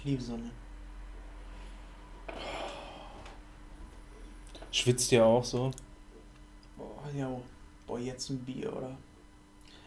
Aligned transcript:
Ich 0.00 0.06
liebe 0.06 0.22
Sonne. 0.22 0.50
Schwitzt 4.72 5.12
ihr 5.12 5.22
auch 5.22 5.44
so? 5.44 5.70
Boah, 6.78 7.10
ja. 7.14 7.30
Boah, 7.86 7.98
jetzt 7.98 8.30
ein 8.30 8.38
Bier, 8.38 8.74
oder? 8.74 8.96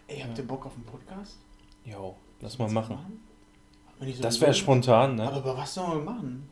Ey, 0.08 0.20
habt 0.20 0.38
ihr 0.38 0.46
Bock 0.46 0.68
auf 0.68 0.76
einen 0.76 0.84
Podcast? 0.84 1.40
Jo, 1.84 2.16
lass 2.42 2.60
mal 2.60 2.70
machen. 2.70 3.24
Nicht 4.02 4.18
so 4.18 4.22
Das 4.24 4.40
wäre 4.40 4.54
spontan, 4.54 5.20
Aber 5.20 5.32
ne? 5.32 5.40
über 5.40 5.58
was 5.58 5.74
sollen 5.74 6.06
wir 6.06 6.12
machen? 6.14 6.48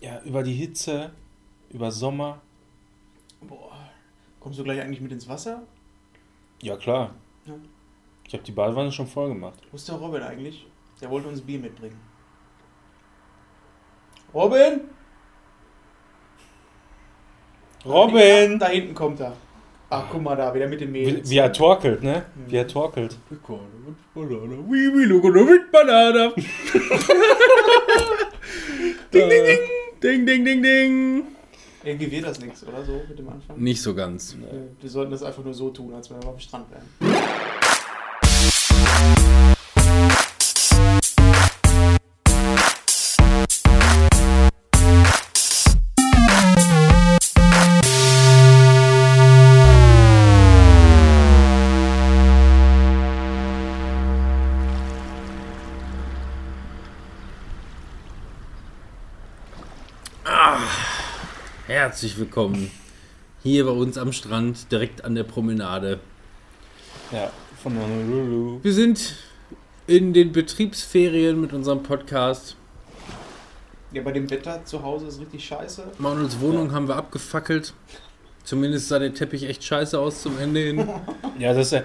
Ja, 0.00 0.22
über 0.22 0.42
die 0.42 0.54
Hitze, 0.54 1.12
über 1.68 1.92
Sommer. 1.92 2.40
Boah. 3.42 3.90
Kommst 4.40 4.58
du 4.58 4.64
gleich 4.64 4.80
eigentlich 4.80 5.02
mit 5.02 5.12
ins 5.12 5.28
Wasser? 5.28 5.64
Ja, 6.62 6.78
klar. 6.78 7.14
Ja. 7.44 7.54
Ich 8.26 8.32
habe 8.32 8.42
die 8.44 8.52
Badewanne 8.52 8.90
schon 8.90 9.06
voll 9.06 9.28
gemacht. 9.28 9.60
Wo 9.70 9.76
ist 9.76 9.86
der 9.86 9.96
Robin 9.96 10.22
eigentlich? 10.22 10.66
Der 11.02 11.10
wollte 11.10 11.28
uns 11.28 11.42
Bier 11.42 11.58
mitbringen. 11.58 12.07
Robin? 14.34 14.80
Robin! 17.84 18.58
Da 18.58 18.66
hinten 18.68 18.94
kommt 18.94 19.20
er. 19.20 19.32
Ach, 19.90 20.04
guck 20.10 20.20
mal 20.22 20.36
da, 20.36 20.52
wieder 20.54 20.66
mit 20.68 20.80
Wie, 20.80 20.86
Mädels. 20.86 21.30
wie 21.30 21.38
er 21.38 21.50
torkelt, 21.52 22.02
ne? 22.02 22.26
Mhm. 22.34 22.50
Wie 22.50 22.56
er 22.56 22.68
torkelt. 22.68 23.16
Oui, 24.14 24.26
oui, 24.94 25.04
look 25.06 25.24
with 25.24 25.70
banana. 25.72 26.30
ding, 29.12 29.28
ding, 29.30 29.44
ding. 29.46 29.58
Ding, 30.02 30.26
ding, 30.26 30.44
ding, 30.44 30.62
ding. 30.62 31.24
Irgendwie 31.84 32.10
wird 32.10 32.26
das 32.26 32.38
nichts, 32.40 32.66
oder 32.66 32.84
so, 32.84 33.00
mit 33.08 33.18
dem 33.18 33.28
Anfang? 33.30 33.56
Nicht 33.58 33.80
so 33.80 33.94
ganz. 33.94 34.34
Äh, 34.34 34.36
Wir 34.82 34.90
sollten 34.90 35.10
das 35.12 35.22
einfach 35.22 35.42
nur 35.44 35.54
so 35.54 35.70
tun, 35.70 35.94
als 35.94 36.10
wenn 36.10 36.20
wir 36.22 36.28
auf 36.28 36.36
dem 36.36 36.40
Strand 36.40 36.66
wären. 36.70 36.84
Herzlich 61.98 62.20
willkommen 62.20 62.70
hier 63.42 63.64
bei 63.64 63.72
uns 63.72 63.98
am 63.98 64.12
Strand, 64.12 64.70
direkt 64.70 65.04
an 65.04 65.16
der 65.16 65.24
Promenade. 65.24 65.98
Ja, 67.10 67.32
von 67.60 67.76
Honolulu. 67.76 68.60
Wir 68.62 68.72
sind 68.72 69.16
in 69.88 70.12
den 70.12 70.30
Betriebsferien 70.30 71.40
mit 71.40 71.52
unserem 71.52 71.82
Podcast. 71.82 72.54
Ja, 73.90 74.02
bei 74.02 74.12
dem 74.12 74.30
Wetter 74.30 74.64
zu 74.64 74.80
Hause 74.80 75.08
ist 75.08 75.20
richtig 75.20 75.44
scheiße. 75.44 75.90
Manuels 75.98 76.38
Wohnung 76.38 76.70
haben 76.70 76.86
wir 76.86 76.94
abgefackelt. 76.94 77.74
Zumindest 78.44 78.86
sah 78.86 79.00
der 79.00 79.12
Teppich 79.12 79.48
echt 79.48 79.64
scheiße 79.64 79.98
aus 79.98 80.22
zum 80.22 80.38
Ende 80.38 80.60
hin. 80.60 80.88
Ja, 81.40 81.52
das 81.52 81.66
ist 81.66 81.72
ja 81.72 81.82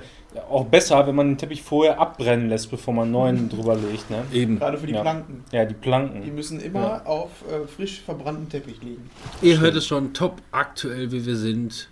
auch 0.50 0.66
besser, 0.66 1.06
wenn 1.08 1.16
man 1.16 1.28
den 1.30 1.38
Teppich 1.38 1.62
vorher 1.62 2.00
abbrennen 2.00 2.50
lässt, 2.50 2.70
bevor 2.72 2.94
man 2.94 3.12
neuen 3.12 3.50
drüber 3.50 3.76
legt, 3.76 4.10
ne? 4.10 4.24
Eben. 4.34 4.60
Gerade 4.60 4.78
für 4.78 4.88
die 4.88 4.94
Ja. 4.94 5.02
Planken. 5.02 5.44
Ja, 5.52 5.66
die 5.66 5.74
Die 5.74 5.80
Planken. 5.80 6.36
müssen 6.36 6.60
immer 6.60 7.06
auf 7.08 7.30
äh, 7.50 7.68
frisch 7.68 8.02
verbrannten 8.02 8.50
Teppich 8.50 8.82
liegen. 8.82 9.10
Ihr 9.42 9.60
hört 9.60 9.76
es 9.76 9.86
schon, 9.86 10.14
top 10.14 10.42
aktuell, 10.52 11.12
wie 11.12 11.26
wir 11.26 11.36
sind. 11.36 11.90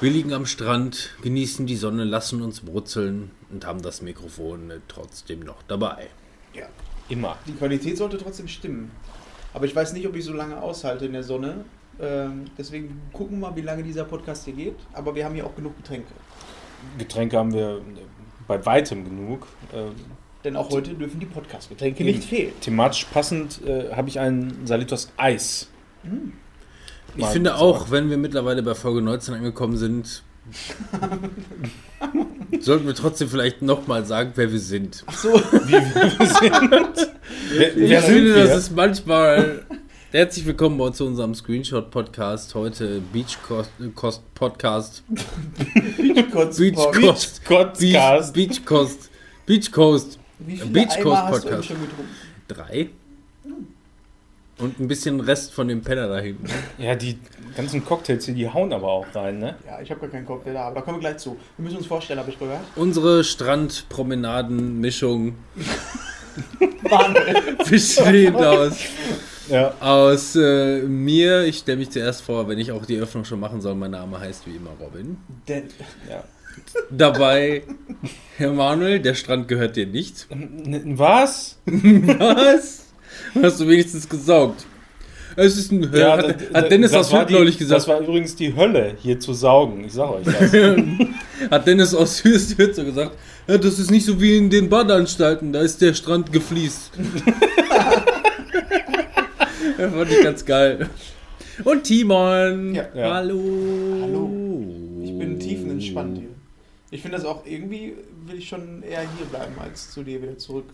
Wir 0.00 0.10
liegen 0.10 0.32
am 0.32 0.44
Strand, 0.46 1.14
genießen 1.22 1.66
die 1.66 1.76
Sonne, 1.76 2.04
lassen 2.04 2.42
uns 2.42 2.60
brutzeln 2.60 3.30
und 3.50 3.64
haben 3.66 3.80
das 3.82 4.02
Mikrofon 4.02 4.72
trotzdem 4.88 5.40
noch 5.40 5.62
dabei. 5.68 6.08
Ja. 6.52 6.66
Immer. 7.08 7.36
Die 7.46 7.52
Qualität 7.52 7.96
sollte 7.98 8.18
trotzdem 8.18 8.48
stimmen. 8.48 8.90
Aber 9.52 9.66
ich 9.66 9.76
weiß 9.76 9.92
nicht, 9.92 10.06
ob 10.08 10.16
ich 10.16 10.24
so 10.24 10.32
lange 10.32 10.60
aushalte 10.60 11.06
in 11.06 11.12
der 11.12 11.22
Sonne. 11.22 11.64
Ähm, 12.00 12.46
deswegen 12.58 13.00
gucken 13.12 13.38
wir 13.40 13.50
mal, 13.50 13.56
wie 13.56 13.60
lange 13.60 13.82
dieser 13.84 14.04
Podcast 14.04 14.44
hier 14.46 14.54
geht. 14.54 14.74
Aber 14.94 15.14
wir 15.14 15.24
haben 15.24 15.34
hier 15.34 15.46
auch 15.46 15.54
genug 15.54 15.76
Getränke. 15.76 16.12
Getränke 16.98 17.38
haben 17.38 17.52
wir 17.52 17.80
bei 18.46 18.64
weitem 18.66 19.04
genug. 19.04 19.46
Ähm, 19.74 19.92
Denn 20.44 20.56
auch 20.56 20.70
heute 20.70 20.94
dürfen 20.94 21.18
die 21.20 21.26
Podcast-Getränke 21.26 22.04
nicht 22.04 22.24
fehlen. 22.24 22.52
thematisch 22.60 23.04
passend 23.12 23.60
äh, 23.66 23.92
habe 23.94 24.08
ich 24.08 24.20
einen 24.20 24.66
Salitos 24.66 25.12
Eis. 25.16 25.68
Ich 27.16 27.22
Mal 27.22 27.32
finde 27.32 27.56
auch, 27.56 27.90
wenn 27.90 28.10
wir 28.10 28.18
mittlerweile 28.18 28.62
bei 28.62 28.74
Folge 28.74 29.00
19 29.00 29.34
angekommen 29.34 29.76
sind, 29.76 30.22
sollten 32.60 32.86
wir 32.86 32.94
trotzdem 32.94 33.28
vielleicht 33.28 33.62
nochmal 33.62 34.04
sagen, 34.04 34.32
wer 34.34 34.52
wir 34.52 34.58
sind. 34.60 35.02
Ach 35.06 35.16
so, 35.16 35.32
Wie 35.32 35.72
wir 35.72 36.26
sind. 36.26 37.10
Wer, 37.56 37.76
Ich 37.76 37.90
wer 37.90 38.02
sind 38.02 38.14
finde, 38.14 38.34
wir? 38.34 38.44
das 38.44 38.56
ist 38.58 38.76
manchmal. 38.76 39.64
Herzlich 40.14 40.46
willkommen 40.46 40.78
bei 40.78 40.84
uns 40.84 40.98
zu 40.98 41.06
unserem 41.06 41.34
Screenshot-Podcast. 41.34 42.54
Heute 42.54 43.00
Beach 43.12 43.36
Coast, 43.42 43.72
Coast 43.96 44.22
Podcast. 44.36 45.02
Kurz, 46.30 46.56
Beach 46.56 46.74
Paul. 46.76 46.92
Coast. 46.92 47.40
Beach, 47.42 47.48
Podcast. 47.48 48.32
Beach 48.32 48.64
Coast. 48.64 49.10
Beach 49.44 49.72
Coast. 49.72 50.20
Wie 50.38 50.58
viele 50.58 50.70
Beach 50.70 50.92
Eimer 50.92 51.02
Coast 51.02 51.16
hast 51.16 51.26
du 51.26 51.32
Podcast. 51.32 51.52
eigentlich 51.52 51.66
schon 51.66 51.80
getrunken? 51.80 52.10
Drei. 52.46 52.90
Und 54.58 54.78
ein 54.78 54.86
bisschen 54.86 55.18
Rest 55.18 55.52
von 55.52 55.66
dem 55.66 55.82
Penner 55.82 56.06
da 56.06 56.20
hinten. 56.20 56.46
Ja, 56.78 56.94
die 56.94 57.18
ganzen 57.56 57.84
Cocktails 57.84 58.24
hier, 58.24 58.34
die 58.34 58.48
hauen 58.48 58.72
aber 58.72 58.86
auch 58.86 59.06
rein, 59.16 59.40
ne? 59.40 59.56
Ja, 59.66 59.80
ich 59.80 59.90
habe 59.90 60.02
gar 60.02 60.10
keinen 60.10 60.26
Cocktail 60.26 60.52
da, 60.52 60.66
aber 60.66 60.76
da 60.76 60.82
kommen 60.82 60.98
wir 60.98 61.10
gleich 61.10 61.18
zu. 61.18 61.36
Wir 61.56 61.64
müssen 61.64 61.78
uns 61.78 61.88
vorstellen, 61.88 62.20
habe 62.20 62.30
ich 62.30 62.38
gehört. 62.38 62.60
Unsere 62.76 63.24
Strandpromenaden-Mischung 63.24 65.34
Manuel. 66.88 67.56
besteht 67.68 68.36
aus, 68.36 68.76
Ja. 69.48 69.74
aus 69.80 70.36
äh, 70.36 70.80
mir. 70.82 71.44
Ich 71.44 71.58
stelle 71.58 71.78
mich 71.78 71.90
zuerst 71.90 72.22
vor, 72.22 72.48
wenn 72.48 72.58
ich 72.58 72.72
auch 72.72 72.86
die 72.86 72.96
Öffnung 72.98 73.24
schon 73.24 73.40
machen 73.40 73.60
soll. 73.60 73.74
Mein 73.74 73.90
Name 73.92 74.18
heißt 74.20 74.46
wie 74.46 74.56
immer 74.56 74.70
Robin. 74.80 75.16
Denn, 75.48 75.64
ja. 76.08 76.24
Dabei 76.90 77.62
Herr 78.36 78.52
Manuel, 78.52 79.00
der 79.00 79.14
Strand 79.14 79.48
gehört 79.48 79.76
dir 79.76 79.86
nicht. 79.86 80.26
Was? 80.30 81.58
Was? 81.66 82.86
Hast 83.42 83.60
du 83.60 83.68
wenigstens 83.68 84.08
gesaugt? 84.08 84.64
Es 85.36 85.56
ist 85.56 85.72
ein, 85.72 85.90
Ja, 85.92 86.16
hat, 86.16 86.40
das- 86.40 86.54
hat 86.62 86.70
Dennis 86.70 86.92
das 86.92 87.06
aus 87.08 87.12
war 87.12 87.20
Hürth 87.22 87.30
neulich 87.32 87.56
Das 87.56 87.66
gesagt. 87.66 87.88
war 87.88 88.00
übrigens 88.00 88.36
die 88.36 88.54
Hölle, 88.54 88.94
hier 89.00 89.18
zu 89.18 89.34
saugen. 89.34 89.84
Ich 89.84 89.92
sag 89.92 90.10
euch 90.10 90.24
das. 90.24 90.52
hat 91.50 91.66
Dennis 91.66 91.92
aus 91.92 92.22
Hürth 92.22 92.40
so 92.76 92.84
gesagt, 92.84 93.16
ja, 93.48 93.58
das 93.58 93.80
ist 93.80 93.90
nicht 93.90 94.06
so 94.06 94.20
wie 94.20 94.36
in 94.36 94.48
den 94.48 94.68
Badeanstalten, 94.68 95.52
da 95.52 95.60
ist 95.60 95.82
der 95.82 95.92
Strand 95.94 96.32
gefliest. 96.32 96.92
das 99.78 99.92
fand 99.92 100.10
ich 100.10 100.22
ganz 100.22 100.44
geil. 100.44 100.88
Und 101.64 101.84
Timon. 101.84 102.74
Ja. 102.74 102.84
Ja. 102.94 103.14
Hallo. 103.14 103.40
Hallo. 104.02 104.30
ich 105.02 105.18
bin 105.18 105.38
tiefenentspannt 105.38 106.18
hier. 106.18 106.28
Ich 106.90 107.02
finde 107.02 107.16
das 107.18 107.26
auch 107.26 107.44
irgendwie, 107.46 107.94
will 108.26 108.38
ich 108.38 108.48
schon 108.48 108.82
eher 108.82 109.00
hier 109.00 109.26
bleiben, 109.30 109.54
als 109.60 109.90
zu 109.90 110.02
dir 110.02 110.22
wieder 110.22 110.38
zurück. 110.38 110.66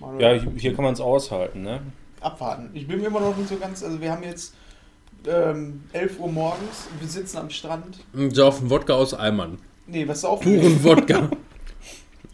Manuel. 0.00 0.36
Ja, 0.36 0.50
hier- 0.56 0.74
kann 0.74 0.84
man 0.84 0.94
es 0.94 1.00
aushalten, 1.00 1.62
ne? 1.62 1.80
abwarten. 2.20 2.70
Ich 2.72 2.86
bin 2.86 3.00
mir 3.00 3.08
immer 3.08 3.20
noch 3.20 3.36
nicht 3.36 3.48
so 3.48 3.56
ganz, 3.56 3.82
also 3.82 4.00
wir 4.00 4.12
haben 4.12 4.22
jetzt 4.22 4.54
ähm, 5.26 5.82
11 5.92 6.20
Uhr 6.20 6.30
morgens, 6.30 6.86
wir 7.00 7.08
sitzen 7.08 7.38
am 7.38 7.50
Strand. 7.50 7.98
Und 8.12 8.34
saufen 8.34 8.70
Wodka 8.70 8.94
aus 8.94 9.12
Eimern. 9.14 9.58
Nee, 9.86 10.06
was 10.06 10.20
saufen 10.22 10.60
Puren 10.60 10.84
Wodka. 10.84 11.30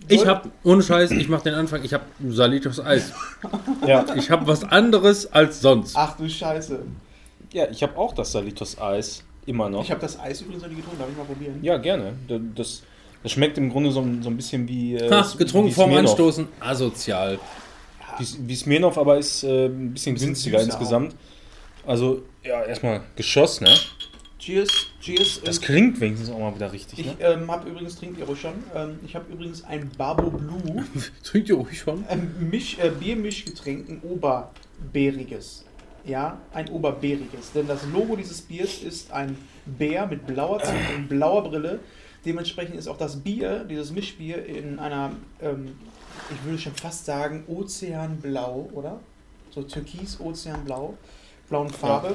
Ich 0.08 0.20
Soll- 0.20 0.28
hab, 0.28 0.48
ohne 0.64 0.82
Scheiß, 0.82 1.10
ich 1.12 1.28
mach 1.28 1.42
den 1.42 1.54
Anfang, 1.54 1.82
ich 1.84 1.92
hab 1.94 2.02
Salitos 2.28 2.80
Eis. 2.80 3.12
Ja, 3.86 4.04
Ich 4.16 4.30
hab 4.30 4.46
was 4.46 4.64
anderes 4.64 5.30
als 5.32 5.60
sonst. 5.60 5.94
Ach 5.96 6.16
du 6.16 6.28
Scheiße. 6.28 6.80
ja 7.52 7.68
ich 7.70 7.82
habe 7.82 7.96
auch 7.96 8.14
das 8.14 8.32
Salitos 8.32 8.78
Eis. 8.80 9.22
Immer 9.46 9.68
noch. 9.70 9.82
Ich 9.84 9.90
habe 9.90 10.00
das 10.00 10.18
Eis 10.20 10.40
übrigens 10.42 10.62
noch 10.62 10.68
nie 10.70 10.76
getrunken, 10.76 10.98
darf 10.98 11.08
ich 11.10 11.16
mal 11.16 11.24
probieren? 11.24 11.58
ja, 11.62 11.76
gerne. 11.78 12.14
Da- 12.28 12.38
Das, 12.54 12.82
das 13.22 13.32
schmeckt 13.32 13.56
im 13.58 13.70
Grunde 13.70 13.90
so, 13.92 14.00
ein- 14.00 14.22
so 14.22 14.28
ein 14.30 14.36
bisschen 14.36 14.68
wie. 14.68 14.94
Äh, 14.96 15.10
Ha, 15.10 15.26
getrunken 15.38 15.70
wie 15.70 15.74
vorm 15.74 15.90
Smirnoff. 15.90 16.10
Anstoßen, 16.12 16.48
asozial. 16.60 17.38
Wie, 18.18 18.26
wie 18.48 18.56
Smirnoff, 18.56 18.98
aber 18.98 19.16
ist 19.18 19.42
äh, 19.44 19.66
ein 19.66 19.92
bisschen, 19.92 20.14
Bisschen 20.14 20.28
günstiger 20.30 20.60
insgesamt. 20.60 21.14
Also, 21.86 22.22
ja, 22.44 22.62
erstmal 22.64 23.00
Geschoss, 23.16 23.60
ne? 23.62 23.74
Cheers, 24.38 24.87
cheers. 25.00 25.40
Das 25.44 25.58
Und 25.58 25.64
klingt 25.64 26.00
wenigstens 26.00 26.30
auch 26.30 26.38
mal 26.38 26.54
wieder 26.54 26.72
richtig, 26.72 26.98
ich 26.98 27.06
ne? 27.06 27.16
ähm, 27.20 27.50
habe 27.50 27.68
übrigens, 27.68 27.96
trinkt 27.96 28.18
ihr 28.18 28.26
ruhig 28.26 28.40
schon, 28.40 28.54
ähm, 28.74 28.98
ich 29.04 29.14
habe 29.14 29.32
übrigens 29.32 29.64
ein 29.64 29.90
Barbo 29.96 30.30
Blue 30.30 30.84
Trinkt 31.22 31.48
ihr 31.48 31.56
ruhig 31.56 31.78
schon? 31.78 32.04
ähm, 32.08 32.50
Misch, 32.50 32.78
äh, 32.78 32.90
Biermischgetränk, 32.90 33.88
ein 33.88 34.00
Oberbeeriges. 34.02 35.64
Ja, 36.04 36.38
ein 36.52 36.68
Oberbeeriges. 36.70 37.52
Denn 37.52 37.66
das 37.66 37.84
Logo 37.86 38.16
dieses 38.16 38.40
Biers 38.40 38.82
ist 38.82 39.12
ein 39.12 39.36
Bär 39.66 40.06
mit 40.06 40.26
blauer 40.26 40.62
Zunge 40.62 40.78
und 40.96 41.08
blauer 41.08 41.44
Brille. 41.44 41.80
Dementsprechend 42.24 42.76
ist 42.76 42.88
auch 42.88 42.96
das 42.96 43.16
Bier, 43.16 43.64
dieses 43.64 43.92
Mischbier, 43.92 44.44
in 44.46 44.78
einer, 44.78 45.12
ähm, 45.40 45.76
ich 46.30 46.44
würde 46.44 46.58
schon 46.58 46.74
fast 46.74 47.04
sagen, 47.04 47.44
Ozeanblau, 47.46 48.70
oder? 48.72 49.00
So 49.50 49.62
türkis, 49.62 50.18
Ozeanblau, 50.20 50.96
blauen 51.48 51.70
Farbe. 51.70 52.14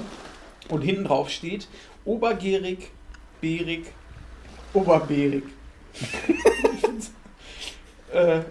Und 0.69 0.81
hinten 0.81 1.03
drauf 1.03 1.29
steht 1.29 1.67
Obergärig, 2.05 2.89
Beerig, 3.41 3.85
Oberbeerig. 4.73 5.43
äh, 8.13 8.41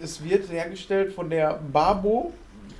es 0.00 0.22
wird 0.22 0.50
hergestellt 0.50 1.12
von 1.12 1.30
der 1.30 1.60
Barbo 1.72 2.32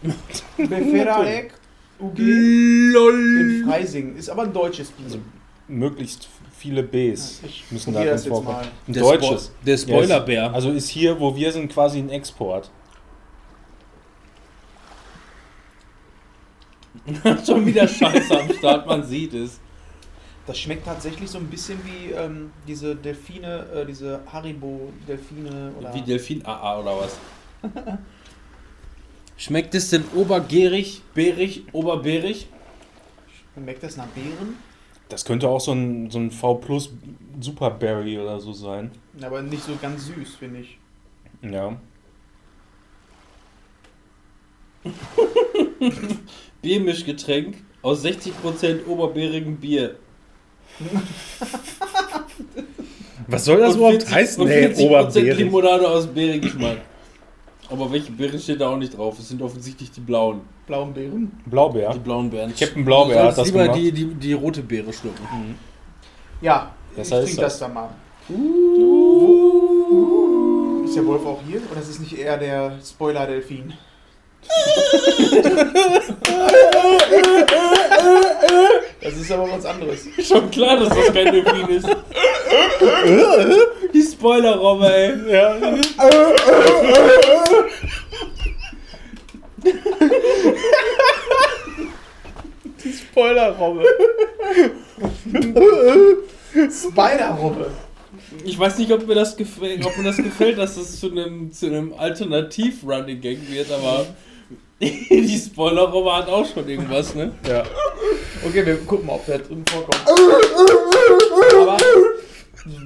Beferaek 0.57 1.53
UG 2.01 2.19
in. 2.19 3.65
Freising. 3.67 4.17
Ist 4.17 4.29
aber 4.29 4.43
ein 4.43 4.53
deutsches 4.53 4.89
Bier. 4.91 5.07
Also 5.07 5.19
möglichst 5.69 6.29
viele 6.59 6.83
Bs 6.83 7.41
Ich 7.45 7.65
müssen 7.71 7.95
da 7.95 8.05
drin 8.05 8.19
vorkommen. 8.19 8.67
Ein 8.87 8.93
Der 8.93 9.03
deutsches. 9.03 9.47
Spo- 9.49 9.65
der 9.67 9.77
Spoilerbär. 9.79 10.53
Also 10.53 10.71
ist 10.73 10.89
hier, 10.89 11.19
wo 11.19 11.35
wir 11.35 11.51
sind, 11.53 11.73
quasi 11.73 11.99
ein 11.99 12.11
Export. 12.11 12.71
Schon 17.47 17.67
wieder 17.67 17.89
Scheiße 17.89 18.41
am 18.41 18.53
Start, 18.53 18.87
man 18.87 19.05
sieht 19.05 19.35
es. 19.35 19.61
Das 20.47 20.59
schmeckt 20.59 20.85
tatsächlich 20.85 21.31
so 21.31 21.39
ein 21.39 21.47
bisschen 21.47 21.79
wie 21.85 22.13
ähm, 22.13 22.51
diese 22.67 22.97
Delfine, 22.97 23.67
äh, 23.75 23.87
diese 23.87 24.21
Haribo-Delfine 24.33 25.73
oder. 25.79 25.95
Wie 25.95 26.03
Delfin 26.03 26.45
AA 26.45 26.81
oder 26.81 26.99
was? 26.99 27.19
Schmeckt 29.37 29.75
es 29.75 29.91
denn 29.91 30.05
obergärig, 30.15 31.03
bärig, 31.15 31.65
oberbeerig? 31.73 32.49
Schmeckt 33.55 33.83
das 33.83 33.97
nach 33.97 34.07
Beeren? 34.09 34.57
Das 35.09 35.25
könnte 35.25 35.49
auch 35.49 35.61
so 35.61 35.73
ein, 35.73 36.11
so 36.11 36.19
ein 36.19 36.31
V 36.31 36.55
Plus 36.55 36.91
Superberry 37.41 38.19
oder 38.19 38.41
so 38.41 38.53
sein. 38.53 38.91
Aber 39.21 39.43
nicht 39.43 39.63
so 39.63 39.77
ganz 39.81 40.07
süß, 40.07 40.37
finde 40.37 40.61
ich. 40.61 40.79
Ja. 41.43 41.77
Biermischgetränk 46.63 47.57
aus 47.83 48.05
60% 48.05 48.87
oberbeerigem 48.87 49.57
Bier. 49.57 49.97
Was 53.29 53.45
soll 53.45 53.61
das 53.61 53.73
Und 53.75 53.79
überhaupt 53.79 54.03
40 54.03 54.15
heißen? 54.15 54.43
und 54.43 54.49
Nee, 54.49 54.67
40% 54.67 54.87
Oberbeerig. 54.87 55.39
Limonade 55.39 55.89
aus 55.89 56.07
Beerengeschmack. 56.07 56.79
Aber 57.71 57.91
welche 57.93 58.13
Beeren 58.13 58.39
steht 58.39 58.61
da 58.61 58.69
auch 58.69 58.77
nicht 58.77 58.97
drauf? 58.97 59.19
Es 59.19 59.29
sind 59.29 59.41
offensichtlich 59.41 59.91
die 59.91 60.01
blauen. 60.01 60.41
Blauen 60.67 60.93
Beeren. 60.93 61.33
Blaubeer. 61.47 61.93
Die 61.95 61.99
blauen 62.01 62.29
Beeren. 62.31 62.55
Captain 62.55 62.85
Blaubeer 62.85 63.23
Du 63.23 63.29
hat 63.29 63.39
das 63.39 63.47
lieber 63.47 63.63
gemacht. 63.63 63.79
die, 63.79 63.93
die, 63.93 64.05
die 64.15 64.33
rote 64.35 64.63
Beere 64.63 64.93
schlucken. 64.93 65.55
Ja, 66.41 66.73
Das 66.97 67.09
ich 67.09 67.15
heißt 67.15 67.25
trinke 67.27 67.41
das. 67.43 67.59
das 67.59 67.61
dann 67.61 67.75
mal. 67.75 67.89
Ist 70.85 70.97
der 70.97 71.07
Wolf 71.07 71.25
auch 71.25 71.41
hier? 71.49 71.61
Oder 71.71 71.81
ist 71.81 71.89
es 71.89 72.01
nicht 72.01 72.19
eher 72.19 72.37
der 72.37 72.79
Spoiler-Delfin? 72.85 73.73
Das 79.01 79.15
ist 79.17 79.33
aber 79.33 79.51
was 79.51 79.65
anderes. 79.65 80.07
Schon 80.27 80.51
klar, 80.51 80.79
dass 80.79 80.89
das 80.91 81.13
kein 81.13 81.33
Delfin 81.33 81.69
ist. 81.69 81.89
die 83.93 84.03
Spoiler-Robbe, 84.03 84.95
ey. 84.95 85.33
Ja. 85.33 85.57
Die 92.85 92.93
Spoiler-Robbe. 92.93 93.85
Spider-Robbe. 96.71 97.71
Ich 98.45 98.59
weiß 98.59 98.79
nicht, 98.79 98.91
ob 98.93 99.07
mir 99.07 99.15
das 99.15 99.37
gefällt, 99.37 99.85
ob 99.85 99.97
mir 99.97 100.05
das 100.05 100.17
gefällt, 100.17 100.59
dass 100.59 100.77
das 100.77 100.99
zu 100.99 101.11
einem, 101.11 101.53
zu 101.53 101.67
einem 101.67 101.95
Alternativ-Running-Gang 101.95 103.39
wird, 103.51 103.71
aber 103.71 104.07
die 105.11 105.39
Spoiler-Robbe 105.39 106.13
hat 106.13 106.29
auch 106.29 106.45
schon 106.45 106.69
irgendwas, 106.69 107.15
ne? 107.15 107.33
ja. 107.49 107.63
Okay, 108.45 108.67
wir 108.67 108.79
gucken 108.85 109.07
mal, 109.07 109.15
ob 109.15 109.27
der 109.27 109.39
drin 109.39 109.65
vorkommt. 109.71 110.03
Aber 111.55 111.77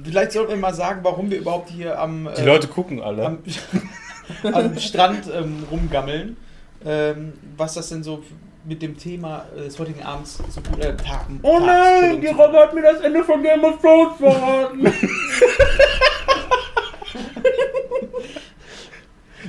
vielleicht 0.03 0.31
sollten 0.33 0.51
wir 0.51 0.57
mal 0.57 0.75
sagen, 0.75 0.99
warum 1.01 1.31
wir 1.31 1.39
überhaupt 1.39 1.69
hier 1.69 1.99
am, 1.99 2.29
Die 2.37 2.41
äh, 2.41 2.45
Leute 2.45 2.67
gucken 2.67 3.01
alle. 3.01 3.25
am, 3.25 3.39
am 4.53 4.77
Strand 4.77 5.23
ähm, 5.33 5.63
rumgammeln. 5.71 6.37
Ähm, 6.85 7.33
was 7.57 7.73
das 7.73 7.89
denn 7.89 8.03
so 8.03 8.21
mit 8.63 8.83
dem 8.83 8.95
Thema 8.97 9.45
äh, 9.55 9.63
des 9.63 9.79
heutigen 9.79 10.03
Abends 10.03 10.37
so 10.49 10.61
gut. 10.61 10.79
Äh, 10.83 10.95
Tag, 10.97 11.25
Oh 11.41 11.59
nein, 11.59 12.21
die 12.21 12.27
Robbe 12.27 12.57
hat 12.59 12.75
mir 12.75 12.83
das 12.83 13.01
Ende 13.01 13.23
von 13.23 13.41
Game 13.41 13.63
of 13.63 13.81
Thrones 13.81 14.17
verraten. 14.19 14.93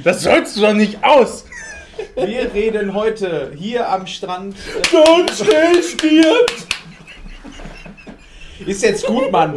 Das 0.05 0.23
sollst 0.23 0.57
du 0.57 0.61
doch 0.61 0.75
nicht 0.75 1.03
aus! 1.03 1.45
Wir 2.27 2.53
reden 2.53 2.95
heute 2.95 3.53
hier 3.57 3.89
am 3.89 4.05
Strand. 4.07 4.57
Äh, 4.93 4.97
Und 5.21 5.31
schnell 5.31 5.81
stirbt. 5.83 6.67
ist 8.67 8.83
jetzt 8.83 9.07
gut, 9.07 9.31
Mann. 9.31 9.57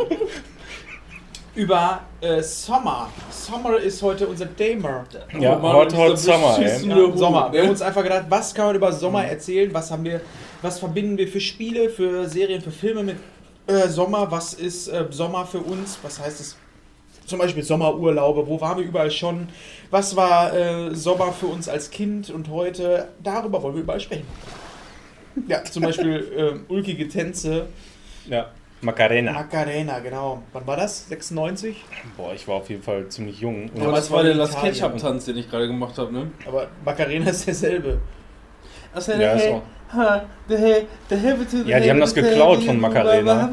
Über 1.56 2.02
äh, 2.22 2.42
Sommer. 2.44 3.10
Sommer 3.32 3.78
ist 3.78 4.00
heute 4.04 4.28
unser 4.28 4.56
Thema. 4.56 5.06
Ja, 5.40 5.58
Oh 5.58 5.60
Mann, 5.60 5.76
hot, 5.76 5.96
hot 5.96 6.20
schießen 6.20 6.90
Ja, 6.92 7.18
Sommer. 7.18 7.52
Wir 7.52 7.64
haben 7.64 7.70
uns 7.72 7.82
einfach 7.82 8.04
gedacht, 8.04 8.26
was 8.30 8.54
kann 8.54 8.68
man 8.68 8.76
über 8.76 8.92
Sommer 8.92 9.26
erzählen? 9.26 9.74
Was 9.74 9.90
haben 9.90 10.04
wir, 10.04 10.22
was 10.62 10.78
verbinden 10.78 11.18
wir 11.18 11.28
für 11.28 11.42
Spiele, 11.42 11.90
für 11.90 12.30
Serien, 12.30 12.62
für 12.62 12.72
Filme 12.72 13.02
mit 13.02 13.18
äh, 13.66 13.88
Sommer? 13.88 14.30
Was 14.30 14.54
ist 14.54 14.88
äh, 14.88 15.08
Sommer 15.10 15.48
für 15.48 15.60
uns? 15.60 15.98
Was 16.04 16.20
heißt 16.20 16.40
es? 16.40 16.58
Zum 17.32 17.40
Beispiel 17.40 17.64
Sommerurlaube, 17.64 18.46
wo 18.46 18.60
waren 18.60 18.78
wir 18.78 18.84
überall 18.84 19.10
schon? 19.10 19.48
Was 19.90 20.18
war 20.18 20.54
äh, 20.54 20.94
Sommer 20.94 21.32
für 21.32 21.46
uns 21.46 21.70
als 21.70 21.90
Kind 21.90 22.30
und 22.30 22.50
heute? 22.50 23.08
Darüber 23.24 23.64
wollen 23.64 23.76
wir 23.76 23.84
überall 23.84 24.02
sprechen. 24.02 24.28
Ja, 25.48 25.64
zum 25.64 25.84
Beispiel 25.84 26.62
äh, 26.68 26.74
ulkige 26.74 27.08
Tänze. 27.08 27.68
Ja. 28.28 28.50
Macarena. 28.82 29.32
Macarena, 29.32 30.00
genau. 30.00 30.44
Wann 30.52 30.68
war 30.68 30.76
das? 30.76 31.08
96? 31.08 31.78
Boah, 32.18 32.34
ich 32.34 32.46
war 32.50 32.56
auf 32.56 32.70
jeden 32.70 32.84
Fall 32.84 33.08
ziemlich 33.08 33.40
jung. 33.40 33.70
Und 33.74 33.82
Aber 33.82 33.94
das 33.94 34.12
war 34.12 34.24
der 34.24 34.36
Last. 34.36 34.60
Ketchup-Tanz, 34.60 35.24
den 35.24 35.38
ich 35.38 35.50
gerade 35.50 35.68
gemacht 35.68 35.98
habe, 35.98 36.12
ne? 36.12 36.32
Aber 36.46 36.68
Macarena 36.84 37.30
ist 37.30 37.48
derselbe. 37.48 38.02
Also, 38.94 39.14
Ja, 39.14 39.36
ist 39.36 39.46
so. 39.46 39.62
ha, 39.94 40.26
hey, 40.50 40.86
the 41.10 41.16
Ja, 41.66 41.80
die 41.80 41.90
haben 41.90 42.02
das 42.02 42.14
geklaut 42.14 42.62
von 42.62 42.78
Macarena. 42.78 43.50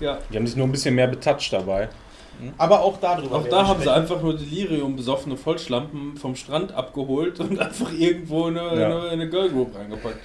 Ja. 0.00 0.18
Die 0.32 0.36
haben 0.38 0.46
sich 0.46 0.56
nur 0.56 0.66
ein 0.66 0.72
bisschen 0.72 0.94
mehr 0.94 1.06
betatscht 1.06 1.52
dabei. 1.52 1.90
Aber 2.58 2.80
auch 2.82 2.98
darüber. 2.98 3.36
Auch 3.36 3.48
da 3.48 3.66
haben 3.66 3.80
sie 3.82 3.92
einfach 3.92 4.20
nur 4.22 4.36
Delirium 4.36 4.96
besoffene 4.96 5.36
Vollschlampen 5.36 6.16
vom 6.16 6.34
Strand 6.36 6.72
abgeholt 6.72 7.40
und 7.40 7.58
einfach 7.60 7.92
irgendwo 7.92 8.48
in 8.48 8.58
eine, 8.58 8.80
Ja. 8.80 8.86
in 8.86 8.92
eine, 8.92 9.06
in 9.06 9.12
eine 9.20 9.28
Girl 9.30 9.50
Group 9.50 9.74
reingepackt. 9.76 10.20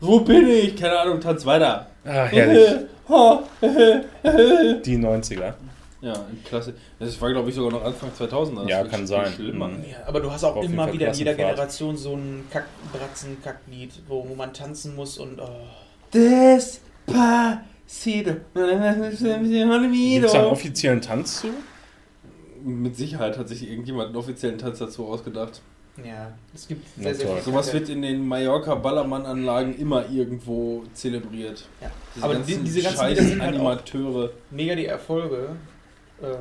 Wo 0.00 0.20
bin 0.20 0.48
ich? 0.48 0.76
Keine 0.76 0.98
Ahnung, 0.98 1.20
tanz 1.20 1.44
weiter. 1.46 1.86
Ah, 2.04 2.24
herrlich. 2.24 2.86
Die 4.84 4.96
90er. 4.96 5.54
ja, 6.00 6.14
klasse. 6.44 6.74
Das 6.98 7.20
war, 7.20 7.30
glaube 7.32 7.48
ich, 7.50 7.54
sogar 7.54 7.72
noch 7.72 7.84
Anfang 7.84 8.14
2000. 8.14 8.68
Ja, 8.68 8.84
kann 8.84 9.06
sein. 9.06 9.32
Mhm. 9.38 9.60
Ja, 9.90 10.06
aber 10.06 10.20
du 10.20 10.30
hast 10.30 10.44
auch 10.44 10.62
immer 10.62 10.84
Fall 10.84 10.92
wieder 10.94 11.08
in 11.08 11.14
jeder. 11.14 11.34
Generation 11.34 11.96
so 11.96 12.14
ein 12.14 12.44
Kackbratzen-Kacklied, 12.50 13.90
wo, 14.08 14.26
wo 14.28 14.34
man 14.34 14.52
tanzen 14.54 14.94
muss 14.96 15.18
und. 15.18 15.40
Oh. 15.40 15.48
Despacito. 16.14 16.80
Gibt 17.06 17.69
es 20.24 20.32
da 20.32 20.38
einen 20.38 20.50
offiziellen 20.50 21.00
Tanz 21.00 21.40
zu? 21.40 21.48
Mit 22.64 22.96
Sicherheit 22.96 23.36
hat 23.38 23.48
sich 23.48 23.68
irgendjemand 23.68 24.08
einen 24.08 24.16
offiziellen 24.16 24.58
Tanz 24.58 24.78
dazu 24.78 25.06
ausgedacht. 25.06 25.60
Ja, 26.04 26.32
es 26.54 26.68
gibt 26.68 26.86
sehr, 26.98 27.14
sehr 27.14 27.26
toll. 27.26 27.36
viel 27.36 27.52
Sowas 27.52 27.72
wird 27.72 27.88
in 27.88 28.02
den 28.02 28.26
Mallorca-Ballermann-Anlagen 28.26 29.76
immer 29.78 30.08
irgendwo 30.08 30.84
zelebriert. 30.94 31.66
Ja. 31.80 31.90
Diese 32.14 32.24
Aber 32.24 32.34
ganzen 32.34 32.58
die, 32.58 32.64
diese 32.64 32.82
ganzen 32.82 32.98
scheiß 32.98 33.18
sind 33.18 33.42
halt 33.42 33.54
Animateure. 33.54 34.30
mega 34.50 34.74
die 34.76 34.86
Erfolge. 34.86 35.56
Ähm, 36.22 36.36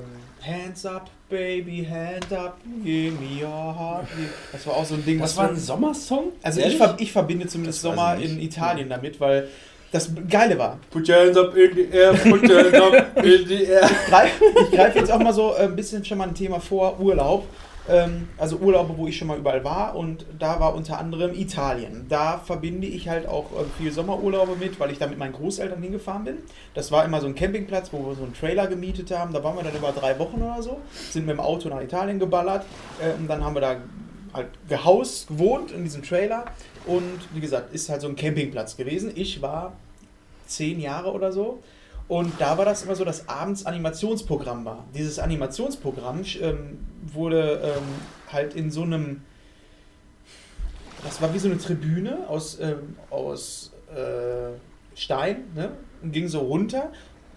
hands 0.45 0.85
up, 0.85 1.09
baby, 1.29 1.87
hand 1.89 2.31
up, 2.33 2.57
give 2.83 3.13
me 3.13 3.41
your 3.41 3.49
heart. 3.49 4.07
Das 4.51 4.67
war 4.67 4.75
auch 4.75 4.85
so 4.85 4.95
ein 4.95 5.05
Ding, 5.05 5.19
Das 5.19 5.31
was 5.31 5.37
war 5.37 5.49
ein 5.49 5.57
Sommersong? 5.57 6.33
Also 6.43 6.61
ich, 6.61 6.79
ich 6.97 7.11
verbinde 7.11 7.47
zumindest 7.47 7.81
Sommer 7.81 8.17
in 8.17 8.39
Italien 8.39 8.89
damit, 8.89 9.19
weil 9.19 9.47
das 9.91 10.11
Geile 10.29 10.57
war. 10.57 10.79
Put 10.91 11.09
your 11.09 11.15
hands 11.15 11.37
up 11.37 11.55
in 11.55 11.75
the 11.75 11.97
air, 11.97 12.13
put 12.13 12.47
your 12.47 12.63
hands 12.63 12.79
up 12.79 13.23
in 13.23 13.47
the 13.47 13.65
air. 13.65 13.89
greif, 14.09 14.41
ich 14.63 14.71
greife 14.71 14.99
jetzt 14.99 15.11
auch 15.11 15.19
mal 15.19 15.33
so 15.33 15.53
äh, 15.53 15.63
ein 15.63 15.75
bisschen 15.75 16.03
schon 16.05 16.17
mal 16.17 16.27
ein 16.27 16.35
Thema 16.35 16.59
vor, 16.59 16.99
Urlaub. 16.99 17.45
Ähm, 17.89 18.27
also 18.37 18.57
Urlaube, 18.57 18.95
wo 18.97 19.07
ich 19.07 19.17
schon 19.17 19.27
mal 19.27 19.37
überall 19.37 19.63
war 19.63 19.95
und 19.95 20.25
da 20.37 20.59
war 20.59 20.75
unter 20.75 20.99
anderem 20.99 21.33
Italien. 21.33 22.05
Da 22.07 22.37
verbinde 22.37 22.85
ich 22.85 23.09
halt 23.09 23.27
auch 23.27 23.45
äh, 23.45 23.65
viel 23.79 23.91
Sommerurlaube 23.91 24.55
mit, 24.57 24.79
weil 24.79 24.91
ich 24.91 24.99
da 24.99 25.07
mit 25.07 25.17
meinen 25.17 25.33
Großeltern 25.33 25.81
hingefahren 25.81 26.23
bin. 26.23 26.37
Das 26.75 26.91
war 26.91 27.03
immer 27.03 27.19
so 27.19 27.25
ein 27.25 27.33
Campingplatz, 27.33 27.91
wo 27.91 28.05
wir 28.05 28.15
so 28.15 28.23
einen 28.23 28.35
Trailer 28.35 28.67
gemietet 28.67 29.09
haben. 29.11 29.33
Da 29.33 29.43
waren 29.43 29.55
wir 29.55 29.63
dann 29.63 29.75
über 29.75 29.91
drei 29.91 30.19
Wochen 30.19 30.41
oder 30.41 30.61
so, 30.61 30.79
sind 31.09 31.25
mit 31.25 31.35
dem 31.35 31.39
Auto 31.39 31.69
nach 31.69 31.81
Italien 31.81 32.19
geballert 32.19 32.63
äh, 33.01 33.19
und 33.19 33.27
dann 33.27 33.43
haben 33.43 33.55
wir 33.55 33.61
da 33.61 33.77
halt 34.33 34.47
gehaust, 34.67 35.27
gewohnt 35.27 35.71
in 35.71 35.83
diesem 35.83 36.03
Trailer 36.03 36.45
und 36.85 37.19
wie 37.33 37.39
gesagt, 37.39 37.73
ist 37.73 37.89
halt 37.89 38.01
so 38.01 38.07
ein 38.07 38.15
Campingplatz 38.15 38.77
gewesen. 38.77 39.11
Ich 39.15 39.41
war 39.41 39.73
zehn 40.47 40.79
Jahre 40.79 41.11
oder 41.11 41.31
so 41.31 41.61
und 42.09 42.33
da 42.41 42.57
war 42.57 42.65
das 42.65 42.83
immer 42.83 42.95
so, 42.95 43.05
dass 43.05 43.29
abends 43.29 43.67
Animationsprogramm 43.67 44.65
war. 44.65 44.83
Dieses 44.95 45.19
Animationsprogramm 45.19 46.23
ähm, 46.41 46.79
wurde 47.03 47.61
ähm, 47.63 47.83
halt 48.33 48.55
in 48.55 48.71
so 48.71 48.81
einem, 48.81 49.21
das 51.03 51.21
war 51.21 51.31
wie 51.35 51.37
so 51.37 51.47
eine 51.47 51.59
Tribüne 51.59 52.27
aus, 52.27 52.59
ähm, 52.59 52.95
aus 53.11 53.71
äh, 53.95 54.57
Stein, 54.95 55.43
ne? 55.55 55.71
Und 56.01 56.11
ging 56.11 56.27
so 56.27 56.39
runter. 56.39 56.91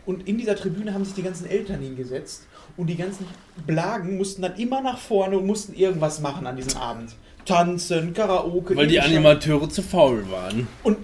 Und 0.06 0.28
in 0.28 0.38
dieser 0.38 0.56
Tribüne 0.56 0.94
haben 0.94 1.04
sich 1.04 1.14
die 1.14 1.22
ganzen 1.22 1.46
Eltern 1.46 1.80
hingesetzt 1.80 2.46
und 2.76 2.88
die 2.88 2.96
ganzen 2.96 3.26
Blagen 3.66 4.16
mussten 4.16 4.42
dann 4.42 4.56
immer 4.56 4.80
nach 4.80 4.98
vorne 4.98 5.38
und 5.38 5.46
mussten 5.46 5.74
irgendwas 5.74 6.20
machen 6.20 6.46
an 6.46 6.56
diesem 6.56 6.76
Abend. 6.80 7.14
Tanzen, 7.44 8.14
Karaoke. 8.14 8.76
Weil 8.76 8.86
die 8.86 9.00
Animateure 9.00 9.68
zu 9.68 9.82
faul 9.82 10.30
waren. 10.30 10.68
Und 10.82 10.98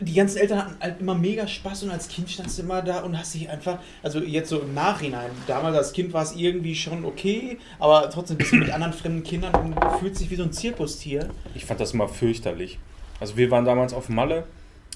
die 0.00 0.14
ganzen 0.14 0.38
Eltern 0.38 0.58
hatten 0.58 0.76
halt 0.80 1.00
immer 1.00 1.14
mega 1.14 1.46
Spaß 1.46 1.84
und 1.84 1.90
als 1.90 2.08
Kind 2.08 2.28
standst 2.30 2.58
du 2.58 2.62
immer 2.62 2.82
da 2.82 3.00
und 3.00 3.16
hast 3.16 3.34
dich 3.34 3.48
einfach, 3.48 3.78
also 4.02 4.20
jetzt 4.20 4.48
so 4.48 4.60
im 4.60 4.74
Nachhinein, 4.74 5.30
damals 5.46 5.76
als 5.76 5.92
Kind 5.92 6.12
war 6.12 6.22
es 6.22 6.34
irgendwie 6.34 6.74
schon 6.74 7.04
okay, 7.04 7.58
aber 7.78 8.10
trotzdem 8.10 8.36
bist 8.36 8.52
du 8.52 8.56
mit 8.56 8.70
anderen 8.72 8.92
fremden 8.92 9.22
Kindern 9.22 9.54
und 9.54 9.98
fühlt 10.00 10.16
sich 10.16 10.30
wie 10.30 10.36
so 10.36 10.42
ein 10.42 10.52
Zirkustier. 10.52 11.28
Ich 11.54 11.64
fand 11.64 11.80
das 11.80 11.92
immer 11.92 12.08
fürchterlich. 12.08 12.78
Also 13.20 13.36
wir 13.36 13.50
waren 13.50 13.64
damals 13.64 13.94
auf 13.94 14.08
Malle. 14.08 14.44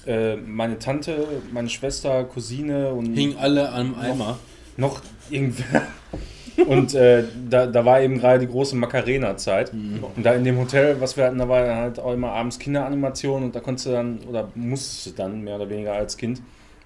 Äh, 0.05 0.35
meine 0.37 0.79
Tante, 0.79 1.27
meine 1.51 1.69
Schwester, 1.69 2.23
Cousine 2.23 2.91
und 2.93 3.13
Hingen 3.13 3.37
alle 3.37 3.71
am 3.71 3.95
Eimer. 3.95 4.39
noch 4.77 5.01
irgendwer. 5.29 5.83
Und 6.67 6.93
äh, 6.93 7.23
da, 7.49 7.67
da 7.67 7.85
war 7.85 8.01
eben 8.01 8.19
gerade 8.19 8.39
die 8.39 8.47
große 8.47 8.75
Macarena-Zeit. 8.75 9.71
Und 9.73 10.25
da 10.25 10.33
in 10.33 10.43
dem 10.43 10.57
Hotel, 10.57 10.99
was 10.99 11.15
wir 11.15 11.25
hatten, 11.25 11.37
da 11.37 11.47
war 11.47 11.65
dann 11.65 11.77
halt 11.77 11.99
auch 11.99 12.13
immer 12.13 12.31
abends 12.31 12.59
Kinderanimation 12.59 13.43
und 13.43 13.55
da 13.55 13.59
konntest 13.61 13.87
du 13.87 13.91
dann, 13.91 14.19
oder 14.27 14.49
musstest 14.55 15.05
du 15.07 15.11
dann 15.11 15.41
mehr 15.41 15.55
oder 15.55 15.69
weniger 15.69 15.93
als 15.93 16.17
Kind, 16.17 16.41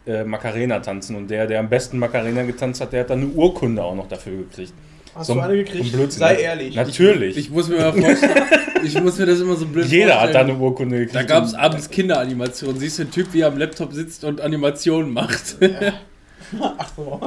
äh, 0.06 0.24
Macarena 0.24 0.80
tanzen. 0.80 1.16
Und 1.16 1.30
der, 1.30 1.48
der 1.48 1.60
am 1.60 1.70
besten 1.70 1.98
Macarena 1.98 2.44
getanzt 2.44 2.82
hat, 2.82 2.94
der 2.94 3.02
hat 3.02 3.10
dann 3.10 3.22
eine 3.22 3.30
Urkunde 3.30 3.84
auch 3.84 3.96
noch 3.96 4.08
dafür 4.08 4.38
gekriegt. 4.38 4.74
Hast 5.16 5.28
So 5.28 5.34
du 5.36 5.40
ein- 5.42 5.50
eine 5.52 5.64
gekriegt? 5.64 5.92
Blödsinn, 5.92 6.20
Sei 6.20 6.36
ehrlich. 6.38 6.76
Natürlich. 6.76 7.38
Ich 7.38 7.50
muss 7.52 7.68
mir 7.70 7.78
mal 7.78 7.94
vorstellen, 7.94 8.34
ich 8.84 9.00
muss 9.02 9.18
mir 9.20 9.26
das 9.28 9.40
immer 9.40 9.56
so 9.56 9.66
blöd 9.68 9.86
Jeder 9.86 10.16
hat 10.16 10.30
da 10.30 10.40
vorstellen. 10.40 10.50
eine 10.50 10.60
Urkunde 10.60 10.98
gekriegt. 10.98 11.16
Da 11.16 11.24
gab 11.24 11.44
es 11.46 11.54
abends 11.54 11.90
Kinderanimationen. 11.90 12.80
Siehst 12.80 12.98
du 12.98 13.04
einen 13.04 13.12
Typ, 13.12 13.28
wie 13.34 13.42
er 13.42 13.48
am 13.48 13.58
Laptop 13.58 13.94
sitzt 13.94 14.24
und 14.24 14.42
Animationen 14.42 15.12
macht. 15.14 15.56
Ach 16.60 16.90
so. 16.96 17.20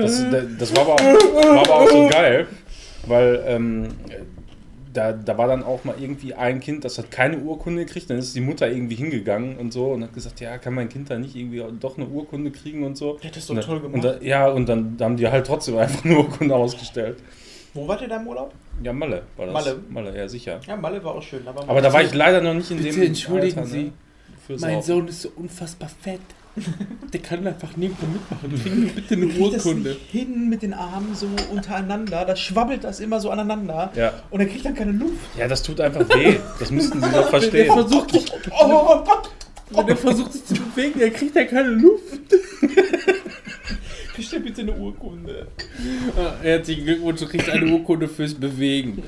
Das, 0.00 0.24
das 0.58 0.76
war, 0.76 0.82
aber 0.82 0.94
auch, 0.94 1.00
war 1.00 1.58
aber 1.60 1.74
auch 1.80 1.88
so 1.90 2.08
geil, 2.08 2.46
weil 3.06 3.42
ähm, 3.46 3.88
da, 4.96 5.12
da 5.12 5.36
war 5.38 5.46
dann 5.48 5.62
auch 5.62 5.84
mal 5.84 5.94
irgendwie 6.00 6.34
ein 6.34 6.60
Kind, 6.60 6.84
das 6.84 6.98
hat 6.98 7.10
keine 7.10 7.38
Urkunde 7.38 7.84
gekriegt. 7.84 8.08
Dann 8.10 8.18
ist 8.18 8.34
die 8.34 8.40
Mutter 8.40 8.68
irgendwie 8.70 8.94
hingegangen 8.96 9.56
und 9.58 9.72
so 9.72 9.92
und 9.92 10.02
hat 10.02 10.12
gesagt, 10.14 10.40
ja, 10.40 10.58
kann 10.58 10.74
mein 10.74 10.88
Kind 10.88 11.10
da 11.10 11.18
nicht 11.18 11.36
irgendwie 11.36 11.62
doch 11.80 11.96
eine 11.98 12.06
Urkunde 12.06 12.50
kriegen 12.50 12.84
und 12.84 12.96
so. 12.96 13.18
Ja, 13.22 13.28
das 13.28 13.38
ist 13.44 13.50
Und 13.50 13.56
doch 13.56 13.62
dann- 13.62 13.70
toll 13.70 13.90
gemacht. 13.90 13.94
Und 13.94 14.04
da, 14.04 14.24
ja, 14.26 14.48
und 14.48 14.68
dann 14.68 14.96
haben 15.00 15.16
die 15.16 15.28
halt 15.28 15.46
trotzdem 15.46 15.76
einfach 15.78 16.04
eine 16.04 16.16
Urkunde 16.18 16.54
ausgestellt. 16.54 17.18
Wo 17.74 17.86
wart 17.86 18.00
ihr 18.00 18.08
da 18.08 18.16
im 18.16 18.26
Urlaub? 18.26 18.52
Ja, 18.82 18.92
Malle 18.92 19.22
war 19.36 19.46
das. 19.46 19.52
Malle. 19.52 19.78
Malle, 19.90 20.16
ja, 20.16 20.28
sicher. 20.28 20.60
Ja, 20.66 20.76
Malle 20.76 21.02
war 21.04 21.14
auch 21.14 21.22
schön. 21.22 21.44
Wir- 21.44 21.54
Aber 21.68 21.80
da 21.82 21.92
war 21.92 22.02
ich 22.02 22.14
leider 22.14 22.40
noch 22.40 22.54
nicht 22.54 22.70
in 22.70 22.78
Bitte 22.78 22.90
dem 22.94 23.02
entschuldigen 23.08 23.58
Alter, 23.58 23.70
Sie. 23.70 23.82
Ne? 23.84 23.92
Mein 24.48 24.58
Saufen. 24.58 24.82
Sohn 24.82 25.08
ist 25.08 25.22
so 25.22 25.28
unfassbar 25.36 25.88
fett. 26.00 26.20
Der 27.12 27.20
kann 27.20 27.46
einfach 27.46 27.76
nirgendwo 27.76 28.06
mitmachen. 28.06 28.50
Bring 28.62 28.80
mir 28.80 28.90
bitte 28.92 29.14
eine 29.14 29.26
das 29.28 29.36
Urkunde. 29.64 29.90
nicht 29.90 30.10
hin 30.10 30.48
mit 30.48 30.62
den 30.62 30.74
Armen 30.74 31.14
so 31.14 31.28
untereinander, 31.52 32.24
da 32.24 32.34
schwabbelt 32.36 32.82
das 32.84 33.00
immer 33.00 33.20
so 33.20 33.30
aneinander 33.30 33.92
Ja. 33.94 34.12
und 34.30 34.40
er 34.40 34.46
kriegt 34.46 34.64
dann 34.64 34.74
keine 34.74 34.92
Luft. 34.92 35.12
ja, 35.38 35.46
das 35.48 35.62
tut 35.62 35.80
einfach 35.80 36.08
weh. 36.14 36.38
Das 36.58 36.70
müssten 36.70 37.00
sie 37.02 37.08
doch 37.10 37.12
Der 37.22 37.40
verstehen. 37.40 37.72
versucht, 37.72 38.10
sich, 38.12 38.24
Oh, 38.60 39.02
wenn 39.70 39.86
der 39.86 39.96
versucht 39.96 40.32
sich 40.32 40.44
zu 40.46 40.54
bewegen, 40.54 40.98
der 40.98 41.10
kriegt 41.10 41.34
ja 41.36 41.44
keine 41.44 41.68
Luft. 41.70 42.20
kriegt 44.14 44.32
er 44.32 44.40
bitte 44.40 44.60
eine 44.62 44.72
Urkunde? 44.72 45.46
Ah, 46.16 46.34
Herzlichen 46.42 46.84
Glückwunsch, 46.84 47.20
du 47.20 47.26
kriegst 47.28 47.48
eine 47.50 47.66
Urkunde 47.70 48.08
fürs 48.08 48.34
Bewegen. 48.34 49.02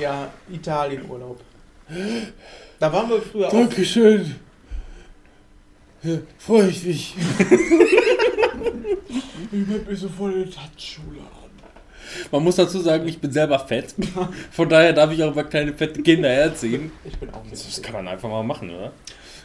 Ja, 0.00 0.28
Italien-Urlaub. 0.52 1.40
Da 2.80 2.92
waren 2.92 3.10
wir 3.10 3.20
früher 3.20 3.48
auch. 3.48 3.52
Dankeschön. 3.52 4.34
Ja, 6.04 6.18
freue 6.38 6.68
ich 6.68 6.84
mich. 6.84 7.14
Ich 9.52 9.68
hab 9.68 9.86
mir 9.88 9.96
so 9.96 10.08
voll 10.08 10.44
die 10.44 10.50
Tanzschule 10.50 11.20
an. 11.20 11.50
Man 12.30 12.44
muss 12.44 12.56
dazu 12.56 12.80
sagen, 12.80 13.08
ich 13.08 13.18
bin 13.18 13.32
selber 13.32 13.58
fett. 13.58 13.94
Von 14.52 14.68
daher 14.68 14.92
darf 14.92 15.10
ich 15.12 15.22
auch 15.22 15.32
über 15.32 15.44
kleine 15.44 15.72
fette 15.72 16.02
Kinder 16.02 16.28
herziehen. 16.28 16.92
Ich 17.04 17.16
bin 17.18 17.30
auch 17.30 17.42
nicht 17.44 17.54
Das 17.66 17.80
kann 17.82 17.94
man 17.94 18.06
einfach 18.08 18.28
mal 18.28 18.42
machen, 18.42 18.70
oder? 18.70 18.92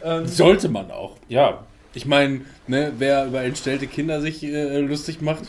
ähm, 0.04 0.26
Sollte 0.26 0.68
man 0.68 0.90
auch. 0.90 1.16
Ja, 1.28 1.64
Ich 1.94 2.06
meine, 2.06 2.42
ne, 2.66 2.92
wer 2.98 3.26
über 3.26 3.42
entstellte 3.42 3.86
Kinder 3.86 4.20
sich 4.20 4.42
äh, 4.44 4.78
lustig 4.80 5.20
macht 5.20 5.44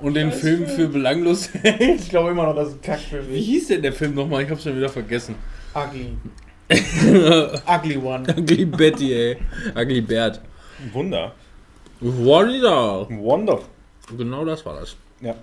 und 0.00 0.14
den 0.14 0.30
Scheiß 0.32 0.40
Film 0.40 0.66
für 0.66 0.88
belanglos 0.88 1.48
hält. 1.62 2.00
Ich 2.00 2.08
glaube 2.10 2.30
immer 2.30 2.44
noch, 2.44 2.54
das 2.56 2.68
ist 2.70 2.74
ein 2.74 2.80
Kack 2.82 3.00
für 3.00 3.26
Wie 3.28 3.32
mich. 3.32 3.46
hieß 3.46 3.68
denn 3.68 3.82
der 3.82 3.92
Film 3.92 4.14
nochmal? 4.14 4.42
Ich 4.42 4.50
hab's 4.50 4.64
schon 4.64 4.76
wieder 4.76 4.88
vergessen. 4.90 5.34
Ugly. 5.74 6.16
Ugly 7.66 7.96
One. 7.96 8.26
Ugly 8.28 8.64
Betty, 8.64 9.12
ey. 9.14 9.36
Ugly 9.74 10.00
Bert. 10.00 10.40
Wunder. 10.92 11.32
Wonder. 12.00 13.06
Wonder. 13.10 13.60
Genau 14.16 14.44
das 14.44 14.64
war 14.66 14.80
das. 14.80 14.96
Ja. 15.20 15.34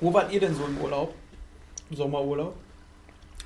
Wo 0.00 0.12
wart 0.12 0.32
ihr 0.32 0.40
denn 0.40 0.54
so 0.54 0.64
im 0.64 0.78
Urlaub? 0.78 1.14
Sommerurlaub? 1.90 2.54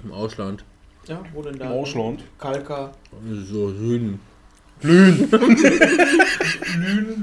Im 0.04 0.12
Ausland. 0.12 0.64
Ja, 1.06 1.20
wo 1.32 1.42
denn 1.42 1.58
da? 1.58 1.66
Im 1.66 1.72
Ausland. 1.72 2.22
Kalka. 2.38 2.92
So 3.44 3.70
Süden. 3.70 4.20
Bam, 4.82 5.28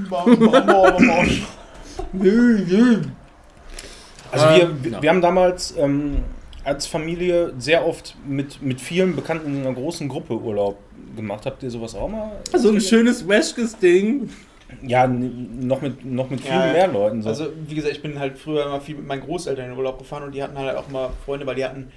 Bam, 0.08 0.38
Bam. 0.48 1.30
Also 4.32 4.46
Ähm, 4.46 4.82
wir, 4.82 4.84
wir, 4.84 4.90
ja. 4.92 5.02
wir 5.02 5.10
haben 5.10 5.20
damals 5.20 5.74
ähm, 5.76 6.22
als 6.64 6.86
Familie 6.86 7.52
sehr 7.58 7.86
oft 7.86 8.16
mit, 8.26 8.62
mit 8.62 8.80
vielen 8.80 9.16
Bekannten 9.16 9.54
in 9.54 9.66
einer 9.66 9.74
großen 9.74 10.08
Gruppe 10.08 10.34
Urlaub 10.34 10.78
gemacht. 11.16 11.46
Habt 11.46 11.62
ihr 11.62 11.70
sowas 11.70 11.94
auch 11.94 12.08
mal? 12.08 12.32
So 12.56 12.70
ein 12.70 12.80
schönes 12.80 13.26
Wäschges-Ding. 13.26 14.30
Ja, 14.82 15.06
noch 15.06 15.82
mit, 15.82 16.04
noch 16.04 16.30
mit 16.30 16.40
viel 16.40 16.50
Ja, 16.50 16.72
mehr 16.72 16.88
Leuten. 16.88 17.22
So. 17.22 17.28
Also, 17.28 17.48
wie 17.66 17.74
gesagt, 17.74 17.94
ich 17.94 18.02
bin 18.02 18.18
halt 18.18 18.38
früher 18.38 18.66
immer 18.66 18.80
viel 18.80 18.96
mit 18.96 19.06
meinen 19.06 19.22
Großeltern 19.22 19.64
in 19.64 19.70
den 19.72 19.78
Urlaub 19.78 19.98
gefahren 19.98 20.22
und 20.22 20.34
die 20.34 20.42
hatten 20.42 20.56
halt 20.56 20.76
auch 20.76 20.88
immer 20.88 21.10
Freunde, 21.24 21.46
weil 21.46 21.56
die 21.56 21.64
hatten 21.64 21.90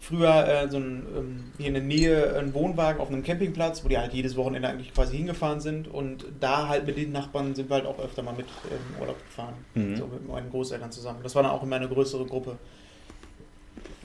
früher 0.00 0.46
äh, 0.46 0.68
so 0.68 0.78
ein, 0.78 1.06
ähm, 1.16 1.44
hier 1.58 1.68
in 1.68 1.74
der 1.74 1.82
Nähe 1.82 2.36
einen 2.36 2.54
Wohnwagen 2.54 3.00
auf 3.00 3.08
einem 3.08 3.22
Campingplatz, 3.22 3.84
wo 3.84 3.88
die 3.88 3.98
halt 3.98 4.12
jedes 4.12 4.36
Wochenende 4.36 4.68
eigentlich 4.68 4.92
quasi 4.92 5.16
hingefahren 5.16 5.60
sind 5.60 5.88
und 5.88 6.24
da 6.40 6.68
halt 6.68 6.86
mit 6.86 6.96
den 6.96 7.12
Nachbarn 7.12 7.54
sind 7.54 7.70
wir 7.70 7.76
halt 7.76 7.86
auch 7.86 7.98
öfter 7.98 8.22
mal 8.22 8.34
mit 8.34 8.46
im 8.70 9.00
Urlaub 9.00 9.18
gefahren. 9.24 9.54
Mhm. 9.74 9.96
So 9.96 10.06
mit 10.06 10.28
meinen 10.28 10.50
Großeltern 10.50 10.92
zusammen. 10.92 11.20
Das 11.22 11.34
war 11.34 11.42
dann 11.42 11.52
auch 11.52 11.62
immer 11.62 11.76
eine 11.76 11.88
größere 11.88 12.26
Gruppe. 12.26 12.58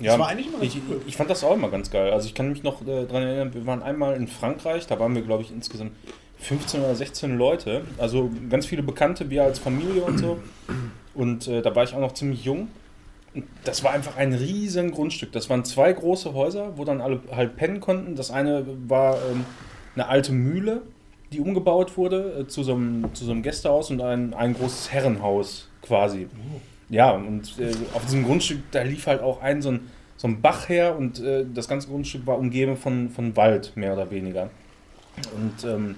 Ja, 0.02 0.12
das 0.12 0.20
war 0.20 0.28
eigentlich 0.28 0.48
immer 0.48 0.62
ich, 0.62 0.78
cool. 0.90 1.02
ich 1.06 1.16
fand 1.16 1.30
das 1.30 1.44
auch 1.44 1.56
immer 1.56 1.70
ganz 1.70 1.92
geil. 1.92 2.12
Also 2.12 2.28
ich 2.28 2.34
kann 2.34 2.50
mich 2.50 2.64
noch 2.64 2.82
äh, 2.82 3.06
daran 3.06 3.24
erinnern, 3.24 3.54
wir 3.54 3.66
waren 3.66 3.84
einmal 3.84 4.16
in 4.16 4.28
Frankreich, 4.28 4.88
da 4.88 5.00
waren 5.00 5.16
wir, 5.16 5.22
glaube 5.22 5.44
ich, 5.44 5.52
insgesamt 5.52 5.92
15 6.40 6.82
oder 6.82 6.96
16 6.96 7.38
Leute. 7.38 7.84
Also 7.98 8.30
ganz 8.50 8.66
viele 8.66 8.84
Bekannte, 8.84 9.30
wir 9.30 9.44
als 9.44 9.60
Familie 9.60 10.02
und 10.02 10.18
so. 10.18 10.40
Und 11.14 11.48
äh, 11.48 11.62
da 11.62 11.76
war 11.76 11.84
ich 11.84 11.94
auch 11.94 12.00
noch 12.00 12.14
ziemlich 12.14 12.44
jung. 12.44 12.70
Und 13.34 13.46
das 13.64 13.84
war 13.84 13.92
einfach 13.92 14.18
ein 14.18 14.34
riesen 14.34 14.92
Grundstück. 14.92 15.32
Das 15.32 15.50
waren 15.50 15.64
zwei 15.64 15.94
große 15.94 16.34
Häuser, 16.34 16.78
wo 16.78 16.84
dann 16.84 17.00
alle 17.00 17.22
halt 17.32 17.56
pennen 17.56 17.80
konnten. 17.80 18.16
Das 18.16 18.32
eine 18.32 18.66
war 18.88 19.16
ähm, 19.32 19.46
eine 19.96 20.08
alte 20.08 20.34
Mühle, 20.34 20.82
die 21.32 21.40
umgebaut 21.40 21.98
wurde 21.98 22.42
äh, 22.42 22.48
zu, 22.48 22.64
so 22.64 22.74
einem, 22.74 23.14
zu 23.14 23.26
so 23.26 23.32
einem 23.32 23.44
Gästehaus 23.44 23.90
und 23.92 24.02
ein, 24.02 24.34
ein 24.34 24.54
großes 24.54 24.92
Herrenhaus 24.92 25.70
quasi. 25.82 26.28
Ja, 26.92 27.12
und 27.12 27.58
äh, 27.58 27.72
auf 27.94 28.04
diesem 28.04 28.26
Grundstück, 28.26 28.70
da 28.72 28.82
lief 28.82 29.08
halt 29.08 29.22
auch 29.22 29.42
ein 29.42 29.62
so 29.62 29.72
ein, 29.72 29.90
so 30.18 30.28
ein 30.28 30.42
Bach 30.42 30.68
her 30.68 30.98
und 30.98 31.22
äh, 31.22 31.46
das 31.52 31.70
ganze 31.70 31.88
Grundstück 31.88 32.28
war 32.28 32.38
umgeben 32.38 32.76
von, 32.76 33.10
von 33.10 33.36
Wald, 33.38 33.72
mehr 33.76 33.94
oder 33.94 34.12
weniger. 34.12 34.50
Und 35.34 35.64
ähm, 35.64 35.96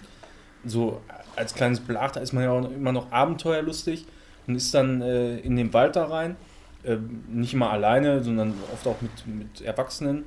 so 0.64 1.02
als 1.36 1.56
kleines 1.56 1.80
Blach, 1.80 2.12
da 2.12 2.20
ist 2.20 2.32
man 2.32 2.44
ja 2.44 2.52
auch 2.52 2.72
immer 2.72 2.92
noch 2.92 3.12
abenteuerlustig 3.12 4.06
und 4.46 4.54
ist 4.54 4.72
dann 4.76 5.02
äh, 5.02 5.40
in 5.40 5.56
den 5.56 5.74
Wald 5.74 5.96
da 5.96 6.06
rein. 6.06 6.36
Äh, 6.84 6.98
nicht 7.28 7.56
immer 7.56 7.72
alleine, 7.72 8.24
sondern 8.24 8.54
oft 8.72 8.86
auch 8.86 9.02
mit, 9.02 9.12
mit 9.26 9.62
Erwachsenen. 9.62 10.26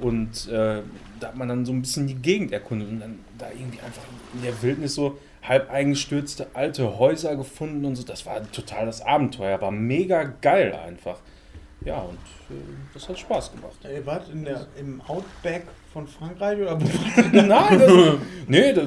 Und 0.00 0.48
äh, 0.48 0.82
da 1.20 1.28
hat 1.28 1.36
man 1.36 1.48
dann 1.48 1.64
so 1.64 1.72
ein 1.72 1.82
bisschen 1.82 2.08
die 2.08 2.16
Gegend 2.16 2.50
erkundet 2.50 2.88
und 2.88 2.98
dann 2.98 3.20
da 3.38 3.46
irgendwie 3.50 3.78
einfach 3.80 4.02
in 4.34 4.42
der 4.42 4.60
Wildnis 4.60 4.96
so 4.96 5.18
halb 5.42 5.70
eingestürzte 5.70 6.48
alte 6.54 6.98
Häuser 6.98 7.36
gefunden 7.36 7.84
und 7.84 7.96
so. 7.96 8.04
Das 8.04 8.26
war 8.26 8.50
total 8.52 8.86
das 8.86 9.02
Abenteuer, 9.02 9.60
war 9.60 9.70
mega 9.70 10.24
geil 10.40 10.74
einfach. 10.74 11.18
Ja, 11.84 12.00
und 12.00 12.18
äh, 12.54 12.60
das 12.92 13.08
hat 13.08 13.18
Spaß 13.18 13.52
gemacht. 13.52 13.78
Ihr 13.84 14.04
wart 14.04 14.28
in 14.30 14.44
der, 14.44 14.66
im 14.78 15.00
Outback 15.02 15.64
von 15.92 16.06
Frankreich 16.06 16.58
oder? 16.58 16.78
Nein, 17.32 17.78
das, 17.78 17.92
nee, 18.46 18.72
das, 18.72 18.86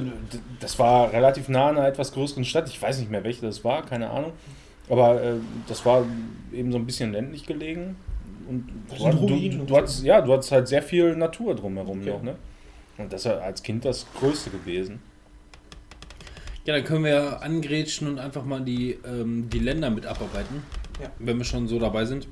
das 0.60 0.80
war 0.80 1.12
relativ 1.12 1.50
nah 1.50 1.70
an 1.70 1.78
einer 1.78 1.88
etwas 1.88 2.14
größeren 2.14 2.46
Stadt. 2.46 2.70
Ich 2.70 2.80
weiß 2.80 3.00
nicht 3.00 3.10
mehr, 3.10 3.24
welche 3.24 3.42
das 3.46 3.64
war, 3.64 3.84
keine 3.84 4.10
Ahnung. 4.12 4.34
Aber 4.90 5.22
äh, 5.24 5.34
das 5.68 5.86
war 5.86 6.06
eben 6.52 6.72
so 6.72 6.78
ein 6.78 6.86
bisschen 6.86 7.14
ländlich 7.14 7.46
gelegen. 7.48 7.96
Und 8.48 8.70
du, 8.90 8.96
sind 8.96 9.22
du, 9.62 9.66
du, 9.66 9.78
hattest, 9.78 10.04
ja, 10.04 10.22
du 10.22 10.34
hattest 10.34 10.52
halt 10.52 10.68
sehr 10.68 10.84
viel 10.84 11.16
Natur 11.16 11.56
drumherum 11.56 12.02
Okay. 12.02 12.10
noch, 12.12 12.22
ne? 12.22 12.36
Und 12.98 13.12
das 13.12 13.24
ja 13.24 13.38
als 13.40 13.64
Kind 13.64 13.86
das 13.86 14.06
Größte 14.20 14.52
gewesen. 14.52 15.00
Ja, 16.66 16.76
dann 16.76 16.84
können 16.84 17.04
wir 17.04 17.12
ja 17.12 17.38
angrätschen 17.38 18.08
und 18.08 18.20
einfach 18.20 18.46
mal 18.46 18.62
die, 18.62 18.98
ähm, 19.06 19.50
die 19.50 19.60
Länder 19.60 19.90
mit 19.90 20.06
abarbeiten. 20.06 20.64
Ja. 21.02 21.12
Wenn 21.20 21.38
wir 21.38 21.46
schon 21.46 21.68
so 21.68 21.80
dabei 21.80 22.06
sind. 22.06 22.28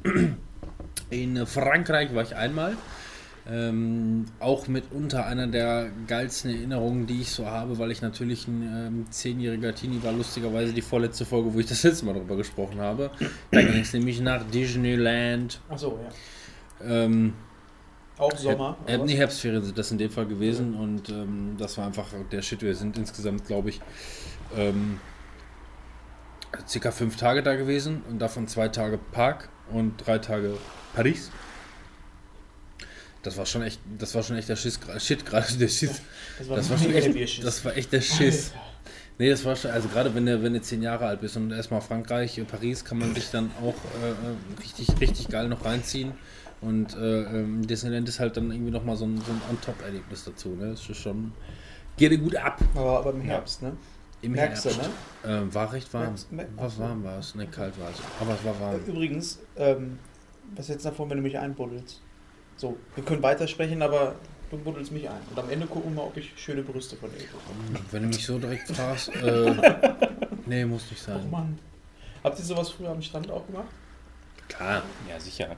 In 1.09 1.45
Frankreich 1.45 2.15
war 2.15 2.23
ich 2.23 2.35
einmal. 2.35 2.77
Ähm, 3.49 4.25
auch 4.39 4.67
mitunter 4.67 5.25
einer 5.25 5.47
der 5.47 5.89
geilsten 6.07 6.51
Erinnerungen, 6.51 7.07
die 7.07 7.21
ich 7.21 7.31
so 7.31 7.47
habe, 7.47 7.79
weil 7.79 7.89
ich 7.89 8.01
natürlich 8.03 8.47
ein 8.47 8.61
ähm, 8.61 9.05
zehnjähriger 9.11 9.73
Teenie 9.73 10.01
war, 10.03 10.11
lustigerweise 10.11 10.73
die 10.73 10.83
vorletzte 10.83 11.25
Folge, 11.25 11.51
wo 11.51 11.59
ich 11.59 11.65
das 11.65 11.81
letzte 11.81 12.05
Mal 12.05 12.13
darüber 12.13 12.37
gesprochen 12.37 12.79
habe. 12.79 13.09
Da 13.49 13.61
ging 13.61 13.81
es 13.81 13.93
nämlich 13.93 14.21
nach 14.21 14.43
Disneyland. 14.49 15.59
Achso, 15.69 15.99
ja. 16.79 17.03
Ähm, 17.03 17.33
Auch 18.19 18.31
Sommer. 18.37 18.77
Äh, 18.85 18.99
nee, 18.99 19.03
was? 19.03 19.11
Herbstferien 19.13 19.63
sind 19.63 19.77
das 19.77 19.91
in 19.91 19.97
dem 19.97 20.11
Fall 20.11 20.27
gewesen 20.27 20.75
und 20.75 21.09
ähm, 21.09 21.55
das 21.57 21.79
war 21.79 21.87
einfach 21.87 22.07
der 22.31 22.43
Shit. 22.43 22.61
Wir 22.61 22.75
sind 22.75 22.95
insgesamt, 22.99 23.47
glaube 23.47 23.69
ich, 23.69 23.81
ähm, 24.55 24.99
circa 26.67 26.91
fünf 26.91 27.15
Tage 27.15 27.43
da 27.43 27.55
gewesen 27.55 28.01
und 28.09 28.19
davon 28.19 28.47
zwei 28.47 28.67
Tage 28.67 28.97
Park 28.97 29.49
und 29.71 30.05
drei 30.05 30.19
Tage 30.19 30.57
Paris. 30.93 31.31
Das 33.23 33.37
war 33.37 33.45
schon 33.45 33.61
echt, 33.61 33.79
das 33.99 34.15
war 34.15 34.23
schon 34.23 34.35
echt 34.35 34.49
der 34.49 34.55
Schiss, 34.55 34.79
Shit 34.97 35.25
gerade, 35.25 35.53
der 35.53 35.67
Schiss. 35.67 36.01
Das 36.39 36.49
war, 36.49 36.57
Das 36.57 36.69
war 36.69 36.77
schon 36.77 36.93
echt, 36.93 37.43
das 37.43 37.63
war 37.63 37.77
echt 37.77 37.91
der 37.91 38.01
Schiss. 38.01 38.51
Nee, 39.19 39.29
das 39.29 39.45
war 39.45 39.55
schon, 39.55 39.69
also 39.69 39.87
gerade 39.89 40.15
wenn 40.15 40.25
du, 40.25 40.41
wenn 40.41 40.53
du 40.53 40.61
zehn 40.61 40.81
Jahre 40.81 41.05
alt 41.05 41.21
bist 41.21 41.37
und 41.37 41.51
erstmal 41.51 41.81
Frankreich, 41.81 42.39
äh, 42.39 42.43
Paris, 42.43 42.83
kann 42.83 42.97
man 42.97 43.13
sich 43.13 43.29
dann 43.29 43.51
auch 43.61 43.75
äh, 44.03 44.09
äh, 44.09 44.59
richtig, 44.59 44.99
richtig 44.99 45.27
geil 45.27 45.47
noch 45.47 45.63
reinziehen. 45.63 46.13
Und 46.61 46.95
äh, 46.95 47.21
ähm, 47.23 47.67
Disneyland 47.67 48.09
ist 48.09 48.19
halt 48.19 48.37
dann 48.37 48.51
irgendwie 48.51 48.71
nochmal 48.71 48.95
so 48.95 49.05
ein, 49.05 49.17
so 49.17 49.31
ein 49.31 49.41
On-Top-Erlebnis 49.49 50.23
dazu. 50.23 50.49
Ne? 50.49 50.71
Das 50.71 50.89
ist 50.89 50.97
schon. 50.97 51.33
Geht 51.97 52.11
dir 52.11 52.17
gut 52.17 52.35
ab 52.35 52.59
Aber, 52.73 52.99
aber 52.99 53.11
im 53.11 53.21
Herbst, 53.21 53.61
ne? 53.61 53.73
Im 54.21 54.31
Merkst 54.33 54.65
du, 54.65 54.69
Herbst. 54.69 54.89
ne? 55.23 55.29
Äh, 55.49 55.53
war 55.53 55.73
recht 55.73 55.93
warm. 55.93 56.13
Merkst- 56.15 56.31
mer- 56.31 56.47
War 56.55 56.77
warm 56.77 57.03
war 57.03 57.19
es. 57.19 57.35
Ne, 57.35 57.47
kalt 57.47 57.79
war 57.79 57.89
es. 57.89 57.97
Aber 58.19 58.33
es 58.33 58.43
war 58.45 58.59
warm. 58.59 58.79
Übrigens, 58.85 59.39
ähm, 59.57 59.99
was 60.55 60.67
du 60.67 60.75
davon, 60.77 61.09
wenn 61.09 61.17
du 61.17 61.23
mich 61.23 61.37
einbuddelst? 61.37 62.01
So, 62.57 62.77
wir 62.95 63.03
können 63.03 63.23
weitersprechen, 63.23 63.81
aber 63.81 64.15
du 64.51 64.57
buddelst 64.57 64.91
mich 64.91 65.09
ein. 65.09 65.21
Und 65.29 65.39
am 65.39 65.49
Ende 65.49 65.65
gucken 65.65 65.91
wir 65.95 66.01
mal, 66.01 66.07
ob 66.07 66.17
ich 66.17 66.31
schöne 66.35 66.61
Brüste 66.61 66.95
von 66.97 67.09
dir 67.11 67.19
bekomme. 67.19 67.85
Wenn 67.91 68.03
du 68.03 68.07
mich 68.09 68.25
so 68.25 68.37
direkt 68.37 68.67
fragst, 68.69 69.09
äh, 69.15 69.55
nee, 70.45 70.65
muss 70.65 70.89
nicht 70.91 71.01
Oh 71.07 71.11
sein. 71.13 71.29
Mann. 71.31 71.59
Habt 72.23 72.37
ihr 72.37 72.45
sowas 72.45 72.69
früher 72.69 72.89
am 72.89 73.01
Strand 73.01 73.31
auch 73.31 73.45
gemacht? 73.47 73.65
Klar. 74.55 74.83
Ja, 75.09 75.19
sicher. 75.19 75.55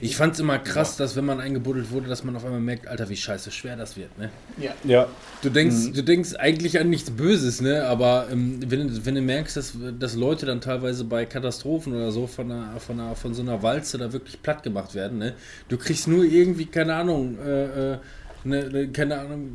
Ich 0.00 0.16
fand's 0.16 0.38
immer 0.38 0.58
krass, 0.58 0.96
dass 0.96 1.16
wenn 1.16 1.24
man 1.26 1.40
eingebuddelt 1.40 1.90
wurde, 1.90 2.08
dass 2.08 2.24
man 2.24 2.34
auf 2.36 2.44
einmal 2.44 2.60
merkt, 2.60 2.86
Alter, 2.86 3.08
wie 3.08 3.16
scheiße 3.16 3.50
schwer 3.50 3.76
das 3.76 3.96
wird, 3.96 4.16
ne? 4.18 4.30
Ja. 4.58 4.72
Ja. 4.84 5.08
Du 5.42 5.50
denkst, 5.50 5.76
Mhm. 5.88 5.92
du 5.94 6.02
denkst 6.02 6.34
eigentlich 6.36 6.78
an 6.80 6.88
nichts 6.88 7.10
Böses, 7.10 7.60
ne? 7.60 7.84
Aber 7.86 8.28
ähm, 8.30 8.60
wenn, 8.66 8.88
du- 8.88 9.04
wenn 9.04 9.14
du 9.14 9.20
merkst, 9.20 9.56
dass, 9.56 9.74
dass 9.98 10.14
Leute 10.14 10.46
dann 10.46 10.60
teilweise 10.60 11.04
bei 11.04 11.26
Katastrophen 11.26 11.94
oder 11.94 12.10
so 12.12 12.26
von, 12.26 12.50
einer, 12.50 12.80
von, 12.80 12.98
einer, 13.00 13.14
von 13.16 13.34
so 13.34 13.42
einer 13.42 13.62
Walze 13.62 13.98
da 13.98 14.12
wirklich 14.12 14.40
platt 14.42 14.62
gemacht 14.62 14.94
werden, 14.94 15.18
ne? 15.18 15.34
Du 15.68 15.76
kriegst 15.76 16.08
nur 16.08 16.24
irgendwie, 16.24 16.66
keine 16.66 16.94
Ahnung, 16.94 17.36
äh, 17.44 17.94
äh, 17.94 17.98
ne, 18.46 18.68
ne, 18.68 18.88
keine 18.88 19.18
Ahnung, 19.18 19.50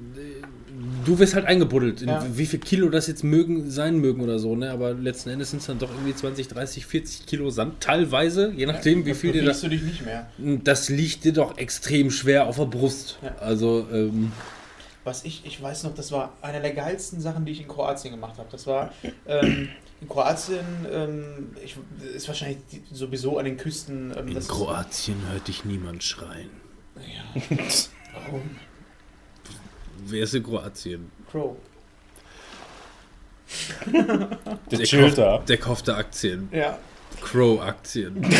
du 1.05 1.19
wirst 1.19 1.35
halt 1.35 1.45
eingebuddelt. 1.45 2.01
In 2.01 2.09
Ja. 2.09 2.25
Wie 2.33 2.45
viel 2.45 2.59
Kilo 2.59 2.89
das 2.89 3.07
jetzt 3.07 3.23
mögen, 3.23 3.69
sein 3.69 3.97
mögen 3.97 4.21
oder 4.21 4.39
so, 4.39 4.55
ne? 4.55 4.71
Aber 4.71 4.93
letzten 4.93 5.29
Endes 5.29 5.51
sind 5.51 5.59
es 5.59 5.65
dann 5.67 5.79
doch 5.79 5.89
irgendwie 5.91 6.15
20, 6.15 6.47
30, 6.47 6.85
40 6.85 7.25
Kilo 7.25 7.49
Sand, 7.49 7.79
teilweise, 7.81 8.51
je 8.55 8.65
nachdem, 8.65 9.05
wie 9.05 9.13
viel 9.13 9.31
dir 9.31 9.43
das. 9.45 9.61
du 9.61 9.69
dich 9.69 9.81
nicht 9.83 10.05
mehr. 10.05 10.29
Das 10.63 10.89
liegt 10.89 11.23
dir 11.23 11.33
doch 11.33 11.57
extrem 11.57 12.11
schwer 12.11 12.47
auf 12.47 12.57
der 12.57 12.65
Brust. 12.65 13.19
Ja. 13.21 13.35
Also, 13.39 13.87
ähm, 13.91 14.31
Was 15.03 15.23
ich, 15.25 15.43
ich 15.45 15.61
weiß 15.61 15.83
noch, 15.83 15.95
das 15.95 16.11
war 16.11 16.37
eine 16.41 16.61
der 16.61 16.73
geilsten 16.73 17.19
Sachen, 17.21 17.45
die 17.45 17.51
ich 17.53 17.61
in 17.61 17.67
Kroatien 17.67 18.13
gemacht 18.13 18.37
habe. 18.37 18.47
Das 18.51 18.67
war 18.67 18.91
ähm, 19.27 19.69
in 19.99 20.07
Kroatien, 20.09 20.59
ähm, 20.91 21.23
ich, 21.63 21.75
ist 22.15 22.27
wahrscheinlich 22.27 22.59
sowieso 22.91 23.37
an 23.39 23.45
den 23.45 23.57
Küsten. 23.57 24.13
Ähm, 24.17 24.27
in 24.29 24.33
das 24.35 24.43
ist- 24.45 24.49
Kroatien 24.51 25.17
hört 25.31 25.47
dich 25.47 25.65
niemand 25.65 26.03
schreien. 26.03 26.49
Ja. 26.95 27.41
Warum? 28.25 28.41
Wer 30.05 30.23
ist 30.23 30.33
in 30.33 30.43
Kroatien? 30.43 31.11
Crow. 31.29 31.55
Der 33.93 34.79
Der 34.79 34.87
kauft, 34.87 35.17
da. 35.17 35.37
der 35.39 35.57
kauft 35.57 35.87
da 35.87 35.97
Aktien. 35.97 36.49
Ja. 36.51 36.77
Crow-Aktien. 37.21 38.23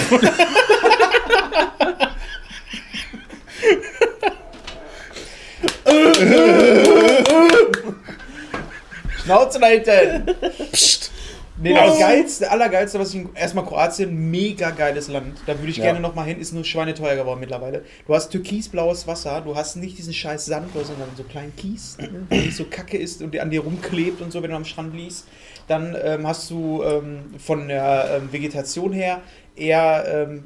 Schnauze 9.23 9.59
halten! 9.59 10.25
Psst! 10.71 11.11
Nee, 11.61 11.73
das 11.73 11.99
geilste, 11.99 12.49
allergeilste, 12.49 12.99
was 12.99 13.09
ich 13.09 13.21
in, 13.21 13.29
erstmal 13.35 13.65
Kroatien, 13.65 14.31
mega 14.31 14.71
geiles 14.71 15.07
Land. 15.07 15.39
Da 15.45 15.57
würde 15.59 15.69
ich 15.69 15.77
Ja. 15.77 15.83
gerne 15.85 15.99
nochmal 15.99 16.25
hin, 16.25 16.39
ist 16.39 16.53
nur 16.53 16.63
schweineteuer 16.63 17.15
geworden 17.15 17.39
mittlerweile. 17.39 17.83
Du 18.07 18.15
hast 18.15 18.31
türkisblaues 18.31 19.05
Wasser, 19.07 19.41
du 19.41 19.55
hast 19.55 19.75
nicht 19.75 19.97
diesen 19.97 20.13
scheiß 20.13 20.45
Sand, 20.45 20.73
sondern 20.73 21.09
so 21.15 21.23
kleinen 21.23 21.55
Kies, 21.55 21.97
der 22.31 22.37
nicht 22.39 22.55
so 22.55 22.65
kacke 22.65 22.97
ist 22.97 23.21
und 23.21 23.37
an 23.39 23.49
dir 23.51 23.61
rumklebt 23.61 24.21
und 24.21 24.31
so, 24.31 24.41
wenn 24.41 24.49
du 24.51 24.57
am 24.57 24.65
Strand 24.65 24.95
liegst. 24.95 25.27
Dann 25.67 25.95
ähm, 26.03 26.27
hast 26.27 26.49
du 26.49 26.83
ähm, 26.83 27.35
von 27.37 27.67
der 27.67 28.17
ähm, 28.17 28.33
Vegetation 28.33 28.91
her 28.91 29.21
eher 29.55 30.05
ähm, 30.29 30.45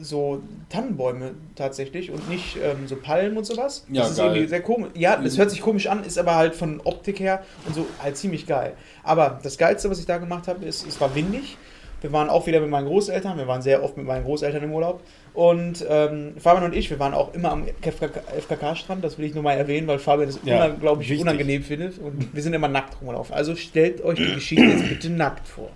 so 0.00 0.42
Tannenbäume 0.68 1.32
tatsächlich 1.54 2.10
und 2.10 2.28
nicht 2.28 2.56
ähm, 2.56 2.86
so 2.86 2.96
Palmen 2.96 3.36
und 3.36 3.44
sowas. 3.44 3.84
Ja, 3.90 4.02
das 4.02 4.12
ist 4.12 4.16
geil. 4.18 4.26
irgendwie 4.28 4.48
sehr 4.48 4.62
komisch. 4.62 4.90
Ja, 4.94 5.16
das 5.16 5.38
hört 5.38 5.50
sich 5.50 5.60
komisch 5.60 5.86
an, 5.86 6.04
ist 6.04 6.18
aber 6.18 6.34
halt 6.36 6.54
von 6.54 6.80
Optik 6.84 7.20
her 7.20 7.42
und 7.66 7.74
so 7.74 7.86
halt 8.02 8.16
ziemlich 8.16 8.46
geil. 8.46 8.74
Aber 9.02 9.38
das 9.42 9.58
Geilste, 9.58 9.90
was 9.90 9.98
ich 9.98 10.06
da 10.06 10.18
gemacht 10.18 10.48
habe, 10.48 10.64
ist, 10.64 10.86
es 10.86 11.00
war 11.00 11.14
windig. 11.14 11.56
Wir 12.02 12.12
waren 12.12 12.30
auch 12.30 12.46
wieder 12.46 12.60
mit 12.60 12.70
meinen 12.70 12.86
Großeltern, 12.86 13.36
wir 13.36 13.46
waren 13.46 13.60
sehr 13.60 13.82
oft 13.84 13.98
mit 13.98 14.06
meinen 14.06 14.24
Großeltern 14.24 14.62
im 14.62 14.72
Urlaub. 14.72 15.02
Und 15.34 15.84
ähm, 15.86 16.32
Fabian 16.38 16.64
und 16.64 16.74
ich, 16.74 16.88
wir 16.88 16.98
waren 16.98 17.12
auch 17.12 17.34
immer 17.34 17.52
am 17.52 17.66
FKK-Strand, 17.82 19.04
das 19.04 19.18
will 19.18 19.26
ich 19.26 19.34
nur 19.34 19.42
mal 19.42 19.52
erwähnen, 19.52 19.86
weil 19.86 19.98
Fabian 19.98 20.28
das 20.28 20.40
Ja, 20.44 20.64
unglaublich 20.66 21.10
wichtig. 21.10 21.22
unangenehm 21.22 21.62
findet. 21.62 21.98
Und 21.98 22.34
wir 22.34 22.42
sind 22.42 22.54
immer 22.54 22.68
nackt 22.68 22.98
rumgelaufen. 23.00 23.34
Also 23.34 23.54
stellt 23.54 24.02
euch 24.02 24.16
die 24.16 24.34
Geschichte 24.34 24.64
jetzt 24.64 24.88
bitte 24.88 25.10
nackt 25.10 25.46
vor. 25.46 25.70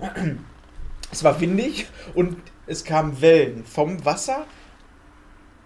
Es 1.10 1.24
war 1.24 1.40
windig 1.40 1.86
und 2.14 2.36
es 2.68 2.84
kamen 2.84 3.20
Wellen 3.20 3.64
vom 3.64 4.04
Wasser 4.04 4.44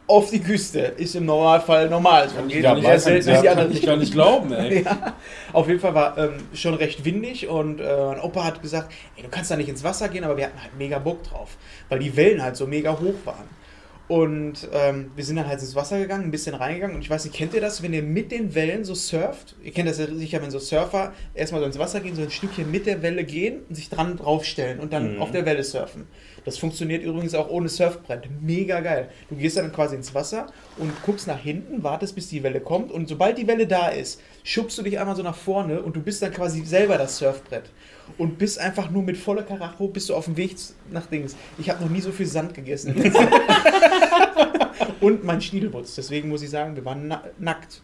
auf 0.06 0.30
die 0.30 0.40
Küste. 0.40 0.80
Ist 0.80 1.14
im 1.14 1.24
Normalfall 1.26 1.88
normal. 1.88 2.26
Es 2.26 2.48
geht 2.48 2.64
ja, 2.64 2.74
nicht 2.74 2.84
weiß 2.84 3.06
ich, 3.06 3.24
selten 3.24 3.44
ja, 3.44 3.54
kann 3.54 3.72
ich 3.72 3.82
gar 3.82 3.96
nicht 3.96 4.12
glauben, 4.12 4.52
ey. 4.52 4.82
ja, 4.84 5.14
auf 5.52 5.68
jeden 5.68 5.80
Fall 5.80 5.94
war 5.94 6.18
ähm, 6.18 6.34
schon 6.52 6.74
recht 6.74 7.04
windig 7.04 7.48
und 7.48 7.80
äh, 7.80 7.96
mein 8.06 8.20
Opa 8.20 8.44
hat 8.44 8.60
gesagt, 8.60 8.92
ey, 9.16 9.22
du 9.22 9.28
kannst 9.28 9.50
da 9.50 9.56
nicht 9.56 9.68
ins 9.68 9.84
Wasser 9.84 10.08
gehen, 10.08 10.24
aber 10.24 10.36
wir 10.36 10.46
hatten 10.46 10.60
halt 10.60 10.76
mega 10.76 10.98
Bock 10.98 11.22
drauf, 11.22 11.56
weil 11.88 12.00
die 12.00 12.14
Wellen 12.16 12.42
halt 12.42 12.56
so 12.56 12.66
mega 12.66 12.92
hoch 12.98 13.14
waren. 13.24 13.62
Und 14.08 14.68
ähm, 14.74 15.10
wir 15.16 15.24
sind 15.24 15.36
dann 15.36 15.46
halt 15.46 15.60
ins 15.60 15.74
Wasser 15.74 15.98
gegangen, 15.98 16.24
ein 16.24 16.30
bisschen 16.30 16.54
reingegangen. 16.54 16.96
Und 16.96 17.02
ich 17.02 17.08
weiß 17.08 17.24
nicht, 17.24 17.34
kennt 17.34 17.54
ihr 17.54 17.62
das, 17.62 17.82
wenn 17.82 17.94
ihr 17.94 18.02
mit 18.02 18.30
den 18.30 18.54
Wellen 18.54 18.84
so 18.84 18.94
surft? 18.94 19.54
Ihr 19.62 19.72
kennt 19.72 19.88
das 19.88 19.98
ja 19.98 20.06
sicher, 20.06 20.42
wenn 20.42 20.50
so 20.50 20.58
Surfer 20.58 21.14
erstmal 21.32 21.62
so 21.62 21.66
ins 21.68 21.78
Wasser 21.78 22.00
gehen, 22.00 22.14
so 22.14 22.20
ein 22.20 22.30
Stückchen 22.30 22.70
mit 22.70 22.84
der 22.84 23.00
Welle 23.00 23.24
gehen 23.24 23.60
und 23.68 23.74
sich 23.74 23.88
dran 23.88 24.18
draufstellen 24.18 24.80
und 24.80 24.92
dann 24.92 25.14
Mhm. 25.14 25.22
auf 25.22 25.30
der 25.30 25.46
Welle 25.46 25.64
surfen. 25.64 26.08
Das 26.44 26.58
funktioniert 26.58 27.02
übrigens 27.04 27.34
auch 27.34 27.48
ohne 27.48 27.68
Surfbrett. 27.68 28.28
Mega 28.40 28.80
geil. 28.80 29.08
Du 29.28 29.36
gehst 29.36 29.56
dann 29.56 29.72
quasi 29.72 29.94
ins 29.94 30.14
Wasser 30.14 30.46
und 30.76 30.90
guckst 31.02 31.26
nach 31.26 31.38
hinten, 31.38 31.82
wartest, 31.82 32.14
bis 32.14 32.28
die 32.28 32.42
Welle 32.42 32.60
kommt. 32.60 32.90
Und 32.90 33.08
sobald 33.08 33.38
die 33.38 33.46
Welle 33.46 33.66
da 33.66 33.88
ist, 33.88 34.20
schubst 34.42 34.76
du 34.78 34.82
dich 34.82 34.98
einmal 34.98 35.14
so 35.14 35.22
nach 35.22 35.36
vorne 35.36 35.82
und 35.82 35.94
du 35.94 36.02
bist 36.02 36.20
dann 36.22 36.32
quasi 36.32 36.64
selber 36.64 36.98
das 36.98 37.18
Surfbrett. 37.18 37.70
Und 38.18 38.38
bist 38.38 38.58
einfach 38.58 38.90
nur 38.90 39.02
mit 39.02 39.16
voller 39.16 39.44
Karacho, 39.44 39.88
bist 39.88 40.08
du 40.08 40.14
auf 40.14 40.24
dem 40.24 40.36
Weg 40.36 40.56
nach 40.90 41.06
Dings. 41.06 41.36
Ich 41.58 41.70
habe 41.70 41.82
noch 41.82 41.90
nie 41.90 42.00
so 42.00 42.10
viel 42.10 42.26
Sand 42.26 42.54
gegessen. 42.54 42.94
und 45.00 45.24
mein 45.24 45.40
Schniedelwurz. 45.40 45.94
Deswegen 45.94 46.28
muss 46.28 46.42
ich 46.42 46.50
sagen, 46.50 46.74
wir 46.74 46.84
waren 46.84 47.06
na 47.06 47.22
nackt. 47.38 47.80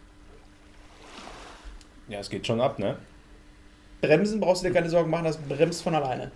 Ja, 2.09 2.19
es 2.19 2.29
geht 2.29 2.47
schon 2.47 2.61
ab, 2.61 2.79
ne? 2.79 2.97
Bremsen 4.01 4.41
brauchst 4.41 4.63
du 4.63 4.69
dir 4.69 4.75
keine 4.75 4.89
Sorgen 4.89 5.11
machen, 5.11 5.25
das 5.25 5.37
bremst 5.37 5.83
von 5.83 5.95
alleine. 5.95 6.31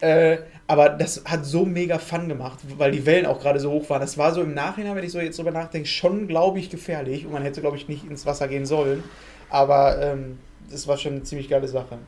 Äh, 0.00 0.38
aber 0.66 0.88
das 0.88 1.22
hat 1.24 1.46
so 1.46 1.64
mega 1.64 1.98
Fun 1.98 2.28
gemacht, 2.28 2.58
weil 2.76 2.90
die 2.90 3.06
Wellen 3.06 3.26
auch 3.26 3.40
gerade 3.40 3.60
so 3.60 3.70
hoch 3.70 3.88
waren. 3.88 4.00
Das 4.00 4.18
war 4.18 4.34
so 4.34 4.42
im 4.42 4.54
Nachhinein, 4.54 4.96
wenn 4.96 5.04
ich 5.04 5.12
so 5.12 5.20
jetzt 5.20 5.38
drüber 5.38 5.52
nachdenke, 5.52 5.88
schon, 5.88 6.26
glaube 6.26 6.58
ich, 6.58 6.68
gefährlich. 6.68 7.24
Und 7.24 7.32
man 7.32 7.42
hätte, 7.42 7.60
glaube 7.60 7.76
ich, 7.76 7.88
nicht 7.88 8.04
ins 8.04 8.26
Wasser 8.26 8.48
gehen 8.48 8.66
sollen. 8.66 9.04
Aber 9.48 10.02
ähm, 10.02 10.38
das 10.70 10.88
war 10.88 10.98
schon 10.98 11.12
eine 11.12 11.22
ziemlich 11.22 11.48
geile 11.48 11.68
Sache. 11.68 11.98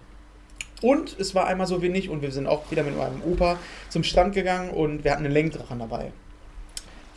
Und 0.82 1.18
es 1.18 1.34
war 1.34 1.46
einmal 1.46 1.66
so 1.66 1.82
wenig 1.82 2.08
und 2.08 2.22
wir 2.22 2.30
sind 2.30 2.46
auch 2.46 2.70
wieder 2.70 2.82
mit 2.82 2.96
meinem 2.96 3.22
Opa 3.22 3.58
zum 3.88 4.04
Strand 4.04 4.34
gegangen 4.34 4.70
und 4.70 5.02
wir 5.04 5.11
hatten 5.11 5.24
einen 5.24 5.34
Lenkdrachen 5.34 5.78
dabei. 5.78 6.12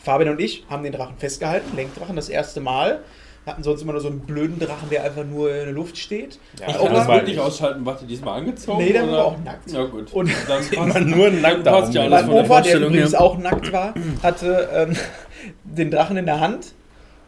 Fabian 0.03 0.31
und 0.31 0.41
ich 0.41 0.65
haben 0.69 0.83
den 0.83 0.93
Drachen 0.93 1.17
festgehalten, 1.17 1.75
Lenkdrachen 1.75 2.15
das 2.15 2.29
erste 2.29 2.59
Mal. 2.59 3.03
Wir 3.43 3.53
hatten 3.53 3.63
sonst 3.63 3.81
immer 3.81 3.93
nur 3.93 4.01
so 4.01 4.09
einen 4.09 4.19
blöden 4.19 4.59
Drachen, 4.59 4.89
der 4.91 5.03
einfach 5.03 5.23
nur 5.23 5.49
in 5.49 5.65
der 5.65 5.73
Luft 5.73 5.97
steht. 5.97 6.37
Ja, 6.59 6.67
Und 6.77 6.85
Kann 6.85 6.93
das 6.93 7.07
wirklich 7.07 7.39
ausschalten? 7.39 7.85
Wart 7.85 8.01
ihr 8.03 8.07
diesmal 8.07 8.39
angezogen? 8.39 8.83
Nee, 8.83 8.93
war 8.93 9.03
oder? 9.03 9.25
auch 9.25 9.37
nackt. 9.43 9.71
Ja, 9.71 9.83
gut. 9.85 10.13
Und 10.13 10.31
dann 10.47 10.63
passt, 10.91 11.07
nur 11.07 11.29
nackt 11.31 11.65
da 11.65 11.71
passt 11.71 11.93
ja 11.93 12.03
alles 12.03 12.21
Mein 12.27 12.35
der 12.35 12.45
Opa, 12.45 12.61
der 12.61 12.79
übrigens 12.79 13.15
auch 13.15 13.37
nackt 13.39 13.73
war, 13.73 13.95
hatte 14.21 14.69
ähm, 14.73 14.95
den 15.63 15.89
Drachen 15.89 16.17
in 16.17 16.27
der 16.27 16.39
Hand 16.39 16.73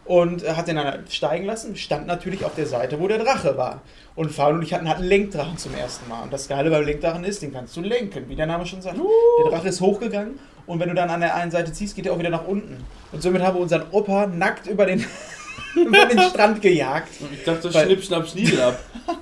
und 0.04 0.46
hat 0.56 0.68
den 0.68 0.76
dann 0.76 1.04
steigen 1.08 1.46
lassen, 1.46 1.74
stand 1.76 2.06
natürlich 2.06 2.44
auf 2.44 2.54
der 2.54 2.66
Seite, 2.66 3.00
wo 3.00 3.08
der 3.08 3.18
Drache 3.18 3.56
war. 3.56 3.82
Und 4.14 4.30
Fabian 4.30 4.58
und 4.58 4.62
ich 4.62 4.72
hatten, 4.72 4.88
hatten 4.88 5.02
Lenkdrachen 5.02 5.58
zum 5.58 5.74
ersten 5.74 6.08
Mal. 6.08 6.22
Und 6.22 6.32
das 6.32 6.46
Geile 6.46 6.70
beim 6.70 6.84
Lenkdrachen 6.84 7.24
ist, 7.24 7.42
den 7.42 7.52
kannst 7.52 7.76
du 7.76 7.80
lenken, 7.80 8.28
wie 8.28 8.36
der 8.36 8.46
Name 8.46 8.66
schon 8.66 8.82
sagt. 8.82 8.96
Der 8.96 9.50
Drache 9.50 9.68
ist 9.68 9.80
hochgegangen 9.80 10.38
und 10.66 10.78
wenn 10.78 10.88
du 10.88 10.94
dann 10.94 11.10
an 11.10 11.20
der 11.20 11.34
einen 11.34 11.50
Seite 11.50 11.72
ziehst, 11.72 11.96
geht 11.96 12.04
der 12.04 12.12
auch 12.12 12.18
wieder 12.18 12.30
nach 12.30 12.46
unten. 12.46 12.84
Und 13.12 13.22
somit 13.22 13.42
haben 13.42 13.56
wir 13.56 13.62
unseren 13.62 13.84
Opa 13.90 14.26
nackt 14.26 14.66
über 14.66 14.86
den, 14.86 15.04
über 15.74 16.06
den 16.06 16.20
Strand 16.20 16.62
gejagt. 16.62 17.08
Ich 17.32 17.44
dachte, 17.44 17.72
Weil- 17.72 17.86
schnipp, 17.86 18.04
schnapp, 18.04 18.28
schniedel 18.28 18.60
ab. 18.60 18.78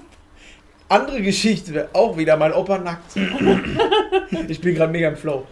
Andere 0.88 1.22
Geschichte, 1.22 1.88
auch 1.94 2.16
wieder 2.18 2.36
mein 2.36 2.52
Opa 2.52 2.76
nackt. 2.78 3.16
ich 4.48 4.60
bin 4.60 4.74
gerade 4.74 4.92
mega 4.92 5.08
im 5.08 5.16
Flow. 5.16 5.46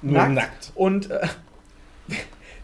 Nur 0.00 0.26
nackt. 0.26 0.72
Und 0.74 1.10
äh, 1.10 1.20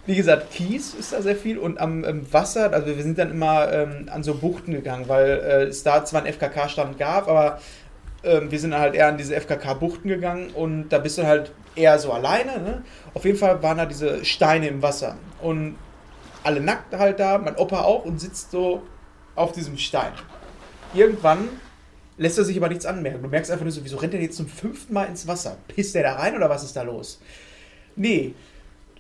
wie 0.07 0.15
gesagt, 0.15 0.51
Kies 0.53 0.95
ist 0.95 1.13
da 1.13 1.21
sehr 1.21 1.37
viel 1.37 1.59
und 1.59 1.79
am 1.79 2.05
ähm, 2.05 2.27
Wasser, 2.33 2.73
also 2.73 2.87
wir 2.87 3.03
sind 3.03 3.19
dann 3.19 3.33
immer 3.33 3.73
ähm, 3.73 4.09
an 4.11 4.23
so 4.23 4.35
Buchten 4.35 4.73
gegangen, 4.73 5.09
weil 5.09 5.29
äh, 5.29 5.63
es 5.65 5.83
da 5.83 6.05
zwar 6.05 6.23
einen 6.23 6.33
FKK-Stand 6.33 6.99
gab, 6.99 7.29
aber 7.29 7.61
ähm, 8.23 8.51
wir 8.51 8.59
sind 8.61 8.71
dann 8.71 8.81
halt 8.81 8.95
eher 8.95 9.09
an 9.09 9.19
diese 9.19 9.35
FKK-Buchten 9.35 10.09
gegangen 10.09 10.51
und 10.51 10.89
da 10.91 10.99
bist 10.99 11.19
du 11.19 11.27
halt 11.27 11.51
eher 11.75 11.99
so 11.99 12.13
alleine. 12.13 12.61
Ne? 12.61 12.83
Auf 13.15 13.25
jeden 13.25 13.37
Fall 13.37 13.63
waren 13.63 13.79
da 13.79 13.87
diese 13.87 14.25
Steine 14.25 14.69
im 14.69 14.81
Wasser 14.81 15.17
und 15.43 15.77
alle 16.47 16.61
nackt 16.61 16.95
halt 16.95 17.19
da, 17.19 17.39
mein 17.39 17.57
Opa 17.57 17.81
auch 17.81 18.05
und 18.05 18.21
sitzt 18.21 18.53
so 18.53 18.83
auf 19.35 19.51
diesem 19.51 19.77
Stein. 19.77 20.13
Irgendwann 20.95 21.49
lässt 22.19 22.39
er 22.39 22.45
sich 22.45 22.57
aber 22.57 22.69
nichts 22.69 22.87
anmerken. 22.87 23.23
Du 23.23 23.29
merkst 23.29 23.51
einfach 23.51 23.65
nur 23.65 23.73
so, 23.73 23.85
wieso 23.85 23.97
rennt 23.97 24.15
er 24.15 24.21
jetzt 24.21 24.37
zum 24.37 24.47
fünften 24.47 24.95
Mal 24.95 25.07
ins 25.07 25.27
Wasser? 25.27 25.57
Pisst 25.67 25.97
der 25.97 26.05
da 26.05 26.15
rein 26.15 26.37
oder 26.37 26.49
was 26.49 26.63
ist 26.63 26.77
da 26.77 26.83
los? 26.83 27.21
Nee, 27.97 28.35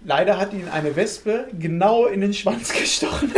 leider 0.07 0.39
hat 0.39 0.53
ihn 0.53 0.69
eine 0.73 0.95
Wespe 0.95 1.47
genau 1.59 2.07
in 2.07 2.21
den 2.21 2.33
Schwanz 2.33 2.73
gestochen. 2.73 3.33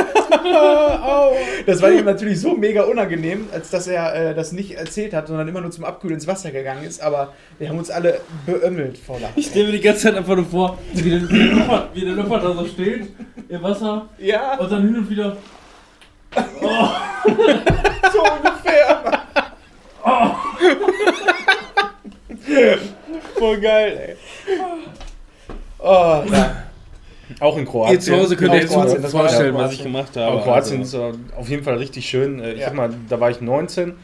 das 1.67 1.81
war 1.83 1.91
ihm 1.91 2.05
natürlich 2.05 2.41
so 2.41 2.55
mega 2.55 2.83
unangenehm, 2.83 3.49
als 3.53 3.71
dass 3.71 3.89
er 3.89 4.15
äh, 4.15 4.35
das 4.35 4.53
nicht 4.53 4.73
erzählt 4.73 5.15
hat, 5.15 5.29
sondern 5.29 5.49
immer 5.49 5.63
nur 5.63 5.71
zum 5.71 5.85
Abkühlen 5.85 6.15
ins 6.15 6.27
Wasser 6.27 6.51
gegangen 6.51 6.85
ist. 6.85 7.01
Aber 7.01 7.33
wir 7.59 7.71
haben 7.71 7.79
uns 7.79 7.91
alle 7.91 8.21
beömmelt 8.47 8.99
vor 8.99 9.19
Lachen. 9.19 9.33
Ich 9.37 9.47
stelle 9.47 9.67
mir 9.67 9.73
die 9.73 9.81
ganze 9.81 10.03
Zeit 10.03 10.15
einfach 10.15 10.37
nur 10.37 10.45
vor, 10.45 10.79
wie 10.93 11.11
der, 11.11 11.21
Leopard, 11.21 11.89
wie 11.95 12.03
der 12.03 12.15
Leopard 12.15 12.45
da 12.45 12.53
so 12.53 12.67
steht 12.67 13.09
im 13.49 13.63
Wasser 13.63 14.09
Ja, 14.19 14.59
und 14.59 14.71
dann 14.71 14.83
hin 14.83 14.97
und 14.97 15.11
wieder. 15.11 15.37
so 16.37 16.43
ungefähr. 18.23 19.23
Voll 23.39 23.61
geil, 23.61 24.09
ey. 24.09 24.17
Oh, 25.79 26.23
ja. 26.31 26.65
Auch 27.41 27.57
in 27.59 27.67
Kroatien. 27.67 27.95
Ihr 27.97 28.01
zu 28.01 28.17
Hause 28.17 28.37
könnt 28.37 28.53
ihr 28.53 28.57
Auch 28.59 28.63
jetzt 28.63 28.73
Kroatien, 28.73 28.93
nur 28.95 29.03
das 29.03 29.15
war 29.15 29.21
vorstellen, 29.23 29.55
ja 29.55 29.61
was 29.61 29.73
ich 29.75 29.83
gemacht 29.83 30.17
habe. 30.17 30.27
Aber 30.27 30.43
Kroatien 30.43 30.81
Also, 30.81 31.11
ist 31.11 31.37
auf 31.37 31.49
jeden 31.49 31.63
Fall 31.63 31.77
richtig 31.77 32.09
schön. 32.09 32.41
Äh, 32.41 32.53
Ich 32.55 32.61
Ja. 32.61 32.73
mal, 32.73 32.91
da 33.09 33.21
war 33.21 33.31
ich 33.31 33.41
19, 33.41 33.95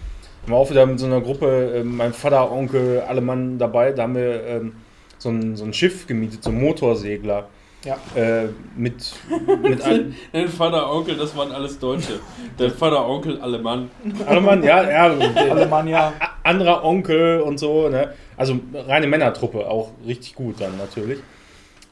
war 0.46 0.58
auch 0.58 0.70
wieder 0.70 0.84
mit 0.86 0.98
so 1.00 1.06
einer 1.06 1.20
Gruppe, 1.20 1.76
äh, 1.76 1.84
mein 1.84 2.12
Vater, 2.12 2.52
Onkel, 2.52 3.00
alle 3.08 3.20
Mann 3.22 3.58
dabei. 3.58 3.92
Da 3.92 4.02
haben 4.02 4.14
wir 4.14 4.44
ähm, 4.46 4.72
so, 5.18 5.30
ein, 5.30 5.56
so 5.56 5.64
ein 5.64 5.72
Schiff 5.72 6.06
gemietet, 6.06 6.44
so 6.44 6.50
ein 6.50 6.60
Motorsegler. 6.60 7.48
Ja. 7.84 7.96
Äh, 8.14 8.48
mit, 8.76 9.12
mit 9.62 9.82
ein, 9.82 10.14
Dein 10.32 10.48
Vater, 10.48 10.90
Onkel, 10.90 11.16
das 11.16 11.36
waren 11.36 11.52
alles 11.52 11.78
Deutsche. 11.78 12.20
Dein 12.56 12.70
Vater, 12.70 13.06
Onkel, 13.06 13.40
alle 13.40 13.58
Mann. 13.58 13.90
alle 14.26 14.40
Mann, 14.40 14.62
ja, 14.62 14.82
ja. 14.88 15.14
äh, 15.18 15.50
Alemannia. 15.50 16.12
anderer 16.42 16.84
Onkel 16.84 17.40
und 17.40 17.58
so, 17.58 17.88
ne? 17.88 18.12
Also 18.36 18.58
reine 18.74 19.06
Männertruppe, 19.06 19.66
auch 19.66 19.90
richtig 20.06 20.34
gut 20.34 20.60
dann 20.60 20.76
natürlich. 20.78 21.18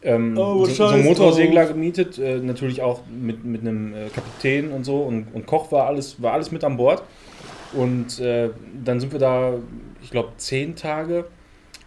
Ähm, 0.05 0.37
Oh, 0.37 0.65
so, 0.65 0.89
so 0.89 0.97
Motorsegler 0.97 1.67
gemietet, 1.67 2.19
äh, 2.19 2.39
natürlich 2.39 2.83
auch 2.83 3.03
mit, 3.09 3.45
mit 3.45 3.61
einem 3.61 3.95
äh, 3.95 4.09
Kapitän 4.09 4.73
und 4.73 4.85
so 4.85 5.03
und, 5.03 5.29
und 5.33 5.47
Koch 5.47 5.71
war 5.71 5.87
alles, 5.87 6.21
war 6.21 6.33
alles 6.33 6.51
mit 6.51 6.65
an 6.65 6.77
Bord. 6.77 7.03
Und 7.73 8.19
äh, 8.21 8.51
dann 8.85 9.01
sind 9.01 9.13
wir 9.13 9.19
da, 9.21 9.55
ich 10.03 10.11
glaube, 10.11 10.31
zehn 10.37 10.77
Tage 10.77 11.25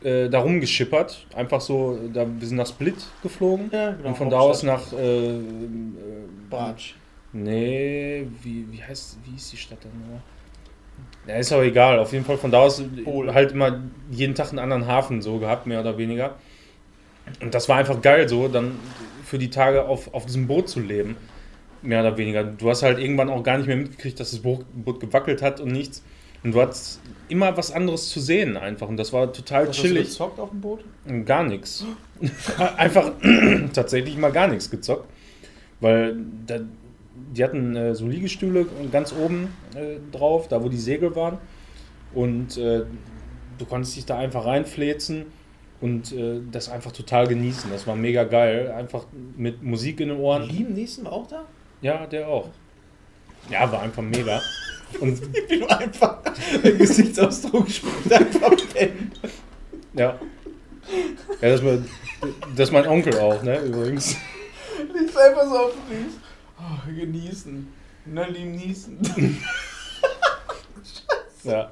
äh, 0.04 0.30
da 0.30 0.40
rumgeschippert. 0.40 1.28
Einfach 1.36 1.62
so, 1.62 2.00
da, 2.14 2.26
wir 2.28 2.48
sind 2.48 2.58
nach 2.58 2.68
Split 2.68 2.96
geflogen 3.22 3.70
Ja, 3.72 3.92
genau. 3.92 4.10
und 4.10 4.18
von 4.18 4.30
da 4.30 4.40
aus 4.40 4.64
nach 4.64 4.94
äh, 4.94 5.36
äh, 5.38 5.42
Bratsch. 6.50 6.96
Nee, 7.34 8.26
wie, 8.42 8.66
wie 8.72 8.82
heißt 8.82 9.18
wie 9.26 9.32
hieß 9.32 9.50
die 9.52 9.58
Stadt 9.58 9.84
denn 9.84 9.92
nochmal? 10.00 10.22
Ja, 11.28 11.36
ist 11.36 11.52
auch 11.52 11.62
egal. 11.62 12.00
Auf 12.00 12.14
jeden 12.14 12.24
Fall 12.24 12.38
von 12.38 12.50
da 12.50 12.60
aus 12.60 12.82
halt 13.34 13.52
immer 13.52 13.82
jeden 14.10 14.36
Tag 14.36 14.50
einen 14.50 14.60
anderen 14.60 14.88
Hafen 14.88 15.22
so 15.22 15.38
gehabt, 15.40 15.68
mehr 15.68 15.82
oder 15.82 15.98
weniger. 15.98 16.36
Und 17.42 17.54
das 17.54 17.70
war 17.70 17.78
einfach 17.78 18.02
geil, 18.02 18.30
so 18.30 18.48
dann 18.48 18.78
für 19.24 19.38
die 19.38 19.50
Tage 19.50 19.86
auf, 19.86 20.14
auf 20.14 20.26
diesem 20.26 20.48
Boot 20.48 20.70
zu 20.70 20.80
leben. 20.80 21.18
Mehr 21.82 22.02
oder 22.02 22.18
weniger. 22.18 22.44
Du 22.44 22.70
hast 22.70 22.84
halt 22.84 23.00
irgendwann 23.00 23.30
auch 23.30 23.44
gar 23.44 23.58
nicht 23.58 23.68
mehr 23.68 23.76
mitgekriegt, 23.76 24.20
dass 24.20 24.32
das 24.32 24.40
Boot, 24.40 24.66
gewackelt 25.00 25.42
hat 25.42 25.60
und 25.60 25.72
nichts. 25.72 26.04
Und 26.44 26.54
du 26.54 26.62
hattest 26.62 27.00
immer 27.28 27.58
was 27.58 27.72
anderes 27.72 28.10
zu 28.10 28.20
sehen 28.20 28.56
einfach. 28.58 28.88
Und 28.88 28.98
das 28.98 29.14
war 29.14 29.34
total 29.34 29.68
Hast 29.68 29.80
du 29.80 29.82
chillig. 29.84 30.10
gezockt 30.10 30.40
auf 30.40 30.52
dem 30.52 30.62
Boot? 30.62 30.86
Gar 31.26 31.44
nichts. 31.44 31.86
Einfach 32.78 33.14
tatsächlich 33.74 34.18
mal 34.18 34.32
gar 34.32 34.48
nichts 34.48 34.70
gezockt. 34.70 35.10
Weil 35.80 36.18
da, 36.46 36.60
die 37.36 37.44
hatten 37.44 37.76
äh, 37.76 37.96
so 37.96 38.08
Liegestühle 38.08 38.68
ganz 38.92 39.12
oben 39.12 39.50
äh, 39.76 39.98
drauf, 40.12 40.48
da 40.48 40.64
wo 40.64 40.70
die 40.70 40.78
Segel 40.78 41.16
waren. 41.16 41.40
Und 42.14 42.58
äh, 42.58 42.84
du 43.58 43.66
konntest 43.66 43.96
dich 43.96 44.06
da 44.06 44.18
einfach 44.18 44.46
reinfläzen 44.46 45.26
und 45.86 46.12
äh, 46.14 46.42
das 46.52 46.68
einfach 46.70 46.92
total 46.92 47.28
genießen. 47.28 47.70
Das 47.70 47.86
war 47.86 47.96
mega 47.96 48.24
geil. 48.24 48.72
Einfach 48.72 49.06
mit 49.38 49.62
Musik 49.62 50.00
in 50.00 50.10
den 50.10 50.18
Ohren. 50.18 50.42
Liam 50.50 50.74
Neeson 50.74 51.06
war 51.06 51.14
auch 51.14 51.28
da? 51.28 51.46
Ja, 51.82 52.08
der 52.08 52.28
auch. 52.28 52.50
Ja, 53.52 53.72
war 53.72 53.84
einfach 53.84 54.02
mega. 54.02 54.42
Und 55.00 55.22
Wie 55.50 55.60
du 55.60 55.68
einfach 55.68 56.18
den 56.64 56.78
Gesichtsausdruck 56.80 57.70
spricht 57.70 58.12
einfach 58.12 58.56
pennen. 58.74 59.12
ja. 59.94 60.20
Ja, 61.42 61.50
das, 61.50 61.64
war, 61.64 61.78
das 62.56 62.70
ist 62.70 62.74
mein 62.74 62.88
Onkel 62.88 63.18
auch, 63.20 63.42
ne, 63.44 63.60
übrigens. 63.60 64.16
Liegst 64.94 65.18
einfach 65.18 65.46
so 65.48 65.58
auf 65.58 65.74
dem 65.74 65.98
Ries. 65.98 66.14
Oh, 66.58 66.92
genießen. 66.96 67.68
Na, 68.06 68.26
Liam 68.26 68.52
Neeson. 68.54 68.98
Ja. 71.44 71.72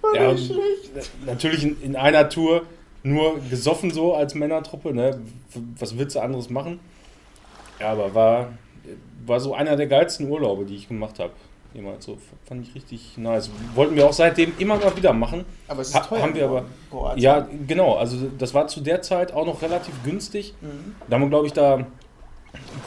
War 0.00 0.14
Ja, 0.14 0.36
schlecht. 0.36 0.92
Natürlich 1.26 1.64
in, 1.64 1.82
in 1.82 1.96
einer 1.96 2.28
Tour 2.28 2.64
nur 3.02 3.38
gesoffen 3.50 3.90
so 3.90 4.14
als 4.14 4.34
Männertruppe, 4.34 4.92
ne? 4.94 5.20
Was 5.78 5.96
willst 5.98 6.16
du 6.16 6.20
anderes 6.20 6.50
machen? 6.50 6.80
Ja, 7.80 7.92
aber 7.92 8.14
war, 8.14 8.48
war 9.26 9.40
so 9.40 9.54
einer 9.54 9.76
der 9.76 9.86
geilsten 9.86 10.28
Urlaube, 10.28 10.64
die 10.64 10.74
ich 10.76 10.88
gemacht 10.88 11.18
habe. 11.18 11.32
Jemals 11.74 12.06
so. 12.06 12.16
Fand 12.46 12.66
ich 12.66 12.74
richtig 12.74 13.18
nice. 13.18 13.50
Wollten 13.74 13.94
wir 13.94 14.06
auch 14.06 14.12
seitdem 14.12 14.52
immer 14.58 14.76
mal 14.76 14.96
wieder 14.96 15.12
machen. 15.12 15.44
Aber 15.68 15.82
es 15.82 15.88
ist 15.88 15.94
Ha- 15.94 16.00
teuer. 16.00 16.22
haben 16.22 16.34
wir 16.34 16.44
aber- 16.46 16.64
Kroatien. 16.90 17.22
Ja, 17.22 17.46
genau. 17.66 17.94
Also 17.96 18.16
das 18.38 18.54
war 18.54 18.66
zu 18.68 18.80
der 18.80 19.02
Zeit 19.02 19.32
auch 19.32 19.44
noch 19.46 19.60
relativ 19.62 19.94
günstig. 20.02 20.54
Mhm. 20.62 20.94
Da 21.08 21.14
haben 21.16 21.22
wir, 21.22 21.28
glaube 21.28 21.46
ich, 21.46 21.52
da 21.52 21.86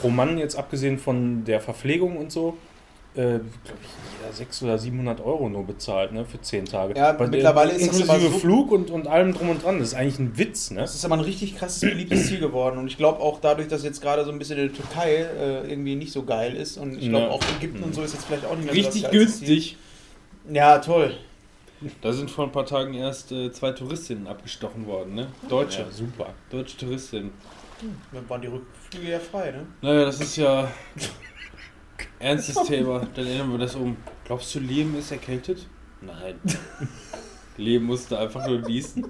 pro 0.02 0.10
Mann 0.10 0.38
jetzt 0.40 0.56
abgesehen 0.56 0.98
von 0.98 1.46
der 1.46 1.62
Verpflegung 1.62 2.18
und 2.18 2.32
so, 2.32 2.58
äh, 3.14 3.20
glaube 3.20 3.44
ich, 3.82 4.22
jeder 4.22 4.34
600 4.34 4.74
oder 4.76 4.82
700 4.82 5.22
Euro 5.22 5.50
nur 5.50 5.66
bezahlt, 5.66 6.12
ne, 6.14 6.26
für 6.26 6.40
10 6.42 6.66
Tage. 6.66 6.98
Ja, 6.98 7.12
Bei- 7.12 7.28
mittlerweile 7.28 7.72
ist 7.72 7.88
das 7.88 8.00
inklusive 8.00 8.12
aber 8.28 8.34
so- 8.34 8.40
Flug 8.40 8.72
und, 8.72 8.90
und 8.90 9.08
allem 9.08 9.34
drum 9.34 9.50
und 9.50 9.64
dran. 9.64 9.80
Das 9.80 9.90
ist 9.90 9.94
eigentlich 9.96 10.20
ein 10.20 10.38
Witz, 10.38 10.72
ne? 10.72 10.80
Das 10.82 10.96
ist 10.96 11.04
aber 11.04 11.16
ein 11.16 11.22
richtig 11.22 11.58
krasses, 11.58 11.82
beliebtes 11.82 12.28
Ziel 12.28 12.40
geworden. 12.40 12.78
Und 12.78 12.88
ich 12.88 12.98
glaube 12.98 13.20
auch 13.20 13.40
dadurch, 13.42 13.68
dass 13.68 13.84
jetzt 13.84 14.02
gerade 14.02 14.24
so 14.24 14.32
ein 14.32 14.40
bisschen 14.40 14.58
die 14.58 14.70
Türkei 14.74 15.16
äh, 15.24 15.70
irgendwie 15.70 15.96
nicht 15.96 16.14
so 16.14 16.24
geil 16.24 16.56
ist. 16.56 16.78
Und 16.78 16.94
ich 16.98 17.10
glaube 17.10 17.26
Ja. 17.26 17.32
auch 17.32 17.42
Ägypten 17.58 17.84
und 17.84 17.94
so 17.94 18.02
ist 18.02 18.14
jetzt 18.14 18.26
vielleicht 18.26 18.46
auch 18.46 18.56
nicht 18.56 18.66
mehr 18.66 18.74
Richtig 18.76 19.02
so 19.04 19.08
geilste 19.10 19.18
günstig. 19.46 19.78
Ziel. 20.48 20.56
Ja, 20.56 20.80
toll. 20.80 21.14
Da 22.02 22.14
sind 22.14 22.30
vor 22.32 22.46
ein 22.46 22.52
paar 22.52 22.66
Tagen 22.66 22.94
erst 22.94 23.32
äh, 23.32 23.52
zwei 23.52 23.72
Touristinnen 23.72 24.28
abgestochen 24.28 24.86
worden, 24.86 25.16
ne? 25.16 25.28
Deutsche. 25.50 25.82
Ja, 25.82 25.92
super. 25.92 26.28
Deutsche 26.52 26.78
Touristinnen. 26.78 27.32
Dann 28.14 28.30
waren 28.30 28.42
die 28.42 28.48
Rückflüge 28.48 29.10
ja 29.12 29.20
frei, 29.20 29.50
ne? 29.52 29.66
Naja, 29.82 30.06
das 30.06 30.22
ist 30.22 30.36
ja 30.38 30.72
ernstes 32.22 32.56
Thema. 32.68 33.08
Dann 33.16 33.28
ändern 33.28 33.52
wir 33.52 33.58
das 33.60 33.76
um. 33.76 33.98
Glaubst 34.26 34.54
du, 34.56 34.60
Liam 34.60 34.98
ist 34.98 35.12
erkältet? 35.12 35.66
Nein. 36.02 36.36
Liam 37.58 37.84
musste 37.84 38.18
einfach 38.18 38.48
nur 38.48 38.60
niesen. 38.60 39.06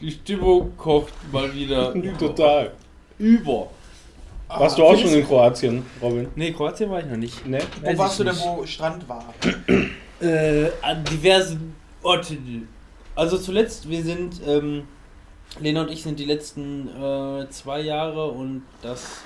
Die 0.00 0.10
Stimmung 0.10 0.76
kocht 0.76 1.12
mal 1.32 1.52
wieder 1.54 1.92
über. 1.94 2.18
Total. 2.18 2.72
Über. 3.18 3.70
Warst 4.48 4.78
du 4.78 4.84
auch 4.84 4.96
schon 4.96 5.10
in 5.10 5.24
Kroatien, 5.26 5.84
Robin? 6.00 6.28
Nee, 6.36 6.52
Kroatien 6.52 6.90
war 6.90 7.00
ich 7.00 7.06
noch 7.06 7.16
nicht. 7.16 7.46
Ne? 7.46 7.58
Wo 7.80 7.86
Weiß 7.88 7.98
warst 7.98 8.18
du 8.20 8.24
denn, 8.24 8.34
nicht. 8.34 8.44
wo 8.46 8.66
Strand 8.66 9.08
war? 9.08 9.34
Äh, 10.24 10.70
an 10.80 11.04
diversen 11.04 11.74
Orten. 12.02 12.66
Also 13.14 13.36
zuletzt, 13.36 13.90
wir 13.90 14.02
sind, 14.02 14.40
ähm, 14.46 14.84
Lena 15.60 15.82
und 15.82 15.90
ich 15.90 16.02
sind 16.02 16.18
die 16.18 16.24
letzten 16.24 16.88
äh, 16.88 17.46
zwei 17.50 17.82
Jahre 17.82 18.30
und 18.30 18.62
das, 18.80 19.18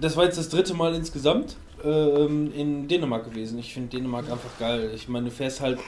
das 0.00 0.16
war 0.16 0.24
jetzt 0.24 0.38
das 0.38 0.48
dritte 0.48 0.74
Mal 0.74 0.94
insgesamt 0.94 1.56
ähm, 1.82 2.52
in 2.54 2.86
Dänemark 2.86 3.24
gewesen. 3.24 3.58
Ich 3.58 3.74
finde 3.74 3.96
Dänemark 3.96 4.30
einfach 4.30 4.56
geil. 4.60 4.92
Ich 4.94 5.08
meine, 5.08 5.26
du 5.26 5.32
fährst 5.32 5.60
halt 5.60 5.80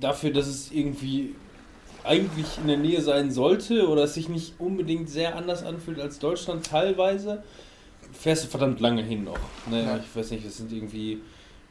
dafür, 0.00 0.32
dass 0.32 0.46
es 0.46 0.72
irgendwie 0.72 1.34
eigentlich 2.02 2.46
in 2.56 2.66
der 2.66 2.78
Nähe 2.78 3.02
sein 3.02 3.30
sollte 3.30 3.86
oder 3.88 4.04
es 4.04 4.14
sich 4.14 4.30
nicht 4.30 4.54
unbedingt 4.58 5.10
sehr 5.10 5.36
anders 5.36 5.64
anfühlt 5.64 6.00
als 6.00 6.18
Deutschland 6.18 6.64
teilweise, 6.64 7.42
fährst 8.12 8.44
du 8.44 8.48
verdammt 8.48 8.80
lange 8.80 9.02
hin 9.02 9.24
noch. 9.24 9.38
Ne? 9.70 9.82
Ja. 9.84 9.98
Ich 9.98 10.16
weiß 10.16 10.30
nicht, 10.30 10.46
es 10.46 10.56
sind 10.56 10.72
irgendwie 10.72 11.20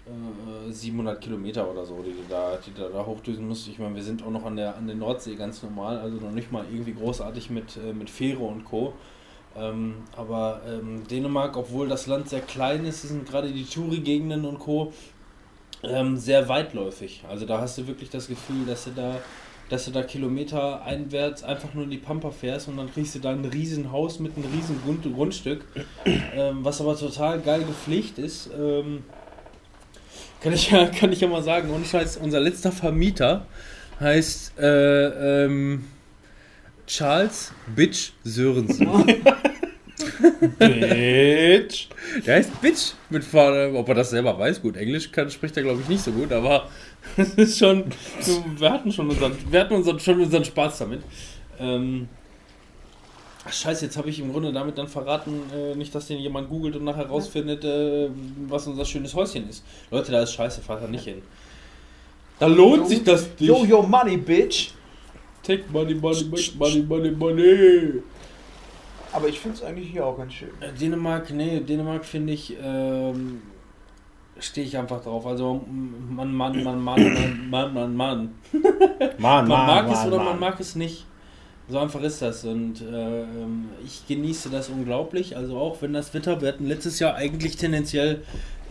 äh, 0.06 0.72
700 0.72 1.22
Kilometer 1.22 1.70
oder 1.70 1.86
so, 1.86 2.02
die 2.02 2.12
du 2.12 2.24
da, 2.30 2.58
die 2.66 2.74
du 2.74 2.90
da 2.90 3.06
hochdüsen 3.06 3.48
musst. 3.48 3.68
Ich 3.68 3.80
meine, 3.80 3.96
wir 3.96 4.04
sind 4.04 4.24
auch 4.24 4.32
noch 4.32 4.46
an 4.46 4.56
der, 4.56 4.76
an 4.76 4.88
der 4.88 4.96
Nordsee 4.96 5.36
ganz 5.36 5.64
normal, 5.64 5.98
also 6.00 6.18
noch 6.18 6.32
nicht 6.32 6.52
mal 6.52 6.66
irgendwie 6.72 6.94
großartig 6.94 7.50
mit, 7.50 7.78
äh, 7.78 7.94
mit 7.94 8.10
Fähre 8.10 8.44
und 8.44 8.66
Co. 8.66 8.94
Ähm, 9.56 9.96
aber 10.18 10.62
ähm, 10.68 11.08
Dänemark, 11.08 11.56
obwohl 11.56 11.88
das 11.88 12.08
Land 12.08 12.28
sehr 12.28 12.42
klein 12.42 12.86
ist, 12.86 13.04
sind 13.04 13.28
gerade 13.28 13.52
die 13.52 13.66
Touri-Gegenden 13.66 14.46
und 14.46 14.60
Co. 14.60 14.92
Ähm, 15.84 16.18
sehr 16.18 16.50
weitläufig. 16.50 17.24
Also 17.30 17.46
da 17.46 17.60
hast 17.60 17.78
du 17.78 17.88
wirklich 17.88 18.10
das 18.10 18.28
Gefühl, 18.28 18.66
dass 18.66 18.86
du 18.86 18.92
da 18.92 19.20
dass 19.70 19.86
du 19.86 19.92
da 19.92 20.04
Kilometer 20.04 20.84
einwärts 20.84 21.44
einfach 21.44 21.74
nur 21.74 21.86
in 21.86 21.90
die 21.90 21.98
Pampa 21.98 22.32
fährst 22.32 22.68
und 22.68 22.78
dann 22.78 22.94
kriegst 22.94 23.16
du 23.16 23.20
da 23.20 23.32
ein 23.32 23.46
riesen 23.46 23.92
Haus 23.92 24.20
mit 24.20 24.36
einem 24.36 24.46
riesen 24.54 24.80
Grund 24.84 25.04
Grundstück, 25.16 25.66
ähm, 26.06 26.60
was 26.64 26.82
aber 26.82 26.98
total 26.98 27.40
geil 27.40 27.64
gepflegt 27.64 28.20
ist. 28.20 28.52
Ähm, 28.56 29.04
kann, 30.44 30.54
ich 30.54 30.70
ja, 30.72 30.86
kann 30.88 31.12
ich 31.12 31.22
ja 31.22 31.28
mal 31.28 31.42
sagen, 31.42 31.72
ohne 31.72 31.86
Scheiß, 31.86 32.18
unser 32.18 32.40
letzter 32.40 32.72
Vermieter 32.72 33.46
heißt 34.00 34.60
äh, 34.60 35.46
ähm, 35.46 35.86
Charles 36.86 37.54
Bitch 37.76 38.12
Sörensen. 38.24 38.88
Bitch. 40.60 41.88
Der 42.26 42.36
heißt 42.36 42.62
Bitch 42.62 42.94
mit 43.10 43.24
Vorne. 43.24 43.72
Ob 43.74 43.88
er 43.88 43.96
das 43.96 44.10
selber 44.10 44.38
weiß, 44.38 44.62
gut, 44.62 44.76
Englisch 44.76 45.12
kann, 45.12 45.30
spricht 45.30 45.56
er 45.56 45.64
glaube 45.64 45.82
ich 45.82 45.88
nicht 45.88 46.04
so 46.04 46.12
gut, 46.12 46.32
aber 46.34 46.70
es 47.18 47.34
ist 47.36 47.60
schon. 47.60 47.86
Wir 48.58 48.72
hatten 48.72 48.92
schon 48.92 49.10
unseren, 49.10 49.38
wir 49.50 49.62
hatten 49.62 49.74
unseren, 49.76 50.00
schon 50.00 50.20
unseren 50.20 50.44
Spaß 50.44 50.80
damit. 50.80 51.02
Ähm, 51.60 52.10
ach, 53.46 53.54
scheiße, 53.54 53.86
jetzt 53.86 53.98
habe 53.98 54.10
ich 54.10 54.20
im 54.20 54.32
Grunde 54.32 54.52
damit 54.54 54.78
dann 54.78 54.88
verraten, 54.88 55.42
äh, 55.54 55.76
nicht, 55.76 55.94
dass 55.94 56.08
den 56.08 56.20
jemand 56.20 56.50
googelt 56.50 56.76
und 56.76 56.84
nachher 56.86 57.08
rausfindet, 57.08 57.64
äh, 57.64 58.10
was 58.48 58.68
unser 58.68 58.86
schönes 58.86 59.14
Häuschen 59.14 59.50
ist. 59.50 59.64
Leute, 59.92 60.12
da 60.12 60.22
ist 60.24 60.34
scheiße, 60.34 60.62
fahrt 60.62 60.84
da 60.84 60.88
nicht 60.88 61.04
hin. 61.06 61.22
Da 62.40 62.48
lohnt 62.48 62.88
sich 62.88 63.04
das 63.04 63.24
nicht. 63.40 63.42
Yo, 63.42 63.64
yo, 63.66 63.82
money, 63.84 64.18
bitch. 64.18 64.72
Take 65.44 65.64
money, 65.72 65.94
money, 65.94 66.24
make 66.26 66.52
money, 66.58 66.82
money, 66.84 67.12
money. 67.12 67.94
Aber 69.12 69.28
ich 69.28 69.40
finde 69.40 69.58
es 69.58 69.64
eigentlich 69.64 69.90
hier 69.92 70.06
auch 70.06 70.18
ganz 70.18 70.34
schön. 70.34 70.50
Äh, 70.60 70.72
Dänemark, 70.74 71.30
nee, 71.32 71.60
Dänemark 71.60 72.04
finde 72.06 72.34
ich, 72.34 72.56
ähm, 72.64 73.42
stehe 74.40 74.66
ich 74.66 74.76
einfach 74.78 75.04
drauf. 75.04 75.26
Also, 75.28 75.62
m- 75.68 76.16
man, 76.16 76.34
man, 76.34 76.64
man, 76.64 76.82
man, 76.82 77.14
man, 77.14 77.50
man, 77.50 77.74
man, 77.74 77.96
man. 77.96 78.32
Mann, 79.20 79.48
Man 79.48 79.48
mag 79.48 79.86
Mann, 79.86 79.94
es 79.94 80.06
oder 80.08 80.18
Mann. 80.18 80.26
man 80.26 80.40
mag 80.40 80.60
es 80.60 80.76
nicht. 80.76 81.06
So 81.70 81.80
einfach 81.80 82.02
ist 82.02 82.22
das. 82.22 82.44
Und 82.44 82.82
äh, 82.82 83.22
ähm, 83.22 83.70
ich 83.86 84.06
genieße 84.08 84.50
das 84.50 84.70
unglaublich. 84.70 85.38
Also 85.38 85.58
auch 85.58 85.82
wenn 85.82 85.94
das 85.94 86.14
Wetter, 86.14 86.42
wir 86.42 86.50
hatten 86.50 86.68
letztes 86.68 87.00
Jahr 87.00 87.16
eigentlich 87.16 87.56
tendenziell 87.56 88.22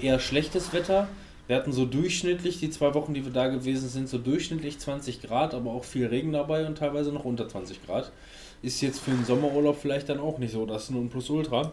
eher 0.00 0.18
schlechtes 0.18 0.72
Wetter. 0.72 1.08
Wir 1.46 1.56
hatten 1.56 1.72
so 1.72 1.86
durchschnittlich, 1.86 2.60
die 2.60 2.70
zwei 2.70 2.94
Wochen, 2.94 3.14
die 3.14 3.24
wir 3.24 3.32
da 3.32 3.48
gewesen 3.48 3.88
sind, 3.88 4.08
so 4.08 4.18
durchschnittlich 4.18 4.78
20 4.78 5.22
Grad, 5.22 5.54
aber 5.54 5.72
auch 5.72 5.84
viel 5.84 6.06
Regen 6.06 6.32
dabei 6.32 6.66
und 6.66 6.78
teilweise 6.78 7.12
noch 7.12 7.24
unter 7.24 7.48
20 7.48 7.84
Grad. 7.84 8.12
Ist 8.62 8.80
jetzt 8.80 9.00
für 9.00 9.10
den 9.10 9.24
Sommerurlaub 9.24 9.78
vielleicht 9.80 10.08
dann 10.08 10.20
auch 10.20 10.38
nicht 10.38 10.52
so 10.52 10.66
das 10.66 10.90
Nonplusultra. 10.90 11.72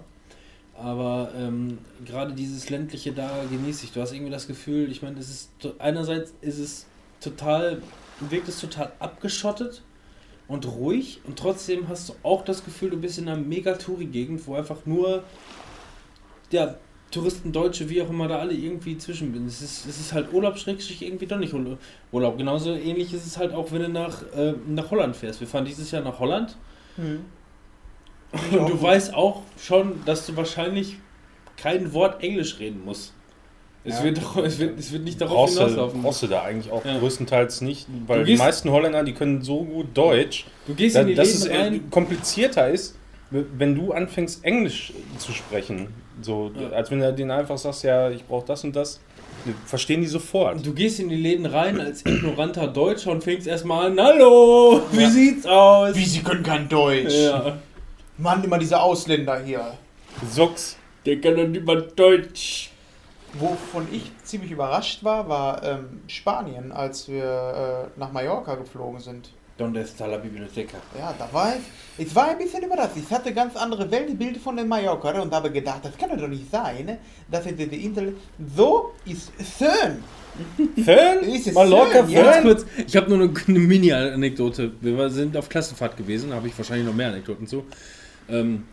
Aber 0.74 1.32
ähm, 1.38 1.78
gerade 2.06 2.34
dieses 2.34 2.70
ländliche 2.70 3.12
da 3.12 3.44
genieße 3.52 3.86
ich. 3.86 3.92
Du 3.92 4.02
hast 4.02 4.14
irgendwie 4.14 4.32
das 4.32 4.48
Gefühl, 4.48 4.90
ich 4.90 5.02
meine, 5.02 5.20
es 5.20 5.30
ist 5.30 5.52
einerseits 5.78 6.34
ist 6.40 6.58
es 6.58 6.86
total, 7.20 7.82
wirkt 8.22 8.48
es 8.48 8.62
total 8.62 8.94
abgeschottet 9.00 9.84
und 10.50 10.68
ruhig 10.68 11.22
und 11.26 11.40
trotzdem 11.40 11.88
hast 11.88 12.10
du 12.10 12.14
auch 12.24 12.44
das 12.44 12.66
Gefühl, 12.66 12.90
du 12.90 12.98
bist 12.98 13.18
in 13.18 13.30
einer 13.30 13.40
mega 13.40 13.76
Touri-Gegend, 13.76 14.46
wo 14.46 14.56
einfach 14.56 14.86
nur 14.86 15.24
ja, 16.52 16.76
Touristen, 17.12 17.52
Deutsche, 17.52 17.90
wie 17.90 18.02
auch 18.02 18.10
immer, 18.10 18.28
da 18.28 18.40
alle 18.40 18.54
irgendwie 18.54 18.98
zwischen 18.98 19.32
bin. 19.32 19.46
Es 19.46 19.62
ist, 19.62 19.86
es 19.86 20.00
ist 20.00 20.14
halt 20.14 20.34
Urlaub, 20.34 20.58
Schrägstrich, 20.58 21.02
irgendwie 21.04 21.28
doch 21.28 21.38
nicht 21.38 21.54
Urla- 21.54 21.78
Urlaub. 22.12 22.38
Genauso 22.38 22.74
ähnlich 22.74 23.14
ist 23.14 23.26
es 23.26 23.38
halt 23.38 23.54
auch, 23.54 23.72
wenn 23.72 23.82
du 23.84 23.90
nach, 23.90 24.24
äh, 24.36 24.54
nach 24.68 24.92
Holland 24.92 25.16
fährst. 25.16 25.40
Wir 25.40 25.48
fahren 25.48 25.66
dieses 25.66 25.90
Jahr 25.92 26.04
nach 26.04 26.20
Holland 26.20 26.58
Ich 28.34 28.60
und 28.60 28.70
du 28.70 28.82
weißt 28.82 29.14
auch 29.14 29.42
schon, 29.60 30.04
dass 30.06 30.26
du 30.28 30.36
wahrscheinlich 30.36 30.98
kein 31.58 31.94
Wort 31.94 32.22
Englisch 32.24 32.60
reden 32.60 32.84
musst. 32.86 33.14
Es, 33.90 33.98
Ja. 34.00 34.04
wird, 34.06 34.22
es, 34.46 34.60
wird, 34.60 34.80
es 34.80 34.92
wird 34.92 35.04
nicht 35.04 35.20
darauf 35.20 35.36
Brauchst 35.36 35.58
hinauslaufen. 35.58 36.02
brauchst 36.02 36.24
du 36.24 36.28
da 36.28 36.44
eigentlich 36.44 36.72
auch 36.72 36.86
Ja. 36.86 36.98
größtenteils 37.00 37.62
nicht, 37.62 37.88
weil 38.08 38.20
Du 38.20 38.26
die 38.26 38.32
gehst- 38.34 38.44
meisten 38.44 38.70
Holländer, 38.72 39.04
die 39.04 39.14
können 39.14 39.42
so 39.42 39.64
gut 39.64 39.88
Deutsch, 39.94 40.46
Du 40.68 40.74
gehst 40.76 40.96
da, 40.96 41.02
in 41.02 41.08
die 41.08 41.16
dass 41.16 41.30
es 41.30 41.44
Läden 41.48 41.56
äh, 41.56 41.62
rein. 41.64 41.90
komplizierter 41.90 42.70
ist, 42.70 42.96
wenn 43.32 43.76
du 43.76 43.92
anfängst 43.92 44.44
Englisch 44.44 44.94
zu 45.18 45.32
sprechen. 45.34 45.88
So, 46.22 46.52
Ja. 46.60 46.70
als 46.76 46.90
wenn 46.92 47.00
du 47.00 47.14
denen 47.14 47.32
einfach 47.32 47.58
sagst, 47.58 47.84
ja, 47.84 48.10
ich 48.10 48.24
brauche 48.26 48.46
das 48.46 48.64
und 48.64 48.76
das, 48.76 49.00
verstehen 49.66 50.02
die 50.02 50.08
sofort. 50.08 50.66
Du 50.66 50.74
gehst 50.74 51.00
in 51.00 51.08
die 51.10 51.16
Läden 51.16 51.46
rein 51.46 51.80
als 51.80 52.06
ignoranter 52.06 52.68
Deutscher 52.68 53.12
und 53.12 53.24
fängst 53.24 53.48
erstmal 53.48 53.88
an, 53.88 54.00
hallo, 54.02 54.82
wie 54.92 55.02
Ja. 55.04 55.10
sieht's 55.10 55.46
aus? 55.46 55.96
Wie, 55.96 56.04
sie 56.06 56.22
können 56.22 56.44
kein 56.44 56.68
Deutsch. 56.68 57.14
Ja, 57.16 57.58
Mann, 58.18 58.44
immer 58.44 58.58
diese 58.58 58.80
Ausländer 58.82 59.40
hier. 59.44 59.74
Socks. 60.30 60.76
der 61.06 61.22
kann 61.22 61.36
doch 61.38 61.48
nicht 61.48 61.66
mal 61.66 61.88
Deutsch. 61.96 62.69
Wovon 63.34 63.88
ich 63.92 64.12
ziemlich 64.24 64.52
überrascht 64.52 65.04
war, 65.04 65.30
war 65.30 65.64
ähm, 65.64 66.02
Spanien, 66.08 66.72
als 66.72 67.08
wir 67.08 67.90
äh, 67.96 68.00
nach 68.00 68.12
Mallorca 68.12 68.56
geflogen 68.56 69.00
sind. 69.00 69.30
Donde 69.58 69.82
está 69.82 70.06
la 70.06 70.18
biblioteca? 70.18 70.78
Ja, 70.98 71.14
da 71.20 71.28
war 71.34 71.54
ich. 71.56 72.06
Ich 72.06 72.16
war 72.16 72.30
ein 72.30 72.38
bisschen 72.38 72.64
überrascht. 72.64 72.94
Ich 72.96 73.12
hatte 73.12 73.34
ganz 73.34 73.58
andere 73.58 73.92
Weltbilder 73.92 74.40
von 74.40 74.56
den 74.56 74.70
Mallorca 74.70 75.22
und 75.22 75.34
habe 75.34 75.52
gedacht, 75.52 75.82
das 75.84 75.98
kann 75.98 76.18
doch 76.18 76.28
nicht 76.30 76.50
sein, 76.50 76.98
dass 77.30 77.46
es 77.46 77.56
diese 77.58 77.76
Insel 77.76 78.16
so 78.56 78.94
ist 79.06 79.32
schön. 79.58 80.02
Föhn? 80.84 81.30
Ist 81.30 81.48
es 81.48 81.54
Mallorca, 81.54 82.06
schön, 82.06 82.10
ja. 82.10 82.24
Ganz 82.24 82.36
Föhn? 82.38 82.44
kurz, 82.46 82.66
ich 82.88 82.96
habe 82.96 83.10
nur 83.10 83.20
eine, 83.20 83.34
eine 83.48 83.60
Mini-Anekdote. 83.60 84.72
Wir 84.80 85.10
sind 85.10 85.36
auf 85.36 85.50
Klassenfahrt 85.50 85.98
gewesen, 85.98 86.30
da 86.30 86.38
habe 86.38 86.48
ich 86.48 86.58
wahrscheinlich 86.58 86.88
noch 86.88 86.96
mehr 86.96 87.10
Anekdoten 87.10 87.46
zu. 87.46 87.66
Ähm, 88.30 88.64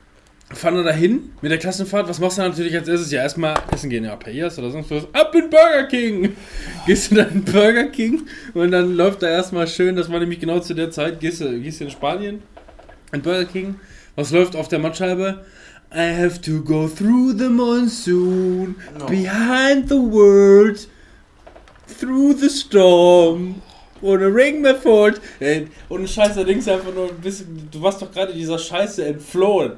fahren 0.52 0.76
wir 0.76 0.84
dahin 0.84 1.32
mit 1.42 1.50
der 1.50 1.58
Klassenfahrt. 1.58 2.08
Was 2.08 2.20
machst 2.20 2.38
du 2.38 2.42
natürlich 2.42 2.74
als 2.76 2.88
erstes? 2.88 3.10
Ja, 3.10 3.22
erstmal 3.22 3.54
essen 3.72 3.90
gehen, 3.90 4.04
ja, 4.04 4.14
Payas 4.14 4.58
oder 4.58 4.70
sonst 4.70 4.90
was. 4.90 5.06
Ab 5.12 5.34
in 5.34 5.50
Burger 5.50 5.84
King! 5.88 6.36
Gehst 6.86 7.10
du 7.10 7.16
dann 7.16 7.30
in 7.30 7.44
Burger 7.44 7.84
King 7.84 8.22
und 8.54 8.70
dann 8.70 8.96
läuft 8.96 9.22
da 9.22 9.28
erstmal 9.28 9.66
schön, 9.66 9.96
das 9.96 10.10
war 10.10 10.20
nämlich 10.20 10.38
genau 10.38 10.60
zu 10.60 10.74
der 10.74 10.90
Zeit, 10.90 11.18
gehst 11.20 11.40
du, 11.40 11.60
gehst 11.60 11.80
du 11.80 11.84
in 11.84 11.90
Spanien, 11.90 12.42
in 13.12 13.22
Burger 13.22 13.44
King. 13.44 13.76
Was 14.14 14.30
läuft 14.30 14.54
auf 14.56 14.68
der 14.68 14.78
Mattscheibe? 14.78 15.44
I 15.92 16.12
have 16.22 16.40
to 16.40 16.62
go 16.62 16.88
through 16.88 17.32
the 17.38 17.48
monsoon, 17.48 18.76
No. 18.98 19.06
behind 19.06 19.88
the 19.88 19.96
world, 19.96 20.88
through 22.00 22.34
the 22.38 22.48
storm. 22.48 23.62
Ohne 24.02 24.26
Ring 24.26 24.64
fort. 24.82 25.20
Ey, 25.40 25.68
ohne 25.88 26.06
Scheiß, 26.06 26.34
da 26.34 26.44
du 26.44 26.52
einfach 26.52 26.94
nur 26.94 27.08
ein 27.08 27.20
bisschen, 27.20 27.68
du 27.70 27.80
warst 27.80 28.02
doch 28.02 28.12
gerade 28.12 28.32
dieser 28.32 28.58
Scheiße 28.58 29.04
entflohen. 29.04 29.72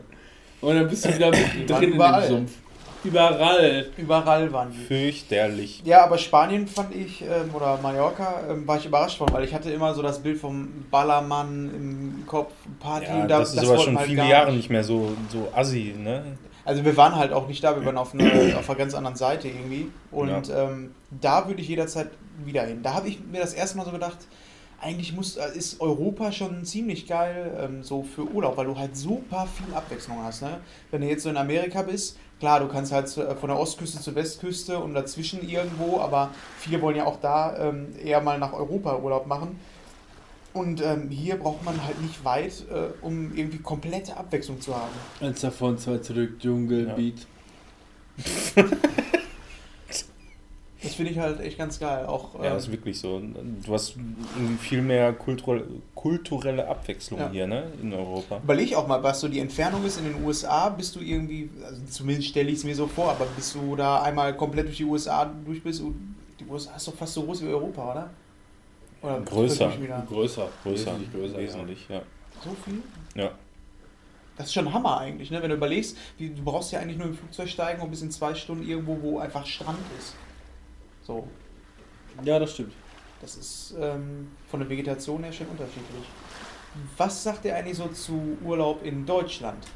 Und 0.61 0.75
dann 0.75 0.88
bist 0.88 1.05
du 1.05 1.14
wieder 1.14 1.33
waren 1.33 1.66
drin 1.66 1.83
in 1.83 1.92
überall. 1.94 2.23
dem 2.23 2.29
Sumpf. 2.29 2.53
Überall. 3.05 3.87
Überall 3.97 4.53
waren 4.53 4.73
die. 4.73 4.79
Fürchterlich. 4.79 5.83
Ja, 5.85 6.05
aber 6.05 6.18
Spanien 6.18 6.66
fand 6.66 6.94
ich, 6.94 7.23
ähm, 7.23 7.55
oder 7.55 7.79
Mallorca, 7.81 8.40
ähm, 8.51 8.66
war 8.66 8.77
ich 8.77 8.87
überrascht 8.87 9.18
von, 9.18 9.33
weil 9.33 9.44
ich 9.44 9.55
hatte 9.55 9.71
immer 9.71 9.94
so 9.94 10.03
das 10.03 10.18
Bild 10.21 10.38
vom 10.38 10.68
Ballermann 10.90 11.71
im 11.75 12.27
Kopf, 12.27 12.53
Party. 12.81 13.07
Ja, 13.07 13.27
da- 13.27 13.38
das 13.38 13.55
ist 13.55 13.64
aber 13.64 13.79
schon 13.79 13.97
halt 13.97 14.09
viele 14.09 14.27
Jahre 14.29 14.53
nicht 14.53 14.68
mehr 14.68 14.83
so, 14.83 15.12
so 15.31 15.49
assi, 15.55 15.94
ne? 15.97 16.25
Also 16.64 16.85
wir 16.85 16.97
waren 16.97 17.14
halt 17.16 17.33
auch 17.33 17.47
nicht 17.49 17.62
da, 17.64 17.77
wir 17.77 17.85
waren 17.87 17.97
auf, 17.97 18.12
einer 18.14 18.25
auf 18.59 18.68
einer 18.68 18.79
ganz 18.79 18.94
anderen 18.94 19.16
Seite 19.16 19.49
irgendwie. 19.49 19.90
Und 20.11 20.51
ähm, 20.55 20.90
da 21.11 21.47
würde 21.47 21.62
ich 21.62 21.68
jederzeit 21.68 22.09
wieder 22.44 22.62
hin. 22.64 22.83
Da 22.83 22.94
habe 22.94 23.09
ich 23.09 23.21
mir 23.33 23.40
das 23.40 23.55
erste 23.55 23.79
Mal 23.79 23.85
so 23.87 23.92
gedacht, 23.92 24.18
eigentlich 24.81 25.12
muss, 25.12 25.37
äh, 25.37 25.57
ist 25.57 25.81
Europa 25.81 26.31
schon 26.33 26.64
ziemlich 26.64 27.07
geil 27.07 27.57
ähm, 27.61 27.83
so 27.83 28.03
für 28.03 28.23
Urlaub, 28.23 28.57
weil 28.57 28.67
du 28.67 28.77
halt 28.77 28.97
super 28.97 29.47
viel 29.47 29.75
Abwechslung 29.75 30.23
hast. 30.23 30.43
Ne? 30.43 30.61
Wenn 30.91 31.01
du 31.01 31.09
jetzt 31.09 31.25
so 31.25 31.31
in 31.31 31.37
Amerika 31.37 31.83
bist, 31.83 32.17
klar, 32.38 32.61
du 32.61 32.69
kannst 32.69 32.93
halt 32.93 33.14
äh, 33.17 33.35
von 33.35 33.49
der 33.49 33.59
Ostküste 33.59 34.01
zur 34.01 34.14
Westküste 34.14 34.79
und 34.79 34.95
dazwischen 34.95 35.47
irgendwo, 35.49 35.99
aber 36.01 36.31
viele 36.59 36.81
wollen 36.81 36.97
ja 36.97 37.07
auch 37.07 37.21
da 37.21 37.57
ähm, 37.59 37.88
eher 38.03 38.21
mal 38.21 38.38
nach 38.38 38.53
Europa 38.53 38.97
Urlaub 38.99 39.27
machen. 39.27 39.59
Und 40.55 40.81
ähm, 40.81 41.11
hier 41.11 41.37
braucht 41.37 41.64
man 41.64 41.85
halt 41.85 42.01
nicht 42.01 42.25
weit, 42.25 42.64
äh, 42.71 43.05
um 43.05 43.37
irgendwie 43.37 43.59
komplette 43.59 44.17
Abwechslung 44.17 44.61
zu 44.61 44.75
haben. 44.75 44.93
Eins 45.21 45.41
davon, 45.41 45.79
zwei 45.79 45.99
zurück, 45.99 46.38
Dschungelbeat. 46.41 47.27
Das 50.83 50.95
finde 50.95 51.11
ich 51.11 51.19
halt 51.19 51.41
echt 51.41 51.59
ganz 51.59 51.81
geil. 51.81 52.07
Auch, 52.07 52.41
Ja, 52.41 52.53
ähm, 52.53 52.57
ist 52.57 52.71
wirklich 52.71 53.01
so. 53.01 53.21
Du 53.64 53.75
hast 53.75 53.97
irgendwie 53.97 54.57
viel 54.59 54.81
mehr 54.83 55.12
kulturelle, 55.12 55.64
kulturelle 55.95 56.69
Abwechslung 56.69 57.19
Ja. 57.19 57.31
hier, 57.31 57.47
ne? 57.49 57.64
In 57.83 57.93
Europa. 57.93 58.38
Überleg 58.45 58.75
auch 58.77 58.87
mal, 58.87 59.03
was 59.03 59.21
so 59.21 59.27
die 59.27 59.41
Entfernung 59.41 59.85
ist 59.85 59.99
in 59.99 60.05
den 60.05 60.25
USA, 60.25 60.69
bist 60.69 60.95
du 60.95 61.01
irgendwie, 61.01 61.51
also 61.64 61.81
zumindest 61.91 62.29
stelle 62.29 62.51
ich 62.51 62.59
es 62.59 62.64
mir 62.64 62.77
so 62.77 62.87
vor, 62.87 63.11
aber 63.11 63.27
bis 63.37 63.55
du 63.55 63.75
da 63.75 64.03
einmal 64.03 64.37
komplett 64.37 64.67
durch 64.67 64.77
die 64.77 64.85
USA 64.85 65.25
durch 65.45 65.62
bist, 65.62 65.81
und 65.81 66.14
die 66.38 66.47
USA 66.47 66.77
ist 66.77 66.87
doch 66.87 66.95
fast 66.95 67.14
so 67.14 67.23
groß 67.25 67.43
wie 67.43 67.49
Europa, 67.49 67.91
oder? 67.91 68.11
Oder 69.03 69.21
Größer. 69.23 69.73
Größer. 70.09 70.49
Größer. 70.62 70.93
Wesentlich 70.93 71.12
größer. 71.12 71.38
Wesentlich, 71.38 71.88
ja. 71.88 72.03
So 72.45 72.51
viel? 72.64 72.83
Ja. 73.17 73.31
Das 74.37 74.47
ist 74.47 74.55
schon 74.55 74.73
Hammer 74.73 74.99
eigentlich, 74.99 75.33
ne? 75.33 75.43
wenn 75.43 75.51
du 75.51 75.57
überlegst, 75.57 75.97
wie, 76.17 76.31
du 76.31 76.43
brauchst 76.45 76.71
ja 76.71 76.79
eigentlich 76.79 76.99
nur 76.99 77.09
im 77.09 77.14
Flugzeug 77.14 77.49
steigen 77.49 77.83
und 77.83 77.91
bis 77.91 78.03
in 78.03 78.12
zwei 78.12 78.35
Stunden 78.37 78.62
irgendwo, 78.69 78.97
wo 79.03 79.19
einfach 79.19 79.45
Strand 79.45 79.79
ist. 79.99 80.14
So, 81.09 81.27
Ja, 82.23 82.38
das 82.38 82.53
stimmt. 82.53 82.75
das 83.23 83.35
ist 83.37 83.75
ähm, 83.81 84.29
von 84.51 84.61
der 84.61 84.68
Vegetation 84.68 85.25
her 85.25 85.33
schon 85.33 85.47
unterschiedlich. 85.47 86.05
Was 86.99 87.23
sagt 87.23 87.47
ihr 87.47 87.57
eigentlich 87.57 87.79
so 87.79 87.88
zu 87.88 88.37
Urlaub 88.44 88.85
in 88.85 89.07
Deutschland? 89.07 89.66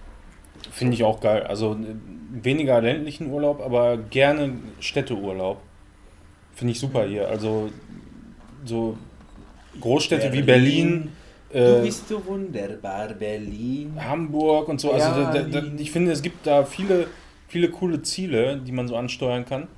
Finde 0.70 0.92
ich 0.92 1.02
auch 1.02 1.20
geil. 1.20 1.42
Also 1.44 1.72
äh, 1.72 1.96
weniger 2.44 2.82
ländlichen 2.82 3.30
Urlaub, 3.30 3.62
aber 3.62 3.96
gerne 3.96 4.58
Städteurlaub. 4.78 5.56
Finde 6.54 6.72
ich 6.72 6.78
super 6.80 7.06
hier. 7.06 7.26
Also 7.30 7.70
so 8.66 8.98
Großstädte 9.80 10.30
wie 10.34 10.42
Berlin, 10.42 11.12
Du 11.50 11.58
äh, 11.58 11.82
bist 11.82 12.08
so 12.08 12.22
wunderbar, 12.26 13.08
Berlin. 13.14 13.94
Hamburg 13.98 14.68
und 14.68 14.82
so. 14.82 14.92
Also 14.92 15.08
da, 15.14 15.42
da, 15.42 15.62
ich 15.78 15.90
finde, 15.90 16.12
es 16.12 16.20
gibt 16.20 16.46
da 16.46 16.64
viele, 16.64 17.06
viele 17.48 17.70
coole 17.70 18.02
Ziele, 18.02 18.58
die 18.58 18.72
man 18.72 18.86
so 18.86 18.96
ansteuern 18.96 19.46
kann. 19.46 19.68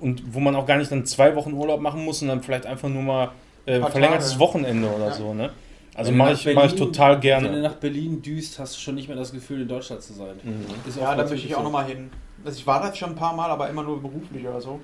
Und 0.00 0.34
wo 0.34 0.40
man 0.40 0.54
auch 0.56 0.66
gar 0.66 0.76
nicht 0.78 0.90
dann 0.92 1.04
zwei 1.06 1.34
Wochen 1.36 1.52
Urlaub 1.52 1.80
machen 1.80 2.04
muss 2.04 2.22
und 2.22 2.28
dann 2.28 2.42
vielleicht 2.42 2.66
einfach 2.66 2.88
nur 2.88 3.02
mal 3.02 3.30
äh, 3.66 3.80
verlängertes 3.80 4.30
Tage. 4.30 4.40
Wochenende 4.40 4.88
oder 4.88 5.06
Ja. 5.08 5.12
so. 5.12 5.34
Ne? 5.34 5.50
Also 5.94 6.10
mache 6.12 6.32
ich, 6.32 6.54
mach 6.54 6.64
ich 6.64 6.74
total 6.74 7.12
Wenn 7.12 7.16
du 7.16 7.20
gerne. 7.20 7.60
nach 7.62 7.74
Berlin 7.74 8.22
düst, 8.22 8.58
hast 8.58 8.76
du 8.76 8.80
schon 8.80 8.94
nicht 8.94 9.08
mehr 9.08 9.16
das 9.16 9.30
Gefühl, 9.32 9.62
in 9.62 9.68
Deutschland 9.68 10.02
zu 10.02 10.14
sein. 10.14 10.36
Mhm. 10.42 10.64
Ist 10.88 10.98
Ja, 10.98 11.14
da 11.14 11.22
möchte 11.24 11.46
ich 11.46 11.54
auch 11.54 11.62
nochmal 11.62 11.84
hin. 11.86 12.10
Also 12.44 12.58
ich 12.58 12.66
war 12.66 12.80
da 12.80 12.94
schon 12.94 13.10
ein 13.10 13.16
paar 13.16 13.34
Mal, 13.36 13.50
aber 13.50 13.68
immer 13.68 13.82
nur 13.82 14.00
beruflich 14.00 14.46
oder 14.46 14.60
so. 14.60 14.80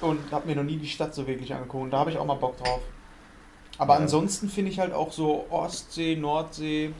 Und 0.00 0.18
habe 0.32 0.46
mir 0.48 0.56
noch 0.56 0.62
nie 0.64 0.76
die 0.76 0.86
Stadt 0.88 1.14
so 1.14 1.26
wirklich 1.26 1.52
angeguckt. 1.52 1.84
Und 1.84 1.90
da 1.90 1.98
habe 1.98 2.10
ich 2.10 2.18
auch 2.18 2.24
mal 2.24 2.34
Bock 2.34 2.56
drauf. 2.56 2.80
Aber 3.78 3.94
Ja. 3.94 4.00
ansonsten 4.00 4.48
finde 4.48 4.70
ich 4.70 4.78
halt 4.78 4.92
auch 4.92 5.12
so 5.12 5.46
Ostsee, 5.50 6.14
Nordsee, 6.16 6.92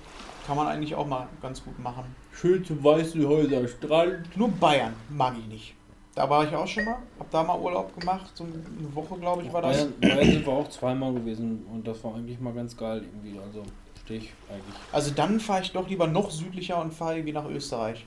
kann 0.47 0.57
man 0.57 0.67
eigentlich 0.67 0.95
auch 0.95 1.07
mal 1.07 1.29
ganz 1.41 1.65
gut 1.65 1.79
machen. 1.79 2.05
Schön 2.33 2.65
zum 2.65 2.83
weißen 2.83 3.25
Häuser, 3.27 3.69
Strand. 3.69 4.37
Nur 4.37 4.49
Bayern 4.49 4.95
mag 5.11 5.35
ich 5.39 5.47
nicht. 5.47 5.75
Da 6.15 6.29
war 6.29 6.47
ich 6.47 6.55
auch 6.55 6.67
schon 6.67 6.85
mal, 6.85 6.97
habe 7.19 7.29
da 7.31 7.43
mal 7.43 7.59
Urlaub 7.59 7.99
gemacht, 7.99 8.31
so 8.35 8.45
eine 8.45 8.95
Woche 8.95 9.17
glaube 9.19 9.43
ich 9.45 9.53
war 9.53 9.63
das. 9.63 9.87
Bayern, 9.87 10.31
sind 10.31 10.47
wir 10.47 10.53
auch 10.53 10.69
zweimal 10.69 11.15
gewesen 11.15 11.67
und 11.73 11.87
das 11.87 12.05
war 12.05 12.15
eigentlich 12.15 12.39
mal 12.39 12.53
ganz 12.53 12.77
geil 12.77 13.03
irgendwie. 13.03 13.39
Also 13.39 13.63
stehe 14.05 14.21
ich 14.21 14.33
eigentlich. 14.51 14.75
Also 14.93 15.11
dann 15.13 15.41
fahre 15.41 15.63
ich 15.63 15.73
doch 15.73 15.89
lieber 15.89 16.07
noch 16.07 16.31
südlicher 16.31 16.81
und 16.81 16.93
fahre 16.93 17.17
irgendwie 17.17 17.33
nach 17.33 17.49
Österreich. 17.49 18.05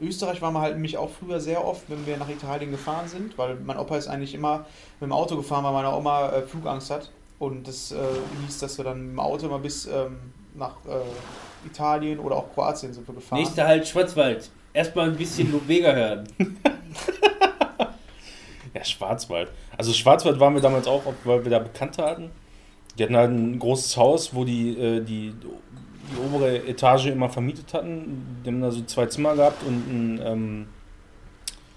Österreich 0.00 0.40
war 0.40 0.50
man 0.50 0.62
halt 0.62 0.74
nämlich 0.74 0.96
auch 0.96 1.10
früher 1.10 1.40
sehr 1.40 1.64
oft, 1.64 1.88
wenn 1.88 2.06
wir 2.06 2.16
nach 2.16 2.28
Italien 2.28 2.70
gefahren 2.70 3.08
sind, 3.08 3.36
weil 3.36 3.56
mein 3.56 3.78
Opa 3.78 3.96
ist 3.96 4.08
eigentlich 4.08 4.34
immer 4.34 4.66
mit 4.98 5.08
dem 5.08 5.12
Auto 5.12 5.36
gefahren, 5.36 5.64
weil 5.64 5.72
meine 5.72 5.94
Oma 5.94 6.30
äh, 6.30 6.42
Flugangst 6.42 6.90
hat. 6.90 7.10
Und 7.38 7.68
das 7.68 7.92
äh, 7.92 7.96
hieß, 8.44 8.58
dass 8.58 8.76
wir 8.78 8.84
dann 8.84 9.00
mit 9.00 9.12
dem 9.12 9.20
Auto 9.20 9.46
immer 9.46 9.58
bis 9.58 9.86
ähm, 9.86 10.18
nach 10.54 10.74
äh, 10.86 11.66
Italien 11.66 12.18
oder 12.18 12.36
auch 12.36 12.52
Kroatien 12.52 12.92
sind 12.92 13.06
wir 13.06 13.14
gefahren. 13.14 13.38
Nächster 13.40 13.66
Halt 13.66 13.86
Schwarzwald. 13.86 14.50
Erstmal 14.72 15.10
ein 15.10 15.16
bisschen 15.16 15.50
Ludwiger 15.52 15.94
hören. 15.94 16.24
Ja, 18.72 18.84
Schwarzwald. 18.84 19.50
Also 19.76 19.92
Schwarzwald 19.92 20.38
waren 20.38 20.54
wir 20.54 20.60
damals 20.62 20.86
auch, 20.86 21.02
weil 21.24 21.42
wir 21.44 21.50
da 21.50 21.58
Bekannte 21.58 22.04
hatten. 22.04 22.30
Die 22.96 23.02
hatten 23.02 23.16
halt 23.16 23.30
ein 23.30 23.58
großes 23.58 23.96
Haus, 23.96 24.32
wo 24.32 24.44
die, 24.44 24.78
äh, 24.78 25.00
die, 25.02 25.32
die 25.32 26.16
obere 26.24 26.56
Etage 26.68 27.06
immer 27.06 27.28
vermietet 27.28 27.74
hatten. 27.74 28.40
Die 28.44 28.48
haben 28.48 28.60
da 28.60 28.70
so 28.70 28.82
zwei 28.82 29.06
Zimmer 29.06 29.34
gehabt 29.34 29.64
und 29.66 29.74
ein, 29.74 30.20
ähm, 30.24 30.66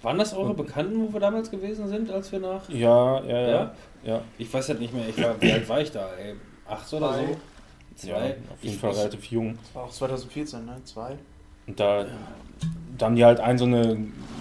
Waren 0.04 0.18
das 0.20 0.34
eure 0.36 0.54
Bekannten, 0.54 1.02
wo 1.08 1.14
wir 1.14 1.20
damals 1.20 1.50
gewesen 1.50 1.88
sind, 1.88 2.12
als 2.12 2.32
wir 2.32 2.40
nach. 2.40 2.68
ja, 2.70 3.24
ja, 3.24 3.28
ja, 3.42 3.48
Ja? 3.50 3.72
ja, 4.04 4.22
Ich 4.38 4.54
weiß 4.54 4.70
halt 4.70 4.80
nicht 4.80 4.94
mehr, 4.94 5.08
ich 5.10 5.18
war, 5.24 5.42
wie 5.42 5.52
alt 5.52 5.68
war 5.70 5.82
ich 5.82 5.92
da? 5.92 6.10
Ey? 6.14 6.36
Acht 6.68 6.94
oder 6.94 7.14
Zwei. 7.14 7.26
so? 7.96 8.08
ja, 8.10 8.16
auf 8.18 8.24
jeden 8.62 8.76
Ich- 8.76 8.78
Fall 8.78 8.92
relativ 8.92 9.26
jung. 9.32 9.58
Das 9.64 9.74
war 9.76 9.84
auch 9.86 9.92
2014, 9.92 10.66
ne? 10.66 10.80
Zwei. 10.84 11.18
Und 11.66 11.80
da, 11.80 12.06
da 12.98 13.08
haben 13.08 13.16
die 13.16 13.26
halt 13.26 13.40
ein 13.40 13.58
so 13.58 13.66
eine 13.66 13.98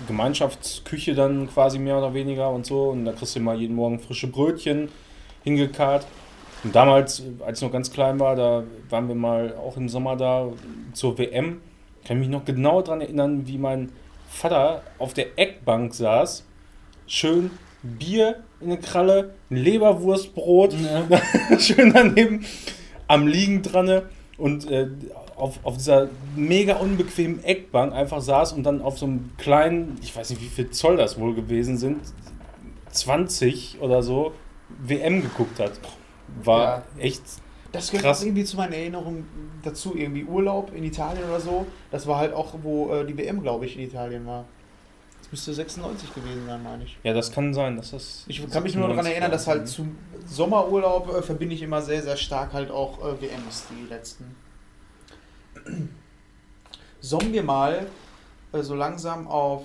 Gemeinschaftsküche 0.06 1.14
dann 1.14 1.48
quasi 1.48 1.78
mehr 1.78 1.98
oder 1.98 2.14
weniger 2.14 2.50
und 2.50 2.66
so. 2.66 2.90
Und 2.90 3.04
da 3.04 3.12
kriegst 3.12 3.36
du 3.36 3.40
mal 3.40 3.58
jeden 3.58 3.76
Morgen 3.76 3.98
frische 3.98 4.26
Brötchen 4.26 4.88
hingekarrt. 5.44 6.06
Und 6.64 6.74
damals, 6.74 7.22
als 7.44 7.58
ich 7.58 7.64
noch 7.64 7.72
ganz 7.72 7.90
klein 7.90 8.20
war, 8.20 8.36
da 8.36 8.62
waren 8.88 9.08
wir 9.08 9.14
mal 9.14 9.54
auch 9.56 9.76
im 9.76 9.88
Sommer 9.88 10.16
da 10.16 10.48
zur 10.92 11.18
WM. 11.18 11.60
Kann 12.04 12.18
mich 12.18 12.28
noch 12.28 12.44
genau 12.44 12.82
daran 12.82 13.00
erinnern, 13.00 13.46
wie 13.46 13.58
mein 13.58 13.90
Vater 14.28 14.82
auf 14.98 15.14
der 15.14 15.38
Eckbank 15.38 15.94
saß. 15.94 16.44
Schön 17.06 17.50
Bier 17.82 18.42
in 18.60 18.68
der 18.68 18.78
Kralle, 18.78 19.34
ein 19.50 19.56
Leberwurstbrot, 19.56 20.74
Ja. 20.74 21.58
schön 21.58 21.92
daneben 21.92 22.44
am 23.08 23.26
Liegen 23.26 23.62
dran 23.62 24.02
und 24.38 24.70
äh, 24.70 24.86
auf, 25.42 25.58
auf 25.64 25.76
dieser 25.76 26.08
mega 26.36 26.76
unbequemen 26.76 27.42
Eckbank 27.42 27.92
einfach 27.92 28.20
saß 28.20 28.52
und 28.52 28.62
dann 28.62 28.80
auf 28.80 28.96
so 28.98 29.06
einem 29.06 29.30
kleinen, 29.38 29.98
ich 30.00 30.14
weiß 30.14 30.30
nicht 30.30 30.40
wie 30.40 30.46
viel 30.48 30.70
Zoll 30.70 30.96
das 30.96 31.18
wohl 31.18 31.34
gewesen 31.34 31.76
sind, 31.78 31.98
20 32.92 33.78
oder 33.80 34.02
so, 34.02 34.32
WM 34.84 35.22
geguckt 35.22 35.58
hat. 35.58 35.72
War 36.44 36.60
Ja. 36.62 36.82
echt, 37.02 37.22
Das 37.72 37.90
gehört 37.90 38.04
Krass. 38.04 38.22
irgendwie 38.22 38.44
zu 38.44 38.56
meinen 38.56 38.72
Erinnerungen 38.72 39.26
dazu, 39.62 39.96
irgendwie 39.96 40.24
Urlaub 40.24 40.72
in 40.74 40.84
Italien 40.84 41.24
oder 41.24 41.40
so. 41.40 41.66
Das 41.90 42.06
war 42.06 42.18
halt 42.18 42.32
auch, 42.34 42.54
wo 42.62 42.92
äh, 42.94 43.04
die 43.06 43.16
WM, 43.16 43.42
glaube 43.42 43.66
ich, 43.66 43.76
in 43.76 43.82
Italien 43.82 44.26
war. 44.26 44.44
Das 45.22 45.30
müsste 45.32 45.54
96 45.54 46.14
gewesen 46.14 46.46
sein, 46.46 46.62
meine 46.62 46.84
ich. 46.84 46.98
ja, 47.02 47.14
das 47.14 47.32
kann 47.32 47.54
sein, 47.54 47.76
dass 47.76 47.90
das. 47.92 48.24
Ich 48.28 48.38
kann 48.50 48.62
mich 48.62 48.74
nur 48.74 48.88
daran 48.88 49.04
96 49.04 49.12
erinnern, 49.12 49.30
dass 49.30 49.46
halt 49.46 49.68
zum 49.68 49.96
Sommerurlaub 50.26 51.14
äh, 51.14 51.22
verbinde 51.22 51.54
ich 51.54 51.62
immer 51.62 51.80
sehr, 51.80 52.02
sehr 52.02 52.16
stark 52.16 52.52
halt 52.52 52.70
auch 52.70 52.98
äh, 53.00 53.20
WMs, 53.20 53.64
die 53.70 53.88
letzten. 53.88 54.24
Sollen 57.00 57.32
wir 57.32 57.42
mal 57.42 57.86
äh, 58.52 58.62
so 58.62 58.74
langsam 58.74 59.26
auf 59.26 59.62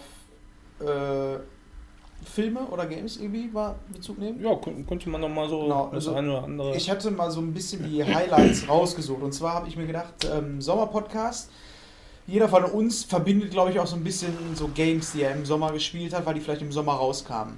äh, 0.79 1.38
Filme 2.25 2.62
oder 2.62 2.88
Games 2.88 3.17
irgendwie 3.17 3.47
mal 3.47 3.75
Bezug 3.93 4.17
nehmen? 4.17 4.41
Ja, 4.43 4.51
kön- 4.53 4.86
könnte 4.88 5.10
man 5.10 5.21
noch 5.21 5.29
mal 5.29 5.47
so 5.47 5.62
Genau, 5.63 5.86
das 5.86 6.07
also 6.07 6.15
eine 6.15 6.31
oder 6.31 6.43
andere. 6.43 6.75
Ich 6.75 6.89
hatte 6.89 7.12
mal 7.12 7.29
so 7.29 7.39
ein 7.41 7.53
bisschen 7.53 7.83
die 7.88 8.03
Highlights 8.03 8.67
rausgesucht. 8.69 9.21
Und 9.21 9.33
zwar 9.33 9.53
habe 9.53 9.67
ich 9.67 9.77
mir 9.77 9.86
gedacht, 9.86 10.13
ähm, 10.31 10.62
Sommerpodcast. 10.62 11.51
Jeder 12.25 12.49
von 12.49 12.65
uns 12.65 13.05
verbindet, 13.05 13.51
glaube 13.51 13.71
ich, 13.71 13.79
auch 13.79 13.88
so 13.88 13.95
ein 13.95 14.03
bisschen 14.03 14.33
so 14.55 14.67
Games, 14.73 15.13
die 15.13 15.21
er 15.21 15.33
im 15.33 15.45
Sommer 15.45 15.71
gespielt 15.71 16.13
hat, 16.13 16.25
weil 16.25 16.33
die 16.33 16.41
vielleicht 16.41 16.62
im 16.62 16.73
Sommer 16.73 16.93
rauskamen. 16.93 17.57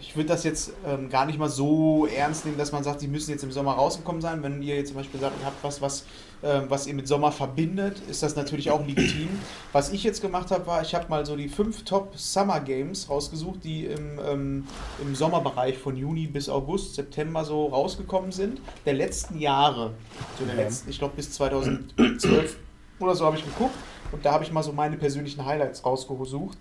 Ich 0.00 0.16
würde 0.16 0.28
das 0.28 0.44
jetzt 0.44 0.72
ähm, 0.86 1.08
gar 1.08 1.26
nicht 1.26 1.38
mal 1.38 1.48
so 1.48 2.06
ernst 2.06 2.44
nehmen, 2.44 2.56
dass 2.58 2.72
man 2.72 2.84
sagt, 2.84 3.02
die 3.02 3.08
müssen 3.08 3.30
jetzt 3.30 3.42
im 3.42 3.50
Sommer 3.52 3.72
rausgekommen 3.72 4.20
sein. 4.20 4.42
Wenn 4.42 4.62
ihr 4.62 4.76
jetzt 4.76 4.88
zum 4.88 4.96
Beispiel 4.96 5.18
sagt, 5.20 5.40
ihr 5.40 5.46
habt 5.46 5.62
was, 5.62 5.82
was, 5.82 6.04
ähm, 6.42 6.64
was 6.68 6.86
ihr 6.86 6.94
mit 6.94 7.08
Sommer 7.08 7.32
verbindet, 7.32 8.00
ist 8.00 8.22
das 8.22 8.36
natürlich 8.36 8.70
auch 8.70 8.84
legitim. 8.86 9.40
Was 9.72 9.90
ich 9.92 10.04
jetzt 10.04 10.20
gemacht 10.22 10.50
habe, 10.50 10.66
war, 10.66 10.82
ich 10.82 10.94
habe 10.94 11.08
mal 11.08 11.26
so 11.26 11.36
die 11.36 11.48
fünf 11.48 11.84
Top 11.84 12.16
Summer 12.16 12.60
Games 12.60 13.10
rausgesucht, 13.10 13.64
die 13.64 13.86
im, 13.86 14.18
ähm, 14.24 14.64
im 15.02 15.14
Sommerbereich 15.14 15.78
von 15.78 15.96
Juni 15.96 16.26
bis 16.26 16.48
August, 16.48 16.94
September 16.94 17.44
so 17.44 17.66
rausgekommen 17.66 18.32
sind, 18.32 18.60
der 18.86 18.94
letzten 18.94 19.38
Jahre. 19.38 19.94
So 20.38 20.44
der 20.44 20.54
Ja. 20.54 20.62
letzten, 20.62 20.90
ich 20.90 20.98
glaube 20.98 21.16
bis 21.16 21.32
2012 21.32 22.56
oder 23.00 23.14
so 23.14 23.24
habe 23.24 23.36
ich 23.36 23.44
geguckt 23.44 23.74
und 24.12 24.24
da 24.24 24.32
habe 24.32 24.44
ich 24.44 24.52
mal 24.52 24.62
so 24.62 24.72
meine 24.72 24.96
persönlichen 24.96 25.44
Highlights 25.44 25.84
rausgesucht, 25.84 26.58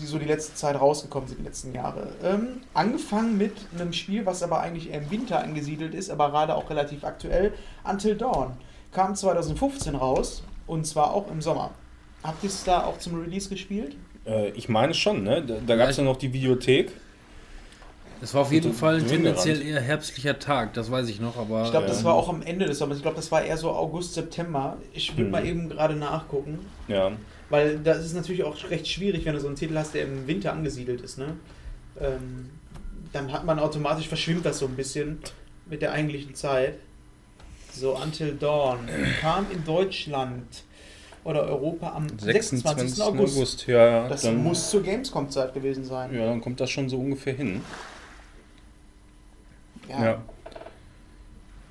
die 0.00 0.06
so 0.06 0.18
die 0.18 0.24
letzte 0.26 0.54
Zeit 0.54 0.80
rausgekommen 0.80 1.28
sind, 1.28 1.40
die 1.40 1.44
letzten 1.44 1.74
Jahre. 1.74 2.08
Ähm, 2.22 2.62
angefangen 2.74 3.36
mit 3.38 3.52
einem 3.74 3.92
Spiel, 3.92 4.24
was 4.26 4.42
aber 4.42 4.60
eigentlich 4.60 4.90
eher 4.90 5.02
im 5.02 5.10
Winter 5.10 5.40
angesiedelt 5.42 5.94
ist, 5.94 6.10
aber 6.10 6.30
gerade 6.30 6.54
auch 6.54 6.68
relativ 6.70 7.04
aktuell, 7.04 7.52
Until 7.84 8.16
Dawn. 8.16 8.52
Kam 8.92 9.14
2015 9.14 9.94
raus 9.94 10.42
und 10.66 10.86
zwar 10.86 11.14
auch 11.14 11.30
im 11.30 11.40
Sommer. 11.42 11.70
Habt 12.22 12.42
ihr 12.44 12.48
es 12.50 12.62
da 12.64 12.84
auch 12.84 12.98
zum 12.98 13.20
Release 13.20 13.48
gespielt? 13.48 13.96
äh, 14.26 14.50
ich 14.50 14.68
meine 14.68 14.94
schon, 14.94 15.22
ne? 15.24 15.42
Da, 15.44 15.56
da 15.66 15.76
gab 15.76 15.88
es 15.88 15.96
ja 15.96 16.04
noch 16.04 16.16
die 16.16 16.32
Videothek. 16.32 16.92
Es 18.20 18.34
war 18.34 18.42
auf 18.42 18.52
jeden 18.52 18.72
Fall 18.72 19.02
tendenziell 19.02 19.60
eher 19.60 19.80
herbstlicher 19.80 20.38
Tag, 20.38 20.74
das 20.74 20.92
weiß 20.92 21.08
ich 21.08 21.18
noch, 21.20 21.36
aber. 21.36 21.64
Ich 21.64 21.72
glaube, 21.72 21.88
das 21.88 22.04
war 22.04 22.14
auch 22.14 22.28
am 22.28 22.40
Ende 22.42 22.66
des 22.66 22.78
Sommers. 22.78 22.98
Ich 22.98 23.02
glaube, 23.02 23.16
das 23.16 23.32
war 23.32 23.42
eher 23.42 23.56
so 23.56 23.72
August, 23.72 24.14
September. 24.14 24.76
Ich 24.92 25.12
würde 25.14 25.24
Hm. 25.24 25.30
mal 25.32 25.44
eben 25.44 25.68
gerade 25.68 25.96
nachgucken. 25.96 26.60
Ja. 26.86 27.10
Weil 27.52 27.80
das 27.80 28.02
ist 28.02 28.14
natürlich 28.14 28.44
auch 28.44 28.56
recht 28.70 28.88
schwierig, 28.88 29.26
wenn 29.26 29.34
du 29.34 29.40
so 29.40 29.46
einen 29.46 29.56
Titel 29.56 29.76
hast, 29.76 29.92
der 29.92 30.04
im 30.04 30.26
Winter 30.26 30.54
angesiedelt 30.54 31.02
ist. 31.02 31.18
Ne? 31.18 31.36
Ähm, 32.00 32.48
dann 33.12 33.30
hat 33.30 33.44
man 33.44 33.58
automatisch, 33.58 34.08
verschwimmt 34.08 34.46
das 34.46 34.58
so 34.58 34.64
ein 34.64 34.74
bisschen 34.74 35.18
mit 35.66 35.82
der 35.82 35.92
eigentlichen 35.92 36.34
Zeit. 36.34 36.78
So, 37.70 37.94
Until 37.94 38.36
Dawn 38.36 38.88
kam 39.20 39.50
in 39.50 39.66
Deutschland 39.66 40.64
oder 41.24 41.42
Europa 41.42 41.92
am 41.92 42.06
26. 42.18 43.02
August. 43.02 43.66
Ja, 43.66 43.86
ja. 43.86 44.08
Das 44.08 44.22
dann, 44.22 44.42
muss 44.42 44.70
zur 44.70 44.82
Gamescom-Zeit 44.82 45.52
gewesen 45.52 45.84
sein. 45.84 46.14
Ja, 46.14 46.24
dann 46.24 46.40
kommt 46.40 46.58
das 46.58 46.70
schon 46.70 46.88
so 46.88 46.98
ungefähr 46.98 47.34
hin. 47.34 47.60
Ja. 49.90 50.04
Ja. 50.04 50.22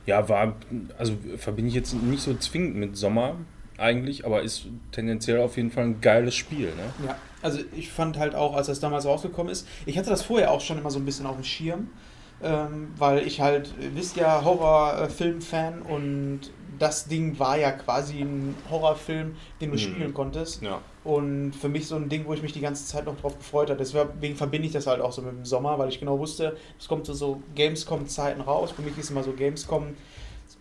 Ja, 0.06 0.30
war, 0.30 0.56
also 1.00 1.18
verbinde 1.38 1.70
ich 1.70 1.76
jetzt 1.76 1.96
nicht 1.96 2.22
so 2.22 2.36
zwingend 2.36 2.76
mit 2.76 2.98
Sommer 2.98 3.38
eigentlich, 3.82 4.26
aber 4.26 4.42
ist 4.42 4.68
tendenziell 4.92 5.40
auf 5.42 5.58
jeden 5.58 5.72
Fall 5.72 5.86
ein 5.86 6.02
geiles 6.02 6.36
Spiel, 6.36 6.68
ne? 6.76 7.08
Ja, 7.08 7.16
also 7.42 7.60
ich 7.76 7.90
fand 7.92 8.18
halt 8.18 8.36
auch, 8.36 8.56
als 8.56 8.68
das 8.68 8.80
damals 8.80 9.06
rausgekommen 9.06 9.52
ist, 9.52 9.68
ich 9.86 9.98
hatte 9.98 10.10
das 10.10 10.22
vorher 10.24 10.52
auch 10.52 10.62
schon 10.62 10.78
immer 10.78 10.92
so 10.92 11.00
ein 11.00 11.06
bisschen 11.06 11.26
auf 11.26 11.36
dem 11.36 11.44
Schirm, 11.44 11.88
ähm, 12.44 12.90
weil 12.98 13.26
ich 13.26 13.42
halt, 13.42 13.74
wisst 13.96 14.16
ja, 14.16 14.44
Horrorfilm-Fan 14.44 15.82
und 15.82 16.42
das 16.80 17.06
Ding 17.06 17.38
war 17.38 17.58
ja 17.58 17.72
quasi 17.72 18.22
ein 18.22 18.56
Horrorfilm, 18.70 19.36
den 19.60 19.70
du 19.70 19.76
Mhm. 19.76 19.80
spielen 19.80 20.14
konntest. 20.14 20.62
Ja. 20.64 20.82
Und 21.04 21.54
für 21.56 21.70
mich 21.70 21.88
so 21.88 21.96
ein 21.96 22.10
Ding, 22.10 22.26
wo 22.26 22.34
ich 22.34 22.42
mich 22.44 22.54
die 22.54 22.60
ganze 22.62 22.86
Zeit 22.86 23.06
noch 23.06 23.20
drauf 23.20 23.38
gefreut 23.38 23.70
habe. 23.70 23.78
Deswegen 23.80 24.36
verbinde 24.36 24.68
ich 24.68 24.74
das 24.74 24.86
halt 24.88 25.02
auch 25.02 25.12
so 25.12 25.22
mit 25.22 25.32
dem 25.32 25.46
Sommer, 25.46 25.78
weil 25.80 25.90
ich 25.90 26.00
genau 26.00 26.18
wusste, 26.20 26.56
es 26.80 26.88
kommt 26.88 27.06
so, 27.08 27.14
so 27.14 27.42
Gamescom-Zeiten 27.56 28.42
raus. 28.42 28.72
Für 28.72 28.82
mich 28.84 28.98
ist 28.98 29.10
immer 29.10 29.24
so 29.24 29.34
Gamescom 29.34 29.96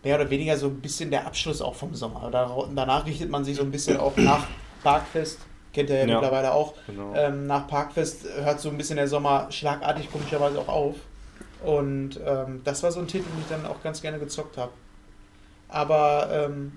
mehr 0.03 0.15
oder 0.19 0.29
weniger 0.29 0.57
so 0.57 0.67
ein 0.67 0.81
bisschen 0.81 1.11
der 1.11 1.25
Abschluss 1.27 1.61
auch 1.61 1.75
vom 1.75 1.93
Sommer. 1.93 2.29
Da- 2.31 2.51
Danach 2.75 3.05
richtet 3.05 3.29
man 3.29 3.43
sich 3.43 3.57
so 3.57 3.63
ein 3.63 3.71
bisschen 3.71 3.97
auch 3.97 4.15
nach 4.17 4.45
Parkfest, 4.83 5.39
kennt 5.73 5.89
ihr 5.89 5.97
ja, 5.97 6.05
Ja. 6.05 6.15
mittlerweile 6.15 6.53
auch. 6.53 6.73
Genau. 6.87 7.13
Ähm, 7.15 7.45
nach 7.47 7.67
Parkfest 7.67 8.25
hört 8.43 8.59
so 8.59 8.69
ein 8.69 8.77
bisschen 8.77 8.95
der 8.97 9.07
Sommer 9.07 9.47
schlagartig 9.51 10.11
komischerweise 10.11 10.59
auch 10.59 10.67
auf. 10.67 10.95
Und 11.63 12.19
ähm, 12.25 12.61
das 12.63 12.81
war 12.81 12.91
so 12.91 12.99
ein 12.99 13.07
Titel, 13.07 13.25
den 13.29 13.41
ich 13.41 13.47
dann 13.49 13.65
auch 13.67 13.83
ganz 13.83 14.01
gerne 14.01 14.17
gezockt 14.17 14.57
habe. 14.57 14.71
Aber 15.69 16.29
ähm, 16.49 16.71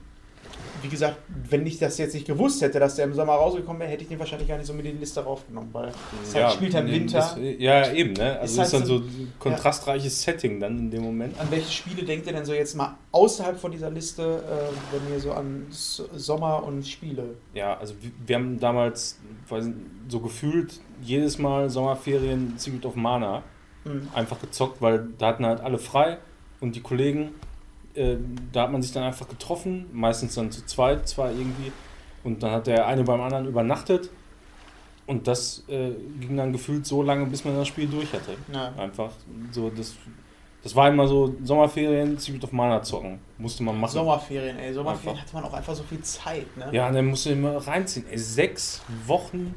wie 0.83 0.89
gesagt, 0.89 1.17
wenn 1.49 1.67
ich 1.67 1.79
das 1.79 1.99
jetzt 1.99 2.15
nicht 2.15 2.27
gewusst 2.27 2.61
hätte, 2.63 2.79
dass 2.79 2.97
der 2.97 3.07
im 3.07 3.15
Sommer 3.15 3.33
rausgekommen 3.35 3.81
wäre, 3.81 3.91
hätte 3.91 4.03
ich 4.03 4.09
den 4.09 4.19
wahrscheinlich 4.19 4.49
gar 4.49 4.57
nicht 4.59 4.67
so 4.67 4.75
mit 4.75 4.85
in 4.87 4.93
die 4.93 4.99
Liste 4.99 5.23
raufgenommen, 5.25 5.71
weil 5.73 5.91
es 6.23 6.35
halt 6.35 6.53
spielt 6.53 6.75
halt 6.75 6.85
im 6.87 6.91
nee, 6.93 7.01
Winter. 7.01 7.19
Das, 7.19 7.39
ja, 7.59 7.93
eben, 7.93 8.13
ne? 8.13 8.39
Also 8.39 8.61
Ist 8.63 8.67
ist, 8.69 8.73
halt 8.75 8.83
dann 8.83 8.89
so- 8.89 8.97
ein 8.99 9.33
kontrastreiches 9.39 10.23
Setting 10.23 10.61
dann 10.61 10.79
in 10.79 10.91
dem 10.91 11.03
Moment. 11.03 11.39
An 11.41 11.51
welche 11.51 11.73
Spiele 11.73 12.05
denkt 12.05 12.27
ihr 12.27 12.33
denn 12.33 12.45
so 12.45 12.53
jetzt 12.53 12.75
mal 12.77 12.97
außerhalb 13.13 13.59
von 13.59 13.73
dieser 13.73 13.91
Liste, 13.91 14.23
äh, 14.23 14.95
wenn 14.95 15.13
ihr 15.15 15.21
so 15.21 15.33
an 15.33 15.67
S 15.71 16.03
Sommer 16.15 16.63
und 16.65 16.87
Spiele? 16.87 17.37
Ja, 17.55 17.77
also 17.79 17.95
wir, 18.01 18.11
wir 18.27 18.37
haben 18.37 18.59
damals 18.61 19.19
weiß 19.49 19.67
nicht, 19.67 19.79
so 20.09 20.21
gefühlt 20.21 20.81
jedes 21.03 21.39
Mal 21.39 21.71
Sommerferien 21.71 22.55
Secret 22.59 22.85
of 22.87 22.95
Mana 22.97 23.43
Hm. 23.85 24.09
einfach 24.15 24.41
gezockt, 24.41 24.81
weil 24.81 25.09
da 25.19 25.27
hatten 25.27 25.45
halt 25.45 25.61
alle 25.61 25.77
frei 25.79 26.17
und 26.61 26.75
die 26.75 26.81
Kollegen, 26.81 27.33
äh, 27.95 28.17
da 28.53 28.63
hat 28.63 28.73
man 28.73 28.83
sich 28.83 28.93
dann 28.93 29.03
einfach 29.05 29.29
getroffen, 29.29 29.87
meistens 29.93 30.35
dann 30.35 30.51
zu 30.51 30.65
zweit, 30.67 31.09
zwar 31.09 31.31
irgendwie, 31.31 31.73
und 32.23 32.43
dann 32.43 32.51
hat 32.53 32.67
der 32.67 32.87
eine 32.87 33.05
beim 33.05 33.21
anderen 33.21 33.47
übernachtet 33.47 34.11
und 35.07 35.27
das 35.29 35.65
äh, 35.69 35.91
ging 36.21 36.37
dann 36.37 36.53
gefühlt 36.53 36.87
so 36.87 37.03
lange, 37.03 37.27
bis 37.27 37.45
man 37.45 37.57
das 37.57 37.69
Spiel 37.69 37.87
durch 37.87 38.13
hatte. 38.13 38.37
Ja. 38.53 38.73
Einfach 38.77 39.13
so, 39.53 39.71
das, 39.71 39.95
das 40.63 40.75
war 40.75 40.89
immer 40.89 41.07
so 41.07 41.35
Sommerferien, 41.45 42.17
Secret 42.19 42.45
of 42.45 42.53
Mana 42.53 42.83
zocken, 42.83 43.19
musste 43.37 43.63
man 43.63 43.79
machen. 43.79 43.93
Sommerferien, 43.93 44.59
ey. 44.59 44.73
Sommerferien 44.73 45.11
Einfach. 45.19 45.23
hatte 45.27 45.35
man 45.35 45.45
auch 45.45 45.55
einfach 45.55 45.75
so 45.75 45.83
viel 45.83 46.01
Zeit, 46.01 46.57
ne? 46.57 46.71
Ja, 46.73 46.89
und 46.89 46.95
dann 46.95 47.07
musst 47.07 47.27
du 47.27 47.31
immer 47.31 47.57
reinziehen. 47.67 48.07
Ey, 48.11 48.17
sechs 48.19 48.81
Wochen 49.07 49.55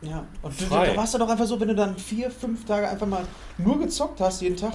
Ja, 0.00 0.24
und 0.42 0.60
du, 0.60 0.64
Frei. 0.64 0.88
da 0.88 0.96
warst 0.96 1.14
du 1.14 1.18
doch 1.18 1.28
einfach 1.28 1.46
so, 1.46 1.60
wenn 1.60 1.68
du 1.68 1.74
dann 1.76 1.96
vier, 1.96 2.30
fünf 2.30 2.64
Tage 2.64 2.88
einfach 2.88 3.06
mal 3.06 3.22
nur 3.58 3.78
gezockt 3.78 4.20
hast 4.20 4.42
jeden 4.42 4.56
Tag, 4.56 4.72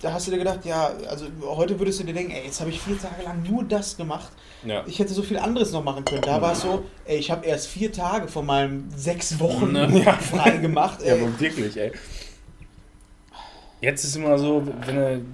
da 0.00 0.12
hast 0.12 0.26
du 0.26 0.30
dir 0.30 0.38
gedacht, 0.38 0.64
ja, 0.64 0.90
also 1.08 1.26
heute 1.42 1.78
würdest 1.78 2.00
du 2.00 2.04
dir 2.04 2.14
denken, 2.14 2.30
ey, 2.32 2.44
jetzt 2.44 2.60
habe 2.60 2.70
ich 2.70 2.80
vier 2.80 2.98
Tage 2.98 3.22
lang 3.24 3.42
nur 3.48 3.64
das 3.64 3.96
gemacht. 3.96 4.30
Ja. 4.64 4.84
Ich 4.86 4.98
hätte 4.98 5.12
so 5.12 5.22
viel 5.22 5.38
anderes 5.38 5.72
noch 5.72 5.82
machen 5.82 6.04
können. 6.04 6.22
Da 6.22 6.40
war 6.40 6.52
es 6.52 6.62
so, 6.62 6.84
ey, 7.04 7.16
ich 7.18 7.30
habe 7.30 7.46
erst 7.46 7.66
vier 7.68 7.92
Tage 7.92 8.28
von 8.28 8.46
meinen 8.46 8.92
sechs 8.96 9.38
Wochen 9.40 9.72
Ne, 9.72 10.02
ja. 10.04 10.12
frei 10.14 10.58
gemacht. 10.58 11.00
Ja, 11.02 11.14
Ey. 11.14 11.20
aber 11.22 11.40
wirklich, 11.40 11.76
ey. 11.76 11.92
Jetzt 13.80 14.04
ist 14.04 14.16
immer 14.16 14.38
so, 14.38 14.62
wenn 14.86 14.96
du, 14.96 15.24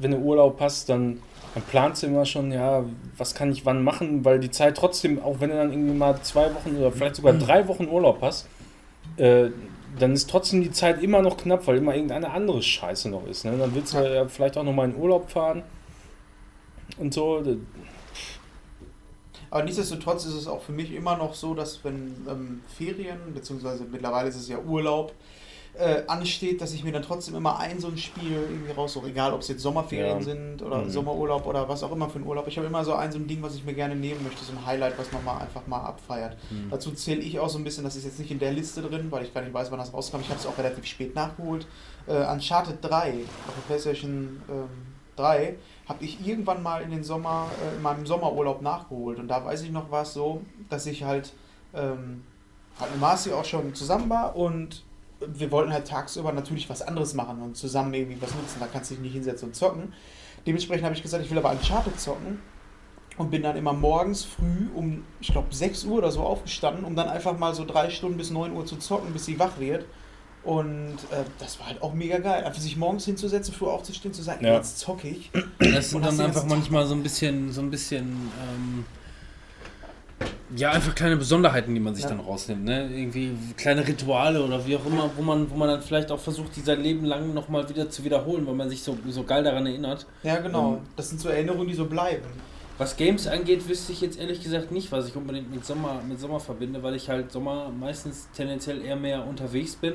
wenn 0.00 0.10
du 0.12 0.16
Urlaub 0.18 0.60
hast, 0.60 0.88
dann, 0.88 1.20
dann 1.54 1.62
planst 1.64 2.02
du 2.02 2.08
immer 2.08 2.24
schon, 2.24 2.50
ja, 2.52 2.84
was 3.16 3.34
kann 3.34 3.52
ich 3.52 3.64
wann 3.64 3.82
machen, 3.84 4.24
weil 4.24 4.40
die 4.40 4.50
Zeit 4.50 4.76
trotzdem, 4.76 5.22
auch 5.22 5.40
wenn 5.40 5.50
du 5.50 5.56
dann 5.56 5.70
irgendwie 5.70 5.94
mal 5.94 6.20
zwei 6.22 6.52
Wochen 6.54 6.76
oder 6.76 6.90
vielleicht 6.90 7.16
sogar 7.16 7.34
drei 7.34 7.66
Wochen 7.68 7.86
Urlaub 7.88 8.20
hast, 8.20 8.48
äh, 9.16 9.50
dann 9.98 10.12
ist 10.12 10.30
trotzdem 10.30 10.62
die 10.62 10.70
Zeit 10.70 11.02
immer 11.02 11.22
noch 11.22 11.36
knapp, 11.36 11.66
weil 11.66 11.78
immer 11.78 11.94
irgendeine 11.94 12.30
andere 12.30 12.62
Scheiße 12.62 13.08
noch 13.08 13.26
ist. 13.26 13.44
Ne? 13.44 13.56
Dann 13.58 13.74
willst 13.74 13.94
du 13.94 13.98
ja 13.98 14.26
vielleicht 14.28 14.56
auch 14.56 14.64
noch 14.64 14.72
mal 14.72 14.88
in 14.88 14.96
Urlaub 14.96 15.30
fahren 15.30 15.62
und 16.98 17.12
so. 17.12 17.42
Aber 19.50 19.64
nichtsdestotrotz 19.64 20.24
ist 20.24 20.34
es 20.34 20.46
auch 20.46 20.62
für 20.62 20.72
mich 20.72 20.92
immer 20.92 21.16
noch 21.16 21.34
so, 21.34 21.54
dass 21.54 21.84
wenn 21.84 22.26
ähm, 22.28 22.62
Ferien, 22.76 23.18
beziehungsweise 23.34 23.84
mittlerweile 23.84 24.28
ist 24.28 24.36
es 24.36 24.48
ja 24.48 24.58
Urlaub, 24.58 25.12
äh, 25.78 26.02
ansteht, 26.06 26.60
dass 26.60 26.74
ich 26.74 26.84
mir 26.84 26.92
dann 26.92 27.02
trotzdem 27.02 27.34
immer 27.34 27.58
ein 27.58 27.80
so 27.80 27.88
ein 27.88 27.96
Spiel 27.96 28.32
irgendwie 28.32 28.72
raussuche. 28.72 29.08
Egal, 29.08 29.32
ob 29.32 29.40
es 29.40 29.48
jetzt 29.48 29.62
Sommerferien 29.62 30.18
Ja. 30.18 30.22
sind 30.22 30.60
oder 30.62 30.78
Mhm. 30.82 30.90
Sommerurlaub 30.90 31.46
oder 31.46 31.66
was 31.68 31.82
auch 31.82 31.92
immer 31.92 32.10
für 32.10 32.18
ein 32.18 32.26
Urlaub. 32.26 32.46
Ich 32.46 32.58
habe 32.58 32.66
immer 32.66 32.84
so 32.84 32.92
ein 32.94 33.10
so 33.10 33.18
ein 33.18 33.26
Ding, 33.26 33.42
was 33.42 33.54
ich 33.54 33.64
mir 33.64 33.72
gerne 33.72 33.96
nehmen 33.96 34.22
möchte, 34.22 34.44
so 34.44 34.52
ein 34.52 34.66
Highlight, 34.66 34.98
was 34.98 35.10
man 35.12 35.24
mal 35.24 35.38
einfach 35.38 35.66
mal 35.66 35.80
abfeiert. 35.80 36.36
Hm. 36.50 36.68
Dazu 36.70 36.90
zähle 36.92 37.20
ich 37.22 37.38
auch 37.40 37.48
so 37.48 37.56
ein 37.58 37.64
bisschen, 37.64 37.84
das 37.84 37.96
ist 37.96 38.04
jetzt 38.04 38.18
nicht 38.18 38.30
in 38.30 38.38
der 38.38 38.52
Liste 38.52 38.82
drin, 38.82 39.06
weil 39.10 39.24
ich 39.24 39.32
gar 39.32 39.40
nicht 39.40 39.54
weiß, 39.54 39.70
wann 39.70 39.78
das 39.78 39.92
rauskam. 39.94 40.18
Ich 40.20 40.28
habe 40.28 40.38
es 40.38 40.46
auch 40.46 40.58
relativ 40.58 40.84
spät 40.84 41.14
nachgeholt. 41.14 41.66
Äh, 42.06 42.26
Uncharted 42.30 42.76
3 42.82 43.10
auf 43.48 43.54
der 43.56 43.62
PlayStation 43.66 44.42
ähm, 44.50 44.68
3 45.16 45.56
habe 45.88 46.04
ich 46.04 46.26
irgendwann 46.26 46.62
mal 46.62 46.82
in 46.82 46.90
den 46.90 47.02
Sommer, 47.02 47.48
äh, 47.72 47.76
in 47.76 47.82
meinem 47.82 48.04
Sommerurlaub 48.04 48.60
nachgeholt. 48.60 49.18
Und 49.18 49.28
da 49.28 49.42
weiß 49.42 49.62
ich 49.62 49.70
noch, 49.70 49.90
war 49.90 50.02
es 50.02 50.12
so, 50.12 50.42
dass 50.68 50.84
ich 50.86 51.02
halt, 51.04 51.32
ähm, 51.74 52.24
halt 52.78 52.90
mit 52.92 53.00
Marci 53.00 53.32
auch 53.32 53.44
schon 53.46 53.74
zusammen 53.74 54.10
war 54.10 54.36
und 54.36 54.84
wir 55.28 55.50
wollten 55.50 55.72
halt 55.72 55.86
tagsüber 55.86 56.32
natürlich 56.32 56.68
was 56.70 56.82
anderes 56.82 57.14
machen 57.14 57.40
und 57.42 57.56
zusammen 57.56 57.92
irgendwie 57.94 58.20
was 58.20 58.34
nutzen. 58.34 58.56
Da 58.60 58.66
kannst 58.66 58.90
du 58.90 58.94
dich 58.94 59.02
nicht 59.02 59.12
hinsetzen 59.12 59.48
und 59.48 59.54
zocken. 59.54 59.92
Dementsprechend 60.46 60.84
habe 60.84 60.94
ich 60.94 61.02
gesagt, 61.02 61.24
ich 61.24 61.30
will 61.30 61.38
aber 61.38 61.50
Uncharted 61.52 61.98
zocken 62.00 62.40
und 63.16 63.30
bin 63.30 63.42
dann 63.42 63.56
immer 63.56 63.72
morgens 63.72 64.24
früh 64.24 64.68
um, 64.74 65.04
ich 65.20 65.28
glaube, 65.28 65.54
6 65.54 65.84
Uhr 65.84 65.98
oder 65.98 66.10
so 66.10 66.20
aufgestanden, 66.20 66.84
um 66.84 66.96
dann 66.96 67.08
einfach 67.08 67.38
mal 67.38 67.54
so 67.54 67.64
drei 67.64 67.90
Stunden 67.90 68.16
bis 68.18 68.30
9 68.30 68.52
Uhr 68.52 68.66
zu 68.66 68.76
zocken, 68.76 69.12
bis 69.12 69.26
sie 69.26 69.38
wach 69.38 69.58
wird. 69.60 69.84
Und 70.44 70.96
äh, 71.12 71.22
das 71.38 71.60
war 71.60 71.68
halt 71.68 71.80
auch 71.82 71.94
mega 71.94 72.18
geil. 72.18 72.42
Einfach 72.42 72.60
sich 72.60 72.76
morgens 72.76 73.04
hinzusetzen, 73.04 73.54
früh 73.54 73.66
aufzustehen, 73.66 74.12
zu 74.12 74.22
sagen, 74.22 74.44
Ja. 74.44 74.54
jetzt 74.54 74.78
zocke 74.80 75.08
ich. 75.08 75.30
Das 75.60 75.90
sind 75.90 76.04
dann 76.04 76.18
einfach 76.20 76.44
manchmal 76.46 76.84
so 76.86 76.94
ein 76.94 77.02
bisschen, 77.04 77.52
so 77.52 77.60
ein 77.60 77.70
bisschen, 77.70 78.02
ähm, 78.42 78.84
ja, 80.56 80.70
einfach 80.72 80.94
kleine 80.94 81.16
Besonderheiten, 81.16 81.74
die 81.74 81.80
man 81.80 81.94
sich 81.94 82.04
Ja. 82.04 82.10
dann 82.10 82.20
rausnimmt, 82.20 82.64
ne? 82.64 82.88
Irgendwie 82.92 83.36
kleine 83.56 83.86
Rituale 83.86 84.42
oder 84.42 84.66
wie 84.66 84.76
auch 84.76 84.84
immer, 84.86 85.10
wo 85.16 85.22
man, 85.22 85.50
wo 85.50 85.54
man 85.56 85.68
dann 85.68 85.82
vielleicht 85.82 86.10
auch 86.10 86.20
versucht, 86.20 86.54
die 86.56 86.60
sein 86.60 86.82
Leben 86.82 87.04
lang 87.04 87.34
nochmal 87.34 87.68
wieder 87.68 87.88
zu 87.90 88.04
wiederholen, 88.04 88.46
weil 88.46 88.54
man 88.54 88.68
sich 88.70 88.82
so, 88.82 88.96
so 89.08 89.22
geil 89.24 89.44
daran 89.44 89.66
erinnert. 89.66 90.06
Ja, 90.22 90.38
genau. 90.38 90.74
Ähm. 90.74 90.78
Das 90.96 91.08
sind 91.08 91.20
so 91.20 91.28
Erinnerungen, 91.28 91.68
die 91.68 91.74
so 91.74 91.86
bleiben. 91.86 92.24
Was 92.78 92.96
Games 92.96 93.26
angeht, 93.26 93.68
wüsste 93.68 93.92
ich 93.92 94.00
jetzt 94.00 94.18
ehrlich 94.18 94.42
gesagt 94.42 94.72
nicht, 94.72 94.90
was 94.90 95.06
ich 95.06 95.14
unbedingt 95.14 95.54
mit 95.54 95.64
Sommer, 95.64 96.00
mit 96.08 96.18
Sommer 96.18 96.40
verbinde, 96.40 96.82
weil 96.82 96.94
ich 96.96 97.08
halt 97.08 97.30
Sommer 97.30 97.70
meistens 97.78 98.28
tendenziell 98.34 98.82
eher 98.84 98.96
mehr 98.96 99.26
unterwegs 99.26 99.76
bin 99.76 99.94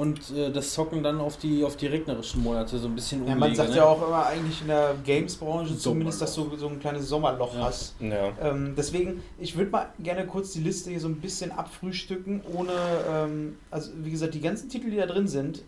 und 0.00 0.30
äh, 0.34 0.50
das 0.50 0.72
Zocken 0.72 1.02
dann 1.02 1.20
auf 1.20 1.36
die, 1.36 1.62
auf 1.62 1.76
die 1.76 1.86
regnerischen 1.86 2.42
Monate 2.42 2.78
so 2.78 2.88
ein 2.88 2.94
bisschen 2.94 3.18
Ja, 3.26 3.34
umlege. 3.34 3.40
man 3.40 3.54
sagt 3.54 3.70
ne? 3.70 3.76
ja 3.76 3.84
auch 3.84 4.06
immer 4.06 4.24
eigentlich 4.26 4.62
in 4.62 4.68
der 4.68 4.94
Games-Branche 5.04 5.76
zumindest, 5.76 6.22
dass 6.22 6.34
du 6.34 6.56
so 6.56 6.68
ein 6.68 6.80
kleines 6.80 7.08
Sommerloch 7.08 7.54
Ja. 7.54 7.64
hast. 7.66 7.94
Ja. 8.00 8.32
Ähm, 8.42 8.72
deswegen, 8.76 9.22
ich 9.38 9.56
würde 9.56 9.70
mal 9.70 9.88
gerne 9.98 10.26
kurz 10.26 10.52
die 10.52 10.60
Liste 10.60 10.88
hier 10.90 11.00
so 11.00 11.08
ein 11.08 11.16
bisschen 11.20 11.52
abfrühstücken, 11.52 12.40
ohne, 12.56 12.72
ähm, 13.08 13.56
also 13.70 13.90
wie 14.02 14.10
gesagt, 14.10 14.32
die 14.34 14.40
ganzen 14.40 14.70
Titel, 14.70 14.90
die 14.90 14.96
da 14.96 15.06
drin 15.06 15.28
sind, 15.28 15.62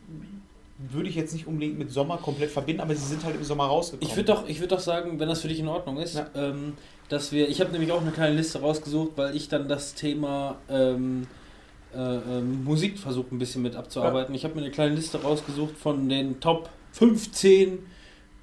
würde 0.79 1.09
ich 1.11 1.15
jetzt 1.15 1.33
nicht 1.35 1.47
unbedingt 1.47 1.79
mit 1.79 1.93
Sommer 1.93 2.17
komplett 2.17 2.51
verbinden, 2.51 2.81
aber 2.81 2.95
sie 2.95 3.05
sind 3.07 3.23
halt 3.25 3.37
im 3.37 3.45
Sommer 3.45 3.65
rausgekommen. 3.67 4.11
Ich 4.11 4.17
würde 4.17 4.33
doch, 4.33 4.49
ich 4.49 4.61
würd 4.61 4.73
doch 4.73 4.81
sagen, 4.81 5.21
wenn 5.21 5.29
das 5.29 5.43
für 5.43 5.49
dich 5.49 5.61
in 5.61 5.69
Ordnung 5.69 5.99
ist, 5.99 6.15
Ja. 6.15 6.27
ähm, 6.35 6.73
dass 7.09 7.31
wir, 7.33 7.49
ich 7.49 7.61
habe 7.61 7.71
nämlich 7.71 7.93
auch 7.93 8.01
eine 8.01 8.11
kleine 8.11 8.35
Liste 8.35 8.61
rausgesucht, 8.61 9.13
weil 9.17 9.37
ich 9.37 9.49
dann 9.49 9.69
das 9.69 9.95
Thema 9.95 10.57
ähm, 10.71 11.27
äh, 11.95 12.39
ähm, 12.39 12.65
Musik 12.65 12.99
versuche 12.99 13.35
ein 13.35 13.39
bisschen 13.39 13.63
mit 13.63 13.77
abzuarbeiten. 13.77 14.35
Ich 14.35 14.45
habe 14.45 14.55
mir 14.55 14.63
eine 14.63 14.71
kleine 14.71 14.95
Liste 14.95 15.23
rausgesucht 15.23 15.77
von 15.77 16.09
den 16.09 16.41
Top 16.41 16.71
15 16.93 17.79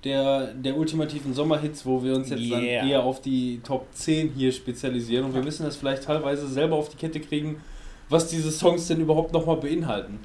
der, 0.04 0.54
der 0.54 0.78
ultimativen 0.78 1.34
Sommerhits, 1.34 1.86
wo 1.86 2.04
wir 2.04 2.16
uns 2.16 2.30
jetzt 2.30 2.50
dann 2.52 2.64
Yeah. 2.64 2.88
eher 2.88 3.04
auf 3.04 3.22
die 3.22 3.60
Top 3.64 3.88
10 3.93 4.32
hier 4.36 4.52
spezialisieren 4.52 5.26
und 5.26 5.34
wir 5.34 5.43
müssen 5.43 5.64
das 5.64 5.76
vielleicht 5.76 6.04
teilweise 6.04 6.47
selber 6.47 6.76
auf 6.76 6.89
die 6.89 6.97
Kette 6.97 7.20
kriegen, 7.20 7.62
was 8.08 8.28
diese 8.28 8.52
Songs 8.52 8.88
denn 8.88 9.02
überhaupt 9.02 9.34
nochmal 9.34 9.58
beinhalten. 9.58 10.20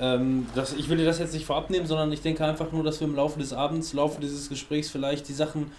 Ähm, 0.00 0.46
das, 0.54 0.74
ich 0.74 0.88
will 0.88 0.96
dir 0.96 1.04
das 1.04 1.18
jetzt 1.18 1.34
nicht 1.34 1.46
vorab 1.46 1.70
nehmen, 1.70 1.86
sondern 1.86 2.12
ich 2.12 2.20
denke 2.20 2.44
einfach 2.44 2.70
nur, 2.70 2.84
dass 2.84 3.00
wir 3.00 3.08
im 3.08 3.16
Laufe 3.16 3.40
des 3.40 3.52
Abends, 3.52 3.92
im 3.92 3.98
Laufe 3.98 4.20
dieses 4.20 4.48
Gesprächs 4.48 4.88
vielleicht 4.88 5.28
die 5.28 5.32
Sachen 5.32 5.72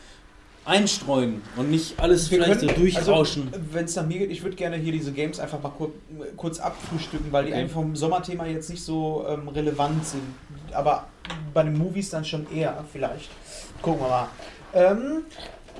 einstreuen 0.69 1.41
und 1.57 1.69
nicht 1.71 1.99
alles 1.99 2.29
Wir 2.31 2.37
vielleicht 2.43 2.59
können- 2.61 2.75
so 2.75 2.81
durchrauschen. 2.81 3.49
Also, 3.51 3.65
Wenn 3.71 3.85
es 3.85 3.95
nach 3.95 4.05
mir 4.05 4.19
geht, 4.19 4.31
ich 4.31 4.43
würde 4.43 4.55
gerne 4.55 4.77
hier 4.77 4.91
diese 4.91 5.11
Games 5.11 5.39
einfach 5.39 5.61
mal 5.61 5.69
kur 5.69 5.91
kurz 6.37 6.59
abfrühstücken, 6.59 7.31
weil 7.31 7.45
die 7.45 7.51
Okay. 7.53 7.67
vom 7.67 7.95
Sommerthema 7.95 8.45
jetzt 8.45 8.69
nicht 8.69 8.83
so 8.83 9.25
ähm, 9.27 9.47
relevant 9.49 10.05
sind. 10.05 10.21
Aber 10.71 11.07
bei 11.53 11.63
den 11.63 11.77
Movies 11.77 12.09
dann 12.11 12.23
schon 12.23 12.45
eher, 12.53 12.83
vielleicht. 12.91 13.29
Gucken 13.81 14.01
wir 14.01 14.07
mal. 14.09 14.27
Ähm, 14.73 15.23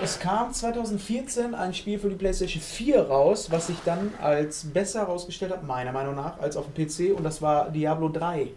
es 0.02 0.18
kam 0.20 0.54
2014 0.54 1.54
ein 1.54 1.74
Spiel 1.74 2.00
für 2.00 2.10
die 2.10 2.16
PlayStation 2.16 2.62
4 2.62 3.02
raus, 3.04 3.50
was 3.52 3.68
sich 3.68 3.78
dann 3.86 4.12
als 4.22 4.64
besser 4.66 5.02
herausgestellt 5.02 5.52
hat, 5.52 5.66
meiner 5.68 5.92
Meinung 5.92 6.16
nach, 6.16 6.40
als 6.40 6.56
auf 6.58 6.66
dem 6.74 6.86
PC, 6.88 7.14
und 7.16 7.24
das 7.24 7.42
war 7.42 7.70
Diablo 7.70 8.10
3. 8.10 8.48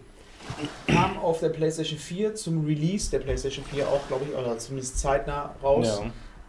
Kam 0.87 1.17
auf 1.17 1.39
der 1.39 1.49
PlayStation 1.49 1.97
4 1.99 2.35
zum 2.35 2.65
Release 2.65 3.09
der 3.11 3.19
PlayStation 3.19 3.63
4 3.65 3.87
auch, 3.87 4.07
glaube 4.07 4.25
ich, 4.29 4.35
oder 4.37 4.57
zumindest 4.57 4.99
zeitnah 4.99 5.55
raus 5.63 6.01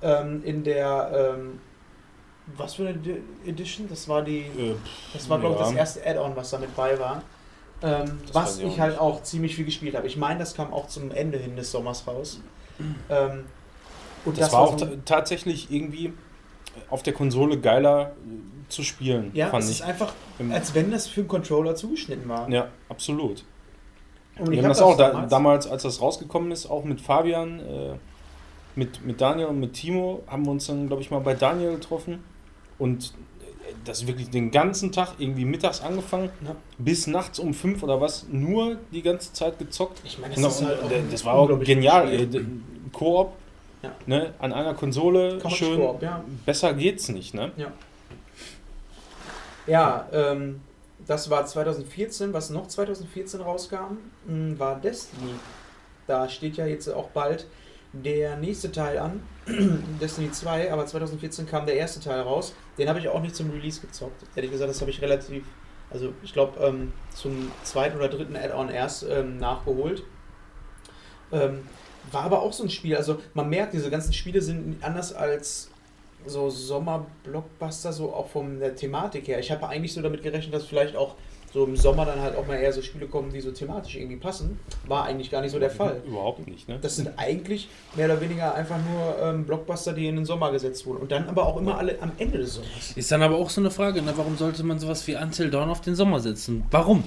Ja. 0.02 0.20
ähm, 0.20 0.42
in 0.44 0.62
der 0.64 1.34
ähm, 1.36 1.58
was 2.56 2.74
für 2.74 2.86
eine 2.88 2.98
Edi- 2.98 3.22
Edition? 3.46 3.88
Das 3.88 4.06
war 4.08 4.22
die 4.22 4.40
Äh, 4.40 4.74
das 5.12 5.28
war 5.30 5.38
glaube 5.38 5.54
ich 5.54 5.60
Ja. 5.60 5.66
das 5.68 5.74
erste 5.76 6.06
Add-on, 6.06 6.36
was 6.36 6.50
da 6.50 6.58
mit 6.58 6.74
bei 6.76 6.98
war. 6.98 7.22
Ähm, 7.82 8.18
Das 8.26 8.34
was 8.34 8.58
ich 8.58 8.66
ich 8.66 8.80
halt 8.80 8.98
auch 8.98 9.22
ziemlich 9.22 9.56
viel 9.56 9.64
gespielt 9.64 9.94
habe. 9.96 10.06
Ich 10.06 10.16
meine, 10.16 10.38
das 10.40 10.54
kam 10.54 10.72
auch 10.72 10.86
zum 10.88 11.10
Ende 11.10 11.38
hin 11.38 11.56
des 11.56 11.70
Sommers 11.70 12.06
raus. 12.06 12.40
Ähm, 13.08 13.44
und 14.24 14.38
Das, 14.38 14.52
war 14.52 14.60
auch 14.60 14.78
so- 14.78 14.88
tatsächlich 15.04 15.70
irgendwie 15.70 16.12
auf 16.90 17.02
der 17.02 17.12
Konsole 17.12 17.58
geiler 17.60 18.12
äh, 18.26 18.68
zu 18.68 18.82
spielen, 18.82 19.30
ja, 19.34 19.48
fand 19.48 19.64
es 19.64 19.70
ich. 19.70 19.80
ist 19.80 19.86
einfach, 19.86 20.12
als 20.50 20.74
wenn 20.74 20.90
das 20.90 21.06
für 21.06 21.20
einen 21.20 21.28
Controller 21.28 21.76
zugeschnitten 21.76 22.28
war. 22.28 22.48
Ja, 22.50 22.68
absolut. 22.88 23.44
Und 24.38 24.50
Wir 24.50 24.58
haben 24.58 24.64
hab 24.64 24.70
das 24.72 24.82
auch 24.82 24.96
da, 24.96 25.10
damals- 25.10 25.30
damals, 25.30 25.66
als 25.68 25.82
das 25.84 26.00
rausgekommen 26.00 26.50
ist, 26.50 26.66
auch 26.66 26.84
mit 26.84 27.00
Fabian, 27.00 27.60
äh, 27.60 27.94
mit, 28.74 29.04
mit 29.04 29.20
Daniel 29.20 29.46
und 29.46 29.60
mit 29.60 29.74
Timo, 29.74 30.22
haben 30.26 30.44
wir 30.44 30.50
uns 30.50 30.66
dann, 30.66 30.86
glaube 30.88 31.02
ich, 31.02 31.10
mal 31.10 31.20
bei 31.20 31.34
Daniel 31.34 31.72
getroffen. 31.76 32.24
Und 32.78 33.14
äh, 33.40 33.72
das 33.84 34.06
wirklich 34.08 34.30
den 34.30 34.50
ganzen 34.50 34.90
Tag, 34.90 35.12
irgendwie 35.18 35.44
mittags 35.44 35.80
angefangen, 35.80 36.30
Ja. 36.44 36.56
bis 36.78 37.06
nachts 37.06 37.38
um 37.38 37.54
fünf 37.54 37.82
oder 37.84 38.00
was, 38.00 38.26
nur 38.28 38.76
die 38.90 39.02
ganze 39.02 39.32
Zeit 39.32 39.58
gezockt. 39.60 40.00
Ich 40.04 40.18
meine, 40.18 40.34
das 40.34 40.60
und, 40.60 40.66
halt 40.66 40.90
äh, 40.90 41.02
das 41.10 41.24
war 41.24 41.34
auch 41.34 41.60
genial. 41.60 42.26
D- 42.26 42.44
Koop, 42.92 43.32
Ja. 43.82 43.92
ne, 44.06 44.34
an 44.40 44.52
einer 44.52 44.74
Konsole, 44.74 45.38
Couch 45.38 45.52
schön. 45.54 45.80
Ja. 46.00 46.24
Besser 46.44 46.74
geht's 46.74 47.08
nicht, 47.08 47.34
ne? 47.34 47.52
Ja, 49.66 50.06
ähm, 50.12 50.60
das 51.06 51.30
war 51.30 51.46
2014. 51.46 52.32
Was 52.32 52.50
noch 52.50 52.68
2014 52.68 53.40
rauskam, 53.40 53.98
mh, 54.26 54.58
war 54.58 54.80
Destiny. 54.80 55.34
Da 56.06 56.28
steht 56.28 56.56
ja 56.56 56.66
jetzt 56.66 56.88
auch 56.88 57.08
bald 57.10 57.46
der 57.92 58.36
nächste 58.36 58.72
Teil 58.72 58.98
an, 58.98 59.22
Destiny 60.00 60.30
2, 60.30 60.72
aber 60.72 60.84
2014 60.84 61.46
kam 61.46 61.64
der 61.64 61.76
erste 61.76 62.00
Teil 62.00 62.20
raus. 62.20 62.54
Den 62.76 62.88
habe 62.88 62.98
ich 62.98 63.08
auch 63.08 63.22
nicht 63.22 63.36
zum 63.36 63.50
Release 63.50 63.80
gezockt. 63.80 64.24
Ehrlich 64.34 64.50
gesagt, 64.50 64.70
das 64.70 64.80
habe 64.80 64.90
ich 64.90 65.00
relativ, 65.00 65.44
also 65.90 66.12
ich 66.22 66.32
glaube 66.32 66.58
ähm, 66.60 66.92
zum 67.14 67.52
zweiten 67.62 67.96
oder 67.96 68.08
dritten 68.08 68.36
Add-on 68.36 68.68
erst 68.68 69.04
ähm, 69.08 69.38
nachgeholt. 69.38 70.02
Ähm, 71.32 71.60
war 72.10 72.24
aber 72.24 72.42
auch 72.42 72.52
so 72.52 72.64
ein 72.64 72.70
Spiel, 72.70 72.96
also 72.96 73.20
man 73.32 73.48
merkt, 73.48 73.72
diese 73.72 73.90
ganzen 73.90 74.12
Spiele 74.12 74.42
sind 74.42 74.82
anders 74.82 75.12
als 75.12 75.70
so 76.26 76.50
Sommer-Blockbuster, 76.50 77.92
so 77.92 78.12
auch 78.12 78.28
von 78.28 78.58
der 78.60 78.74
Thematik 78.74 79.28
her. 79.28 79.38
Ich 79.38 79.50
habe 79.50 79.68
eigentlich 79.68 79.92
so 79.92 80.02
damit 80.02 80.22
gerechnet, 80.22 80.54
dass 80.54 80.64
vielleicht 80.64 80.96
auch 80.96 81.14
so 81.52 81.64
im 81.64 81.76
Sommer 81.76 82.04
dann 82.04 82.20
halt 82.20 82.36
auch 82.36 82.46
mal 82.48 82.56
eher 82.56 82.72
so 82.72 82.82
Spiele 82.82 83.06
kommen, 83.06 83.32
die 83.32 83.40
so 83.40 83.52
thematisch 83.52 83.94
irgendwie 83.94 84.16
passen. 84.16 84.58
War 84.88 85.04
eigentlich 85.04 85.30
gar 85.30 85.40
nicht 85.40 85.52
so 85.52 85.60
der 85.60 85.70
Fall. 85.70 86.02
Überhaupt 86.04 86.48
nicht, 86.48 86.68
ne? 86.68 86.78
Das 86.82 86.96
sind 86.96 87.10
eigentlich 87.16 87.68
mehr 87.94 88.06
oder 88.06 88.20
weniger 88.20 88.54
einfach 88.56 88.78
nur 88.78 89.16
ähm, 89.22 89.44
Blockbuster, 89.44 89.92
die 89.92 90.08
in 90.08 90.16
den 90.16 90.24
Sommer 90.24 90.50
gesetzt 90.50 90.84
wurden. 90.84 90.98
Und 91.02 91.12
dann 91.12 91.28
aber 91.28 91.46
auch 91.46 91.56
immer 91.56 91.78
alle 91.78 91.96
am 92.02 92.10
Ende 92.18 92.38
des 92.38 92.54
Sommers. 92.54 92.92
Ist 92.96 93.12
dann 93.12 93.22
aber 93.22 93.36
auch 93.36 93.50
so 93.50 93.60
eine 93.60 93.70
Frage, 93.70 94.02
ne? 94.02 94.12
warum 94.16 94.36
sollte 94.36 94.64
man 94.64 94.80
sowas 94.80 95.06
wie 95.06 95.14
Until 95.14 95.48
Dawn 95.48 95.70
auf 95.70 95.80
den 95.80 95.94
Sommer 95.94 96.18
setzen? 96.18 96.64
Warum? 96.72 97.04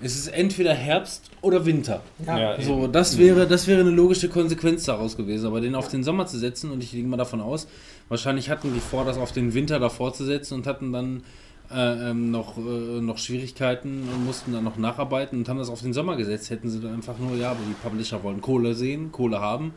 Es 0.00 0.14
ist 0.14 0.28
entweder 0.28 0.74
Herbst 0.74 1.28
oder 1.40 1.66
Winter. 1.66 2.02
Ja, 2.24 2.60
So, 2.62 2.84
eben. 2.84 2.92
das 2.92 3.18
wäre, 3.18 3.48
das 3.48 3.66
wäre 3.66 3.80
eine 3.80 3.90
logische 3.90 4.28
Konsequenz 4.28 4.84
daraus 4.84 5.16
gewesen. 5.16 5.46
Aber 5.48 5.60
den 5.60 5.74
auf 5.74 5.88
den 5.88 6.04
Sommer 6.04 6.26
zu 6.26 6.38
setzen, 6.38 6.70
und 6.70 6.84
ich 6.84 6.92
gehe 6.92 7.02
mal 7.02 7.16
davon 7.16 7.40
aus, 7.40 7.66
wahrscheinlich 8.08 8.50
hatten 8.50 8.72
die 8.74 8.80
vor, 8.80 9.04
das 9.04 9.18
auf 9.18 9.32
den 9.32 9.54
Winter 9.54 9.78
davor 9.78 10.12
zu 10.12 10.24
setzen 10.24 10.54
und 10.54 10.66
hatten 10.66 10.92
dann 10.92 11.22
äh, 11.70 12.10
ähm, 12.10 12.30
noch, 12.30 12.56
äh, 12.56 12.60
noch 12.60 13.18
Schwierigkeiten 13.18 14.08
und 14.08 14.24
mussten 14.24 14.52
dann 14.52 14.64
noch 14.64 14.76
nacharbeiten 14.76 15.38
und 15.38 15.48
haben 15.48 15.58
das 15.58 15.68
auf 15.68 15.82
den 15.82 15.92
Sommer 15.92 16.16
gesetzt. 16.16 16.50
Hätten 16.50 16.70
sie 16.70 16.80
dann 16.80 16.94
einfach 16.94 17.18
nur, 17.18 17.36
ja, 17.36 17.50
aber 17.50 17.60
die 17.68 17.74
Publisher 17.74 18.22
wollen 18.22 18.40
Kohle 18.40 18.74
sehen, 18.74 19.12
Kohle 19.12 19.40
haben. 19.40 19.74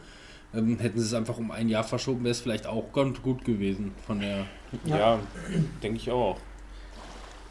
Ähm, 0.53 0.79
hätten 0.79 0.99
sie 0.99 1.05
es 1.05 1.13
einfach 1.13 1.37
um 1.37 1.51
ein 1.51 1.69
Jahr 1.69 1.83
verschoben, 1.83 2.23
wäre 2.23 2.31
es 2.31 2.41
vielleicht 2.41 2.67
auch 2.67 2.91
ganz 2.93 3.21
gut 3.21 3.45
gewesen 3.45 3.93
von 4.05 4.19
der. 4.19 4.45
Ja, 4.85 5.19
denke 5.83 5.97
ich 5.97 6.11
auch. 6.11 6.37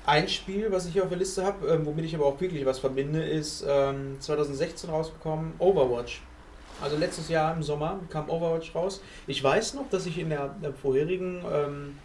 Ein 0.06 0.28
Spiel, 0.28 0.72
was 0.72 0.86
ich 0.86 0.94
hier 0.94 1.02
auf 1.02 1.08
der 1.08 1.18
Liste 1.18 1.44
habe, 1.44 1.66
ähm, 1.68 1.84
womit 1.84 2.06
ich 2.06 2.14
aber 2.14 2.26
auch 2.26 2.40
wirklich 2.40 2.64
was 2.64 2.78
verbinde, 2.78 3.22
ist 3.22 3.64
ähm, 3.68 4.16
2016 4.18 4.90
rausgekommen, 4.90 5.52
Overwatch. 5.58 6.22
Also 6.82 6.96
letztes 6.96 7.28
Jahr 7.28 7.54
im 7.54 7.62
Sommer 7.62 8.00
kam 8.10 8.28
Overwatch 8.28 8.74
raus. 8.74 9.00
Ich 9.26 9.42
weiß 9.42 9.74
noch, 9.74 9.88
dass 9.90 10.06
ich 10.06 10.18
in 10.18 10.30
der, 10.30 10.54
der 10.62 10.72
vorherigen 10.72 11.42
ähm, 11.52 11.98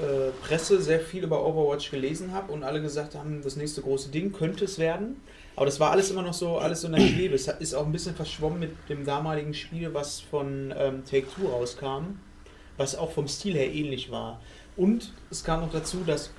äh, 0.00 0.30
Presse 0.46 0.80
sehr 0.80 1.00
viel 1.00 1.24
über 1.24 1.44
Overwatch 1.44 1.90
gelesen 1.90 2.32
habe 2.32 2.52
und 2.52 2.62
alle 2.62 2.80
gesagt 2.80 3.14
haben, 3.14 3.42
das 3.42 3.56
nächste 3.56 3.82
große 3.82 4.10
Ding 4.10 4.32
könnte 4.32 4.64
es 4.64 4.78
werden. 4.78 5.16
Aber 5.56 5.66
das 5.66 5.80
war 5.80 5.90
alles 5.90 6.10
immer 6.10 6.22
noch 6.22 6.34
so, 6.34 6.58
alles 6.58 6.82
so 6.82 6.86
in 6.86 6.92
der 6.92 7.00
Schwebe. 7.00 7.34
Es 7.34 7.48
ist 7.48 7.74
auch 7.74 7.84
ein 7.84 7.90
bisschen 7.90 8.14
verschwommen 8.14 8.60
mit 8.60 8.70
dem 8.88 9.04
damaligen 9.04 9.54
Spiel, 9.54 9.92
was 9.92 10.20
von 10.20 10.72
ähm, 10.78 11.02
Take-Two 11.04 11.48
rauskam, 11.48 12.20
was 12.76 12.94
auch 12.94 13.10
vom 13.10 13.26
Stil 13.26 13.54
her 13.54 13.72
ähnlich 13.72 14.10
war. 14.10 14.40
Und 14.76 15.12
es 15.32 15.42
kam 15.42 15.60
noch 15.60 15.72
dazu, 15.72 16.04
dass 16.06 16.30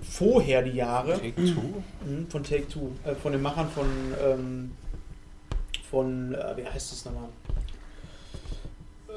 vorher 0.00 0.62
die 0.62 0.76
Jahre 0.76 1.14
Take 1.14 1.44
Two? 1.44 1.82
Mhm, 2.06 2.28
von 2.28 2.44
Take 2.44 2.68
Two, 2.68 2.92
äh, 3.04 3.16
von 3.16 3.32
den 3.32 3.42
Machern 3.42 3.68
von, 3.68 3.86
ähm, 4.24 4.70
von, 5.92 6.34
äh, 6.34 6.56
wie 6.56 6.66
heißt 6.66 6.90
das 6.90 7.04
nochmal? 7.04 7.28
Äh, 9.08 9.12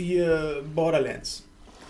hier, 0.00 0.62
Borderlands. 0.74 1.42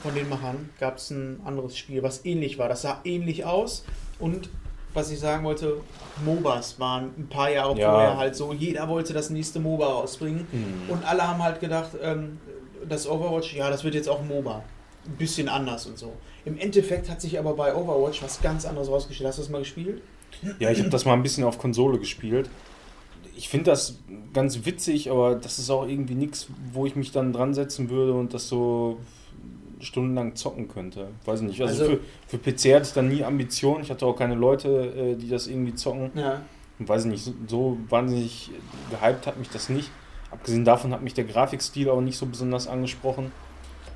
Von 0.03 0.15
den 0.15 0.29
Machern 0.29 0.71
gab 0.79 0.97
es 0.99 1.11
ein 1.11 1.41
anderes 1.45 1.77
Spiel, 1.79 2.03
was 2.03 2.25
ähnlich 2.25 2.59
war. 2.59 2.69
Das 2.69 2.83
sah 2.83 3.01
ähnlich 3.05 3.45
aus 3.45 3.85
und 4.19 4.49
was 4.95 5.11
ich 5.11 5.19
sagen 5.19 5.45
wollte, 5.45 5.81
MOBAs 6.25 6.79
waren 6.81 7.11
ein 7.19 7.29
paar 7.29 7.51
Jahre 7.51 7.79
Ja. 7.79 7.91
vorher 7.91 8.17
halt 8.17 8.35
so. 8.37 8.53
Jeder 8.53 8.89
wollte 8.89 9.13
das 9.13 9.29
nächste 9.31 9.61
MOBA 9.61 9.87
rausbringen 9.87 10.47
Hm. 10.51 10.91
und 10.91 11.05
alle 11.05 11.27
haben 11.27 11.43
halt 11.43 11.61
gedacht, 11.61 11.91
ähm, 12.01 12.39
das 12.89 13.07
Overwatch, 13.07 13.55
ja, 13.55 13.69
das 13.69 13.85
wird 13.85 13.95
jetzt 13.95 14.09
auch 14.09 14.23
MOBA. 14.23 14.63
Ein 15.07 15.17
bisschen 15.17 15.49
anders 15.49 15.87
und 15.87 15.99
so. 15.99 16.13
Im 16.45 16.57
Endeffekt 16.59 17.11
hat 17.11 17.21
sich 17.21 17.39
aber 17.39 17.55
bei 17.55 17.75
Overwatch 17.75 18.23
was 18.23 18.41
ganz 18.41 18.65
anderes 18.65 18.89
rausgestellt. 18.89 19.29
Hast 19.29 19.39
du 19.39 19.43
das 19.43 19.51
mal 19.51 19.59
gespielt? 19.59 20.03
Ja, 20.59 20.71
ich 20.71 20.79
habe 20.79 20.91
das 20.91 21.05
mal 21.05 21.13
ein 21.15 21.23
bisschen 21.23 21.45
auf 21.45 21.59
Konsole 21.59 21.99
gespielt. 21.99 22.49
Ich 23.37 23.49
finde 23.49 23.71
das 23.71 23.99
ganz 24.33 24.65
witzig, 24.65 25.11
aber 25.11 25.35
das 25.35 25.59
ist 25.59 25.69
auch 25.71 25.87
irgendwie 25.87 26.15
nichts, 26.15 26.49
wo 26.73 26.87
ich 26.87 26.97
mich 26.97 27.13
dann 27.13 27.33
dran 27.33 27.53
setzen 27.55 27.91
würde 27.91 28.15
und 28.15 28.33
das 28.35 28.49
so 28.49 28.99
stundenlang 29.81 30.35
zocken 30.37 30.69
könnte. 30.69 31.09
Weiß 31.27 31.41
ich 31.43 31.47
nicht. 31.49 31.61
Also, 31.61 31.85
Also- 31.85 31.99
für, 32.29 32.39
für 32.39 32.39
PC 32.39 32.75
hatte 32.75 32.87
ich 32.89 32.93
dann 32.95 33.09
nie 33.09 33.23
Ambitionen. 33.23 33.83
Ich 33.83 33.91
hatte 33.91 34.07
auch 34.07 34.17
keine 34.17 34.35
Leute, 34.35 34.69
äh, 34.69 35.15
die 35.17 35.29
das 35.29 35.47
irgendwie 35.49 35.75
zocken. 35.75 36.11
Ja. 36.15 36.41
Und 36.79 36.89
weiß 36.89 37.05
ich 37.05 37.11
nicht, 37.11 37.25
so, 37.25 37.35
so 37.47 37.79
wahnsinnig 37.89 38.51
gehypt 38.91 39.27
hat 39.27 39.39
mich 39.39 39.51
das 39.51 39.69
nicht. 39.69 39.91
Abgesehen 40.31 40.65
davon 40.65 40.93
hat 40.93 41.03
mich 41.03 41.15
der 41.15 41.25
Grafikstil 41.25 41.89
auch 41.91 42.01
nicht 42.01 42.17
so 42.19 42.27
besonders 42.27 42.67
angesprochen. 42.67 43.33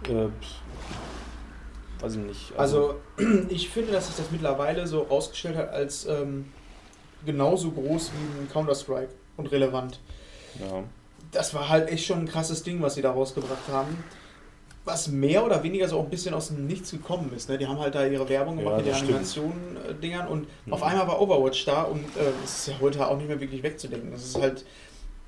Äh, 0.08 0.28
weiß 2.02 2.14
ich 2.16 2.20
nicht. 2.22 2.52
Also, 2.58 2.94
ich 3.48 3.68
finde, 3.70 3.92
dass 3.92 4.06
sich 4.08 4.16
das 4.16 4.30
mittlerweile 4.30 4.86
so 4.86 5.06
ausgestellt 5.08 5.56
hat 5.56 5.70
als 5.70 6.06
ähm, 6.06 6.46
genauso 7.26 7.70
groß 7.70 8.12
wie 8.12 8.42
ein 8.42 8.48
Counter-Strike 8.52 9.10
und 9.40 9.52
relevant. 9.52 9.98
ja. 10.58 10.84
Das 11.32 11.54
war 11.54 11.68
halt 11.68 11.88
echt 11.90 12.06
schon 12.06 12.18
ein 12.20 12.26
krasses 12.26 12.64
Ding, 12.64 12.82
was 12.82 12.94
sie 12.96 13.02
da 13.02 13.12
rausgebracht 13.12 13.68
haben. 13.70 14.02
Was 14.84 15.06
mehr 15.08 15.44
oder 15.44 15.62
weniger 15.62 15.86
so 15.86 15.98
auch 16.00 16.04
ein 16.04 16.10
bisschen 16.10 16.34
aus 16.34 16.48
dem 16.48 16.66
Nichts 16.66 16.90
gekommen 16.90 17.30
ist. 17.36 17.48
Ne? 17.48 17.56
Die 17.58 17.66
haben 17.68 17.78
halt 17.78 17.94
da 17.94 18.04
ihre 18.04 18.28
Werbung 18.28 18.56
gemacht 18.56 18.78
Ja, 18.78 18.78
mit 18.78 18.86
den. 18.86 18.94
Animationen-Dingern 18.94 20.26
und 20.26 20.48
Mhm. 20.66 20.72
auf 20.72 20.82
einmal 20.82 21.06
war 21.06 21.20
Overwatch 21.20 21.64
da 21.66 21.82
und 21.82 22.00
äh, 22.16 22.32
es 22.42 22.58
ist 22.60 22.66
ja 22.68 22.74
heute 22.80 23.06
auch 23.06 23.16
nicht 23.16 23.28
mehr 23.28 23.38
wirklich 23.40 23.62
wegzudenken. 23.62 24.10
Das 24.10 24.24
ist 24.24 24.40
halt, 24.40 24.64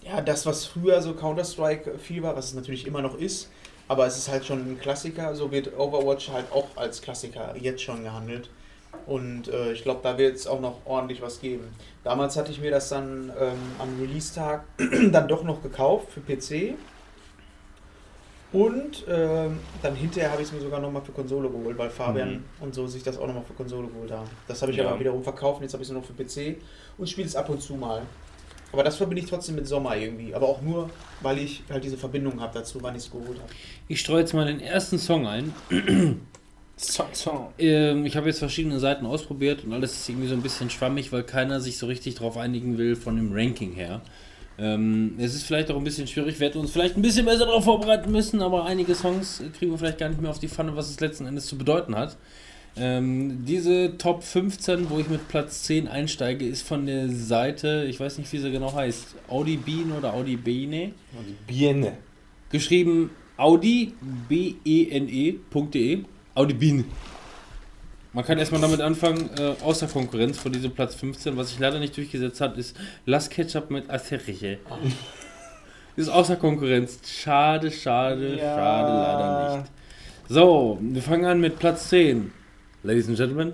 ja, 0.05 0.21
das, 0.21 0.45
was 0.47 0.65
früher 0.67 1.01
so 1.03 1.15
Counter-Strike 1.15 1.99
viel 1.99 2.23
war, 2.25 2.35
was 2.35 2.47
es 2.47 2.55
natürlich 2.55 2.87
immer 2.87 3.03
noch 3.03 3.17
ist, 3.17 3.51
aber 3.87 4.07
es 4.07 4.17
ist 4.17 4.29
halt 4.29 4.45
schon 4.45 4.59
ein 4.73 4.81
Klassiker, 4.81 5.37
so 5.37 5.53
wird 5.53 5.79
Overwatch 5.79 6.31
halt 6.31 6.47
auch 6.51 6.67
als 6.77 7.01
Klassiker 7.03 7.55
jetzt 7.61 7.83
schon 7.83 8.03
gehandelt. 8.03 8.51
Und 9.07 9.49
äh, 9.49 9.73
ich 9.73 9.83
glaube, 9.83 10.01
da 10.03 10.17
wird 10.17 10.37
es 10.37 10.47
auch 10.47 10.61
noch 10.61 10.79
ordentlich 10.87 11.21
was 11.23 11.41
geben. 11.41 11.65
Damals 12.05 12.37
hatte 12.37 12.53
ich 12.53 12.61
mir 12.61 12.71
das 12.71 12.89
dann 12.89 13.33
ähm, 13.39 13.57
am 13.79 14.01
Release-Tag 14.01 14.65
dann 15.11 15.27
doch 15.29 15.43
noch 15.45 15.63
gekauft 15.63 16.09
für 16.13 16.21
PC. 16.21 16.75
Und 18.53 19.05
ähm, 19.09 19.59
dann 19.81 19.97
hinterher 19.97 20.31
habe 20.31 20.43
ich 20.43 20.49
es 20.49 20.53
mir 20.55 20.61
sogar 20.61 20.79
nochmal 20.79 21.01
für 21.03 21.13
Konsole 21.13 21.49
geholt, 21.49 21.79
weil 21.79 21.89
Fabian 21.89 22.33
Mhm. 22.35 22.45
und 22.61 22.75
so 22.75 22.87
sich 22.87 23.03
das 23.03 23.17
auch 23.19 23.27
nochmal 23.27 23.45
für 23.45 23.55
Konsole 23.55 23.89
geholt 23.89 24.11
haben. 24.13 24.29
Das 24.47 24.61
habe 24.61 24.73
ich 24.73 24.79
Ja. 24.79 24.89
aber 24.91 25.01
wiederum 25.01 25.23
verkauft 25.25 25.59
und 25.59 25.63
jetzt 25.63 25.73
habe 25.73 25.83
ich 25.83 25.89
es 25.89 25.93
nur 25.93 26.03
noch 26.03 26.07
für 26.07 26.13
PC 26.13 26.59
und 26.99 27.09
spiele 27.09 27.27
es 27.27 27.35
ab 27.35 27.49
und 27.49 27.63
zu 27.63 27.75
mal. 27.75 28.03
Aber 28.71 28.83
das 28.85 28.97
verbinde 28.97 29.23
ich 29.23 29.29
trotzdem 29.29 29.55
mit 29.55 29.67
Sommer 29.67 29.97
irgendwie. 29.97 30.35
Aber 30.35 30.49
auch 30.49 30.61
nur, 30.63 30.91
weil 31.23 31.39
ich 31.39 31.63
halt 31.71 31.83
diese 31.85 31.97
Verbindung 31.97 32.41
habe 32.41 32.53
dazu, 32.59 32.79
wann 32.83 32.95
ich 32.95 33.05
es 33.05 33.11
geholt 33.11 33.39
habe. 33.39 33.51
Ich 33.89 34.01
streue 34.01 34.21
jetzt 34.21 34.35
mal 34.35 34.47
den 34.47 34.61
ersten 34.61 34.99
Song 34.99 35.27
ein. 35.27 35.55
Ähm, 37.59 38.07
ich 38.07 38.17
habe 38.17 38.29
jetzt 38.29 38.39
verschiedene 38.39 38.81
Seiten 38.81 39.07
ausprobiert 39.07 39.65
und 39.65 39.73
alles 39.73 39.93
ist 39.93 40.09
irgendwie 40.09 40.29
so 40.29 40.35
ein 40.35 40.43
bisschen 40.43 40.71
schwammig, 40.71 41.13
weil 41.13 41.23
keiner 41.23 41.61
sich 41.61 41.79
so 41.79 41.87
richtig 41.87 42.17
darauf 42.17 42.37
einigen 42.37 42.79
will 42.79 42.97
von 42.97 43.17
dem 43.17 43.33
Ranking 43.33 43.73
her. 43.73 44.01
Ähm, 44.59 45.15
es 45.19 45.35
ist 45.35 45.45
vielleicht 45.45 45.71
auch 45.71 45.77
ein 45.77 45.85
bisschen 45.85 46.07
schwierig, 46.07 46.39
wir 46.39 46.49
hätten 46.49 46.59
uns 46.59 46.73
vielleicht 46.73 46.97
ein 46.97 47.03
bisschen 47.03 47.25
besser 47.25 47.47
darauf 47.47 47.65
vorbereiten 47.65 48.11
müssen, 48.11 48.43
aber 48.43 48.65
einige 48.65 48.95
Songs 48.95 49.43
kriegen 49.59 49.73
wir 49.73 49.79
vielleicht 49.79 49.99
gar 49.99 50.09
nicht 50.09 50.21
mehr 50.21 50.31
auf 50.31 50.39
die 50.39 50.49
Pfanne, 50.49 50.77
was 50.77 50.91
es 50.91 51.01
letzten 51.01 51.27
Endes 51.27 51.47
zu 51.47 51.57
bedeuten 51.57 51.97
hat. 51.97 52.17
Ähm, 52.75 53.45
diese 53.45 53.99
Top 53.99 54.23
15, 54.23 54.89
wo 54.89 54.99
ich 54.99 55.09
mit 55.09 55.29
Platz 55.29 55.65
10 55.65 55.89
einsteige, 55.89 56.47
ist 56.47 56.67
von 56.67 56.87
der 56.87 57.09
Seite, 57.11 57.87
ich 57.89 58.01
weiß 58.01 58.19
nicht, 58.19 58.33
wie 58.33 58.39
sie 58.39 58.51
genau 58.51 58.73
heißt, 58.73 59.15
Audi 59.29 59.57
Bean 59.57 59.93
oder 59.93 60.15
Audi 60.15 60.37
Bene. 60.37 60.93
Die 61.13 61.53
Biene. 61.53 61.99
Geschrieben 62.51 63.11
Audi 63.37 63.93
B-E-N-E.de. 64.29 66.05
Audi 66.35 66.55
Bean. 66.55 66.85
Man 68.15 68.25
kann 68.25 68.39
erstmal 68.39 68.61
damit 68.61 68.81
anfangen, 68.83 69.31
äh, 69.39 69.55
außer 69.65 69.87
Konkurrenz 69.87 70.39
von 70.39 70.53
diesem 70.53 70.71
Platz 70.73 70.95
15, 70.97 71.37
was 71.37 71.49
sich 71.49 71.59
leider 71.59 71.79
nicht 71.79 71.97
durchgesetzt 71.97 72.41
hat, 72.43 72.59
ist 72.59 72.77
Las 73.07 73.31
Ketchup 73.31 73.71
mit 73.71 73.89
Acerriche. 73.91 74.59
Ist 75.97 76.09
außer 76.11 76.37
Konkurrenz. 76.37 76.99
Schade, 77.07 77.71
schade, 77.71 78.37
Ja. 78.37 78.57
schade, 78.57 78.93
leider 78.93 79.57
nicht. 79.59 79.71
So, 80.29 80.79
wir 80.81 81.03
fangen 81.03 81.25
an 81.25 81.41
mit 81.41 81.59
Platz 81.59 81.89
10. 81.89 82.33
Ladies 82.83 83.09
and 83.09 83.17
Gentlemen, 83.17 83.53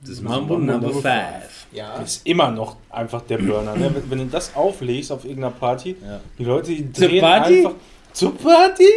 das 0.00 0.10
ist 0.10 0.22
Mambo 0.22 0.58
Number 0.58 0.90
5. 0.92 1.04
Ja. 1.72 1.96
Ist 2.02 2.26
immer 2.26 2.50
noch 2.50 2.76
einfach 2.88 3.22
der 3.22 3.38
Burner. 3.38 3.76
Ne? 3.76 3.90
Wenn, 3.94 4.10
wenn 4.10 4.18
du 4.18 4.24
das 4.26 4.56
auflegst 4.56 5.12
auf 5.12 5.24
irgendeiner 5.24 5.52
Party, 5.54 5.94
Ja. 6.04 6.20
die 6.38 6.44
Leute, 6.44 6.72
die 6.72 6.90
Zur 6.92 7.08
drehen 7.08 7.20
Party? 7.20 7.58
einfach. 7.58 7.74
Zur 8.12 8.36
Party? 8.36 8.88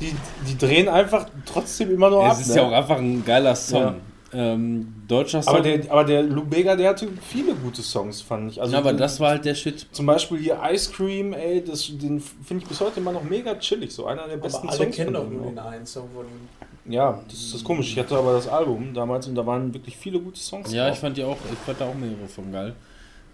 Die, 0.00 0.14
die 0.46 0.58
drehen 0.58 0.88
einfach 0.88 1.26
trotzdem 1.44 1.90
immer 1.92 2.10
nur 2.10 2.24
ab. 2.24 2.32
Es 2.32 2.40
ist 2.40 2.48
ne? 2.48 2.56
ja 2.56 2.68
auch 2.68 2.72
einfach 2.72 2.98
ein 2.98 3.24
geiler 3.24 3.54
Song. 3.54 3.96
Ähm, 4.32 4.92
deutscher 5.06 5.42
Song. 5.42 5.54
aber, 5.54 5.62
der, 5.62 5.90
aber 5.90 6.04
der 6.04 6.22
Lou 6.22 6.44
Bega, 6.44 6.76
der 6.76 6.90
hatte 6.90 7.08
viele 7.22 7.54
gute 7.54 7.80
Songs, 7.80 8.20
fand 8.20 8.50
ich. 8.50 8.60
Also 8.60 8.72
Ja, 8.72 8.80
aber 8.80 8.92
das 8.92 9.20
war 9.20 9.30
halt 9.30 9.44
der 9.44 9.54
Shit. 9.54 9.86
Zum 9.92 10.04
Beispiel 10.04 10.38
hier 10.38 10.60
Ice 10.70 10.90
Cream, 10.92 11.32
ey, 11.32 11.64
das, 11.64 11.86
den 11.86 12.20
finde 12.20 12.62
ich 12.62 12.68
bis 12.68 12.80
heute 12.80 13.00
immer 13.00 13.12
noch 13.12 13.22
mega 13.22 13.54
chillig. 13.54 13.92
So 13.92 14.06
einer 14.06 14.26
der 14.26 14.36
besten 14.36 14.68
Aber 14.68 14.70
alle 14.70 14.84
Songs 14.84 14.96
kennen 14.96 15.14
doch 15.14 15.30
nur 15.30 15.46
den 15.46 15.58
einen 15.58 15.86
Song 15.86 16.08
von 16.14 16.26
ihm. 16.26 16.92
Ja, 16.92 17.20
das 17.28 17.38
ist 17.38 17.54
das 17.54 17.64
komisch. 17.64 17.92
Ich 17.92 17.98
hatte 17.98 18.16
aber 18.16 18.32
das 18.32 18.48
Album 18.48 18.92
damals 18.92 19.26
und 19.26 19.34
da 19.36 19.46
waren 19.46 19.72
wirklich 19.72 19.96
viele 19.96 20.20
gute 20.20 20.38
Songs. 20.38 20.72
Ja, 20.72 20.86
ich 20.86 20.92
drauf. 20.92 21.00
fand 21.00 21.16
die 21.16 21.24
auch, 21.24 21.38
ich 21.50 21.58
fand 21.60 21.80
da 21.80 21.86
auch 21.86 21.94
mehrere 21.94 22.28
von 22.28 22.52
geil. 22.52 22.74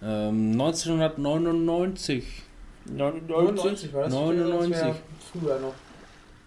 Ähm, 0.02 0.52
1999. 0.52 2.24
99 2.96 3.92
war 3.92 4.04
das? 4.04 4.12
99. 4.12 4.70
Das 4.70 4.84
wär 4.84 4.96
Früher 5.32 5.58
noch. 5.58 5.74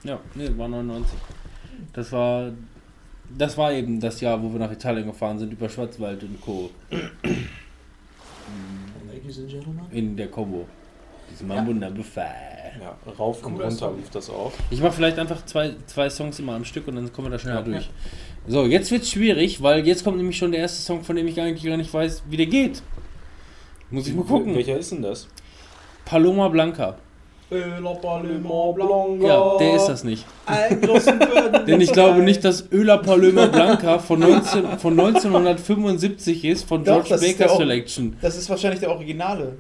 Ja, 0.06 0.20
nee, 0.36 0.50
war 0.56 0.68
99. 0.68 1.18
Das 1.94 2.12
war 2.12 2.52
das 3.38 3.58
war 3.58 3.74
eben 3.74 4.00
das 4.00 4.22
Jahr, 4.22 4.42
wo 4.42 4.52
wir 4.52 4.60
nach 4.60 4.72
Italien 4.72 5.08
gefahren 5.08 5.40
sind, 5.40 5.52
über 5.52 5.68
Schwarzwald 5.68 6.22
und 6.24 6.40
Co. 6.42 6.70
Ladies 9.12 9.40
and 9.40 9.50
Gentlemen. 9.50 9.82
In 9.92 10.16
der 10.16 10.28
Combo. 10.28 10.68
Diese 11.32 11.44
Mambo 11.44 11.74
Number 11.74 12.04
Five. 12.04 12.26
Ja, 12.80 12.96
rauf 13.18 13.44
und 13.46 13.60
runter 13.60 13.94
lief 13.98 14.10
das 14.12 14.30
auch. 14.30 14.52
Ich 14.70 14.80
mache 14.82 14.92
vielleicht 14.94 15.18
einfach 15.18 15.44
zwei, 15.46 15.74
zwei 15.88 16.10
Songs 16.10 16.38
immer 16.40 16.54
am 16.54 16.66
Stück 16.66 16.88
und 16.88 16.96
dann 16.98 17.12
kommen 17.12 17.28
wir 17.28 17.32
da 17.32 17.40
schneller 17.40 17.60
Ja. 17.62 17.64
durch. 17.64 17.90
So, 18.48 18.66
jetzt 18.66 18.92
wird's 18.92 19.10
schwierig, 19.10 19.64
weil 19.64 19.88
jetzt 19.88 20.04
kommt 20.04 20.18
nämlich 20.18 20.38
schon 20.38 20.52
der 20.52 20.62
erste 20.62 20.82
Song, 20.84 21.04
von 21.04 21.16
dem 21.16 21.28
ich 21.28 21.40
eigentlich 21.42 21.64
gar 21.64 21.78
nicht 21.78 21.92
weiß, 21.92 22.24
wie 22.30 22.38
der 22.38 22.46
geht. 22.46 22.84
Muss 23.90 24.08
ich 24.08 24.14
mal 24.14 24.24
gucken. 24.26 24.54
Welcher 24.54 24.78
ist 24.78 24.92
denn 24.92 25.02
das? 25.02 25.28
Paloma 26.04 26.50
Blanca. 26.50 26.98
Ja, 29.22 29.58
der 29.58 29.76
ist 29.76 29.88
das 29.88 30.04
nicht. 30.04 30.26
Denn 31.68 31.82
ich 31.82 31.92
glaube 31.92 32.22
nicht, 32.22 32.44
dass 32.44 32.72
Öla 32.72 32.98
Paloma 32.98 33.48
Blanca 33.48 34.00
von, 34.00 34.20
19, 34.20 34.80
von 34.80 35.00
1975 35.00 36.46
ist, 36.46 36.68
von 36.68 36.84
Doch, 36.84 37.04
George 37.06 37.26
ist 37.26 37.38
Baker 37.38 37.56
Selection. 37.56 38.18
Das 38.22 38.38
ist 38.38 38.50
wahrscheinlich 38.50 38.80
der 38.80 38.92
Originale. 38.92 39.58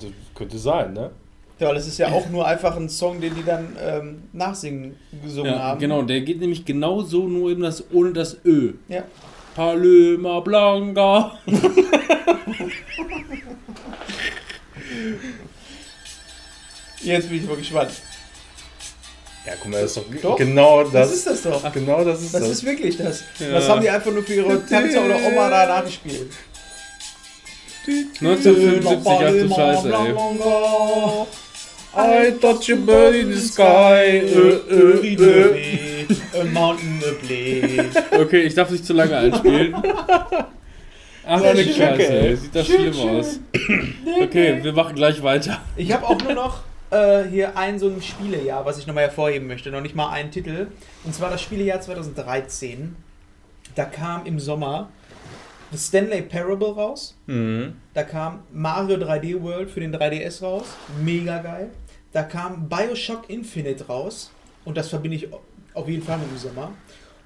Das 0.00 0.10
könnte 0.34 0.58
sein, 0.58 0.92
ne? 0.92 1.10
Ja, 1.58 1.68
weil 1.68 1.76
es 1.76 1.86
ist 1.86 1.98
ja 1.98 2.08
auch 2.08 2.28
nur 2.28 2.46
einfach 2.46 2.76
ein 2.76 2.88
Song, 2.88 3.20
den 3.20 3.34
die 3.34 3.44
dann 3.44 3.76
ähm, 3.80 4.22
nachsingen 4.32 4.96
gesungen 5.22 5.52
Ja, 5.52 5.58
haben. 5.60 5.80
genau, 5.80 6.02
der 6.02 6.20
geht 6.22 6.40
nämlich 6.40 6.64
genau 6.64 7.02
so, 7.02 7.28
nur 7.28 7.50
eben 7.50 7.62
das 7.62 7.84
ohne 7.92 8.12
das 8.12 8.36
Ö. 8.44 8.72
Ja. 8.88 9.02
Paloma 9.54 10.40
Blanca. 10.40 11.38
Jetzt 17.02 17.28
bin 17.28 17.38
ich 17.38 17.48
mal 17.48 17.56
gespannt. 17.56 17.90
Ja, 19.44 19.54
guck 19.60 19.72
mal, 19.72 19.82
das 19.82 19.96
ist 19.96 19.96
doch, 19.96 20.04
Doch, 20.22 20.36
genau 20.36 20.84
das. 20.84 20.92
Das 20.92 21.12
ist 21.12 21.26
das 21.26 21.42
doch. 21.42 21.72
genau 21.72 22.04
das 22.04 22.22
ist 22.22 22.32
Das 22.32 22.42
das. 22.42 22.50
ist 22.50 22.64
wirklich 22.64 22.96
das. 22.96 23.24
Ja. 23.40 23.50
Das 23.50 23.68
haben 23.68 23.80
die 23.80 23.90
einfach 23.90 24.12
nur 24.12 24.22
für 24.22 24.34
ihre 24.34 24.64
Tante 24.66 25.00
oder 25.00 25.16
Oma 25.16 25.50
da 25.50 25.66
nachgespielt. 25.66 26.30
1975, 28.20 29.12
ach 29.12 29.30
du 29.32 29.48
Scheiße, 29.54 29.92
ey. 29.92 30.14
I 31.94 32.30
touch 32.40 32.70
a 32.72 32.76
bird 32.76 33.14
in 33.16 33.32
the 33.32 33.40
sky. 33.40 34.22
Ö, 34.32 34.60
ö, 34.70 35.16
ö. 35.18 35.54
A 36.40 36.44
mountain 36.44 37.02
a. 37.04 38.16
Okay, 38.20 38.42
ich 38.42 38.54
darf 38.54 38.70
nicht 38.70 38.86
zu 38.86 38.92
lange 38.92 39.16
einspielen. 39.16 39.74
Ach, 41.26 41.40
Sehr 41.40 41.50
eine 41.50 41.64
Scheiße, 41.64 42.12
ey. 42.12 42.36
Sieht 42.36 42.54
das 42.54 42.66
schlimm 42.66 42.94
aus. 43.00 43.40
Okay, 44.22 44.60
wir 44.62 44.72
machen 44.72 44.94
gleich 44.94 45.20
weiter. 45.22 45.60
Ich 45.76 45.92
habe 45.92 46.06
auch 46.06 46.18
nur 46.22 46.34
noch 46.34 46.60
äh, 46.92 47.24
hier 47.28 47.56
ein 47.56 47.78
so 47.78 47.88
ein 47.88 48.02
Spielejahr, 48.02 48.64
was 48.64 48.78
ich 48.78 48.86
nochmal 48.86 49.04
hervorheben 49.04 49.48
möchte. 49.48 49.70
Noch 49.70 49.80
nicht 49.80 49.94
mal 49.94 50.10
einen 50.10 50.30
Titel. 50.30 50.68
Und 51.04 51.14
zwar 51.14 51.30
das 51.30 51.42
Spielejahr 51.42 51.80
2013. 51.80 52.94
Da 53.74 53.84
kam 53.84 54.26
im 54.26 54.38
Sommer 54.38 54.90
The 55.72 55.78
Stanley 55.78 56.22
Parable 56.22 56.74
raus. 56.74 57.16
Mhm. 57.26 57.76
Da 57.94 58.02
kam 58.02 58.42
Mario 58.52 58.96
3D 58.96 59.42
World 59.42 59.70
für 59.70 59.80
den 59.80 59.94
3DS 59.94 60.42
raus. 60.42 60.66
Mega 61.02 61.38
geil. 61.38 61.70
Da 62.12 62.22
kam 62.22 62.68
Bioshock 62.68 63.30
Infinite 63.30 63.86
raus. 63.86 64.30
Und 64.64 64.76
das 64.76 64.88
verbinde 64.88 65.16
ich 65.16 65.28
auf 65.74 65.88
jeden 65.88 66.02
Fall 66.02 66.18
mit 66.18 66.30
dem 66.30 66.36
Sommer. 66.36 66.72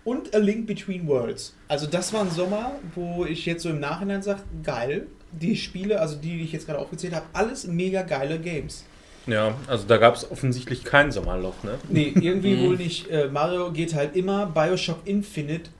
Und 0.04 0.32
A 0.32 0.38
Link 0.38 0.68
Between 0.68 1.08
Worlds. 1.08 1.56
Also 1.66 1.88
das 1.88 2.12
war 2.12 2.20
ein 2.20 2.30
Sommer, 2.30 2.78
wo 2.94 3.24
ich 3.24 3.44
jetzt 3.44 3.64
so 3.64 3.70
im 3.70 3.80
Nachhinein 3.80 4.22
sage, 4.22 4.42
geil. 4.62 5.08
Die 5.32 5.56
Spiele, 5.56 6.00
also 6.00 6.14
die, 6.14 6.38
die 6.38 6.44
ich 6.44 6.52
jetzt 6.52 6.66
gerade 6.66 6.78
aufgezählt 6.78 7.12
habe, 7.12 7.26
alles 7.32 7.66
mega 7.66 8.02
geile 8.02 8.38
Games. 8.38 8.84
Ja, 9.26 9.54
also 9.66 9.84
da 9.86 9.96
gab 9.96 10.14
es 10.14 10.30
offensichtlich 10.30 10.84
kein 10.84 11.10
Sommerloch, 11.10 11.54
ne? 11.64 11.72
Nee, 11.88 12.12
irgendwie 12.20 12.54
Mhm. 12.56 12.66
wohl 12.66 12.76
nicht. 12.76 13.10
Äh, 13.10 13.28
Mario 13.28 13.72
geht 13.72 13.94
halt 13.94 14.14
immer. 14.16 14.46
Bioshock 14.46 14.98
Infinite. 15.04 15.70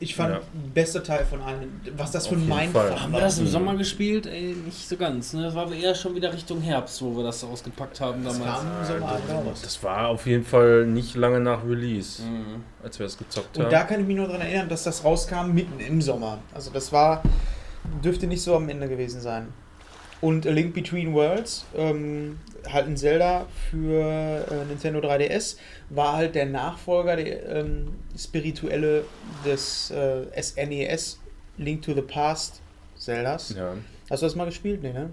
Ich 0.00 0.14
fand 0.14 0.34
Ja. 0.34 0.40
bester 0.74 1.02
Teil 1.02 1.24
von 1.24 1.40
allen. 1.40 1.80
Was 1.96 2.12
das 2.12 2.28
für 2.28 2.36
ein 2.36 2.46
Mindfuck 2.46 2.74
war. 2.90 3.02
Haben 3.02 3.12
wir 3.12 3.20
das 3.20 3.38
im 3.40 3.48
Sommer 3.48 3.74
gespielt? 3.76 4.26
Ey, 4.26 4.54
nicht 4.64 4.88
so 4.88 4.96
ganz. 4.96 5.32
Ne? 5.32 5.42
Das 5.42 5.56
war 5.56 5.62
aber 5.64 5.74
eher 5.74 5.92
schon 5.96 6.14
wieder 6.14 6.32
Richtung 6.32 6.60
Herbst, 6.60 7.02
wo 7.02 7.16
wir 7.16 7.24
das 7.24 7.42
ausgepackt 7.42 8.00
haben 8.00 8.24
Das 8.24 8.38
damals. 8.38 8.58
kam 8.60 8.66
im 8.80 8.84
Sommer 8.86 9.10
halt 9.10 9.22
raus. 9.46 9.60
Das 9.62 9.82
war 9.82 10.06
auf 10.08 10.24
jeden 10.26 10.44
Fall 10.44 10.86
nicht 10.86 11.16
lange 11.16 11.40
nach 11.40 11.64
Release, 11.64 12.22
Mhm. 12.22 12.62
als 12.82 12.96
wir 13.00 13.06
das 13.06 13.18
gezockt 13.18 13.56
Und 13.56 13.64
haben. 13.64 13.70
da 13.72 13.82
kann 13.84 14.00
ich 14.00 14.06
mich 14.06 14.16
nur 14.16 14.26
daran 14.28 14.42
erinnern, 14.42 14.68
dass 14.68 14.84
das 14.84 15.02
rauskam 15.04 15.52
mitten 15.52 15.80
im 15.80 16.00
Sommer. 16.00 16.38
Also 16.54 16.70
das 16.72 16.92
war, 16.92 17.22
dürfte 18.04 18.28
nicht 18.28 18.42
so 18.42 18.54
am 18.54 18.68
Ende 18.68 18.88
gewesen 18.88 19.20
sein. 19.20 19.48
Und 20.20 20.46
A 20.46 20.50
Link 20.50 20.74
Between 20.74 21.12
Worlds, 21.14 21.64
ähm, 21.76 22.38
halt 22.68 22.86
ein 22.86 22.96
Zelda 22.96 23.46
für 23.70 24.44
äh, 24.50 24.64
Nintendo 24.68 24.98
3DS, 25.00 25.56
war 25.90 26.14
halt 26.14 26.34
der 26.34 26.46
Nachfolger, 26.46 27.16
der 27.16 27.48
ähm, 27.48 27.88
spirituelle 28.16 29.04
des 29.44 29.90
äh, 29.92 30.24
SNES 30.42 31.20
Link 31.56 31.82
to 31.82 31.94
the 31.94 32.02
Past 32.02 32.60
Zeldas. 32.96 33.54
ja. 33.56 33.74
Hast 34.10 34.22
du 34.22 34.26
das 34.26 34.34
mal 34.34 34.46
gespielt? 34.46 34.82
Nee, 34.82 34.92
ne? 34.92 35.10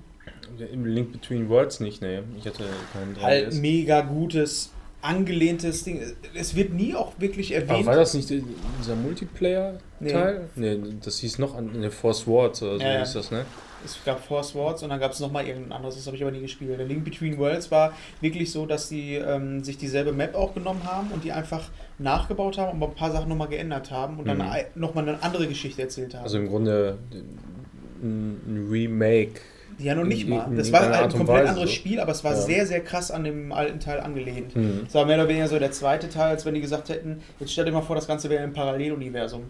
Im 0.71 0.85
Link 0.85 1.11
Between 1.11 1.49
Worlds 1.49 1.81
nicht, 1.81 2.01
ne? 2.01 2.23
Ich 2.37 2.45
hatte 2.47 2.63
keinen 2.93 3.13
3DS. 3.15 3.21
Halt 3.21 3.53
mega 3.55 4.01
gutes, 4.01 4.71
angelehntes 5.01 5.83
Ding. 5.83 6.01
Es 6.33 6.55
wird 6.55 6.73
nie 6.73 6.95
auch 6.95 7.11
wirklich 7.19 7.55
Aber 7.55 7.65
erwähnt. 7.67 7.85
war 7.85 7.95
das 7.95 8.13
nicht 8.13 8.29
dieser 8.29 8.95
Multiplayer-Teil? 8.95 10.49
Nee. 10.55 10.79
das 11.03 11.19
hieß 11.19 11.39
noch 11.39 11.55
an 11.55 11.79
ne, 11.79 11.91
Force 11.91 12.25
Words 12.25 12.63
oder 12.63 12.77
so 12.77 12.83
Ja, 12.83 12.93
ja. 12.93 12.99
hieß 12.99 13.13
das, 13.13 13.31
ne? 13.31 13.45
Es 13.85 14.03
gab 14.03 14.23
Force 14.25 14.53
Wars 14.55 14.83
und 14.83 14.89
dann 14.89 14.99
gab 14.99 15.11
es 15.11 15.19
nochmal 15.19 15.45
irgendein 15.47 15.71
anderes, 15.73 15.95
das 15.95 16.05
habe 16.07 16.15
ich 16.17 16.23
aber 16.23 16.31
nie 16.31 16.41
gespielt. 16.41 16.77
Der 16.77 16.85
Link 16.85 17.03
Between 17.05 17.37
Worlds 17.37 17.69
war 17.71 17.93
wirklich 18.21 18.51
so, 18.51 18.65
dass 18.65 18.89
die 18.89 19.15
ähm, 19.15 19.63
sich 19.63 19.77
dieselbe 19.77 20.11
Map 20.11 20.35
auch 20.35 20.53
genommen 20.53 20.81
haben 20.83 21.11
und 21.11 21.23
die 21.23 21.31
einfach 21.31 21.69
nachgebaut 21.99 22.57
haben, 22.57 22.77
aber 22.81 22.91
ein 22.91 22.95
paar 22.95 23.11
Sachen 23.11 23.29
nochmal 23.29 23.47
geändert 23.47 23.91
haben 23.91 24.17
und 24.19 24.27
dann 24.27 24.37
Mhm. 24.37 24.49
ein- 24.49 24.65
nochmal 24.75 25.07
eine 25.07 25.21
andere 25.23 25.47
Geschichte 25.47 25.81
erzählt 25.83 26.13
haben. 26.15 26.23
Also 26.23 26.37
im 26.37 26.47
Grunde 26.47 26.97
ein 27.11 28.39
ein 28.47 28.67
Remake. 28.69 29.39
ja, 29.79 29.95
noch 29.95 30.03
nicht 30.03 30.27
mal. 30.27 30.47
Das 30.55 30.71
war 30.71 30.81
halt 30.81 30.93
ein 30.93 31.03
und 31.05 31.17
komplett 31.17 31.37
Weise, 31.43 31.49
anderes. 31.49 31.71
Spiel, 31.71 31.99
aber 31.99 32.11
es 32.11 32.23
war 32.23 32.31
Ja. 32.33 32.37
sehr, 32.41 32.65
sehr 32.65 32.81
krass 32.81 33.11
an 33.11 33.23
dem 33.23 33.51
alten 33.51 33.79
Teil 33.79 33.99
angelehnt. 33.99 34.53
Hm. 34.53 34.83
Es 34.87 34.93
war 34.93 35.05
mehr 35.05 35.15
oder 35.17 35.27
weniger 35.27 35.47
so 35.47 35.57
der 35.59 35.71
zweite 35.71 36.09
Teil, 36.09 36.29
als 36.29 36.45
wenn 36.45 36.53
die 36.53 36.61
gesagt 36.61 36.89
hätten, 36.89 37.21
jetzt 37.39 37.51
stell 37.53 37.65
dir 37.65 37.71
mal 37.71 37.81
vor, 37.81 37.95
das 37.95 38.07
Ganze 38.07 38.29
wäre 38.29 38.43
im 38.43 38.53
Paralleluniversum. 38.53 39.43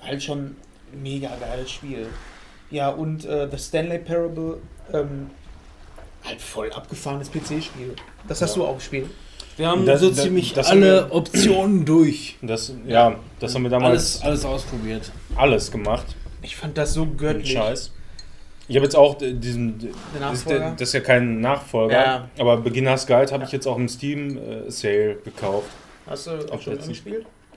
Halt 0.00 0.22
schon 0.22 0.56
mega 1.02 1.30
geiles 1.40 1.70
Spiel. 1.70 2.06
Ja, 2.70 2.90
und 2.90 3.24
äh, 3.24 3.48
The 3.50 3.58
Stanley 3.58 3.98
Parable, 3.98 4.58
ähm, 4.92 5.30
halt 6.24 6.40
voll 6.40 6.70
abgefahrenes 6.72 7.30
PC-Spiel. 7.30 7.94
Das 8.26 8.42
hast 8.42 8.56
Ja. 8.56 8.62
du 8.62 8.68
auch 8.68 8.76
gespielt. 8.76 9.06
Wir 9.56 9.68
haben 9.68 9.86
Das- 9.86 10.00
so 10.00 10.10
das- 10.10 10.22
ziemlich 10.22 10.52
das 10.52 10.68
alle 10.70 11.06
wir- 11.08 11.14
Optionen 11.14 11.84
durch. 11.84 12.36
Das, 12.42 12.72
ja, 12.86 13.16
das 13.40 13.54
haben 13.54 13.62
wir 13.62 13.70
damals 13.70 14.20
Alles, 14.22 14.22
alles 14.22 14.44
ausprobiert. 14.44 15.10
alles 15.36 15.70
gemacht. 15.70 16.06
Ich 16.42 16.56
fand 16.56 16.76
das 16.78 16.94
so 16.94 17.06
göttlich. 17.06 17.52
Scheiß. 17.52 17.90
Ich 18.68 18.76
habe 18.76 18.84
jetzt 18.84 18.94
auch 18.96 19.20
äh, 19.22 19.32
diesen. 19.32 19.78
Der 19.78 19.88
Das 20.20 20.34
ist, 20.40 20.46
Nachfolger. 20.46 20.70
das 20.78 20.88
ist 20.88 20.92
ja 20.92 21.00
kein 21.00 21.40
Nachfolger, 21.40 21.94
Ja. 22.04 22.28
aber 22.38 22.58
Beginner's 22.58 23.06
Guide 23.06 23.32
habe 23.32 23.44
ich 23.44 23.50
jetzt 23.52 23.66
auch 23.66 23.76
im 23.78 23.88
Steam 23.88 24.36
äh, 24.36 24.70
Sale 24.70 25.16
gekauft. 25.24 25.70
hast 26.06 26.26
du 26.26 26.30
auch 26.52 26.60
schon 26.60 26.74
letztens. 26.74 27.00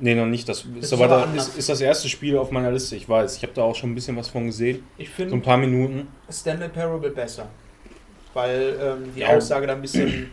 Nee, 0.04 0.16
noch 0.16 0.26
nicht. 0.26 0.50
Das, 0.50 0.60
ist 0.66 0.84
ist 0.86 0.94
aber 0.94 1.06
aber 1.06 1.28
da, 1.28 1.34
ist, 1.36 1.58
ist 1.58 1.70
das 1.70 1.80
erste 1.80 2.10
Spiel 2.10 2.36
auf 2.38 2.50
meiner 2.52 2.72
Liste, 2.72 2.96
ich 2.96 3.08
weiß. 3.08 3.38
Ich 3.38 3.44
habe 3.44 3.54
da 3.54 3.62
auch 3.62 3.76
schon 3.76 3.92
ein 3.92 3.96
bisschen 3.96 4.18
was 4.18 4.28
von 4.30 4.48
gesehen. 4.48 4.84
Ich 4.98 5.08
So 5.10 5.24
ein 5.24 5.30
finde 5.30 5.38
paar 5.46 5.58
Minuten. 5.58 6.08
Stanley 6.30 6.70
Parable 6.70 7.12
besser. 7.12 7.48
Weil 8.34 8.78
ähm, 8.82 9.12
die 9.16 9.20
Ja. 9.22 9.30
Aussage 9.30 9.68
da 9.68 9.74
ein 9.74 9.82
bisschen 9.82 10.32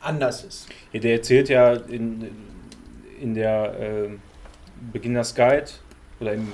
anders 0.00 0.44
ist. 0.44 0.68
Ja, 0.92 1.00
der 1.00 1.12
erzählt 1.14 1.48
ja 1.48 1.72
in, 1.72 2.28
in 3.20 3.34
der 3.34 3.80
äh, 3.80 4.08
Beginner's 4.92 5.34
Guide 5.34 5.66
oder 6.20 6.34
im, 6.34 6.48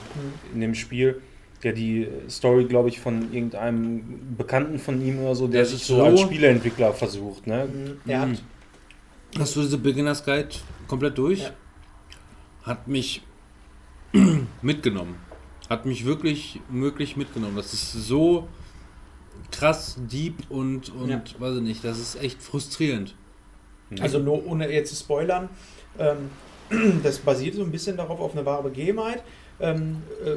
in 0.55 0.61
dem 0.61 0.75
Spiel, 0.75 1.21
der 1.63 1.73
die 1.73 2.07
Story, 2.29 2.65
glaube 2.67 2.91
ich, 2.91 3.01
von 3.01 3.33
irgendeinem 3.35 4.37
Bekannten 4.37 4.79
von 4.79 5.05
ihm 5.05 5.21
oder 5.21 5.35
so, 5.35 5.49
der 5.49 5.63
Das 5.63 5.71
sich 5.71 5.83
so, 5.85 5.97
so- 5.97 6.05
als 6.05 6.21
Spieleentwickler 6.21 6.93
versucht, 6.93 7.47
ne? 7.47 7.67
Mhm. 7.73 8.11
Er 8.11 8.21
hat, 8.21 8.29
Mhm. 8.29 8.39
Hast 9.39 9.57
du 9.57 9.63
diese 9.63 9.79
Beginners 9.79 10.25
Guide 10.25 10.49
komplett 10.87 11.19
durch? 11.19 11.41
Ja. 11.43 11.51
Hat 12.65 12.89
mich 12.89 13.23
mitgenommen. 14.63 15.17
Hat 15.69 15.87
mich 15.87 16.05
wirklich, 16.05 16.61
wirklich 16.71 17.17
mitgenommen. 17.17 17.57
Das 17.57 17.73
ist 17.73 17.93
so 17.93 18.49
krass, 19.51 19.97
deep 20.11 20.51
und, 20.51 20.95
und 20.95 21.09
Ja. 21.09 21.23
weiß 21.39 21.57
ich 21.57 21.63
nicht, 21.63 21.85
das 21.85 21.99
ist 21.99 22.17
echt 22.17 22.43
frustrierend. 22.43 23.15
Also 24.01 24.19
nur 24.19 24.45
ohne 24.47 24.71
jetzt 24.71 24.91
zu 24.91 24.97
spoilern, 24.97 25.49
ähm, 25.99 26.31
das 27.03 27.19
basiert 27.19 27.55
so 27.55 27.63
ein 27.63 27.71
bisschen 27.71 27.97
darauf 27.97 28.19
auf 28.21 28.33
eine 28.33 28.45
wahre 28.45 28.65
Begebenheit 28.65 29.23
ähm, 29.61 30.03
äh, 30.25 30.35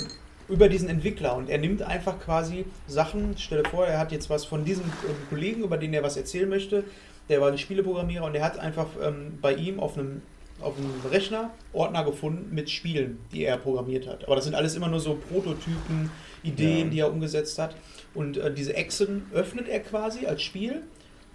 über 0.52 0.70
diesen 0.70 0.90
Entwickler 0.90 1.36
und 1.36 1.50
er 1.50 1.58
nimmt 1.58 1.82
einfach 1.82 2.20
quasi 2.20 2.66
Sachen, 2.88 3.36
stell 3.38 3.64
dir 3.64 3.70
vor, 3.70 3.88
er 3.88 4.00
hat 4.00 4.12
jetzt 4.12 4.30
was 4.30 4.46
von 4.46 4.64
diesem 4.64 4.84
ähm, 4.86 5.16
Kollegen, 5.30 5.64
über 5.64 5.78
den 5.78 5.94
er 5.94 6.04
was 6.04 6.18
erzählen 6.18 6.48
möchte, 6.48 6.84
der 7.30 7.42
war 7.42 7.52
ein 7.52 7.58
Spieleprogrammierer 7.58 8.26
und 8.26 8.36
er 8.36 8.44
hat 8.44 8.60
einfach 8.60 8.88
ähm, 9.02 9.40
bei 9.42 9.56
ihm 9.56 9.80
auf 9.80 9.98
einem 9.98 10.22
auf 10.62 10.78
einem 10.78 10.93
Rechner 11.12 11.51
Ordner 11.74 12.03
gefunden 12.03 12.53
mit 12.53 12.70
Spielen, 12.70 13.20
die 13.32 13.43
er 13.45 13.58
programmiert 13.58 14.08
hat. 14.08 14.26
Aber 14.26 14.36
das 14.36 14.45
sind 14.45 14.55
alles 14.55 14.76
immer 14.76 14.88
nur 14.88 14.99
so 14.99 15.16
Prototypen, 15.16 16.10
Ideen, 16.43 16.86
Ja. 16.88 16.91
die 16.91 16.99
er 16.99 17.12
umgesetzt 17.12 17.58
hat. 17.60 17.76
Und 18.14 18.38
äh, 18.38 18.53
diese 18.53 18.76
Echsen 18.76 19.24
öffnet 19.34 19.68
er 19.68 19.80
quasi 19.82 20.26
als 20.26 20.41
Spiel 20.41 20.82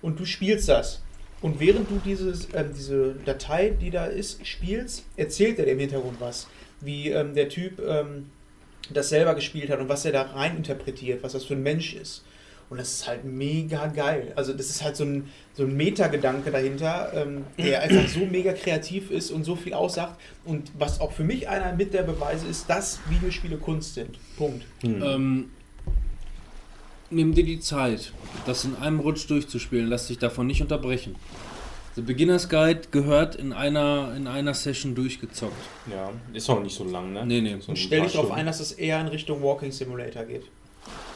und 0.00 0.18
du 0.18 0.24
spielst 0.24 0.68
das. 0.68 1.02
Und 1.40 1.58
während 1.60 1.90
du 1.90 2.00
dieses, 2.04 2.48
ähm, 2.54 2.70
diese 2.76 3.14
Datei, 3.24 3.70
die 3.70 3.90
da 3.90 4.06
ist, 4.06 4.46
spielst, 4.46 5.04
erzählt 5.16 5.58
er 5.58 5.64
dir 5.66 5.72
im 5.72 5.78
Hintergrund 5.80 6.20
was. 6.20 6.46
Wie 6.80 7.08
ähm, 7.10 7.34
der 7.34 7.48
Typ 7.48 7.80
ähm, 7.80 8.30
das 8.92 9.08
selber 9.08 9.34
gespielt 9.34 9.70
hat 9.70 9.78
und 9.80 9.88
was 9.88 10.04
er 10.04 10.12
da 10.12 10.22
rein 10.22 10.56
interpretiert, 10.56 11.22
was 11.22 11.32
das 11.32 11.44
für 11.44 11.54
ein 11.54 11.62
Mensch 11.62 11.94
ist. 11.94 12.24
Und 12.72 12.78
das 12.78 12.94
ist 12.94 13.06
halt 13.06 13.26
mega 13.26 13.86
geil. 13.88 14.32
Also 14.34 14.54
das 14.54 14.70
ist 14.70 14.82
halt 14.82 14.96
so 14.96 15.04
ein, 15.04 15.28
so 15.52 15.64
ein 15.64 15.76
Metagedanke 15.76 16.50
dahinter, 16.50 17.12
ähm, 17.14 17.44
der 17.58 17.82
einfach 17.82 18.08
so 18.08 18.20
mega 18.20 18.54
kreativ 18.54 19.10
ist 19.10 19.30
und 19.30 19.44
so 19.44 19.56
viel 19.56 19.74
aussagt. 19.74 20.18
Und 20.46 20.72
was 20.78 20.98
auch 20.98 21.12
für 21.12 21.22
mich 21.22 21.50
einer 21.50 21.74
mit 21.74 21.92
der 21.92 22.02
Beweise 22.02 22.46
ist, 22.46 22.70
dass 22.70 23.00
Videospiele 23.10 23.58
Kunst 23.58 23.92
sind. 23.92 24.16
Punkt. 24.38 24.64
Hm. 24.80 25.02
Ähm, 25.02 25.50
nimm 27.10 27.34
dir 27.34 27.44
die 27.44 27.60
Zeit, 27.60 28.14
das 28.46 28.64
in 28.64 28.74
einem 28.76 29.00
Rutsch 29.00 29.28
durchzuspielen, 29.28 29.86
lass 29.86 30.06
dich 30.06 30.16
davon 30.16 30.46
nicht 30.46 30.62
unterbrechen. 30.62 31.16
The 31.94 32.00
Beginner's 32.00 32.48
Guide 32.48 32.84
gehört 32.90 33.34
in 33.34 33.52
einer, 33.52 34.14
in 34.16 34.26
einer 34.26 34.54
Session 34.54 34.94
durchgezockt. 34.94 35.52
Ja, 35.90 36.10
ist 36.32 36.48
auch 36.48 36.62
nicht 36.62 36.74
so 36.74 36.84
lang, 36.84 37.12
ne? 37.12 37.26
Nee, 37.26 37.42
nee. 37.42 37.56
So 37.60 37.72
Und 37.72 37.76
stell 37.76 38.00
dich 38.00 38.14
darauf 38.14 38.30
ein, 38.30 38.46
dass 38.46 38.60
es 38.60 38.72
eher 38.72 38.98
in 38.98 39.08
Richtung 39.08 39.42
Walking 39.42 39.72
Simulator 39.72 40.24
geht. 40.24 40.44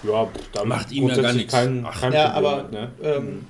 Ja, 0.02 0.28
da 0.52 0.64
Macht 0.64 0.92
ihm 0.92 1.08
ja 1.08 1.16
gar 1.16 1.32
nichts. 1.32 1.52
Kein, 1.52 1.84
Ach, 1.86 2.00
kein 2.00 2.12
ja, 2.12 2.30
Problem 2.30 2.46
aber 2.52 2.68
ne? 2.70 2.90
ähm, 3.02 3.46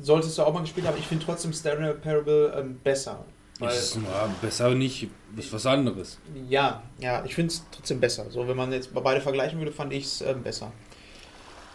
solltest 0.00 0.36
du 0.38 0.42
auch 0.42 0.52
mal 0.52 0.60
gespielt 0.60 0.86
haben, 0.86 0.98
ich 0.98 1.06
finde 1.06 1.24
trotzdem 1.24 1.52
Stereo 1.52 1.94
Parable 1.94 2.54
ähm, 2.58 2.78
besser. 2.82 3.24
Weil, 3.58 3.68
Das 3.68 3.96
ist 3.96 3.96
ja, 3.96 4.34
besser 4.40 4.70
nicht, 4.74 5.08
ist 5.36 5.52
was 5.52 5.66
anderes. 5.66 6.18
ja, 6.48 6.82
ja, 6.98 7.22
ich 7.26 7.34
finde 7.34 7.52
es 7.52 7.62
trotzdem 7.70 8.00
besser. 8.00 8.24
So, 8.30 8.48
wenn 8.48 8.56
man 8.56 8.72
jetzt 8.72 8.92
beide 8.94 9.20
vergleichen 9.20 9.58
würde, 9.58 9.70
fand 9.72 9.92
ich 9.92 10.04
es 10.04 10.22
ähm, 10.22 10.42
besser. 10.42 10.72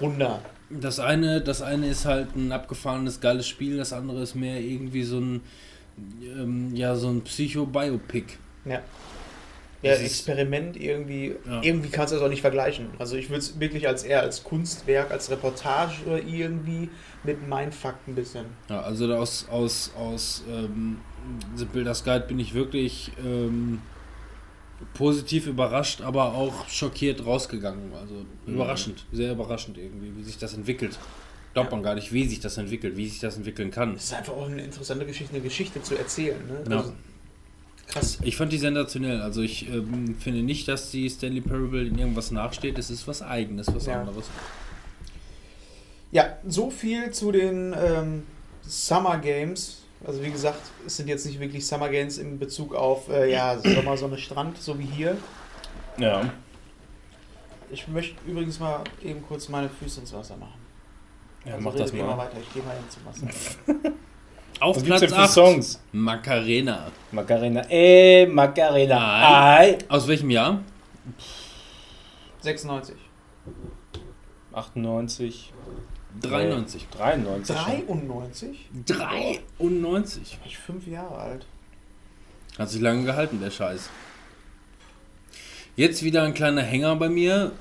Runder. 0.02 0.42
Das 0.72 1.00
eine, 1.00 1.42
das 1.42 1.62
eine 1.62 1.88
ist 1.88 2.06
halt 2.06 2.36
ein 2.36 2.52
abgefahrenes, 2.52 3.22
geiles 3.22 3.48
Spiel, 3.48 3.78
das 3.78 3.94
andere 3.94 4.22
ist 4.24 4.34
mehr 4.34 4.60
irgendwie 4.60 5.04
so 5.04 5.20
ein, 5.20 5.42
ähm, 6.24 6.76
ja, 6.76 6.96
so 6.96 7.08
ein 7.10 7.22
Psycho-Biopic. 7.22 8.26
Ja. 8.66 8.82
Ja, 9.86 9.94
Experiment 9.94 10.78
irgendwie, 10.78 11.36
Ja. 11.48 11.62
irgendwie 11.62 11.90
kannst 11.90 12.12
du 12.12 12.18
das 12.18 12.26
auch 12.26 12.30
nicht 12.30 12.42
vergleichen. 12.42 12.88
Also 13.00 13.16
ich 13.16 13.30
würde 13.30 13.40
es 13.40 13.60
wirklich 13.60 13.88
als 13.88 14.04
eher 14.04 14.22
als 14.22 14.44
Kunstwerk, 14.44 15.12
als 15.12 15.30
Reportage 15.30 16.04
oder 16.06 16.22
irgendwie 16.24 16.90
mit 17.24 17.48
Mindfuck 17.48 17.96
ein 18.08 18.16
bisschen. 18.16 18.46
Ja, 18.70 18.82
also 18.82 19.14
aus, 19.14 19.48
aus, 19.50 19.92
aus 19.98 20.44
ähm, 20.50 20.98
The 21.56 21.66
Builders 21.66 22.04
Guide 22.04 22.26
bin 22.28 22.40
ich 22.40 22.54
wirklich 22.54 23.12
ähm, 23.24 23.82
positiv 24.94 25.48
überrascht, 25.48 26.02
aber 26.02 26.34
auch 26.34 26.68
schockiert 26.68 27.26
rausgegangen. 27.26 27.94
Also 28.00 28.26
überraschend, 28.46 29.06
sehr 29.12 29.32
überraschend 29.32 29.78
irgendwie, 29.78 30.16
wie 30.18 30.24
sich 30.24 30.38
das 30.38 30.54
entwickelt. 30.54 30.98
Glaubt 31.54 31.72
man 31.72 31.84
gar 31.84 31.96
nicht, 31.96 32.12
wie 32.12 32.28
sich 32.28 32.42
das 32.42 32.58
entwickelt, 32.58 32.98
wie 32.98 33.08
sich 33.08 33.20
das 33.20 33.38
entwickeln 33.38 33.72
kann. 33.72 33.96
Es 33.96 34.06
ist 34.06 34.14
einfach 34.14 34.34
auch 34.34 34.50
eine 34.50 34.62
interessante 34.62 35.06
Geschichte, 35.06 35.34
eine 35.36 35.42
Geschichte 35.44 35.82
zu 35.82 35.96
erzählen. 35.98 36.38
Ne? 36.48 36.64
Ja. 36.70 36.78
Also, 36.80 36.94
krass. 37.88 38.18
Ich 38.24 38.36
fand 38.38 38.52
die 38.52 38.58
sensationell. 38.58 39.22
Also 39.22 39.42
ich 39.42 39.68
ähm, 39.70 40.16
finde 40.20 40.42
nicht, 40.44 40.68
dass 40.68 40.92
die 40.92 41.10
Stanley 41.10 41.42
Parable 41.42 41.86
in 41.86 41.98
irgendwas 41.98 42.32
nachsteht. 42.32 42.78
Es 42.78 42.90
ist 42.90 43.08
was 43.08 43.22
Eigenes, 43.22 43.68
was 43.74 43.86
Ja. 43.86 44.00
anderes. 44.02 44.26
Ja, 46.12 46.38
so 46.48 46.70
viel 46.70 47.12
zu 47.12 47.32
den 47.32 47.74
ähm, 47.78 48.24
Summer 48.62 49.18
Games. 49.18 49.82
Also 50.06 50.24
wie 50.24 50.32
gesagt, 50.32 50.62
es 50.86 50.98
sind 50.98 51.08
jetzt 51.10 51.26
nicht 51.26 51.40
wirklich 51.40 51.66
Summer 51.66 51.90
Games 51.90 52.18
in 52.18 52.38
Bezug 52.40 52.76
auf 52.76 53.10
äh, 53.10 53.32
ja, 53.32 53.58
Sommer, 53.60 53.98
Sonne, 53.98 54.18
Strand, 54.18 54.58
so 54.62 54.78
wie 54.78 54.86
hier. 54.86 55.18
Ja. 55.98 56.32
Ich 57.72 57.88
möchte 57.88 58.16
übrigens 58.28 58.60
mal 58.60 58.84
eben 59.04 59.24
kurz 59.24 59.50
meine 59.50 59.68
Füße 59.70 60.02
ins 60.02 60.14
Wasser 60.14 60.38
machen. 60.38 60.54
Ja, 61.46 61.54
Also 61.54 61.64
mach 61.64 61.76
das 61.76 61.92
mal 61.94 62.04
mal. 62.06 62.18
weiter, 62.20 62.38
ich 62.42 62.54
gehe 62.54 62.62
mal 62.64 62.76
ins 62.78 62.98
Wasser. 63.04 63.36
Auf 64.60 64.78
Was 64.78 64.84
gibt's 64.84 65.00
Platz 65.00 65.02
denn 65.02 65.10
für 65.10 65.24
8. 65.24 65.32
Songs? 65.32 65.82
Macarena. 65.92 66.92
Macarena, 67.12 67.62
ey, 67.70 68.26
Macarena, 68.28 69.58
ei. 69.58 69.78
Aus 69.90 70.08
welchem 70.08 70.30
Jahr? 70.30 70.62
96. 72.42 72.96
98. 74.54 75.54
93. 76.22 76.88
93. 76.90 77.58
schon. 77.58 77.88
93? 77.88 78.70
93. 78.86 80.40
War 80.40 80.48
ich 80.48 80.58
fünf 80.58 80.88
Jahre 80.88 81.18
alt. 81.18 81.46
Hat 82.58 82.70
sich 82.70 82.82
lange 82.82 83.04
gehalten, 83.04 83.42
der 83.42 83.52
Scheiß. 83.52 83.90
Jetzt 85.76 86.04
wieder 86.04 86.24
ein 86.24 86.34
kleiner 86.34 86.62
Hänger 86.62 86.96
bei 86.96 87.10
mir. 87.10 87.52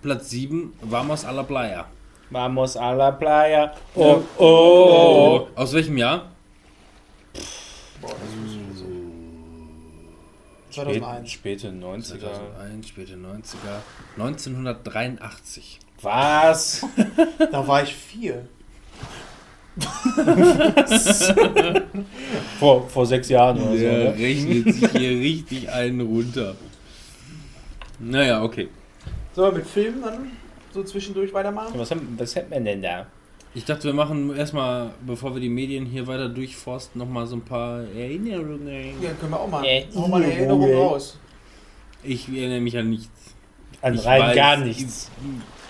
Platz 0.00 0.30
7, 0.30 0.72
Vamos 0.80 1.26
a 1.26 1.30
la 1.30 1.42
Playa. 1.42 1.86
Vamos 2.30 2.76
a 2.76 2.92
la 2.92 3.18
playa. 3.18 3.72
Oh, 3.94 4.22
oh. 4.38 5.48
Aus 5.56 5.72
welchem 5.72 5.96
Jahr? 5.98 6.30
Boah, 8.00 8.10
das 8.10 8.18
ist 8.46 8.60
Spät, 10.72 10.84
2001. 10.86 11.30
späte 11.32 11.68
90er. 11.70 12.18
2001, 12.20 12.88
späte 12.88 13.14
90er. 13.14 13.80
1983. 14.16 15.80
Was? 16.02 16.86
Da 17.50 17.66
war 17.66 17.82
ich 17.82 17.92
vier. 17.94 18.46
vor, 22.58 22.88
vor 22.88 23.06
sechs 23.06 23.28
Jahren 23.28 23.60
oder 23.60 23.72
so. 23.72 23.78
Der 23.78 24.12
Ne? 24.12 24.18
rechnet 24.18 24.74
sich 24.74 24.90
hier 24.92 25.10
richtig 25.10 25.68
einen 25.70 26.00
runter. 26.02 26.54
Naja, 27.98 28.42
okay. 28.42 28.68
Sollen 29.34 29.54
wir 29.54 29.58
mit 29.58 29.68
Filmen 29.68 30.02
dann 30.02 30.30
so 30.72 30.82
zwischendurch 30.84 31.32
weitermachen? 31.32 31.78
Was, 31.78 31.90
haben, 31.90 32.14
was 32.18 32.34
hat 32.36 32.50
man 32.50 32.64
denn 32.64 32.82
da? 32.82 33.06
Ich 33.52 33.64
dachte, 33.64 33.84
wir 33.84 33.94
machen 33.94 34.34
erstmal, 34.36 34.94
bevor 35.04 35.34
wir 35.34 35.40
die 35.40 35.48
Medien 35.48 35.84
hier 35.84 36.06
weiter 36.06 36.28
durchforsten, 36.28 37.00
nochmal 37.00 37.26
so 37.26 37.36
ein 37.36 37.42
paar 37.42 37.80
Erinnerungen. 37.82 39.02
Ja, 39.02 39.10
können 39.18 39.32
wir 39.32 39.40
auch 39.40 39.48
mal. 39.48 39.64
Äh, 39.64 39.86
Hau 39.94 40.06
mal 40.06 40.22
eine 40.22 40.32
Erinnerung 40.32 40.72
raus. 40.72 41.18
Ich 42.02 42.28
erinnere 42.28 42.60
mich 42.60 42.78
an 42.78 42.90
nichts. 42.90 43.34
An 43.82 43.94
Ich 43.94 44.06
rein 44.06 44.22
weiß, 44.22 44.36
gar 44.36 44.56
nichts. 44.58 45.10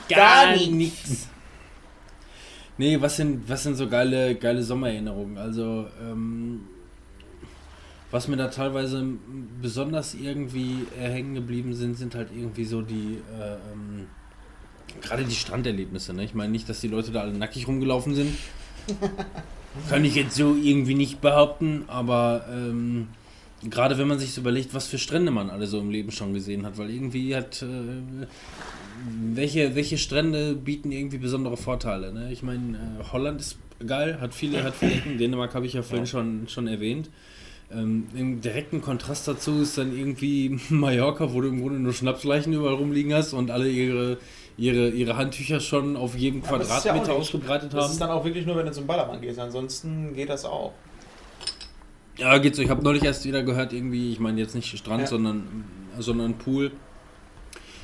Gar 0.08 0.56
nichts. 0.56 1.28
Nee, 2.76 3.00
was 3.00 3.16
sind, 3.16 3.48
was 3.48 3.62
sind 3.62 3.76
so 3.76 3.88
geile, 3.88 4.34
geile 4.34 4.62
Sommererinnerungen? 4.62 5.38
Also, 5.38 5.86
ähm, 6.02 6.62
was 8.10 8.26
mir 8.26 8.36
da 8.36 8.48
teilweise 8.48 9.04
besonders 9.60 10.14
irgendwie 10.14 10.86
hängen 10.98 11.34
geblieben 11.34 11.74
sind, 11.74 11.96
sind 11.96 12.14
halt 12.14 12.28
irgendwie 12.34 12.64
so 12.64 12.82
die, 12.82 13.22
äh, 13.38 13.54
ähm, 13.72 14.08
gerade 15.00 15.24
die 15.24 15.34
Stranderlebnisse. 15.34 16.14
Ne? 16.14 16.24
Ich 16.24 16.34
meine 16.34 16.52
nicht, 16.52 16.68
dass 16.68 16.80
die 16.80 16.88
Leute 16.88 17.10
da 17.10 17.20
alle 17.22 17.32
nackig 17.32 17.68
rumgelaufen 17.68 18.14
sind. 18.14 18.34
Kann 19.88 20.04
ich 20.04 20.14
jetzt 20.14 20.34
so 20.34 20.56
irgendwie 20.56 20.94
nicht 20.94 21.20
behaupten, 21.20 21.84
aber 21.86 22.46
ähm, 22.50 23.08
gerade 23.68 23.98
wenn 23.98 24.08
man 24.08 24.18
sich 24.18 24.32
so 24.32 24.40
überlegt, 24.40 24.74
was 24.74 24.88
für 24.88 24.98
Strände 24.98 25.30
man 25.30 25.50
alle 25.50 25.66
so 25.66 25.78
im 25.78 25.90
Leben 25.90 26.10
schon 26.10 26.34
gesehen 26.34 26.66
hat, 26.66 26.78
weil 26.78 26.90
irgendwie 26.90 27.36
hat 27.36 27.62
äh, 27.62 28.26
welche, 29.32 29.74
welche 29.74 29.98
Strände 29.98 30.54
bieten 30.54 30.92
irgendwie 30.92 31.18
besondere 31.18 31.56
Vorteile? 31.56 32.12
Ne? 32.12 32.32
Ich 32.32 32.42
meine, 32.42 32.76
äh, 32.76 33.12
Holland 33.12 33.40
ist 33.40 33.58
geil, 33.86 34.18
hat 34.20 34.34
viele, 34.34 34.62
hat 34.62 34.74
viele 34.74 34.92
Ecken. 34.92 35.18
Dänemark 35.18 35.54
habe 35.54 35.66
ich 35.66 35.74
ja 35.74 35.82
vorhin 35.82 36.06
schon, 36.06 36.48
schon 36.48 36.66
erwähnt. 36.66 37.10
Ähm, 37.72 38.08
Im 38.14 38.40
direkten 38.40 38.80
Kontrast 38.80 39.28
dazu 39.28 39.60
ist 39.60 39.78
dann 39.78 39.96
irgendwie 39.96 40.58
Mallorca, 40.70 41.32
wo 41.32 41.40
du 41.40 41.48
im 41.48 41.60
Grunde 41.60 41.78
nur 41.78 41.92
Schnapsleichen 41.92 42.52
überall 42.52 42.74
rumliegen 42.74 43.14
hast 43.14 43.32
und 43.32 43.50
alle 43.50 43.68
ihre, 43.68 44.18
ihre, 44.60 44.90
ihre 44.90 45.16
Handtücher 45.16 45.58
schon 45.58 45.96
auf 45.96 46.14
jedem 46.16 46.44
Aber 46.44 46.58
das 46.58 46.68
ja 46.68 46.74
Quadratmeter 46.92 47.08
nicht- 47.12 47.20
ausgebreitet 47.20 47.72
Das 47.72 47.84
haben. 47.84 47.92
ist 47.92 48.00
dann 48.00 48.10
auch 48.10 48.24
wirklich 48.24 48.46
nur, 48.46 48.56
wenn 48.56 48.66
du 48.66 48.72
zum 48.72 48.86
Ballermann 48.86 49.20
gehst. 49.20 49.38
Ansonsten 49.38 50.14
geht 50.14 50.28
das 50.28 50.44
auch. 50.44 50.72
Ja, 52.18 52.36
geht's 52.38 52.58
so. 52.58 52.62
Ich 52.62 52.68
habe 52.68 52.82
neulich 52.82 53.02
erst 53.02 53.24
wieder 53.24 53.42
gehört, 53.42 53.72
irgendwie, 53.72 54.12
ich 54.12 54.20
meine 54.20 54.38
jetzt 54.40 54.54
nicht 54.54 54.76
Strand, 54.76 55.02
Ja. 55.02 55.06
sondern 55.06 55.64
sondern 55.98 56.34
Pool. 56.34 56.70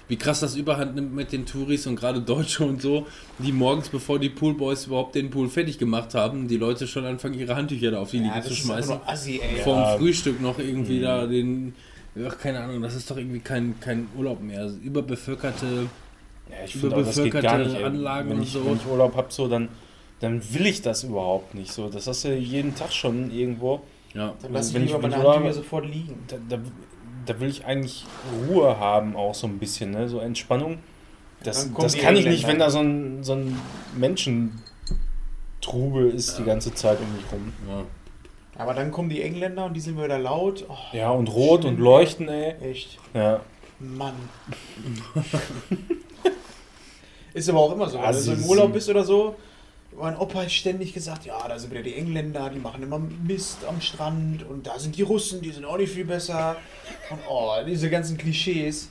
Wie 0.09 0.17
krass 0.17 0.39
das 0.39 0.55
überhand 0.55 0.95
nimmt 0.95 1.13
mit 1.15 1.33
den 1.33 1.47
Touris 1.47 1.87
und 1.89 1.97
gerade 1.97 2.21
Deutsche 2.21 2.65
und 2.65 2.81
so, 2.81 3.07
die 3.41 3.51
morgens, 3.51 3.89
bevor 3.89 4.21
die 4.21 4.29
Poolboys 4.31 4.87
überhaupt 4.87 5.17
den 5.17 5.31
Pool 5.31 5.49
fertig 5.49 5.79
gemacht 5.79 6.15
haben, 6.15 6.47
die 6.47 6.57
Leute 6.59 6.87
schon 6.87 7.05
anfangen, 7.05 7.35
ihre 7.35 7.57
Handtücher 7.57 7.91
da 7.91 7.99
auf 8.01 8.11
die 8.13 8.19
Liege 8.19 8.29
Ja, 8.37 8.43
zu 8.43 8.51
das 8.51 8.59
ist 8.59 8.71
einfach 8.71 8.85
schmeißen. 8.85 9.09
assi, 9.09 9.41
ey. 9.43 9.63
Vorm 9.63 9.79
Ja. 9.81 9.97
Frühstück 9.99 10.41
noch 10.41 10.59
irgendwie 10.61 11.01
da 11.01 11.27
den. 11.27 11.75
Ach, 12.27 12.39
keine 12.39 12.61
Ahnung, 12.61 12.81
das 12.83 12.95
ist 12.95 13.11
doch 13.11 13.17
irgendwie 13.17 13.41
kein, 13.41 13.81
kein 13.81 14.07
Urlaub 14.17 14.41
mehr. 14.43 14.61
Also 14.61 14.77
überbevölkerte. 14.79 15.87
Ja, 16.51 16.57
ich 16.65 16.77
finde 16.77 16.97
auch, 16.97 17.05
das 17.05 17.17
geht 17.23 17.33
gar 17.41 17.59
nicht. 17.59 17.83
Anlagen 17.83 18.31
wenn 18.31 18.37
und 18.39 18.43
ich, 18.45 18.53
so. 18.53 18.65
Wenn 18.65 18.77
ich 18.77 18.87
Urlaub 18.87 19.17
habe, 19.17 19.27
so, 19.31 19.49
dann, 19.49 19.69
dann 20.21 20.43
will 20.55 20.67
ich 20.67 20.83
das 20.83 21.05
überhaupt 21.05 21.55
nicht. 21.55 21.73
So, 21.73 21.89
das 21.89 22.07
hast 22.07 22.25
du 22.25 22.35
jeden 22.35 22.75
Tag 22.75 22.93
schon 22.93 23.31
irgendwo. 23.31 23.81
Ja. 24.15 24.35
Dann 24.41 24.53
lass 24.53 24.69
ich 24.69 24.75
wenn 24.75 24.83
ich- 24.85 24.89
lieber 24.91 25.03
wenn 25.03 25.11
meine 25.11 25.23
ich 25.23 25.27
Urlaub- 25.27 25.35
Handtücher 25.37 25.55
sofort 25.55 25.87
liegen. 25.87 26.25
Da, 26.29 26.37
da, 26.49 26.59
da 27.27 27.41
will 27.41 27.49
ich 27.49 27.65
eigentlich 27.67 28.05
Ruhe 28.49 28.79
haben, 28.79 29.17
auch 29.17 29.35
so 29.35 29.47
ein 29.47 29.59
bisschen, 29.59 29.91
ne? 29.91 30.09
so 30.09 30.21
Entspannung. 30.21 30.79
Das, 31.43 31.71
das 31.79 31.97
kann 31.99 32.17
ich 32.17 32.27
nicht, 32.27 32.47
wenn 32.47 32.59
da 32.59 32.71
so 32.71 32.79
ein, 32.81 33.23
so 33.23 33.35
ein 33.35 33.59
Menschentrubel 33.97 36.11
ist 36.11 36.39
die 36.39 36.45
ganze 36.45 36.73
Zeit 36.75 36.99
um 37.01 37.13
mich 37.15 37.25
rum. 37.33 37.53
ja. 37.69 37.83
Aber 38.59 38.73
dann 38.73 38.91
kommen 38.91 39.11
die 39.11 39.21
Engländer 39.21 39.67
und 39.67 39.75
die 39.75 39.81
sind 39.81 40.03
wieder 40.03 40.19
laut. 40.19 40.65
Oh, 40.69 40.97
Ja, 40.97 41.11
und 41.11 41.29
rot 41.29 41.67
und 41.67 41.75
schlimm. 41.75 41.85
leuchten, 41.85 42.29
ey. 42.29 42.55
Echt. 42.71 42.99
Ja. 43.13 43.41
Mann. 43.79 44.15
ist 47.37 47.49
aber 47.49 47.61
auch 47.61 47.73
immer 47.73 47.89
so. 47.89 48.01
Wenn 48.01 48.13
du 48.13 48.19
so 48.19 48.33
im. 48.33 48.45
Urlaub 48.45 48.73
bist 48.73 48.89
oder 48.89 49.05
so, 49.05 49.37
mein 49.99 50.17
Opa 50.17 50.43
hat 50.43 50.51
ständig 50.51 50.93
gesagt, 50.93 51.27
ja, 51.27 51.47
da 51.47 51.59
sind 51.59 51.71
wieder 51.71 51.83
die 51.83 51.95
Engländer, 51.95 52.51
die 52.51 52.59
machen 52.59 52.83
immer 52.83 52.99
Mist 52.99 53.59
am 53.69 53.81
Strand 53.81 54.49
und 54.49 54.67
da 54.67 54.79
sind 54.79 54.97
die 54.97 55.03
Russen, 55.03 55.41
die 55.43 55.51
sind 55.51 55.65
auch 55.65 55.77
nicht 55.77 55.93
viel 55.93 56.05
besser. 56.05 56.57
Und 57.11 57.19
oh, 57.29 57.53
diese 57.67 57.91
ganzen 57.91 58.17
Klischees, 58.17 58.89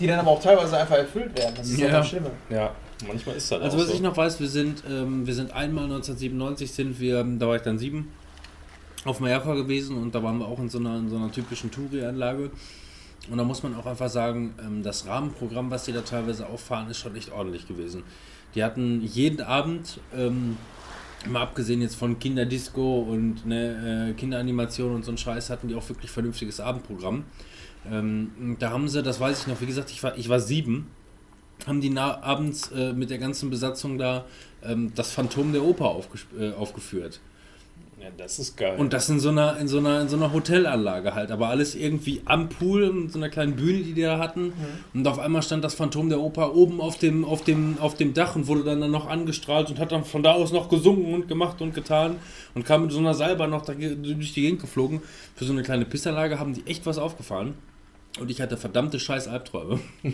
die 0.00 0.06
dann 0.06 0.18
aber 0.18 0.30
auch 0.30 0.42
teilweise 0.42 0.76
einfach 0.76 0.96
erfüllt 0.96 1.36
werden. 1.38 1.54
Das 1.56 1.68
ist 1.68 1.78
ja 1.78 1.88
das 1.88 2.08
Schlimme. 2.08 2.30
ja, 2.50 2.74
manchmal 3.06 3.36
ist 3.36 3.50
das 3.50 3.60
Also 3.60 3.76
auch 3.76 3.80
was 3.80 3.88
so. 3.88 3.94
ich 3.94 4.00
noch 4.00 4.16
weiß, 4.16 4.40
wir 4.40 4.48
sind, 4.48 4.82
ähm, 4.88 5.26
wir 5.26 5.34
sind 5.34 5.52
einmal 5.52 5.84
1997 5.84 6.72
sind 6.72 7.00
wir, 7.00 7.20
ähm, 7.20 7.38
da 7.38 7.48
war 7.48 7.56
ich 7.56 7.62
dann 7.62 7.78
sieben, 7.78 8.12
auf 9.04 9.20
Mallorca 9.20 9.54
gewesen 9.54 9.98
und 9.98 10.14
da 10.14 10.22
waren 10.22 10.38
wir 10.38 10.46
auch 10.46 10.58
in 10.58 10.70
so 10.70 10.78
einer, 10.78 10.96
in 10.96 11.10
so 11.10 11.16
einer 11.16 11.30
typischen 11.30 11.70
Touri-Anlage. 11.70 12.50
Und 13.30 13.38
da 13.38 13.44
muss 13.44 13.62
man 13.62 13.74
auch 13.74 13.86
einfach 13.86 14.10
sagen, 14.10 14.54
ähm, 14.60 14.82
das 14.82 15.06
Rahmenprogramm, 15.06 15.70
was 15.70 15.84
die 15.84 15.92
da 15.92 16.02
teilweise 16.02 16.46
auffahren, 16.46 16.90
ist 16.90 16.98
schon 16.98 17.16
echt 17.16 17.32
ordentlich 17.32 17.66
gewesen. 17.66 18.02
Die 18.54 18.62
hatten 18.62 19.00
jeden 19.02 19.40
Abend, 19.40 19.98
ähm, 20.14 20.56
mal 21.26 21.42
abgesehen 21.42 21.80
jetzt 21.80 21.96
von 21.96 22.18
Kinderdisco 22.18 23.00
und 23.00 23.46
ne, 23.46 24.10
äh, 24.10 24.12
Kinderanimation 24.12 24.94
und 24.94 25.04
so 25.04 25.10
ein 25.10 25.18
Scheiß, 25.18 25.48
hatten 25.48 25.68
die 25.68 25.74
auch 25.74 25.88
wirklich 25.88 26.10
vernünftiges 26.10 26.60
Abendprogramm. 26.60 27.24
Ähm, 27.90 28.56
da 28.58 28.70
haben 28.70 28.88
sie, 28.88 29.02
das 29.02 29.20
weiß 29.20 29.40
ich 29.40 29.46
noch, 29.46 29.60
wie 29.60 29.66
gesagt, 29.66 29.90
ich 29.90 30.02
war, 30.02 30.16
ich 30.18 30.28
war 30.28 30.40
sieben, 30.40 30.90
haben 31.66 31.80
die 31.80 31.90
na 31.90 32.22
abends 32.22 32.70
äh, 32.72 32.92
mit 32.92 33.10
der 33.10 33.18
ganzen 33.18 33.48
Besatzung 33.48 33.96
da 33.96 34.26
ähm, 34.62 34.92
das 34.94 35.12
Phantom 35.12 35.52
der 35.52 35.62
Oper 35.62 35.86
aufgesp- 35.86 36.38
äh, 36.38 36.52
aufgeführt. 36.52 37.20
Ja, 38.04 38.10
das 38.18 38.38
ist 38.38 38.58
geil. 38.58 38.76
Und 38.76 38.92
das 38.92 39.08
in 39.08 39.18
so 39.18 39.30
einer, 39.30 39.56
in 39.56 39.66
so 39.66 39.78
einer, 39.78 40.02
in 40.02 40.08
so 40.10 40.16
einer 40.16 40.30
Hotelanlage 40.30 41.14
halt, 41.14 41.30
aber 41.30 41.48
alles 41.48 41.74
irgendwie 41.74 42.20
am 42.26 42.50
Pool, 42.50 42.82
in 42.82 43.08
so 43.08 43.18
einer 43.18 43.30
kleinen 43.30 43.56
Bühne, 43.56 43.78
die 43.78 43.94
die 43.94 44.02
da 44.02 44.18
hatten. 44.18 44.52
Und 44.92 45.08
auf 45.08 45.18
einmal 45.18 45.42
stand 45.42 45.64
das 45.64 45.72
Phantom 45.72 46.10
der 46.10 46.20
Oper 46.20 46.54
oben 46.54 46.82
auf 46.82 46.98
dem, 46.98 47.24
auf 47.24 47.44
dem, 47.44 47.78
auf 47.78 47.94
dem 47.94 48.12
Dach 48.12 48.36
und 48.36 48.46
wurde 48.46 48.62
dann, 48.62 48.82
dann 48.82 48.90
noch 48.90 49.08
angestrahlt 49.08 49.70
und 49.70 49.78
hat 49.78 49.90
dann 49.90 50.04
von 50.04 50.22
da 50.22 50.32
aus 50.32 50.52
noch 50.52 50.68
gesungen 50.68 51.14
und 51.14 51.28
gemacht 51.28 51.62
und 51.62 51.74
getan 51.74 52.16
und 52.54 52.66
kam 52.66 52.82
mit 52.82 52.92
so 52.92 52.98
einer 52.98 53.14
Seilbahn 53.14 53.48
noch 53.48 53.62
da, 53.62 53.72
durch 53.72 54.34
die 54.34 54.42
Gegend 54.42 54.60
geflogen. 54.60 55.00
Für 55.34 55.46
so 55.46 55.54
eine 55.54 55.62
kleine 55.62 55.86
Pissanlage 55.86 56.38
haben 56.38 56.52
die 56.52 56.66
echt 56.66 56.84
was 56.84 56.98
aufgefahren. 56.98 57.54
Und 58.20 58.30
ich 58.30 58.42
hatte 58.42 58.58
verdammte 58.58 59.00
scheiß 59.00 59.28
Albträume. 59.28 59.80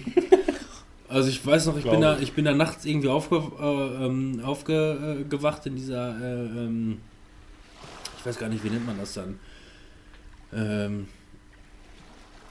Also 1.12 1.28
ich 1.28 1.44
weiß 1.44 1.66
noch, 1.66 1.76
ich 1.76 1.82
bin, 1.82 1.98
Glaube 1.98 2.18
da, 2.18 2.22
ich 2.22 2.34
bin 2.34 2.44
da 2.44 2.54
nachts 2.54 2.84
irgendwie 2.84 3.08
aufge, 3.08 3.42
äh, 3.60 4.06
ähm, 4.06 4.40
aufgewacht 4.44 5.66
in 5.66 5.74
dieser, 5.74 6.16
äh, 6.20 6.44
ähm, 6.44 6.98
ich 8.20 8.26
weiß 8.26 8.38
gar 8.38 8.48
nicht, 8.48 8.62
wie 8.64 8.70
nennt 8.70 8.86
man 8.86 8.98
das 8.98 9.14
dann? 9.14 9.38
Ähm, 10.52 11.08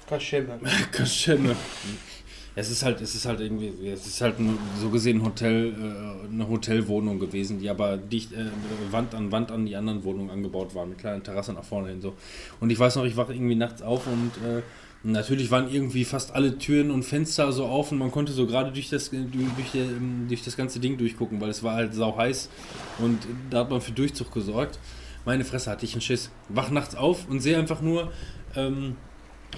Kaschemme. 0.07 0.59
Kaschemme. 0.91 1.55
Es 2.55 2.69
ist 2.71 2.83
halt, 2.83 2.99
es 2.99 3.15
ist 3.15 3.25
halt 3.25 3.39
irgendwie, 3.39 3.71
es 3.89 4.05
ist 4.05 4.19
halt 4.21 4.39
ein, 4.39 4.57
so 4.81 4.89
gesehen 4.89 5.19
ein 5.21 5.25
Hotel, 5.25 5.67
äh, 5.73 6.27
eine 6.33 6.47
Hotelwohnung 6.49 7.19
gewesen, 7.19 7.59
die 7.59 7.69
aber 7.69 7.95
dicht 7.97 8.33
äh, 8.33 8.45
Wand 8.91 9.15
an 9.15 9.31
Wand 9.31 9.51
an 9.51 9.65
die 9.65 9.75
anderen 9.75 10.03
Wohnungen 10.03 10.29
angebaut 10.29 10.75
waren, 10.75 10.89
mit 10.89 10.97
kleinen 10.97 11.23
Terrassen 11.23 11.55
nach 11.55 11.63
vorne 11.63 11.89
hin 11.89 12.01
so. 12.01 12.15
Und 12.59 12.69
ich 12.71 12.79
weiß 12.79 12.95
noch, 12.97 13.05
ich 13.05 13.15
wache 13.15 13.33
irgendwie 13.33 13.55
nachts 13.55 13.81
auf 13.81 14.07
und 14.07 14.31
äh, 14.45 14.61
natürlich 15.03 15.51
waren 15.51 15.71
irgendwie 15.71 16.03
fast 16.03 16.33
alle 16.35 16.57
Türen 16.57 16.91
und 16.91 17.03
Fenster 17.03 17.51
so 17.53 17.65
auf 17.65 17.91
und 17.93 17.99
man 17.99 18.11
konnte 18.11 18.33
so 18.33 18.45
gerade 18.47 18.71
durch 18.71 18.89
das, 18.89 19.11
durch, 19.11 19.71
der- 19.73 19.87
durch 20.27 20.43
das 20.43 20.57
ganze 20.57 20.79
Ding 20.79 20.97
durchgucken, 20.97 21.39
weil 21.39 21.49
es 21.49 21.63
war 21.63 21.75
halt 21.75 21.93
sau 21.93 22.17
heiß 22.17 22.49
und 22.97 23.19
da 23.49 23.59
hat 23.59 23.69
man 23.69 23.79
für 23.79 23.91
Durchzug 23.93 24.33
gesorgt. 24.33 24.79
Meine 25.29 25.45
Fresse 25.45 25.69
hatte 25.69 25.85
ich 25.85 25.93
einen 25.93 26.01
Schiss. 26.01 26.31
Wach 26.47 26.71
nachts 26.71 26.95
auf 26.95 27.29
und 27.29 27.39
sehe 27.39 27.55
einfach 27.55 27.81
nur, 27.81 28.11
ähm, 28.55 28.95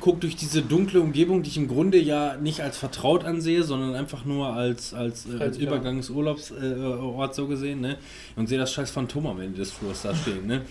guck 0.02 0.20
durch 0.20 0.36
diese 0.36 0.62
dunkle 0.62 1.00
Umgebung, 1.00 1.44
die 1.44 1.50
ich 1.50 1.56
im 1.56 1.70
Grunde 1.70 1.98
ja 1.98 2.36
nicht 2.36 2.60
als 2.60 2.78
vertraut 2.78 3.24
ansehe, 3.24 3.64
sondern 3.64 3.96
einfach 3.96 4.26
nur 4.26 4.48
als, 4.48 4.94
als, 4.94 5.26
äh, 5.28 5.42
als. 5.42 5.58
Übergangsurlaubsort 5.58 7.32
äh, 7.32 7.34
so 7.34 7.48
gesehen, 7.48 7.80
ne? 7.80 7.98
Und 8.36 8.50
sehe 8.50 8.60
das 8.60 8.74
scheiß 8.74 8.92
Phantom 8.92 9.28
am 9.28 9.40
Ende 9.40 9.60
des 9.60 9.72
Flurs 9.72 10.02
da 10.02 10.14
stehen, 10.14 10.46
ne? 10.46 10.64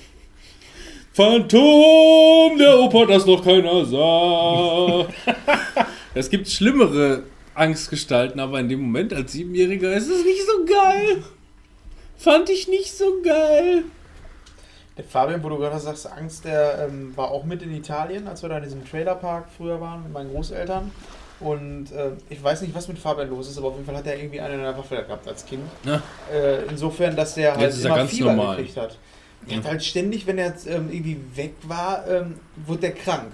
Phantom 1.14 2.58
der 2.58 2.78
Oper, 2.78 3.06
das 3.06 3.24
noch 3.24 3.42
keiner 3.42 3.86
sah. 3.86 5.08
es 6.14 6.28
gibt 6.28 6.46
schlimmere 6.46 7.22
Angstgestalten, 7.54 8.38
aber 8.38 8.60
in 8.60 8.68
dem 8.68 8.82
Moment 8.82 9.14
als 9.14 9.32
Siebenjähriger 9.32 9.94
ist 9.94 10.10
es 10.10 10.22
nicht 10.26 10.42
so 10.46 10.66
geil. 10.66 11.22
Fand 12.18 12.50
ich 12.50 12.68
nicht 12.68 12.92
so 12.92 13.22
geil. 13.24 13.84
Der 15.00 15.08
Fabian, 15.08 15.42
wo 15.42 15.48
du 15.48 15.56
gerade 15.56 15.78
sagst, 15.80 16.12
Angst, 16.12 16.44
der 16.44 16.86
ähm, 16.86 17.16
war 17.16 17.30
auch 17.30 17.44
mit 17.44 17.62
in 17.62 17.74
Italien, 17.74 18.28
als 18.28 18.42
wir 18.42 18.50
da 18.50 18.58
in 18.58 18.64
diesem 18.64 18.84
Trailerpark 18.84 19.46
früher 19.56 19.80
waren 19.80 20.02
mit 20.02 20.12
meinen 20.12 20.30
Großeltern. 20.30 20.90
Und 21.40 21.90
äh, 21.92 22.10
ich 22.28 22.44
weiß 22.44 22.60
nicht, 22.60 22.74
was 22.74 22.86
mit 22.86 22.98
Fabian 22.98 23.30
los 23.30 23.48
ist, 23.48 23.56
aber 23.56 23.68
auf 23.68 23.76
jeden 23.76 23.86
Fall 23.86 23.96
hat 23.96 24.06
er 24.06 24.18
irgendwie 24.18 24.42
eine 24.42 24.56
in 24.56 24.60
der 24.60 24.76
Waffe 24.76 24.96
gehabt 24.96 25.26
als 25.26 25.46
Kind. 25.46 25.62
Ja. 25.84 26.02
Äh, 26.30 26.66
insofern, 26.68 27.16
dass 27.16 27.32
der 27.32 27.52
halt 27.52 27.62
Jetzt 27.62 27.80
er 27.80 27.86
immer 27.86 27.96
ganz 27.96 28.10
Fieber 28.10 28.34
normal. 28.34 28.56
gekriegt 28.56 28.76
hat. 28.76 28.98
Ja. 29.46 29.56
hat 29.56 29.64
halt 29.64 29.82
ständig, 29.82 30.26
wenn 30.26 30.36
er 30.36 30.52
ähm, 30.66 30.90
irgendwie 30.92 31.18
weg 31.34 31.54
war, 31.62 32.06
ähm, 32.06 32.34
wurde 32.66 32.80
der 32.82 32.92
krank. 32.92 33.32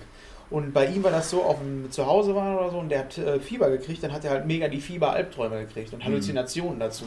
Und 0.50 0.72
bei 0.72 0.86
ihm 0.86 1.02
war 1.02 1.10
das 1.10 1.30
so, 1.30 1.42
auch 1.42 1.58
wenn 1.58 1.82
wir 1.82 1.90
zu 1.90 2.06
Hause 2.06 2.32
waren 2.36 2.56
oder 2.56 2.70
so, 2.70 2.78
und 2.78 2.90
der 2.90 3.00
hat 3.00 3.18
äh, 3.18 3.40
Fieber 3.40 3.70
gekriegt, 3.70 4.04
dann 4.04 4.12
hat 4.12 4.24
er 4.24 4.30
halt 4.30 4.46
mega 4.46 4.68
die 4.68 4.80
Fieber-Albträume 4.80 5.66
gekriegt 5.66 5.92
und 5.92 6.04
Halluzinationen 6.04 6.78
dazu. 6.78 7.06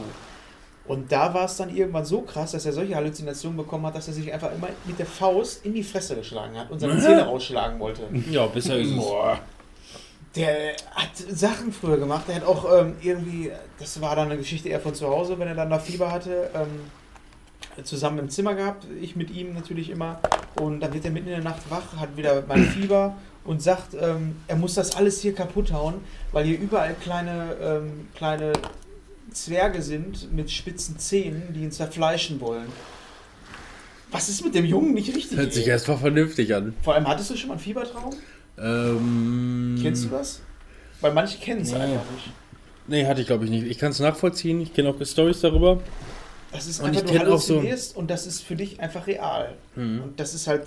Und 0.86 1.12
da 1.12 1.32
war 1.32 1.44
es 1.44 1.56
dann 1.56 1.74
irgendwann 1.74 2.04
so 2.04 2.22
krass, 2.22 2.52
dass 2.52 2.66
er 2.66 2.72
solche 2.72 2.96
Halluzinationen 2.96 3.56
bekommen 3.56 3.86
hat, 3.86 3.94
dass 3.94 4.08
er 4.08 4.14
sich 4.14 4.32
einfach 4.32 4.52
immer 4.52 4.68
mit 4.86 4.98
der 4.98 5.06
Faust 5.06 5.64
in 5.64 5.74
die 5.74 5.82
Fresse 5.82 6.16
geschlagen 6.16 6.58
hat 6.58 6.70
und 6.70 6.80
seine 6.80 6.98
Zähne 6.98 7.22
rausschlagen 7.22 7.78
wollte. 7.78 8.02
Ja, 8.30 8.46
bisher 8.46 8.78
ist. 8.78 8.96
Boah. 8.96 9.38
Der 10.34 10.74
hat 10.92 11.16
Sachen 11.16 11.72
früher 11.72 11.98
gemacht. 11.98 12.24
Der 12.28 12.36
hat 12.36 12.44
auch 12.44 12.80
ähm, 12.80 12.96
irgendwie, 13.02 13.50
das 13.78 14.00
war 14.00 14.16
dann 14.16 14.26
eine 14.26 14.38
Geschichte 14.38 14.68
eher 14.68 14.80
von 14.80 14.94
zu 14.94 15.08
Hause, 15.08 15.38
wenn 15.38 15.48
er 15.48 15.54
dann 15.54 15.70
da 15.70 15.78
Fieber 15.78 16.10
hatte, 16.10 16.50
ähm, 16.54 17.84
zusammen 17.84 18.20
im 18.20 18.30
Zimmer 18.30 18.54
gehabt. 18.54 18.86
Ich 19.00 19.16
mit 19.16 19.30
ihm 19.30 19.54
natürlich 19.54 19.90
immer. 19.90 20.20
Und 20.60 20.80
dann 20.80 20.92
wird 20.92 21.04
er 21.04 21.10
mitten 21.10 21.28
in 21.28 21.34
der 21.34 21.44
Nacht 21.44 21.62
wach, 21.68 21.96
hat 21.98 22.16
wieder 22.16 22.42
mein 22.48 22.64
Fieber 22.74 23.16
und 23.44 23.62
sagt, 23.62 23.94
ähm, 24.00 24.36
er 24.48 24.56
muss 24.56 24.74
das 24.74 24.96
alles 24.96 25.20
hier 25.20 25.34
kaputt 25.34 25.72
hauen, 25.72 25.94
weil 26.32 26.44
hier 26.44 26.58
überall 26.58 26.94
kleine, 26.94 27.56
ähm, 27.60 28.08
kleine 28.14 28.52
Zwerge 29.32 29.82
sind 29.82 30.32
mit 30.32 30.50
spitzen 30.50 30.98
Zähnen, 30.98 31.52
die 31.54 31.60
ihn 31.62 31.72
zerfleischen 31.72 32.40
wollen. 32.40 32.68
Was 34.10 34.28
ist 34.28 34.44
mit 34.44 34.54
dem 34.54 34.64
Jungen 34.64 34.94
nicht 34.94 35.14
richtig? 35.14 35.38
Hört 35.38 35.52
sich 35.52 35.66
erstmal 35.68 35.96
vernünftig 35.98 36.52
an. 36.54 36.74
Vor 36.82 36.94
allem, 36.94 37.06
hattest 37.06 37.30
du 37.30 37.36
schon 37.36 37.48
mal 37.48 37.54
einen 37.54 37.62
Fiebertraum? 37.62 38.12
Ähm, 38.58 39.78
Kennst 39.80 40.04
du 40.04 40.08
das? 40.08 40.40
Weil 41.00 41.12
manche 41.12 41.38
kennen 41.38 41.60
es 41.62 41.70
Nee. 41.70 41.76
einfach 41.78 42.10
nicht. 42.14 42.30
Nee, 42.88 43.06
hatte 43.06 43.20
ich 43.20 43.26
glaube 43.28 43.44
ich 43.44 43.50
nicht. 43.50 43.66
Ich 43.66 43.78
kann 43.78 43.90
es 43.92 44.00
nachvollziehen. 44.00 44.60
Ich 44.60 44.74
kenne 44.74 44.88
auch 44.90 44.96
Stories 45.06 45.40
darüber. 45.40 45.80
Das 46.50 46.66
ist 46.66 46.80
Und 46.80 46.88
einfach, 46.88 47.02
ich 47.04 47.10
du 47.22 47.32
auch 47.32 47.40
so- 47.40 47.54
halluzinierst 47.54 47.96
und 47.96 48.10
das 48.10 48.26
ist 48.26 48.42
für 48.42 48.56
dich 48.56 48.80
einfach 48.80 49.06
real. 49.06 49.54
Mhm. 49.76 50.02
Und 50.02 50.20
das 50.20 50.34
ist 50.34 50.48
halt 50.48 50.64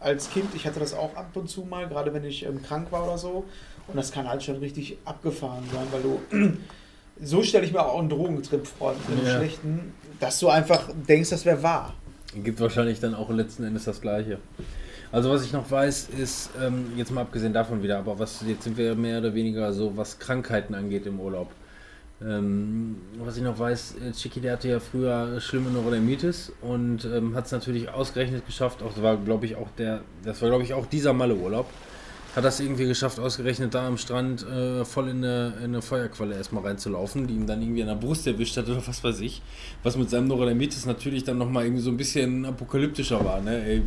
als 0.00 0.30
Kind, 0.30 0.46
ich 0.54 0.66
hatte 0.66 0.80
das 0.80 0.94
auch 0.94 1.14
ab 1.16 1.30
und 1.34 1.48
zu 1.50 1.62
mal, 1.62 1.86
gerade 1.88 2.12
wenn 2.14 2.24
ich 2.24 2.44
ähm, 2.46 2.62
krank 2.62 2.90
war 2.92 3.04
oder 3.04 3.18
so. 3.18 3.44
Und 3.88 3.96
das 3.96 4.10
kann 4.10 4.26
halt 4.28 4.42
schon 4.42 4.56
richtig 4.56 4.96
abgefahren 5.04 5.64
sein, 5.72 5.86
weil 5.92 6.02
du. 6.02 6.56
So 7.22 7.42
stelle 7.42 7.64
ich 7.64 7.72
mir 7.72 7.80
auch 7.84 7.98
einen 7.98 8.08
Drogentrip 8.08 8.66
vor, 8.66 8.90
einen 9.08 9.24
Ja. 9.26 9.36
schlechten, 9.38 9.94
dass 10.20 10.38
du 10.38 10.48
einfach 10.48 10.90
denkst, 11.08 11.30
das 11.30 11.44
wäre 11.44 11.62
wahr. 11.62 11.94
Gibt 12.44 12.60
wahrscheinlich 12.60 13.00
dann 13.00 13.14
auch 13.14 13.30
letzten 13.30 13.64
Endes 13.64 13.84
das 13.84 14.00
Gleiche. 14.00 14.38
Also 15.12 15.30
was 15.30 15.44
ich 15.44 15.52
noch 15.52 15.70
weiß, 15.70 16.08
ist, 16.18 16.50
ähm, 16.62 16.92
jetzt 16.96 17.10
mal 17.10 17.22
abgesehen 17.22 17.52
davon 17.52 17.82
wieder, 17.82 17.98
aber 17.98 18.18
was 18.18 18.42
jetzt 18.46 18.64
sind 18.64 18.76
wir 18.76 18.94
mehr 18.94 19.18
oder 19.20 19.34
weniger 19.34 19.72
so, 19.72 19.96
was 19.96 20.18
Krankheiten 20.18 20.74
angeht 20.74 21.06
im 21.06 21.20
Urlaub. 21.20 21.50
Ähm, 22.22 22.96
was 23.18 23.36
ich 23.36 23.42
noch 23.42 23.58
weiß, 23.58 23.94
äh, 24.08 24.12
Chicky, 24.12 24.40
der 24.40 24.54
hatte 24.54 24.68
ja 24.68 24.80
früher 24.80 25.38
schlimme 25.40 25.70
Neurodermitis 25.70 26.50
und 26.62 27.04
ähm, 27.04 27.34
hat 27.36 27.46
es 27.46 27.52
natürlich 27.52 27.88
ausgerechnet 27.90 28.46
geschafft. 28.46 28.82
Auch 28.82 28.92
das 28.94 29.02
war, 29.02 29.16
glaube 29.18 29.46
ich, 29.46 29.56
auch 29.56 29.68
der, 29.78 30.00
das 30.24 30.40
war, 30.42 30.48
glaube 30.48 30.64
ich, 30.64 30.72
auch 30.74 30.86
dieser 30.86 31.12
Malle-Urlaub. 31.12 31.66
Hat 32.36 32.44
das 32.44 32.60
irgendwie 32.60 32.86
geschafft, 32.86 33.18
ausgerechnet 33.18 33.74
da 33.74 33.88
am 33.88 33.96
Strand 33.96 34.46
äh, 34.46 34.84
voll 34.84 35.08
in 35.08 35.24
eine, 35.24 35.54
in 35.58 35.64
eine 35.64 35.80
Feuerqualle 35.80 36.36
erstmal 36.36 36.64
reinzulaufen, 36.64 37.26
die 37.26 37.32
ihm 37.32 37.46
dann 37.46 37.62
irgendwie 37.62 37.80
an 37.80 37.88
der 37.88 37.94
Brust 37.94 38.26
erwischt 38.26 38.58
hat 38.58 38.68
oder 38.68 38.86
was 38.86 39.02
weiß 39.02 39.20
ich. 39.20 39.40
Was 39.82 39.96
mit 39.96 40.10
seinem 40.10 40.28
Neurodermitis 40.28 40.84
natürlich 40.84 41.24
dann 41.24 41.38
nochmal 41.38 41.64
irgendwie 41.64 41.82
so 41.82 41.90
ein 41.90 41.96
bisschen 41.96 42.44
apokalyptischer 42.44 43.24
war. 43.24 43.40
Ne? 43.40 43.64
Ey, 43.64 43.82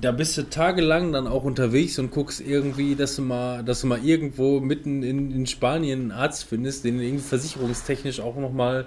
da 0.00 0.10
bist 0.10 0.38
du 0.38 0.48
tagelang 0.48 1.12
dann 1.12 1.26
auch 1.26 1.44
unterwegs 1.44 1.98
und 1.98 2.10
guckst 2.10 2.40
irgendwie, 2.40 2.94
dass 2.94 3.16
du 3.16 3.22
mal, 3.22 3.62
dass 3.62 3.82
du 3.82 3.88
mal 3.88 4.02
irgendwo 4.02 4.60
mitten 4.60 5.02
in, 5.02 5.30
in 5.30 5.46
Spanien 5.46 6.00
einen 6.00 6.12
Arzt 6.12 6.44
findest, 6.44 6.84
den 6.84 6.98
irgendwie 6.98 7.22
versicherungstechnisch 7.22 8.20
auch 8.20 8.36
nochmal 8.36 8.86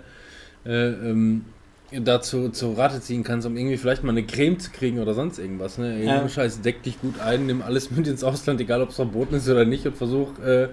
äh, 0.65 0.71
ähm, 0.71 1.45
dazu 1.91 2.49
zu 2.49 2.73
Rate 2.73 2.99
ziehen 3.01 3.23
kannst, 3.23 3.47
um 3.47 3.55
irgendwie 3.55 3.77
vielleicht 3.77 4.03
mal 4.03 4.11
eine 4.11 4.25
Creme 4.25 4.59
zu 4.59 4.71
kriegen 4.71 4.99
oder 4.99 5.13
sonst 5.13 5.39
irgendwas. 5.39 5.77
Ne? 5.77 6.03
Ja. 6.03 6.21
Ja. 6.21 6.29
Scheiß, 6.29 6.61
deck 6.61 6.83
dich 6.83 6.99
gut 6.99 7.19
ein, 7.19 7.45
nimm 7.45 7.61
alles 7.61 7.91
mit 7.91 8.07
ins 8.07 8.23
Ausland, 8.23 8.59
egal 8.59 8.81
ob 8.81 8.89
es 8.89 8.95
verboten 8.95 9.35
ist 9.35 9.47
oder 9.47 9.65
nicht 9.65 9.85
und 9.85 9.95
versuch 9.95 10.37
äh, 10.39 10.67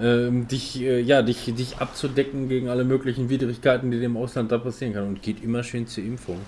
ähm, 0.00 0.46
dich, 0.46 0.80
äh, 0.80 1.00
ja, 1.00 1.22
dich, 1.22 1.52
dich 1.54 1.78
abzudecken 1.78 2.48
gegen 2.48 2.68
alle 2.68 2.84
möglichen 2.84 3.28
Widrigkeiten, 3.28 3.90
die 3.90 3.98
dir 3.98 4.06
im 4.06 4.16
Ausland 4.16 4.52
da 4.52 4.58
passieren 4.58 4.94
kann. 4.94 5.06
Und 5.08 5.22
geht 5.22 5.42
immer 5.42 5.62
schön 5.62 5.86
zur 5.86 6.04
Impfung. 6.04 6.38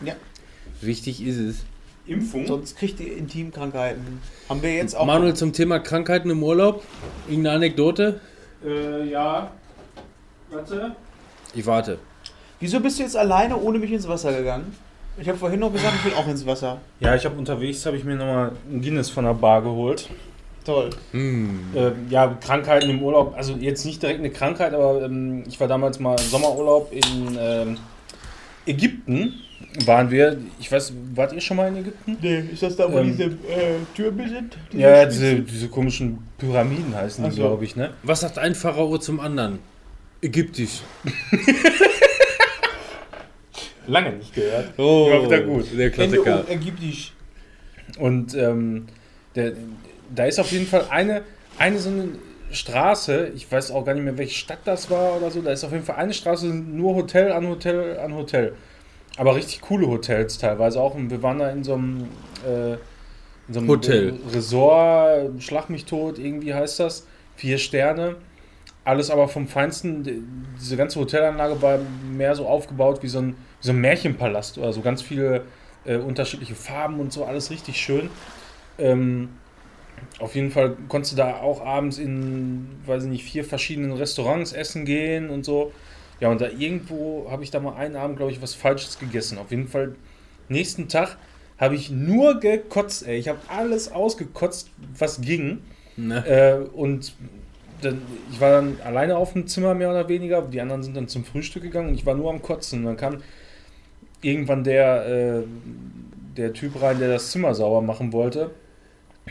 Ja. 0.00 0.14
Wichtig 0.80 1.24
ist 1.24 1.38
es. 1.38 1.64
Impfung? 2.06 2.46
Sonst 2.46 2.76
kriegt 2.76 3.00
ihr 3.00 3.16
Intimkrankheiten. 3.16 4.20
Haben 4.48 4.62
wir 4.62 4.74
jetzt 4.74 4.94
auch. 4.94 5.06
Manuel 5.06 5.34
zum 5.34 5.52
Thema 5.52 5.78
Krankheiten 5.80 6.30
im 6.30 6.42
Urlaub. 6.42 6.84
Irgendeine 7.28 7.56
Anekdote? 7.56 8.20
Äh, 8.64 9.08
ja. 9.10 9.50
Warte. 10.50 10.96
Ich 11.54 11.66
warte. 11.66 11.98
Wieso 12.60 12.80
bist 12.80 12.98
du 12.98 13.02
jetzt 13.02 13.16
alleine 13.16 13.56
ohne 13.56 13.78
mich 13.78 13.92
ins 13.92 14.08
Wasser 14.08 14.32
gegangen? 14.32 14.74
Ich 15.18 15.28
habe 15.28 15.38
vorhin 15.38 15.60
noch 15.60 15.72
gesagt, 15.72 15.94
ich 15.98 16.04
will 16.04 16.14
auch 16.14 16.28
ins 16.28 16.44
Wasser. 16.46 16.78
Ja, 17.00 17.14
ich 17.14 17.24
habe 17.24 17.38
unterwegs, 17.38 17.84
habe 17.86 17.96
ich 17.96 18.04
mir 18.04 18.16
nochmal 18.16 18.52
ein 18.70 18.82
Guinness 18.82 19.08
von 19.10 19.24
der 19.24 19.34
Bar 19.34 19.62
geholt. 19.62 20.08
Toll. 20.64 20.90
Hm. 21.12 21.60
Ähm, 21.74 21.92
ja, 22.10 22.36
Krankheiten 22.40 22.90
im 22.90 23.00
Urlaub, 23.02 23.34
also 23.36 23.54
jetzt 23.54 23.84
nicht 23.86 24.02
direkt 24.02 24.18
eine 24.18 24.30
Krankheit, 24.30 24.74
aber 24.74 25.02
ähm, 25.04 25.44
ich 25.46 25.58
war 25.60 25.68
damals 25.68 26.00
mal 26.00 26.18
Sommerurlaub 26.18 26.92
in 26.92 27.38
ähm, 27.40 27.76
Ägypten. 28.66 29.34
Waren 29.86 30.10
wir, 30.10 30.38
ich 30.58 30.70
weiß, 30.70 30.92
wart 31.14 31.32
ihr 31.32 31.40
schon 31.40 31.56
mal 31.56 31.68
in 31.68 31.76
Ägypten? 31.76 32.16
Nee, 32.20 32.44
ist 32.52 32.62
das 32.62 32.76
da, 32.76 32.92
wo 32.92 32.98
Ähm, 32.98 33.12
diese 33.16 33.24
äh, 33.24 33.76
Türme 33.94 34.28
sind? 34.28 34.56
Diese 34.72 34.82
Ja, 34.82 35.04
diese, 35.06 35.36
diese 35.40 35.68
komischen 35.68 36.18
Pyramiden 36.36 36.94
heißen 36.94 37.24
die, 37.24 37.30
so. 37.30 37.42
glaube 37.42 37.64
ich, 37.64 37.76
ne? 37.76 37.90
Was 38.02 38.20
sagt 38.20 38.38
ein 38.38 38.54
Pharao 38.54 38.98
zum 38.98 39.20
anderen? 39.20 39.60
Ägyptisch. 40.20 40.80
Lange 43.86 44.12
nicht 44.12 44.34
gehört. 44.34 44.72
Oh, 44.76 45.10
War 45.10 45.24
wieder 45.24 45.40
gut. 45.42 45.66
Der 45.76 45.86
Ende 45.86 45.90
Klassiker. 45.90 46.40
um 46.40 46.50
ägyptisch. 46.50 47.12
Und 47.98 48.34
ähm, 48.34 48.86
der, 49.34 49.52
da 50.14 50.24
ist 50.24 50.38
auf 50.40 50.50
jeden 50.52 50.66
Fall 50.66 50.86
eine, 50.90 51.22
eine 51.58 51.78
so 51.78 51.88
eine 51.90 52.08
Straße, 52.52 53.32
ich 53.34 53.50
weiß 53.50 53.70
auch 53.72 53.84
gar 53.84 53.94
nicht 53.94 54.04
mehr, 54.04 54.16
welche 54.18 54.34
Stadt 54.34 54.60
das 54.64 54.90
war 54.90 55.16
oder 55.16 55.30
so, 55.30 55.40
da 55.42 55.50
ist 55.50 55.64
auf 55.64 55.72
jeden 55.72 55.84
Fall 55.84 55.96
eine 55.96 56.14
Straße, 56.14 56.46
nur 56.46 56.94
Hotel 56.94 57.32
an 57.32 57.46
Hotel 57.48 57.98
an 57.98 58.14
Hotel. 58.14 58.52
Aber 59.16 59.34
richtig 59.34 59.60
coole 59.62 59.86
Hotels 59.88 60.38
teilweise 60.38 60.80
auch. 60.80 60.94
Und 60.94 61.10
wir 61.10 61.22
waren 61.22 61.38
da 61.38 61.50
in 61.50 61.64
so 61.64 61.74
einem, 61.74 62.08
äh, 62.46 62.72
in 63.48 63.54
so 63.54 63.60
einem 63.60 63.68
Hotel. 63.68 64.14
Resort, 64.32 65.42
Schlag 65.42 65.70
mich 65.70 65.84
tot, 65.86 66.18
irgendwie 66.18 66.52
heißt 66.54 66.80
das. 66.80 67.06
Vier 67.36 67.58
Sterne. 67.58 68.16
Alles 68.84 69.10
aber 69.10 69.28
vom 69.28 69.48
Feinsten. 69.48 70.02
Die- 70.02 70.22
Diese 70.60 70.76
ganze 70.76 71.00
Hotelanlage 71.00 71.60
war 71.62 71.78
mehr 72.12 72.34
so 72.34 72.46
aufgebaut 72.46 73.02
wie 73.02 73.08
so 73.08 73.18
ein, 73.18 73.36
so 73.60 73.72
ein 73.72 73.80
Märchenpalast 73.80 74.58
oder 74.58 74.72
so 74.72 74.80
ganz 74.80 75.02
viele 75.02 75.44
äh, 75.84 75.96
unterschiedliche 75.96 76.54
Farben 76.54 77.00
und 77.00 77.12
so, 77.12 77.24
alles 77.24 77.50
richtig 77.50 77.78
schön. 77.78 78.10
Ähm, 78.78 79.30
auf 80.18 80.34
jeden 80.34 80.50
Fall 80.50 80.76
konntest 80.88 81.12
du 81.12 81.16
da 81.16 81.36
auch 81.36 81.64
abends 81.64 81.98
in, 81.98 82.68
weiß 82.86 83.04
ich 83.04 83.10
nicht, 83.10 83.24
vier 83.24 83.44
verschiedenen 83.44 83.92
Restaurants 83.92 84.52
essen 84.52 84.84
gehen 84.84 85.30
und 85.30 85.44
so. 85.44 85.72
Ja, 86.20 86.30
und 86.30 86.40
da 86.40 86.48
irgendwo 86.48 87.26
habe 87.30 87.44
ich 87.44 87.50
da 87.50 87.60
mal 87.60 87.76
einen 87.76 87.96
Abend, 87.96 88.16
glaube 88.16 88.32
ich, 88.32 88.40
was 88.40 88.54
Falsches 88.54 88.98
gegessen. 88.98 89.38
Auf 89.38 89.50
jeden 89.50 89.68
Fall, 89.68 89.94
nächsten 90.48 90.88
Tag 90.88 91.18
habe 91.58 91.74
ich 91.74 91.90
nur 91.90 92.40
gekotzt, 92.40 93.06
ey. 93.06 93.18
Ich 93.18 93.28
habe 93.28 93.38
alles 93.48 93.90
ausgekotzt, 93.90 94.70
was 94.98 95.20
ging. 95.20 95.60
Ne? 95.96 96.26
Äh, 96.26 96.76
und 96.76 97.14
dann, 97.82 98.00
ich 98.30 98.40
war 98.40 98.50
dann 98.50 98.78
alleine 98.84 99.16
auf 99.16 99.32
dem 99.32 99.46
Zimmer, 99.46 99.74
mehr 99.74 99.90
oder 99.90 100.08
weniger. 100.08 100.42
Die 100.42 100.60
anderen 100.60 100.82
sind 100.82 100.96
dann 100.96 101.08
zum 101.08 101.24
Frühstück 101.24 101.62
gegangen 101.62 101.88
und 101.88 101.94
ich 101.94 102.06
war 102.06 102.14
nur 102.14 102.30
am 102.30 102.42
Kotzen. 102.42 102.80
Und 102.80 102.84
dann 102.86 102.96
kam 102.96 103.22
irgendwann 104.26 104.64
der, 104.64 105.06
äh, 105.06 105.42
der 106.36 106.52
Typ 106.52 106.80
rein, 106.82 106.98
der 106.98 107.08
das 107.08 107.30
Zimmer 107.30 107.54
sauber 107.54 107.80
machen 107.82 108.12
wollte. 108.12 108.50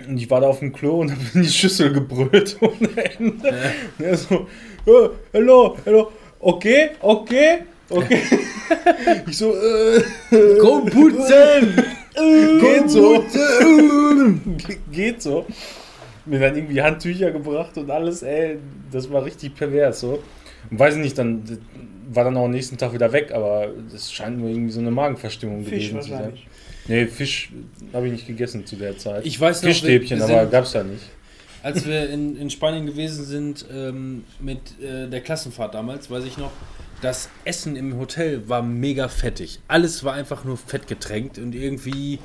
Und 0.07 0.17
ich 0.17 0.29
war 0.29 0.41
da 0.41 0.47
auf 0.47 0.59
dem 0.59 0.73
Klo 0.73 1.01
und 1.01 1.11
habe 1.11 1.21
in 1.33 1.43
die 1.43 1.49
Schüssel 1.49 1.93
gebrüllt 1.93 2.57
ohne 2.61 2.89
Ende. 3.17 3.53
Und 3.97 4.05
er 4.05 4.17
so, 4.17 4.47
"Ja, 4.85 5.09
hello, 5.31 5.77
hello, 5.85 6.11
okay, 6.39 6.89
okay, 7.01 7.59
okay. 7.89 8.21
ich 9.27 9.37
so, 9.37 9.53
äh, 9.53 10.01
Komm 10.61 10.85
putzen! 10.87 11.83
geht 12.61 12.89
so. 12.89 13.23
Ge- 14.57 14.77
geht 14.91 15.21
so. 15.21 15.45
Mir 16.25 16.39
dann 16.39 16.55
irgendwie 16.55 16.81
Handtücher 16.81 17.31
gebracht 17.31 17.77
und 17.77 17.91
alles, 17.91 18.23
ey, 18.23 18.57
das 18.91 19.11
war 19.11 19.23
richtig 19.25 19.53
pervers 19.55 19.99
so. 19.99 20.19
Und 20.71 20.79
weiß 20.79 20.95
ich 20.95 21.01
nicht, 21.01 21.17
dann 21.17 21.43
war 22.13 22.23
dann 22.23 22.37
auch 22.37 22.45
am 22.45 22.51
nächsten 22.51 22.77
Tag 22.77 22.93
wieder 22.93 23.11
weg, 23.11 23.31
aber 23.33 23.67
das 23.91 24.11
scheint 24.11 24.37
nur 24.39 24.49
irgendwie 24.49 24.71
so 24.71 24.79
eine 24.79 24.91
Magenverstimmung 24.91 25.63
Fisch 25.63 25.89
gewesen 25.89 26.01
zu 26.01 26.09
sein. 26.09 26.33
Nee, 26.87 27.07
Fisch 27.07 27.49
habe 27.93 28.05
ich 28.07 28.11
nicht 28.13 28.27
gegessen 28.27 28.65
zu 28.65 28.75
der 28.75 28.97
Zeit. 28.97 29.25
Ich 29.25 29.39
weiß 29.39 29.61
noch, 29.63 29.69
Fischstäbchen, 29.69 30.19
wir- 30.19 30.27
wir 30.27 30.33
aber 30.35 30.43
sind- 30.43 30.51
gab's 30.51 30.71
da 30.73 30.83
nicht. 30.83 31.03
Als 31.63 31.83
wir 31.87 32.09
in, 32.11 32.37
in 32.37 32.49
Spanien 32.51 32.85
gewesen 32.85 33.25
sind 33.25 33.65
ähm, 33.73 34.23
mit 34.39 34.59
äh, 34.79 35.07
der 35.09 35.21
Klassenfahrt 35.21 35.73
damals, 35.73 36.11
weiß 36.11 36.23
ich 36.25 36.37
noch, 36.37 36.51
das 37.01 37.27
Essen 37.43 37.75
im 37.75 37.97
Hotel 37.97 38.47
war 38.47 38.61
mega 38.61 39.07
fettig. 39.07 39.59
Alles 39.67 40.03
war 40.03 40.13
einfach 40.13 40.43
nur 40.45 40.57
fett 40.57 40.87
getränkt 40.87 41.39
und 41.39 41.55
irgendwie. 41.55 42.19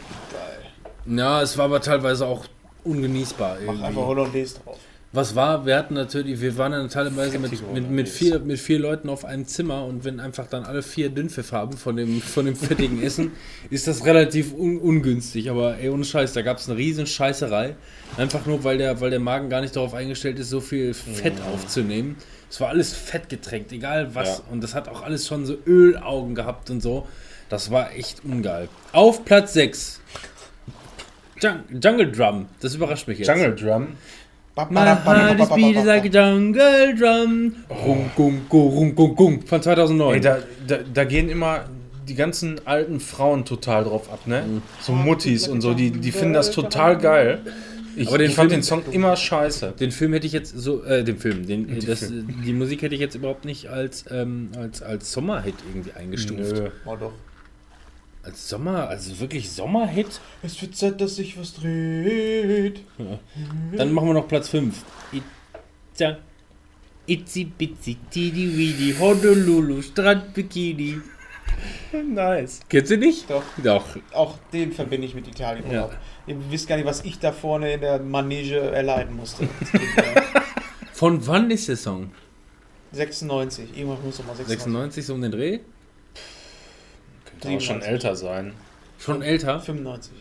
Ja, 1.07 1.41
es 1.43 1.57
war 1.57 1.64
aber 1.66 1.81
teilweise 1.81 2.26
auch 2.26 2.45
ungenießbar. 2.85 3.55
Mach 3.61 3.72
Irgendwie. 3.72 3.85
einfach 3.87 4.03
Hollandaise 4.07 4.59
drauf. 4.62 4.78
Was 5.12 5.34
war, 5.34 5.66
wir 5.66 5.76
hatten 5.76 5.94
natürlich, 5.94 6.40
wir 6.40 6.56
waren 6.56 6.70
dann 6.70 6.88
teilweise 6.88 7.40
mit, 7.40 7.50
mit, 7.72 7.90
mit, 7.90 8.08
vier, 8.08 8.38
mit 8.38 8.61
vier 8.61 8.78
Leuten 8.78 9.08
auf 9.08 9.24
einem 9.24 9.44
Zimmer 9.44 9.84
und 9.84 10.04
wenn 10.04 10.20
einfach 10.20 10.46
dann 10.46 10.62
alle 10.62 10.82
vier 10.82 11.08
Dünnpfiff 11.08 11.50
haben 11.50 11.76
von 11.76 11.96
dem, 11.96 12.22
von 12.22 12.46
dem 12.46 12.54
fettigen 12.54 13.02
Essen, 13.02 13.32
ist 13.70 13.88
das 13.88 14.04
relativ 14.04 14.54
un, 14.54 14.78
ungünstig. 14.78 15.50
Aber 15.50 15.78
ey, 15.78 15.88
ohne 15.88 16.04
Scheiß, 16.04 16.32
da 16.32 16.42
gab 16.42 16.58
es 16.58 16.68
eine 16.68 16.78
riesen 16.78 17.08
Scheißerei. 17.08 17.74
Einfach 18.18 18.46
nur, 18.46 18.62
weil 18.62 18.78
der, 18.78 19.00
weil 19.00 19.11
der 19.11 19.18
Magen 19.18 19.50
gar 19.50 19.62
nicht 19.62 19.74
darauf 19.74 19.94
eingestellt 19.94 20.38
ist, 20.38 20.50
so 20.50 20.61
viel 20.61 20.94
Fett 20.94 21.34
aufzunehmen. 21.52 22.14
Es 22.48 22.61
war 22.61 22.68
alles 22.68 22.92
fettgetränkt, 22.92 23.72
egal 23.72 24.14
was. 24.14 24.38
Ja. 24.38 24.44
Und 24.52 24.62
das 24.62 24.76
hat 24.76 24.88
auch 24.88 25.02
alles 25.02 25.26
schon 25.26 25.44
so 25.44 25.56
Ölaugen 25.66 26.36
gehabt 26.36 26.70
und 26.70 26.80
so. 26.80 27.08
Das 27.48 27.72
war 27.72 27.92
echt 27.96 28.24
ungeil. 28.24 28.68
Auf 28.92 29.24
Platz 29.24 29.54
6. 29.54 30.00
Jungle 31.82 32.12
Drum. 32.12 32.46
Das 32.61 32.74
überrascht 32.74 33.08
mich 33.08 33.18
jetzt. 33.18 33.28
Jungle 33.28 33.56
Drum. 33.56 33.88
My 34.68 34.80
heart 34.80 35.40
is 35.40 35.48
beating 35.48 35.84
like 35.86 36.04
a 36.04 36.08
jungle 36.08 36.94
drum. 36.98 37.54
Rum, 37.70 38.11
gung, 38.16 38.40
gung, 38.48 38.68
rum, 38.72 38.94
gung, 38.94 39.14
gung. 39.16 39.46
Von 39.46 39.62
2009. 39.62 40.14
Ey, 40.14 40.20
da, 40.20 40.38
da, 40.66 40.78
da 40.92 41.04
gehen 41.04 41.28
immer 41.28 41.64
die 42.08 42.14
ganzen 42.14 42.61
alten 42.66 42.98
Frauen 43.00 43.44
total 43.44 43.84
drauf 43.84 44.12
ab, 44.12 44.26
ne? 44.26 44.42
So 44.80 44.92
Muttis 44.92 45.46
und 45.48 45.61
so, 45.61 45.74
die, 45.74 45.90
die 45.92 46.12
finden 46.12 46.34
das 46.34 46.50
total 46.50 46.98
geil. 46.98 47.40
Ich, 47.96 48.06
Aber 48.08 48.18
den 48.18 48.30
ich 48.30 48.36
fand 48.36 48.50
Film- 48.50 48.61
den 48.61 48.64
Song 48.64 48.82
immer 48.92 49.16
scheiße. 49.16 49.74
den 49.78 49.90
Film 49.90 50.12
hätte 50.12 50.26
ich 50.26 50.32
jetzt 50.32 50.56
so, 50.56 50.84
äh, 50.84 51.02
den 51.02 51.18
Film, 51.18 51.46
den, 51.46 51.66
Die 51.66 51.84
das, 51.86 52.00
Film. 52.00 52.28
die 52.46 52.52
Musik 52.52 52.82
hätte 52.82 52.94
ich 52.94 53.00
jetzt 53.00 53.16
überhaupt 53.16 53.44
nicht 53.44 53.66
als, 53.68 54.04
ähm, 54.11 54.50
als, 54.56 54.80
als 54.80 55.11
Sommerhit 55.12 55.54
irgendwie 55.68 55.92
eingestuft. 55.92 56.52
Nö. 56.54 56.68
Oh 56.86 56.96
doch. 56.96 57.12
Als 58.23 58.49
Sommer, 58.49 58.89
also 58.89 59.18
wirklich 59.18 59.51
Sommerhit? 59.51 60.21
Es 60.43 60.61
wird 60.61 60.77
Zeit, 60.77 61.01
dass 61.01 61.16
sich 61.16 61.39
was 61.39 61.55
dreht. 61.55 62.85
Dann 63.77 63.93
machen 63.93 64.09
wir 64.09 64.14
noch 64.14 64.29
Platz 64.29 64.51
5. 64.51 64.85
Itza, 65.12 66.18
itzi 67.07 67.45
bitzi 67.47 67.97
tidi 68.11 68.57
widi 68.57 68.95
Honolulu 68.99 69.81
Strandbikini. 69.83 71.01
Nice. 71.93 72.61
Kennst 72.68 72.91
du 72.91 72.97
nicht? 72.97 73.29
Doch. 73.29 73.43
Doch. 73.62 73.85
Auch 74.12 74.39
den 74.53 74.73
verbinde 74.73 75.07
ich 75.07 75.14
mit 75.14 75.27
Italien. 75.27 75.71
Ja. 75.71 75.91
Ihr 76.27 76.37
wisst 76.51 76.68
gar 76.68 76.77
nicht, 76.77 76.87
was 76.87 77.05
ich 77.05 77.18
da 77.18 77.33
vorne 77.33 77.73
in 77.73 77.81
der 77.81 77.99
Manege 77.99 78.61
erleiden 78.61 79.16
musste. 79.16 79.49
Von 80.93 81.27
wann 81.27 81.51
ist 81.51 81.68
der 81.68 81.77
Song? 81.77 82.12
96. 82.93 83.77
Irgendwann 83.77 84.03
muss 84.05 84.18
doch 84.18 84.27
mal 84.27 84.37
96. 84.37 84.49
96 84.49 85.07
so 85.07 85.14
um 85.14 85.23
den 85.23 85.33
Dreh? 85.33 85.61
Auch 87.45 87.61
schon 87.61 87.80
97. 87.82 87.88
älter 87.88 88.16
sein. 88.16 88.53
Schon 88.99 89.22
älter? 89.22 89.61
95. 89.61 90.12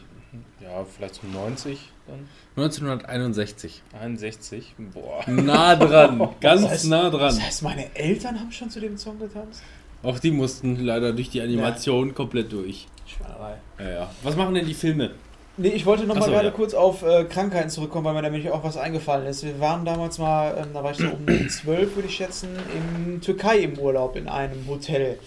Ja, 0.61 0.85
vielleicht 0.85 1.15
so 1.15 1.21
90 1.27 1.79
dann. 2.07 2.27
1961. 2.57 3.81
61. 3.99 4.75
Boah. 4.93 5.23
Nah 5.29 5.75
dran, 5.75 6.19
ganz 6.41 6.61
Das 6.63 6.85
heißt- 6.85 6.89
nah 6.89 7.09
dran. 7.09 7.19
Das 7.35 7.41
heißt, 7.41 7.63
meine 7.63 7.95
Eltern 7.95 8.39
haben 8.39 8.51
schon 8.51 8.69
zu 8.69 8.79
dem 8.79 8.97
Song 8.97 9.19
getanzt? 9.19 9.61
Auch 10.03 10.19
die 10.19 10.31
mussten 10.31 10.77
leider 10.77 11.11
durch 11.13 11.29
die 11.29 11.41
Animation 11.41 12.13
komplett 12.13 12.51
durch. 12.51 12.87
Schweinerei. 13.05 13.55
Ja, 13.79 13.89
ja. 13.89 14.09
Was 14.23 14.35
machen 14.35 14.53
denn 14.55 14.65
die 14.65 14.73
Filme? 14.73 15.11
Nee, 15.57 15.69
ich 15.69 15.85
wollte 15.85 16.03
noch 16.05 16.15
Ach 16.15 16.19
mal 16.21 16.25
so, 16.27 16.31
gerade 16.31 16.47
ja. 16.47 16.53
kurz 16.53 16.73
auf 16.73 17.03
äh, 17.03 17.25
Krankheiten 17.25 17.69
zurückkommen, 17.69 18.05
weil 18.05 18.13
mir 18.13 18.21
nämlich 18.21 18.49
auch 18.49 18.63
was 18.63 18.77
eingefallen 18.77 19.27
ist. 19.27 19.43
Wir 19.43 19.59
waren 19.59 19.83
damals 19.83 20.17
mal, 20.17 20.55
ähm, 20.57 20.69
da 20.73 20.81
war 20.83 20.91
ich 20.91 20.97
so 20.97 21.07
um 21.07 21.25
12, 21.49 21.95
würde 21.95 22.07
ich 22.07 22.15
schätzen, 22.15 22.49
in 22.73 23.19
Türkei 23.19 23.57
im 23.59 23.77
Urlaub 23.77 24.15
in 24.15 24.29
einem 24.29 24.65
Hotel. 24.69 25.19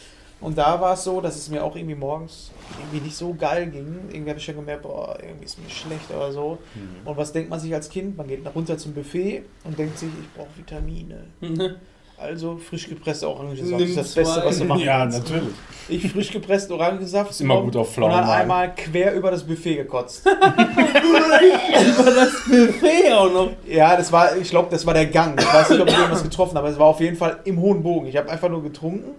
Und 0.42 0.58
da 0.58 0.80
war 0.80 0.94
es 0.94 1.04
so, 1.04 1.20
dass 1.20 1.36
es 1.36 1.48
mir 1.48 1.62
auch 1.64 1.76
irgendwie 1.76 1.94
morgens 1.94 2.50
irgendwie 2.80 3.04
nicht 3.06 3.16
so 3.16 3.32
geil 3.34 3.66
ging. 3.66 3.96
Irgendwie 4.10 4.30
habe 4.30 4.38
ich 4.38 4.44
schon 4.44 4.56
gemerkt, 4.56 4.82
boah, 4.82 5.16
irgendwie 5.22 5.44
ist 5.44 5.58
mir 5.62 5.70
schlecht 5.70 6.10
oder 6.14 6.32
so. 6.32 6.58
Mhm. 6.74 7.06
Und 7.08 7.16
was 7.16 7.32
denkt 7.32 7.48
man 7.48 7.60
sich 7.60 7.72
als 7.72 7.88
Kind? 7.88 8.16
Man 8.16 8.26
geht 8.26 8.42
nach 8.44 8.54
runter 8.54 8.76
zum 8.76 8.92
Buffet 8.92 9.44
und 9.64 9.78
denkt 9.78 9.98
sich, 9.98 10.08
ich 10.20 10.32
brauche 10.36 10.48
Vitamine. 10.56 11.24
Also 12.18 12.56
frisch 12.56 12.88
gepresste 12.88 13.28
Orangensaft. 13.28 13.72
Das 13.72 13.88
ist 13.88 13.96
das 13.96 14.14
Beste, 14.14 14.42
was 14.44 14.58
du 14.58 14.64
machen 14.64 14.82
Ja, 14.82 14.98
kannst. 14.98 15.24
natürlich. 15.28 15.54
Ich 15.88 16.12
frisch 16.12 16.30
gepressten 16.30 16.72
Orangensaft. 16.76 17.32
Ist 17.32 17.40
immer 17.40 17.60
gut 17.60 17.74
auf 17.74 17.88
Und 17.88 17.94
Pflaumen. 17.94 18.16
dann 18.16 18.28
einmal 18.30 18.72
quer 18.76 19.12
über 19.14 19.32
das 19.32 19.42
Buffet 19.42 19.74
gekotzt. 19.74 20.24
Über 20.26 22.10
das 22.10 22.32
Buffet 22.44 23.12
auch 23.12 23.32
noch. 23.32 23.50
Ja, 23.66 23.96
das 23.96 24.12
war, 24.12 24.36
ich 24.36 24.50
glaube, 24.50 24.68
das 24.70 24.86
war 24.86 24.94
der 24.94 25.06
Gang. 25.06 25.36
Ich 25.40 25.52
weiß 25.52 25.70
nicht, 25.70 25.80
ob 25.80 25.88
ich 25.88 25.96
irgendwas 25.96 26.22
getroffen 26.22 26.50
habe, 26.56 26.60
aber 26.66 26.68
es 26.72 26.78
war 26.78 26.86
auf 26.86 27.00
jeden 27.00 27.16
Fall 27.16 27.40
im 27.44 27.60
hohen 27.60 27.82
Bogen. 27.82 28.06
Ich 28.06 28.16
habe 28.16 28.30
einfach 28.30 28.48
nur 28.48 28.62
getrunken 28.62 29.14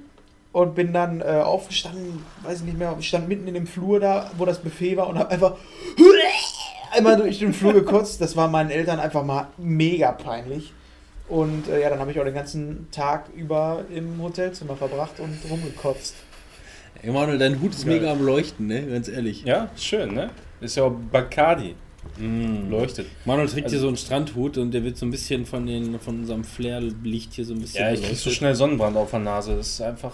und 0.54 0.76
bin 0.76 0.94
dann 0.94 1.20
äh, 1.20 1.42
aufgestanden, 1.44 2.24
weiß 2.44 2.60
ich 2.60 2.66
nicht 2.66 2.78
mehr, 2.78 2.96
ich 2.98 3.08
stand 3.10 3.28
mitten 3.28 3.48
in 3.48 3.54
dem 3.56 3.68
Flur 3.68 4.00
da, 4.00 4.32
wo 4.38 4.46
das 4.46 4.60
Buffet 4.60 4.96
war 4.96 5.08
und 5.10 5.20
habe 5.20 5.30
einfach 5.32 5.58
einmal 6.96 7.18
durch 7.18 7.40
den 7.40 7.54
Flur 7.54 7.74
gekotzt. 7.74 8.22
Das 8.22 8.36
war 8.38 8.48
meinen 8.48 8.70
Eltern 8.70 9.00
einfach 9.00 9.26
mal 9.26 9.48
mega 9.58 10.12
peinlich. 10.14 10.72
Und 11.28 11.68
äh, 11.68 11.82
ja, 11.82 11.90
dann 11.90 12.00
habe 12.00 12.12
ich 12.12 12.20
auch 12.20 12.26
den 12.26 12.34
ganzen 12.36 12.88
Tag 12.92 13.26
über 13.36 13.84
im 13.94 14.22
Hotelzimmer 14.22 14.76
verbracht 14.76 15.20
und 15.20 15.38
rumgekotzt. 15.50 16.14
Emanuel, 17.02 17.38
dein 17.38 17.60
Hut 17.62 17.72
ist 17.74 17.86
Geil. 17.86 17.96
mega 18.00 18.12
am 18.12 18.24
Leuchten, 18.24 18.68
ne? 18.68 18.84
Ganz 18.86 19.08
ehrlich. 19.08 19.44
Ja, 19.44 19.70
schön, 19.76 20.14
ne? 20.14 20.30
Ist 20.62 20.76
ja 20.78 20.84
auch 20.84 20.94
Bacardi. 21.12 21.76
Mm. 22.18 22.70
Leuchtet. 22.70 23.08
Manuel 23.26 23.48
trägt 23.48 23.66
Also- 23.66 23.76
hier 23.76 23.82
so 23.82 23.88
einen 23.88 23.98
Strandhut 23.98 24.58
und 24.58 24.72
der 24.72 24.84
wird 24.84 24.98
so 24.98 25.06
ein 25.06 25.12
bisschen 25.12 25.46
von, 25.46 25.66
den, 25.66 26.00
von 26.00 26.20
unserem 26.20 26.44
Flair-Licht 26.44 27.34
hier 27.34 27.46
so 27.46 27.54
ein 27.54 27.62
bisschen 27.62 27.82
Ja, 27.86 27.92
ich 27.92 28.04
krieg 28.04 28.18
so 28.18 28.30
schnell 28.30 28.54
Sonnenbrand 28.54 28.96
auf 28.98 29.10
der 29.10 29.20
Nase. 29.20 29.56
Das 29.56 29.68
ist 29.70 29.82
einfach. 29.82 30.12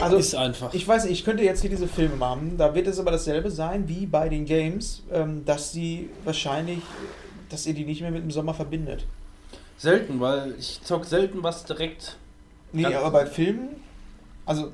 Also, 0.00 0.16
Ist 0.16 0.34
einfach. 0.34 0.72
Ich 0.74 0.86
weiß 0.86 1.04
nicht, 1.04 1.12
ich 1.12 1.24
könnte 1.24 1.42
jetzt 1.42 1.60
hier 1.60 1.70
diese 1.70 1.88
Filme 1.88 2.16
machen. 2.16 2.56
Da 2.56 2.74
wird 2.74 2.86
es 2.86 2.98
aber 2.98 3.10
dasselbe 3.10 3.50
sein 3.50 3.88
wie 3.88 4.06
bei 4.06 4.28
den 4.28 4.44
Games, 4.44 5.02
ähm, 5.12 5.44
dass 5.44 5.72
sie 5.72 6.10
wahrscheinlich, 6.24 6.80
dass 7.48 7.66
ihr 7.66 7.74
die 7.74 7.84
nicht 7.84 8.00
mehr 8.00 8.10
mit 8.10 8.22
dem 8.22 8.30
Sommer 8.30 8.54
verbindet. 8.54 9.06
Selten, 9.76 10.20
weil 10.20 10.54
ich 10.58 10.80
zock 10.82 11.04
selten 11.04 11.42
was 11.42 11.64
direkt. 11.64 12.16
Nee, 12.72 12.86
aber 12.86 13.10
bei 13.10 13.26
Filmen, 13.26 13.68
also 14.46 14.72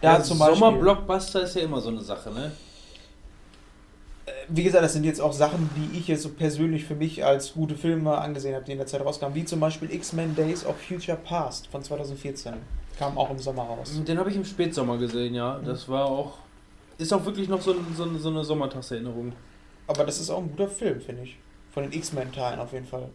da 0.00 0.14
Ja, 0.18 0.22
zum 0.22 0.38
Beispiel. 0.38 0.58
Sommerblockbuster 0.58 1.42
ist 1.42 1.56
ja 1.56 1.62
immer 1.62 1.80
so 1.80 1.88
eine 1.88 2.00
Sache, 2.00 2.30
ne? 2.30 2.52
Wie 4.48 4.62
gesagt, 4.62 4.84
das 4.84 4.92
sind 4.92 5.04
jetzt 5.04 5.20
auch 5.20 5.32
Sachen, 5.32 5.68
die 5.76 5.98
ich 5.98 6.08
jetzt 6.08 6.22
so 6.22 6.30
persönlich 6.30 6.84
für 6.84 6.94
mich 6.94 7.24
als 7.24 7.54
gute 7.54 7.74
Filme 7.74 8.16
angesehen 8.16 8.54
habe, 8.54 8.64
die 8.64 8.72
in 8.72 8.78
der 8.78 8.86
Zeit 8.86 9.00
rauskamen. 9.04 9.34
Wie 9.34 9.44
zum 9.44 9.60
Beispiel 9.60 9.92
X-Men 9.92 10.34
Days 10.34 10.64
of 10.64 10.76
Future 10.80 11.16
Past 11.16 11.66
von 11.68 11.82
2014. 11.82 12.54
Kam 12.98 13.16
auch 13.18 13.30
im 13.30 13.38
Sommer 13.38 13.62
raus. 13.64 13.92
Den 14.06 14.18
habe 14.18 14.30
ich 14.30 14.36
im 14.36 14.44
Spätsommer 14.44 14.96
gesehen, 14.98 15.34
ja. 15.34 15.58
Das 15.64 15.88
war 15.88 16.06
auch. 16.06 16.38
Ist 16.98 17.12
auch 17.12 17.24
wirklich 17.26 17.48
noch 17.48 17.60
so, 17.60 17.74
so, 17.94 18.04
eine- 18.04 18.18
so 18.18 18.30
eine 18.30 18.42
Sommertagserinnerung. 18.42 19.32
Aber 19.86 20.04
das 20.04 20.18
ist 20.18 20.30
auch 20.30 20.38
ein 20.38 20.50
guter 20.50 20.68
Film, 20.68 21.00
finde 21.00 21.22
ich. 21.24 21.36
Von 21.72 21.82
den 21.82 21.92
X-Men-Teilen 21.92 22.58
auf 22.58 22.72
jeden 22.72 22.86
Fall. 22.86 23.08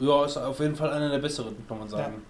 Ja, 0.00 0.24
ist 0.24 0.38
auf 0.38 0.58
jeden 0.60 0.74
Fall 0.74 0.90
einer 0.90 1.10
der 1.10 1.18
besseren, 1.18 1.54
kann 1.68 1.78
man 1.78 1.88
sagen. 1.88 2.22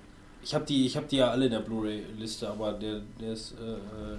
Ich 0.42 0.52
habe 0.54 0.64
die, 0.64 0.86
ich 0.86 0.96
hab 0.96 1.06
die 1.08 1.18
ja 1.18 1.30
alle 1.30 1.44
in 1.46 1.52
der 1.52 1.60
Blu-ray-Liste, 1.60 2.48
aber 2.50 2.72
der, 2.72 3.00
der, 3.20 3.32
ist, 3.32 3.52
äh, 3.60 3.64
äh, 3.74 4.18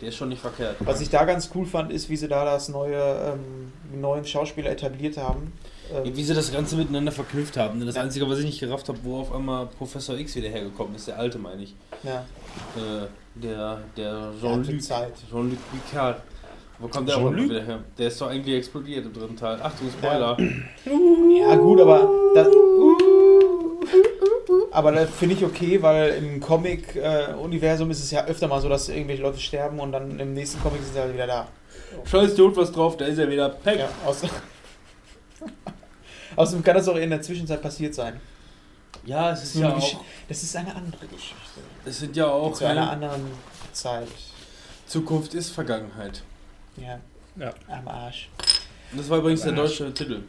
der 0.00 0.08
ist 0.08 0.16
schon 0.16 0.28
nicht 0.30 0.40
verkehrt. 0.40 0.76
Was 0.80 1.00
ich 1.00 1.10
da 1.10 1.24
ganz 1.24 1.50
cool 1.54 1.66
fand, 1.66 1.92
ist, 1.92 2.08
wie 2.08 2.16
sie 2.16 2.28
da 2.28 2.44
das 2.44 2.68
neue, 2.68 2.96
ähm, 3.34 3.72
neuen 4.00 4.24
Schauspieler 4.24 4.70
etabliert 4.70 5.16
haben. 5.16 5.52
Ähm, 5.92 6.14
Wie 6.16 6.22
sie 6.22 6.34
das 6.34 6.52
Ganze 6.52 6.76
miteinander 6.76 7.10
verknüpft 7.12 7.56
haben. 7.56 7.84
Das 7.84 7.96
Einzige, 7.96 8.28
was 8.28 8.38
ich 8.38 8.44
nicht 8.44 8.60
gerafft 8.60 8.88
habe, 8.88 8.98
wo 9.02 9.20
auf 9.20 9.34
einmal 9.34 9.66
Professor 9.66 10.16
X 10.16 10.36
wieder 10.36 10.48
hergekommen 10.48 10.94
ist, 10.94 11.08
der 11.08 11.18
alte, 11.18 11.38
meine 11.38 11.62
ich. 11.62 11.74
ja, 12.04 12.24
Äh, 12.76 13.06
der 13.34 13.80
der 13.96 14.10
er 14.10 14.32
Jean-Luc. 14.40 14.80
Jean-Luc 15.30 15.58
Picard. 15.72 16.22
Wo 16.78 16.88
kommt 16.88 17.08
der 17.08 17.16
auch 17.18 17.30
wieder 17.34 17.62
her? 17.62 17.80
Der 17.98 18.06
ist 18.08 18.20
doch 18.20 18.28
eigentlich 18.30 18.56
explodiert 18.56 19.04
im 19.04 19.12
dritten 19.12 19.36
Teil. 19.36 19.60
Achtung, 19.60 19.88
Spoiler. 19.90 20.36
Ja, 20.86 21.56
gut, 21.56 21.80
aber 21.80 22.08
das, 22.34 22.46
aber 24.72 24.92
das 24.92 25.10
finde 25.10 25.34
ich 25.36 25.44
okay, 25.44 25.80
weil 25.82 26.10
im 26.14 26.40
Comic-Universum 26.40 27.90
ist 27.90 28.02
es 28.02 28.10
ja 28.10 28.24
öfter 28.26 28.48
mal 28.48 28.60
so, 28.60 28.68
dass 28.68 28.88
irgendwelche 28.88 29.22
Leute 29.22 29.38
sterben 29.40 29.80
und 29.80 29.92
dann 29.92 30.18
im 30.18 30.34
nächsten 30.34 30.60
Comic 30.62 30.82
sind 30.82 30.94
sie 30.94 31.00
halt 31.00 31.14
wieder 31.14 31.26
da. 31.26 31.48
Scheiß 32.04 32.34
Tod 32.34 32.56
was 32.56 32.70
drauf, 32.72 32.96
da 32.96 33.04
ist 33.06 33.18
er 33.18 33.28
wieder. 33.28 33.48
Peck. 33.48 33.80
Ja, 33.80 33.88
aus 34.06 34.22
Außerdem 36.36 36.62
kann 36.62 36.76
das 36.76 36.88
auch 36.88 36.96
in 36.96 37.10
der 37.10 37.22
Zwischenzeit 37.22 37.60
passiert 37.60 37.94
sein. 37.94 38.20
Ja, 39.04 39.32
es 39.32 39.40
Das 39.40 39.48
ist 39.48 39.54
ist, 39.56 39.60
ja 39.62 39.74
auch. 39.74 40.04
Das 40.28 40.42
ist 40.42 40.56
eine 40.56 40.74
andere 40.74 41.06
Geschichte. 41.06 41.60
Es 41.84 41.98
sind 41.98 42.16
ja 42.16 42.28
auch. 42.28 42.52
Zu 42.52 42.66
einer 42.66 42.82
äh, 42.82 42.90
anderen 42.90 43.22
Zeit. 43.72 44.08
Zukunft 44.86 45.34
ist 45.34 45.50
Vergangenheit. 45.50 46.22
Ja, 46.76 47.00
Ja. 47.36 47.52
am 47.68 47.88
Arsch. 47.88 48.28
Das 48.92 49.08
war 49.08 49.18
übrigens 49.18 49.42
der 49.42 49.52
deutsche 49.52 49.92
Titel. 49.94 50.22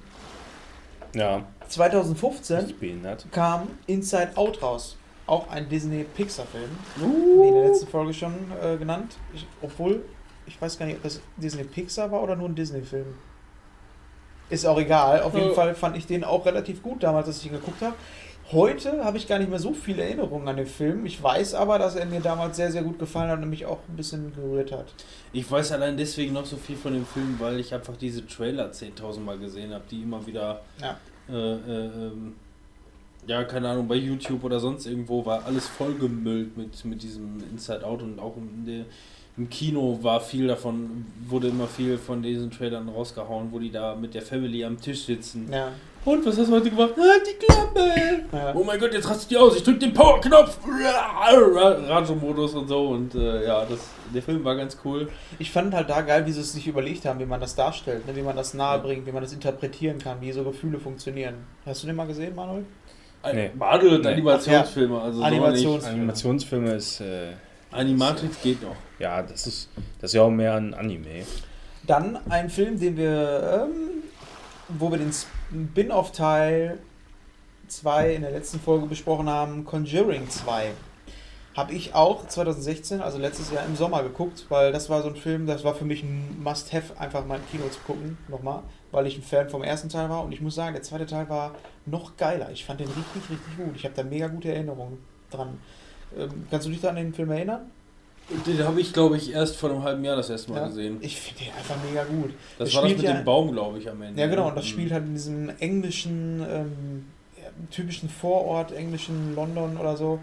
Ja. 1.15 1.43
2015 1.71 2.65
Nicht 2.65 2.79
behindert. 2.79 3.25
kam 3.31 3.67
Inside 3.87 4.31
Out 4.35 4.61
raus. 4.61 4.97
Auch 5.27 5.49
ein 5.49 5.69
Disney-Pixar-Film. 5.69 6.69
Wie 6.97 7.47
in 7.47 7.53
der 7.53 7.67
letzten 7.69 7.87
Folge 7.87 8.13
schon 8.13 8.33
äh, 8.61 8.75
genannt. 8.77 9.13
Ich, 9.33 9.45
obwohl, 9.61 10.03
ich 10.45 10.61
weiß 10.61 10.77
gar 10.77 10.85
nicht, 10.85 10.97
ob 10.97 11.03
das 11.03 11.21
Disney-Pixar 11.37 12.11
war 12.11 12.21
oder 12.21 12.35
nur 12.35 12.49
ein 12.49 12.55
Disney-Film. 12.55 13.05
Ist 14.49 14.65
auch 14.65 14.77
egal. 14.77 15.21
Auf 15.21 15.33
jeden 15.33 15.49
Ja. 15.49 15.53
Fall 15.53 15.75
fand 15.75 15.95
ich 15.95 16.05
den 16.07 16.23
auch 16.25 16.45
relativ 16.45 16.83
gut 16.83 17.03
damals, 17.03 17.27
als 17.27 17.37
ich 17.39 17.45
ihn 17.45 17.53
geguckt 17.53 17.81
habe. 17.81 17.95
Heute 18.51 19.05
habe 19.05 19.17
ich 19.17 19.29
gar 19.29 19.39
nicht 19.39 19.49
mehr 19.49 19.59
so 19.59 19.71
viele 19.73 20.03
Erinnerungen 20.03 20.45
an 20.49 20.57
den 20.57 20.65
Film. 20.67 21.05
Ich 21.05 21.23
weiß 21.23 21.53
aber, 21.53 21.79
dass 21.79 21.95
er 21.95 22.05
mir 22.05 22.19
damals 22.19 22.57
sehr, 22.57 22.69
sehr 22.69 22.83
gut 22.83 22.99
gefallen 22.99 23.29
hat 23.29 23.39
und 23.41 23.49
mich 23.49 23.65
auch 23.65 23.77
ein 23.87 23.95
bisschen 23.95 24.33
gerührt 24.35 24.73
hat. 24.73 24.87
Ich 25.31 25.49
weiß 25.49 25.71
allein 25.71 25.95
deswegen 25.95 26.33
noch 26.33 26.45
so 26.45 26.57
viel 26.57 26.75
von 26.75 26.91
dem 26.91 27.05
Film, 27.05 27.37
weil 27.39 27.59
ich 27.61 27.73
einfach 27.73 27.95
diese 27.95 28.27
Trailer 28.27 28.71
10.000 28.71 29.21
Mal 29.21 29.37
gesehen 29.39 29.73
habe, 29.73 29.85
die 29.89 30.01
immer 30.01 30.25
wieder. 30.27 30.63
Ja. 30.81 30.97
Äh, 31.29 31.33
äh, 31.33 31.85
ähm, 31.85 32.33
ja, 33.27 33.43
keine 33.43 33.69
Ahnung, 33.69 33.87
bei 33.87 33.95
YouTube 33.95 34.43
oder 34.43 34.59
sonst 34.59 34.85
irgendwo 34.85 35.25
war 35.25 35.45
alles 35.45 35.67
vollgemüllt 35.67 36.57
mit, 36.57 36.83
mit 36.85 37.03
diesem 37.03 37.43
Inside 37.51 37.85
Out 37.85 38.01
und 38.01 38.19
auch 38.19 38.35
der, 38.65 38.85
im 39.37 39.49
Kino 39.49 39.99
war 40.01 40.19
viel 40.19 40.47
davon, 40.47 41.05
wurde 41.27 41.47
immer 41.49 41.67
viel 41.67 41.97
von 41.97 42.21
diesen 42.21 42.51
Trailern 42.51 42.89
rausgehauen, 42.89 43.51
wo 43.51 43.59
die 43.59 43.71
da 43.71 43.95
mit 43.95 44.13
der 44.13 44.21
Family 44.21 44.65
am 44.65 44.79
Tisch 44.81 45.05
sitzen. 45.05 45.49
Ja. 45.51 45.71
Und 46.03 46.25
was 46.25 46.37
hast 46.37 46.49
du 46.49 46.53
heute 46.55 46.69
gemacht? 46.71 46.93
Halt 46.97 47.21
die 47.27 47.45
Klappe! 47.45 47.93
ja. 48.31 48.53
Oh 48.55 48.63
mein 48.63 48.79
Gott, 48.79 48.91
jetzt 48.93 49.07
rastet 49.07 49.29
die 49.29 49.37
aus, 49.37 49.55
ich 49.55 49.63
drück 49.63 49.79
den 49.79 49.93
Power-Knopf! 49.93 50.57
Rajo-Modus 51.87 52.53
und 52.55 52.67
so 52.67 52.87
und 52.89 53.13
äh, 53.15 53.45
ja, 53.45 53.63
das, 53.65 53.79
der 54.13 54.21
Film 54.23 54.43
war 54.43 54.55
ganz 54.55 54.77
cool. 54.83 55.09
Ich 55.37 55.51
fand 55.51 55.73
halt 55.73 55.89
da 55.89 56.01
geil, 56.01 56.25
wie 56.25 56.31
sie 56.31 56.41
es 56.41 56.53
sich 56.53 56.67
überlegt 56.67 57.05
haben, 57.05 57.19
wie 57.19 57.25
man 57.25 57.39
das 57.39 57.55
darstellt, 57.55 58.07
ne? 58.07 58.15
wie 58.15 58.23
man 58.23 58.35
das 58.35 58.53
nahe 58.53 58.79
bringt, 58.79 59.05
wie 59.05 59.11
man 59.11 59.21
das 59.21 59.33
interpretieren 59.33 59.99
kann, 59.99 60.19
wie 60.21 60.31
so 60.31 60.43
Gefühle 60.43 60.79
funktionieren. 60.79 61.35
Hast 61.65 61.83
du 61.83 61.87
den 61.87 61.95
mal 61.95 62.07
gesehen, 62.07 62.33
Manuel? 62.35 62.65
Nee. 63.33 63.51
Madel 63.55 63.95
und 63.95 64.01
Nee. 64.01 64.13
Animationsfilme, 64.13 64.99
also 64.99 65.21
Animations- 65.21 65.81
so 65.81 65.87
Animationsfilme 65.87 66.73
ist. 66.73 67.01
Äh. 67.01 67.33
Animatrix 67.71 68.41
geht 68.41 68.61
noch. 68.63 68.75
ja, 68.99 69.21
das 69.21 69.45
ist. 69.47 69.69
Das 70.01 70.09
ist 70.09 70.15
ja 70.15 70.23
auch 70.23 70.31
mehr 70.31 70.55
ein 70.55 70.73
Anime. 70.73 71.23
Dann 71.85 72.17
ein 72.29 72.49
Film, 72.49 72.79
den 72.79 72.97
wir, 72.97 73.67
ähm, 73.69 74.03
wo 74.69 74.89
wir 74.91 74.97
den 74.97 75.11
Spin-off-Teil 75.51 76.79
2 77.67 78.15
in 78.15 78.21
der 78.21 78.31
letzten 78.31 78.59
Folge 78.59 78.85
besprochen 78.85 79.29
haben, 79.29 79.65
Conjuring 79.65 80.29
2. 80.29 80.71
Habe 81.57 81.73
ich 81.73 81.93
auch 81.93 82.25
2016, 82.25 83.01
also 83.01 83.17
letztes 83.17 83.51
Jahr 83.51 83.65
im 83.65 83.75
Sommer 83.75 84.03
geguckt, 84.03 84.45
weil 84.47 84.71
das 84.71 84.89
war 84.89 85.01
so 85.01 85.09
ein 85.09 85.17
Film, 85.17 85.47
das 85.47 85.65
war 85.65 85.75
für 85.75 85.83
mich 85.83 86.03
ein 86.03 86.41
Must-Have, 86.41 86.97
einfach 86.97 87.25
mal 87.25 87.35
im 87.35 87.47
Kino 87.51 87.67
zu 87.69 87.81
gucken, 87.81 88.17
nochmal, 88.29 88.63
weil 88.91 89.05
ich 89.07 89.17
ein 89.17 89.23
Fan 89.23 89.49
vom 89.49 89.61
ersten 89.61 89.89
Teil 89.89 90.09
war 90.09 90.23
und 90.23 90.31
ich 90.31 90.39
muss 90.39 90.55
sagen, 90.55 90.73
der 90.73 90.83
zweite 90.83 91.05
Teil 91.05 91.27
war 91.27 91.53
noch 91.85 92.15
geiler. 92.15 92.49
Ich 92.51 92.63
fand 92.63 92.79
den 92.79 92.87
richtig, 92.87 93.29
richtig 93.29 93.57
gut. 93.57 93.75
Ich 93.75 93.83
habe 93.83 93.95
da 93.95 94.03
mega 94.03 94.27
gute 94.27 94.53
Erinnerungen 94.53 94.99
dran. 95.29 95.59
Ähm, 96.17 96.47
kannst 96.49 96.67
du 96.67 96.71
dich 96.71 96.79
da 96.79 96.89
an 96.89 96.95
den 96.95 97.13
Film 97.13 97.31
erinnern? 97.31 97.69
Den 98.45 98.63
habe 98.65 98.79
ich, 98.79 98.93
glaube 98.93 99.17
ich, 99.17 99.33
erst 99.33 99.57
vor 99.57 99.69
einem 99.71 99.83
halben 99.83 100.03
Jahr 100.05 100.15
das 100.15 100.29
erste 100.29 100.51
Mal 100.51 100.61
Ja. 100.61 100.67
gesehen. 100.67 100.97
Ich 101.01 101.19
finde 101.19 101.43
den 101.45 101.53
einfach 101.53 101.75
mega 101.85 102.03
gut. 102.05 102.31
Das 102.57 102.69
Es 102.69 102.75
war 102.75 102.83
das 102.83 102.91
mit 102.93 103.01
ja- 103.01 103.13
dem 103.13 103.25
Baum, 103.25 103.51
glaube 103.51 103.77
ich, 103.79 103.89
am 103.89 104.01
Ende. 104.01 104.21
Ja, 104.21 104.27
genau, 104.27 104.47
und 104.47 104.55
das 104.55 104.65
Mhm. 104.65 104.69
spielt 104.69 104.91
halt 104.93 105.03
in 105.05 105.13
diesem 105.13 105.49
englischen, 105.59 106.45
ähm, 106.49 107.05
typischen 107.71 108.09
Vorort, 108.09 108.71
englischen 108.71 109.35
London 109.35 109.75
oder 109.77 109.97
so. 109.97 110.19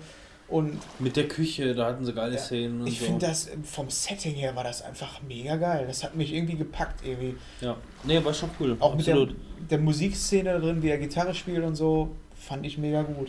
Und 0.49 0.79
Mit 0.99 1.17
der 1.17 1.29
Küche, 1.29 1.75
da 1.75 1.85
hatten 1.89 2.07
sie 2.07 2.15
geile 2.15 2.37
Ja, 2.37 2.41
Szenen 2.41 2.81
und 2.81 2.87
ich 2.87 2.99
so. 3.01 3.05
finde 3.05 3.27
das 3.27 3.49
ähm, 3.49 3.63
vom 3.65 3.91
Setting 3.91 4.35
her 4.35 4.57
war 4.57 4.65
das 4.65 4.81
einfach 4.81 5.21
mega 5.29 5.57
geil. 5.57 5.85
Das 5.87 6.03
hat 6.03 6.17
mich 6.17 6.33
irgendwie 6.33 6.57
gepackt, 6.57 7.05
irgendwie. 7.07 7.37
Ja, 7.61 7.77
nee, 8.05 8.25
war 8.25 8.33
schon 8.33 8.49
cool. 8.59 8.75
Auch 8.81 8.95
mit 8.97 9.07
der, 9.07 9.17
Absolut. 9.17 9.37
der 9.71 9.79
Musikszene 9.79 10.59
drin, 10.59 10.83
wie 10.83 10.89
er 10.89 10.97
Gitarre 10.97 11.35
spielt 11.35 11.63
und 11.63 11.75
so, 11.77 12.09
fand 12.35 12.65
ich 12.65 12.79
mega 12.79 13.03
gut. 13.03 13.29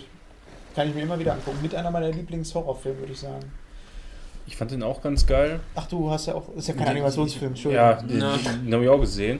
Kann 0.73 0.87
ich 0.87 0.95
mir 0.95 1.01
immer 1.01 1.19
wieder 1.19 1.33
angucken. 1.33 1.57
Mit 1.61 1.75
einer 1.75 1.91
meiner 1.91 2.09
Lieblings-Horrorfilme, 2.09 2.99
würde 2.99 3.11
ich 3.11 3.19
sagen. 3.19 3.51
Ich 4.49 4.57
fand 4.57 4.71
den 4.71 4.81
auch 4.81 4.99
ganz 5.03 5.27
geil. 5.27 5.59
Ach, 5.75 5.85
du 5.87 6.09
hast 6.09 6.25
ja 6.25 6.33
auch. 6.33 6.49
Ist 6.55 6.67
ja 6.67 6.73
kein 6.73 6.87
Animationsfilm, 6.87 7.53
Ja, 7.53 7.91
Entschuldigung. 7.91 8.07
den, 8.07 8.19
Ja. 8.19 8.37
den, 8.37 8.65
den 8.65 8.73
habe 8.73 8.83
ich 8.83 8.89
auch 8.89 8.99
gesehen. 8.99 9.39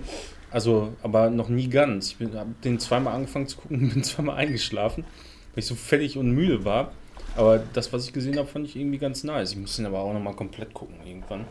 Also, 0.52 0.94
aber 1.02 1.32
noch 1.32 1.50
nie 1.50 1.68
ganz. 1.68 2.16
Ich 2.20 2.28
habe 2.36 2.52
den 2.64 2.80
zweimal 2.80 3.16
angefangen 3.16 3.48
zu 3.48 3.58
gucken 3.58 3.82
und 3.82 3.90
bin 3.96 4.04
zweimal 4.04 4.36
eingeschlafen, 4.38 5.04
weil 5.04 5.60
ich 5.60 5.66
so 5.66 5.74
fertig 5.74 6.16
und 6.16 6.30
müde 6.30 6.64
war. 6.64 6.92
Aber 7.36 7.58
das, 7.74 7.92
was 7.92 8.06
ich 8.06 8.14
gesehen 8.14 8.38
habe, 8.38 8.48
fand 8.48 8.68
ich 8.68 8.76
irgendwie 8.76 9.00
ganz 9.00 9.24
nice. 9.24 9.52
Ich 9.54 9.58
muss 9.58 9.76
den 9.78 9.88
aber 9.88 10.00
auch 10.00 10.14
nochmal 10.14 10.36
komplett 10.36 10.76
gucken 10.76 10.96
irgendwann. 11.04 11.46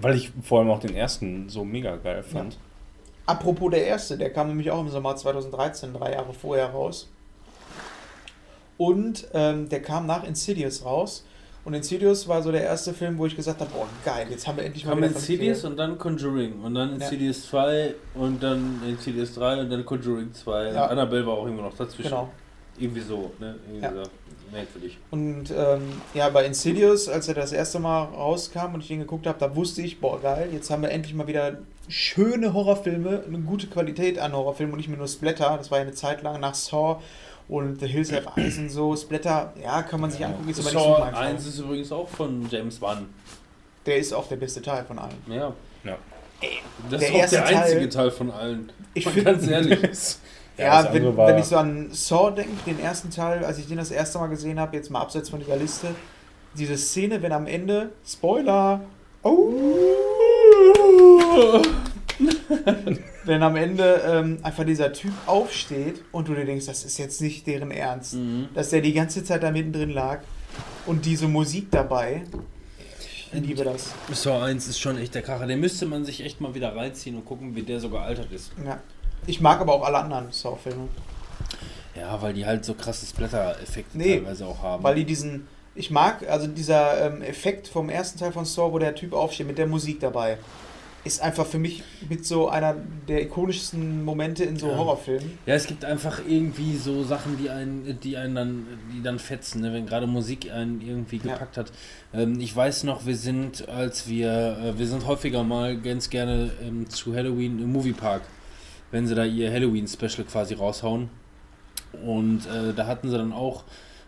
Weil 0.00 0.14
ich 0.14 0.30
vor 0.42 0.60
allem 0.60 0.70
auch 0.70 0.78
den 0.80 0.94
ersten 0.94 1.48
so 1.48 1.64
mega 1.64 1.96
geil 1.96 2.22
fand. 2.22 2.58
Apropos 3.26 3.70
der 3.72 3.84
erste, 3.86 4.16
der 4.16 4.30
kam 4.32 4.48
nämlich 4.48 4.70
auch 4.70 4.80
im 4.80 4.88
Sommer 4.88 5.16
2013, 5.16 5.92
drei 5.92 6.12
Jahre 6.12 6.32
vorher 6.32 6.66
raus. 6.70 7.08
Und 8.76 9.28
ähm, 9.34 9.68
der 9.68 9.82
kam 9.82 10.06
nach 10.06 10.24
Insidious 10.24 10.84
raus. 10.84 11.24
Und 11.64 11.72
Insidious 11.72 12.28
war 12.28 12.42
so 12.42 12.52
der 12.52 12.62
erste 12.62 12.92
Film, 12.92 13.16
wo 13.16 13.24
ich 13.24 13.34
gesagt 13.34 13.58
habe, 13.60 13.70
boah, 13.72 13.86
geil, 14.04 14.26
jetzt 14.28 14.46
haben 14.46 14.58
wir 14.58 14.64
endlich 14.64 14.84
mal 14.84 14.96
wieder 14.98 15.06
Insidious 15.06 15.64
und 15.64 15.76
dann 15.78 15.96
Conjuring 15.96 16.60
und 16.62 16.74
dann 16.74 16.90
Ja. 16.90 16.94
Insidious 16.96 17.46
2 17.48 17.94
und 18.14 18.42
dann 18.42 18.82
Insidious 18.86 19.34
3 19.34 19.60
und 19.60 19.70
dann 19.70 19.84
Conjuring 19.84 20.32
2. 20.34 20.64
Ja. 20.72 20.84
Und 20.84 20.90
Annabelle 20.90 21.26
war 21.26 21.34
auch 21.34 21.46
immer 21.46 21.62
noch 21.62 21.74
dazwischen. 21.76 22.10
Genau. 22.10 22.30
Irgendwie 22.76 23.00
so, 23.00 23.32
ne? 23.38 23.54
Irgendwie 23.66 23.82
Ja. 23.84 23.92
so 24.04 24.10
merkwürdig. 24.52 24.98
Und 25.10 25.50
ähm, 25.56 25.82
ja, 26.12 26.28
bei 26.28 26.44
Insidious, 26.44 27.08
als 27.08 27.28
er 27.28 27.34
das 27.34 27.52
erste 27.52 27.78
Mal 27.78 28.02
rauskam 28.04 28.74
und 28.74 28.80
ich 28.80 28.90
ihn 28.90 28.98
geguckt 29.00 29.26
habe, 29.26 29.38
da 29.38 29.56
wusste 29.56 29.80
ich, 29.80 30.00
boah, 30.00 30.20
geil, 30.20 30.50
jetzt 30.52 30.70
haben 30.70 30.82
wir 30.82 30.90
endlich 30.90 31.14
mal 31.14 31.26
wieder 31.26 31.58
schöne 31.88 32.52
Horrorfilme, 32.52 33.24
eine 33.26 33.38
gute 33.38 33.68
Qualität 33.68 34.18
an 34.18 34.32
Horrorfilmen 34.32 34.72
und 34.74 34.78
nicht 34.78 34.88
mehr 34.88 34.98
nur 34.98 35.08
Splatter. 35.08 35.56
Das 35.56 35.70
war 35.70 35.78
ja 35.78 35.82
eine 35.84 35.94
Zeit 35.94 36.22
lang 36.22 36.40
nach 36.40 36.54
Saw 36.54 37.00
und 37.48 37.80
The 37.80 37.86
Hills 37.86 38.12
Have 38.12 38.28
Eyes 38.36 38.58
und 38.58 38.70
so. 38.70 38.96
Splatter, 38.96 39.52
ja, 39.62 39.82
kann 39.82 40.00
man 40.00 40.10
sich 40.10 40.24
angucken, 40.24 40.48
ist 40.48 40.60
aber 40.60 40.70
nicht 40.70 40.78
so 40.78 40.84
Saw 40.94 41.00
mein 41.04 41.14
Fall. 41.14 41.26
1 41.26 41.46
ist 41.46 41.58
übrigens 41.58 41.92
auch 41.92 42.08
von 42.08 42.46
James 42.50 42.80
Wan. 42.80 43.06
Der 43.86 43.98
ist 43.98 44.12
auch 44.14 44.26
der 44.28 44.36
beste 44.36 44.62
Teil 44.62 44.84
von 44.84 44.98
allen. 44.98 45.14
Ja. 45.28 45.52
Ja. 45.84 45.98
Das 46.90 47.00
Der 47.00 47.08
ist 47.08 47.14
auch 47.14 47.18
erste 47.18 47.36
der 47.36 47.46
einzige 47.46 47.80
Teil- 47.80 47.88
Teil 47.88 48.10
von 48.10 48.30
allen. 48.30 48.72
Ich 48.94 49.04
finde, 49.04 49.24
ganz 49.24 49.46
ehrlich. 49.46 49.78
ja, 50.58 50.82
das 50.82 50.92
wenn, 50.92 51.16
wenn 51.16 51.38
ich 51.38 51.44
so 51.44 51.56
an 51.56 51.88
Saw 51.92 52.30
denke, 52.34 52.52
den 52.66 52.80
ersten 52.80 53.10
Teil, 53.10 53.44
als 53.44 53.58
ich 53.58 53.66
den 53.68 53.76
das 53.78 53.90
erste 53.90 54.18
Mal 54.18 54.28
gesehen 54.28 54.58
habe, 54.60 54.76
jetzt 54.76 54.90
mal 54.90 55.00
abseits 55.00 55.28
von 55.30 55.40
dieser 55.40 55.56
Liste, 55.56 55.88
diese 56.56 56.76
Szene, 56.76 57.20
wenn 57.22 57.32
am 57.32 57.46
Ende, 57.46 57.90
Spoiler, 58.06 58.80
oh, 59.22 59.52
wenn 63.24 63.42
am 63.42 63.56
Ende 63.56 64.02
ähm, 64.06 64.38
einfach 64.42 64.64
dieser 64.64 64.92
Typ 64.92 65.12
aufsteht 65.26 66.02
und 66.12 66.28
du 66.28 66.34
dir 66.34 66.44
denkst, 66.44 66.66
das 66.66 66.84
ist 66.84 66.98
jetzt 66.98 67.20
nicht 67.20 67.46
deren 67.46 67.70
Ernst, 67.70 68.14
Mhm. 68.14 68.48
dass 68.54 68.70
der 68.70 68.80
die 68.80 68.92
ganze 68.92 69.24
Zeit 69.24 69.42
da 69.42 69.50
mittendrin 69.50 69.90
lag 69.90 70.20
und 70.86 71.04
diese 71.04 71.28
Musik 71.28 71.70
dabei, 71.70 72.22
ich 73.32 73.40
liebe 73.40 73.64
das. 73.64 73.92
Saw 74.12 74.42
1 74.44 74.68
ist 74.68 74.78
schon 74.78 74.96
echt 74.96 75.14
der 75.14 75.22
Kracher. 75.22 75.46
Den 75.46 75.58
müsste 75.58 75.86
man 75.86 76.04
sich 76.04 76.22
echt 76.24 76.40
mal 76.40 76.54
wieder 76.54 76.76
reinziehen 76.76 77.16
und 77.16 77.24
gucken, 77.24 77.56
wie 77.56 77.62
der 77.62 77.80
so 77.80 77.88
gealtert 77.90 78.30
ist. 78.30 78.52
Ja. 78.64 78.78
Ich 79.26 79.40
mag 79.40 79.60
aber 79.60 79.72
auch 79.74 79.84
alle 79.84 79.98
anderen 79.98 80.30
Saw-Filme. 80.30 80.88
Ja, 81.96 82.20
weil 82.22 82.32
die 82.34 82.46
halt 82.46 82.64
so 82.64 82.74
krasse 82.74 83.06
Splatter-Effekte 83.06 83.96
Nee, 83.98 84.16
teilweise 84.18 84.46
auch 84.46 84.62
haben. 84.62 84.82
Weil 84.84 84.94
die 84.96 85.04
diesen. 85.04 85.46
Ich 85.76 85.90
mag, 85.90 86.28
also 86.28 86.46
dieser 86.46 87.06
ähm, 87.06 87.22
Effekt 87.22 87.66
vom 87.66 87.88
ersten 87.88 88.20
Teil 88.20 88.30
von 88.30 88.44
Saw, 88.44 88.72
wo 88.72 88.78
der 88.78 88.94
Typ 88.94 89.12
aufsteht 89.12 89.48
mit 89.48 89.58
der 89.58 89.66
Musik 89.66 89.98
dabei, 89.98 90.38
ist 91.04 91.20
einfach 91.20 91.46
für 91.46 91.58
mich 91.58 91.82
mit 92.08 92.24
so 92.24 92.48
einer 92.48 92.76
der 93.08 93.22
ikonischsten 93.22 94.02
Momente 94.04 94.44
in 94.44 94.56
so 94.56 94.68
Ja. 94.68 94.76
Horrorfilmen. 94.78 95.38
Ja, 95.44 95.54
es 95.54 95.66
gibt 95.66 95.84
einfach 95.84 96.20
irgendwie 96.26 96.76
so 96.76 97.04
Sachen, 97.04 97.36
die 97.36 97.50
einen, 97.50 97.98
die 98.00 98.16
einen 98.16 98.34
dann, 98.34 98.66
die 98.92 99.02
dann 99.02 99.18
fetzen, 99.18 99.60
ne? 99.60 99.72
wenn 99.72 99.84
gerade 99.86 100.06
Musik 100.06 100.50
einen 100.50 100.80
irgendwie 100.80 101.16
Ja. 101.18 101.32
gepackt 101.34 101.58
hat. 101.58 101.72
Ähm, 102.14 102.40
ich 102.40 102.54
weiß 102.56 102.84
noch, 102.84 103.04
wir 103.04 103.16
sind, 103.16 103.68
als 103.68 104.08
wir, 104.08 104.56
äh, 104.64 104.78
wir 104.78 104.86
sind 104.86 105.06
häufiger 105.06 105.42
mal 105.44 105.76
ganz 105.78 106.08
gerne 106.08 106.50
ähm, 106.62 106.88
zu 106.88 107.14
Halloween 107.14 107.60
im 107.60 107.70
Moviepark, 107.72 108.22
wenn 108.90 109.06
sie 109.06 109.14
da 109.14 109.24
ihr 109.24 109.52
Halloween-Special 109.52 110.24
quasi 110.24 110.54
raushauen. 110.54 111.10
Und 112.04 112.46
äh, 112.46 112.72
da 112.74 112.86
hatten 112.86 113.10
sie 113.10 113.16
dann 113.18 113.32
auch, 113.32 113.64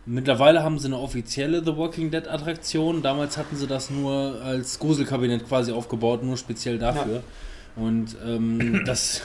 mittlerweile 0.06 0.62
haben 0.62 0.78
sie 0.78 0.86
eine 0.86 0.98
offizielle 0.98 1.62
The 1.64 1.76
Walking 1.76 2.10
Dead 2.10 2.26
Attraktion. 2.26 3.02
Damals 3.02 3.36
hatten 3.36 3.56
sie 3.56 3.66
das 3.66 3.90
nur 3.90 4.40
als 4.42 4.78
Gruselkabinett 4.78 5.46
quasi 5.46 5.72
aufgebaut, 5.72 6.22
nur 6.22 6.36
speziell 6.36 6.78
dafür. 6.78 7.22
Und 7.74 8.16
ähm, 8.24 8.82
das, 8.86 9.22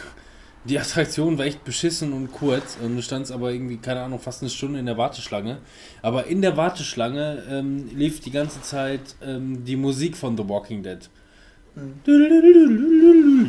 die 0.66 0.80
Attraktion 0.80 1.38
war 1.38 1.46
echt 1.46 1.64
beschissen 1.64 2.12
und 2.12 2.32
kurz. 2.32 2.78
Und 2.84 2.96
du 2.96 3.02
standst 3.02 3.32
aber 3.32 3.52
irgendwie, 3.52 3.78
keine 3.78 4.02
Ahnung, 4.02 4.20
fast 4.20 4.42
eine 4.42 4.50
Stunde 4.50 4.80
in 4.80 4.86
der 4.88 4.98
Warteschlange. 4.98 5.60
Aber 6.02 6.28
in 6.28 6.42
der 6.42 6.58
Warteschlange 6.58 7.44
ähm, 7.50 7.90
lief 7.96 8.20
die 8.20 8.32
ganze 8.32 8.62
Zeit 8.62 9.16
ähm, 9.24 9.64
die 9.64 9.76
Musik 9.76 10.18
von 10.18 10.36
The 10.36 10.48
Walking 10.50 10.84
Dead. 10.84 11.10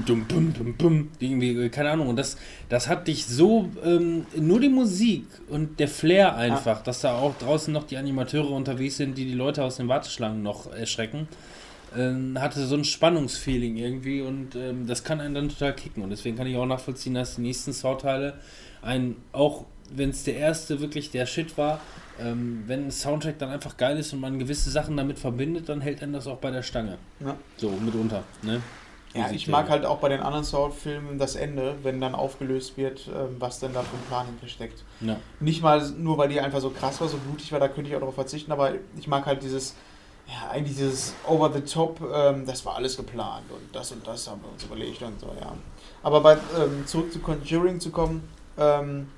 Dum, 0.07 0.27
dum, 0.29 0.55
dum, 0.55 0.79
dum. 0.79 1.09
Irgendwie, 1.19 1.69
keine 1.71 1.91
Ahnung. 1.91 2.09
Und 2.09 2.17
das, 2.17 2.37
das 2.69 2.89
hat 2.89 3.09
dich 3.09 3.27
so, 3.27 3.69
ähm, 3.85 4.27
nur 4.37 4.61
die 4.61 4.69
Musik 4.69 5.27
und 5.49 5.81
der 5.81 5.89
Flair 5.89 6.37
einfach, 6.37 6.83
dass 6.83 7.01
da 7.01 7.15
auch 7.15 7.37
draußen 7.39 7.73
noch 7.73 7.85
die 7.85 7.97
Animateure 7.97 8.53
unterwegs 8.53 8.97
sind, 8.97 9.19
die 9.19 9.25
die 9.25 9.35
Leute 9.35 9.65
aus 9.65 9.77
den 9.77 9.89
Warteschlangen 9.89 10.43
noch 10.43 10.73
erschrecken, 10.73 11.27
ähm, 11.97 12.41
hatte 12.41 12.65
so 12.65 12.77
ein 12.77 12.85
Spannungsfeeling 12.85 13.77
irgendwie 13.77 14.23
und 14.23 14.55
ähm, 14.55 14.87
das 14.87 15.03
kann 15.03 15.21
einen 15.21 15.35
dann 15.35 15.49
total 15.49 15.75
kicken. 15.75 16.03
Und 16.05 16.11
deswegen 16.11 16.37
kann 16.37 16.47
ich 16.47 16.57
auch 16.57 16.67
nachvollziehen, 16.67 17.15
dass 17.15 17.37
die 17.37 17.43
nächsten 17.43 17.73
Saw-Teile 17.73 18.35
ein, 18.83 19.17
auch 19.33 19.65
wenn 19.95 20.11
es 20.11 20.23
der 20.23 20.37
erste 20.37 20.81
wirklich 20.81 21.11
der 21.11 21.27
Shit 21.27 21.59
war, 21.59 21.81
ähm, 22.21 22.65
wenn 22.67 22.87
ein 22.87 22.91
Soundtrack 22.91 23.39
dann 23.39 23.51
einfach 23.51 23.77
geil 23.77 23.99
ist 23.99 24.13
und 24.13 24.21
man 24.21 24.39
gewisse 24.39 24.71
Sachen 24.71 24.97
damit 24.97 25.19
verbindet, 25.19 25.69
dann 25.69 25.81
hält 25.81 26.03
einen 26.03 26.13
das 26.13 26.27
auch 26.27 26.39
bei 26.39 26.51
der 26.51 26.63
Stange. 26.63 26.99
Ja. 27.21 27.37
So, 27.57 27.71
mitunter. 27.71 28.23
Ne? 28.43 28.61
Ja, 29.15 29.31
ich 29.31 29.47
mag 29.47 29.69
halt 29.69 29.85
auch 29.85 29.99
bei 29.99 30.09
den 30.09 30.21
anderen 30.21 30.45
Saw-Filmen 30.45 31.19
das 31.19 31.35
Ende, 31.35 31.77
wenn 31.83 32.01
dann 32.01 32.15
aufgelöst 32.15 32.77
wird, 32.77 33.09
ähm, 33.09 33.37
was 33.39 33.59
denn 33.61 33.75
da 33.75 33.83
für 33.83 33.97
ein 33.97 34.03
Plan 34.09 34.27
hintersteckt. 34.27 34.83
Ja. 35.01 35.17
Nicht 35.41 35.63
mal 35.63 35.87
nur, 35.99 36.17
weil 36.17 36.29
die 36.29 36.41
einfach 36.41 36.61
so 36.61 36.71
krass 36.71 37.01
war, 37.01 37.09
so 37.09 37.19
blutig 37.19 37.53
war, 37.53 37.61
da 37.61 37.69
könnte 37.69 37.91
ich 37.91 37.97
auch 37.97 38.01
darauf 38.01 38.15
verzichten, 38.15 38.53
aber 38.53 38.73
ich 38.99 39.09
mag 39.09 39.27
halt 39.27 39.43
dieses, 39.43 39.75
ja, 40.27 40.51
eigentlich 40.51 40.77
dieses 40.77 41.15
Over 41.27 41.53
the 41.53 41.61
Top, 41.61 42.01
ähm, 42.15 42.47
das 42.47 42.65
war 42.65 42.77
alles 42.77 42.97
geplant 42.97 43.51
und 43.51 43.75
das 43.75 43.93
und 43.93 44.07
das 44.07 44.29
haben 44.29 44.41
wir 44.43 44.51
uns 44.51 44.65
überlegt 44.65 45.03
und 45.03 45.21
so, 45.21 45.27
ja. 45.39 45.53
Aber 46.03 46.21
bei, 46.21 46.35
ähm, 46.59 46.87
zurück 46.87 47.13
zu 47.13 47.19
Conjuring 47.19 47.81
zu 47.81 47.91
kommen, 47.91 48.27
ähm, 48.57 49.09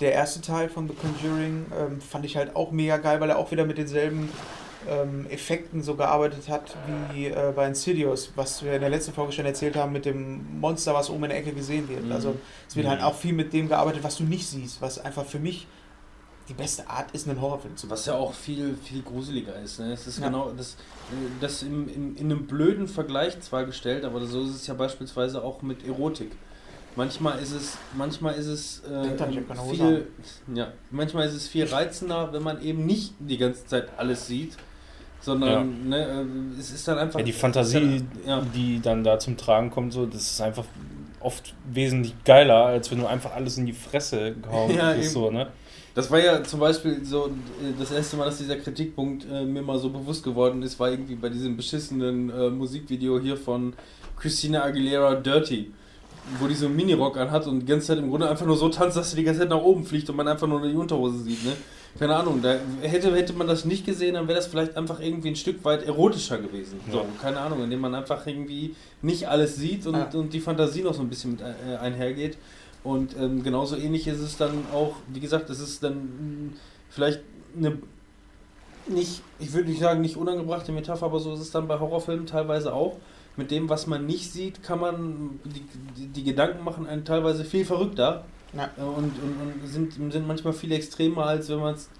der 0.00 0.12
erste 0.12 0.40
Teil 0.40 0.68
von 0.68 0.88
The 0.88 0.94
Conjuring 0.94 1.66
ähm, 1.78 2.00
fand 2.00 2.24
ich 2.24 2.36
halt 2.36 2.56
auch 2.56 2.70
mega 2.72 2.96
geil, 2.96 3.20
weil 3.20 3.30
er 3.30 3.38
auch 3.38 3.50
wieder 3.50 3.64
mit 3.64 3.78
denselben 3.78 4.28
ähm, 4.88 5.26
Effekten 5.30 5.82
so 5.82 5.94
gearbeitet 5.94 6.48
hat 6.48 6.76
wie 7.12 7.26
äh, 7.28 7.52
bei 7.54 7.66
Insidious, 7.68 8.32
was 8.34 8.62
wir 8.62 8.74
in 8.74 8.80
der 8.80 8.90
letzten 8.90 9.12
Folge 9.12 9.32
schon 9.32 9.46
erzählt 9.46 9.76
haben 9.76 9.92
mit 9.92 10.04
dem 10.04 10.58
Monster, 10.60 10.92
was 10.94 11.08
oben 11.10 11.24
in 11.24 11.30
der 11.30 11.38
Ecke 11.38 11.52
gesehen 11.52 11.88
wird. 11.88 12.04
Mhm. 12.04 12.12
Also 12.12 12.34
es 12.68 12.76
wird 12.76 12.86
Mhm. 12.86 12.90
halt 12.90 13.02
auch 13.02 13.14
viel 13.14 13.32
mit 13.32 13.52
dem 13.52 13.68
gearbeitet, 13.68 14.02
was 14.04 14.16
du 14.16 14.24
nicht 14.24 14.46
siehst, 14.46 14.82
was 14.82 14.98
einfach 14.98 15.24
für 15.24 15.38
mich 15.38 15.66
die 16.50 16.52
beste 16.54 16.86
Art 16.90 17.10
ist, 17.12 17.26
einen 17.26 17.40
Horrorfilm 17.40 17.74
zu 17.78 17.88
Was 17.88 18.04
ja 18.04 18.14
auch 18.16 18.34
viel, 18.34 18.76
viel 18.76 19.00
gruseliger 19.00 19.54
ist. 19.60 19.80
Ne? 19.80 19.92
Es 19.94 20.06
ist 20.06 20.18
Ja. 20.18 20.26
genau 20.26 20.50
das, 20.54 20.76
das 21.40 21.62
im, 21.62 21.88
im, 21.88 22.16
in 22.16 22.30
einem 22.30 22.46
blöden 22.46 22.86
Vergleich 22.86 23.40
zwar 23.40 23.64
gestellt, 23.64 24.04
aber 24.04 24.20
so 24.26 24.42
ist 24.42 24.50
es 24.50 24.66
ja 24.66 24.74
beispielsweise 24.74 25.42
auch 25.42 25.62
mit 25.62 25.86
Erotik. 25.86 26.32
Manchmal 26.96 27.40
ist 27.40 27.52
es, 27.52 27.76
manchmal 27.96 28.34
ist 28.34 28.46
es 28.46 28.82
äh, 28.84 29.64
viel, 29.70 30.06
ja, 30.54 30.72
manchmal 30.90 31.26
ist 31.26 31.34
es 31.34 31.48
viel 31.48 31.64
reizender, 31.64 32.32
wenn 32.32 32.42
man 32.42 32.62
eben 32.62 32.86
nicht 32.86 33.14
die 33.18 33.36
ganze 33.36 33.66
Zeit 33.66 33.88
alles 33.96 34.26
sieht, 34.26 34.56
sondern 35.20 35.88
ne, 35.88 36.06
äh, 36.06 36.60
es 36.60 36.70
ist 36.70 36.86
dann 36.86 36.98
einfach 36.98 37.18
Ja, 37.18 37.24
die 37.24 37.32
ist 37.32 37.40
Fantasie, 37.40 38.04
dann, 38.24 38.26
ja, 38.26 38.42
die 38.54 38.80
dann 38.80 39.02
da 39.02 39.18
zum 39.18 39.36
Tragen 39.36 39.70
kommt, 39.70 39.92
so, 39.92 40.06
das 40.06 40.22
ist 40.22 40.40
einfach 40.40 40.66
oft 41.20 41.54
wesentlich 41.72 42.14
geiler, 42.24 42.66
als 42.66 42.90
wenn 42.90 42.98
du 42.98 43.06
einfach 43.06 43.32
alles 43.34 43.58
in 43.58 43.66
die 43.66 43.72
Fresse 43.72 44.34
gehauen 44.34 44.70
Ja, 44.76 44.94
eben. 44.94 45.02
so, 45.02 45.30
ne? 45.30 45.48
Das 45.94 46.10
war 46.10 46.18
ja 46.18 46.42
zum 46.42 46.60
Beispiel 46.60 47.04
so 47.04 47.26
äh, 47.26 47.72
das 47.78 47.90
erste 47.92 48.16
Mal, 48.16 48.26
dass 48.26 48.38
dieser 48.38 48.56
Kritikpunkt 48.56 49.26
äh, 49.30 49.44
mir 49.44 49.62
mal 49.62 49.78
so 49.78 49.90
bewusst 49.90 50.22
geworden 50.24 50.62
ist, 50.62 50.78
war 50.78 50.90
irgendwie 50.90 51.14
bei 51.14 51.28
diesem 51.28 51.56
beschissenen 51.56 52.30
äh, 52.30 52.50
Musikvideo 52.50 53.20
hier 53.20 53.36
von 53.36 53.74
Christina 54.16 54.64
Aguilera 54.64 55.14
Dirty, 55.14 55.72
wo 56.40 56.46
die 56.46 56.54
so 56.54 56.66
einen 56.66 56.76
Minirock 56.76 57.16
anhat 57.18 57.46
und 57.46 57.60
die 57.60 57.66
ganze 57.66 57.88
Zeit 57.88 57.98
im 57.98 58.08
Grunde 58.10 58.28
einfach 58.28 58.46
nur 58.46 58.56
so 58.56 58.68
tanzt, 58.68 58.96
dass 58.96 59.10
sie 59.10 59.16
die 59.16 59.24
ganze 59.24 59.40
Zeit 59.40 59.50
nach 59.50 59.60
oben 59.62 59.84
fliegt 59.84 60.08
und 60.10 60.16
man 60.16 60.26
einfach 60.26 60.46
nur 60.46 60.66
die 60.66 60.74
Unterhose 60.74 61.18
sieht. 61.18 61.44
Ne? 61.44 61.52
Keine 61.98 62.16
Ahnung, 62.16 62.40
da 62.42 62.56
hätte, 62.82 63.14
hätte 63.14 63.34
man 63.34 63.46
das 63.46 63.64
nicht 63.64 63.84
gesehen, 63.86 64.14
dann 64.14 64.26
wäre 64.26 64.36
das 64.36 64.46
vielleicht 64.46 64.76
einfach 64.76 65.00
irgendwie 65.00 65.28
ein 65.28 65.36
Stück 65.36 65.64
weit 65.64 65.84
erotischer 65.86 66.38
gewesen. 66.38 66.80
So, 66.90 66.98
Ja. 66.98 67.04
keine 67.20 67.38
Ahnung, 67.40 67.62
indem 67.62 67.80
man 67.80 67.94
einfach 67.94 68.26
irgendwie 68.26 68.74
nicht 69.02 69.28
alles 69.28 69.56
sieht 69.56 69.86
und, 69.86 69.94
Ja. 69.94 70.08
und 70.14 70.32
die 70.32 70.40
Fantasie 70.40 70.82
noch 70.82 70.94
so 70.94 71.02
ein 71.02 71.08
bisschen 71.08 71.32
mit 71.32 71.40
äh, 71.42 71.76
einhergeht. 71.76 72.36
Und 72.82 73.16
ähm, 73.18 73.42
genauso 73.42 73.76
ähnlich 73.76 74.06
ist 74.08 74.20
es 74.20 74.36
dann 74.36 74.64
auch, 74.72 74.96
wie 75.08 75.20
gesagt, 75.20 75.50
es 75.50 75.60
ist 75.60 75.82
dann 75.84 75.94
mh, 75.94 76.52
vielleicht 76.90 77.20
eine 77.56 77.78
nicht, 78.86 79.22
ich 79.38 79.52
würde 79.52 79.70
nicht 79.70 79.80
sagen, 79.80 80.00
nicht 80.02 80.16
unangebrachte 80.16 80.72
Metapher, 80.72 81.06
aber 81.06 81.18
so 81.20 81.32
ist 81.34 81.40
es 81.40 81.50
dann 81.50 81.66
bei 81.68 81.78
Horrorfilmen 81.78 82.26
teilweise 82.26 82.74
auch. 82.74 82.96
Mit 83.36 83.50
dem, 83.50 83.68
was 83.68 83.86
man 83.86 84.06
nicht 84.06 84.32
sieht, 84.32 84.62
kann 84.62 84.80
man 84.80 85.40
die, 85.44 85.64
die, 85.98 86.06
die 86.08 86.22
Gedanken 86.24 86.62
machen 86.62 86.86
einen 86.86 87.04
teilweise 87.04 87.44
viel 87.44 87.64
verrückter, 87.64 88.24
Ja. 88.56 88.70
Äh, 88.78 88.82
Und, 88.82 89.04
und, 89.20 89.60
und 89.62 89.66
sind, 89.68 90.12
sind 90.12 90.26
manchmal 90.28 90.52
viel 90.52 90.70
extremer, 90.70 91.26
als 91.26 91.48
wenn 91.48 91.58
man 91.58 91.74
es, 91.74 91.90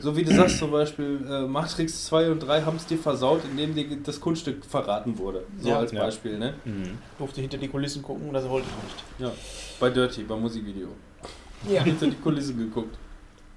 so 0.00 0.16
wie 0.16 0.24
du 0.24 0.34
sagst 0.34 0.58
zum 0.58 0.70
Beispiel, 0.70 1.20
äh, 1.28 1.42
Matrix 1.46 2.06
2 2.06 2.30
und 2.30 2.40
3 2.40 2.62
haben 2.62 2.76
es 2.78 2.86
dir 2.86 2.96
versaut, 2.96 3.42
indem 3.50 3.74
dir 3.74 3.84
das 4.02 4.18
Kunststück 4.18 4.64
verraten 4.64 5.18
wurde. 5.18 5.44
So 5.60 5.68
Ja. 5.68 5.78
als 5.80 5.92
Ja. 5.92 6.04
Beispiel, 6.04 6.38
ne? 6.38 6.54
Mhm. 6.64 6.96
Durfte 7.18 7.42
hinter 7.42 7.58
die 7.58 7.68
Kulissen 7.68 8.02
gucken, 8.02 8.32
das 8.32 8.48
wollte 8.48 8.66
ich 8.68 8.84
nicht. 8.84 9.04
Ja. 9.18 9.32
Bei 9.78 9.90
Dirty, 9.90 10.22
beim 10.22 10.40
Musikvideo. 10.40 10.88
Ja. 11.68 11.82
Hinter 11.84 12.06
die 12.06 12.16
Kulissen 12.16 12.56
geguckt. 12.56 12.96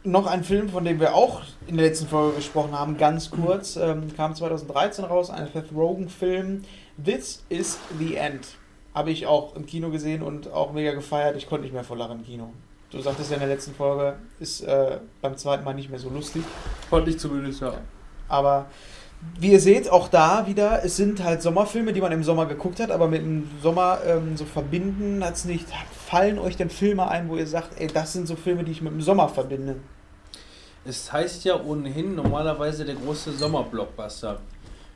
Noch 0.03 0.25
ein 0.25 0.43
Film, 0.43 0.67
von 0.69 0.83
dem 0.83 0.99
wir 0.99 1.13
auch 1.13 1.43
in 1.67 1.77
der 1.77 1.85
letzten 1.85 2.07
Folge 2.07 2.35
gesprochen 2.37 2.71
haben, 2.73 2.97
ganz 2.97 3.29
kurz, 3.29 3.75
ähm, 3.77 4.03
kam 4.17 4.33
2013 4.35 5.05
raus, 5.05 5.29
ein 5.29 5.47
Seth 5.53 5.71
Rogen-Film. 5.73 6.63
This 7.03 7.43
is 7.49 7.80
the 7.99 8.15
End. 8.15 8.47
Habe 8.93 9.11
ich 9.11 9.26
auch 9.26 9.55
im 9.55 9.65
Kino 9.65 9.89
gesehen 9.89 10.22
und 10.22 10.51
auch 10.51 10.73
mega 10.73 10.93
gefeiert. 10.93 11.38
Ich 11.38 11.47
konnte 11.47 11.63
nicht 11.63 11.73
mehr 11.73 11.84
vor 11.84 11.97
Lachen 11.97 12.19
im 12.19 12.26
Kino. 12.26 12.51
Du 12.91 12.99
sagtest 12.99 13.30
ja 13.30 13.35
in 13.35 13.39
der 13.39 13.49
letzten 13.49 13.73
Folge, 13.73 14.18
ist 14.39 14.61
äh, 14.61 14.99
beim 15.22 15.38
zweiten 15.38 15.63
Mal 15.63 15.73
nicht 15.73 15.89
mehr 15.89 15.99
so 15.99 16.09
lustig. 16.09 16.43
Fand 16.89 17.07
ich 17.07 17.18
zumindest, 17.18 17.61
ja. 17.61 17.73
Aber 18.27 18.65
wie 19.39 19.51
ihr 19.51 19.59
seht, 19.61 19.89
auch 19.89 20.09
da 20.09 20.45
wieder, 20.47 20.84
es 20.84 20.97
sind 20.97 21.23
halt 21.23 21.41
Sommerfilme, 21.41 21.93
die 21.93 22.01
man 22.01 22.11
im 22.11 22.23
Sommer 22.23 22.47
geguckt 22.47 22.80
hat, 22.81 22.91
aber 22.91 23.07
mit 23.07 23.22
dem 23.22 23.49
Sommer 23.61 23.99
ähm, 24.05 24.35
so 24.35 24.45
verbinden 24.45 25.23
hat 25.23 25.35
es 25.35 25.45
nicht. 25.45 25.68
Fallen 26.05 26.38
euch 26.38 26.57
denn 26.57 26.69
Filme 26.69 27.07
ein, 27.07 27.30
wo 27.30 27.38
ihr 27.38 27.47
sagt, 27.47 27.80
ey, 27.80 27.88
das 27.88 28.11
sind 28.11 28.27
so 28.27 28.35
Filme, 28.35 28.65
die 28.65 28.72
ich 28.72 28.81
mit 28.81 28.91
dem 28.91 29.01
Sommer 29.01 29.30
verbinde? 29.30 29.77
Es 30.84 31.13
heißt 31.13 31.45
ja 31.45 31.61
ohnehin 31.63 32.15
normalerweise 32.15 32.84
der 32.84 32.95
große 32.95 33.31
Sommerblockbuster. 33.34 34.39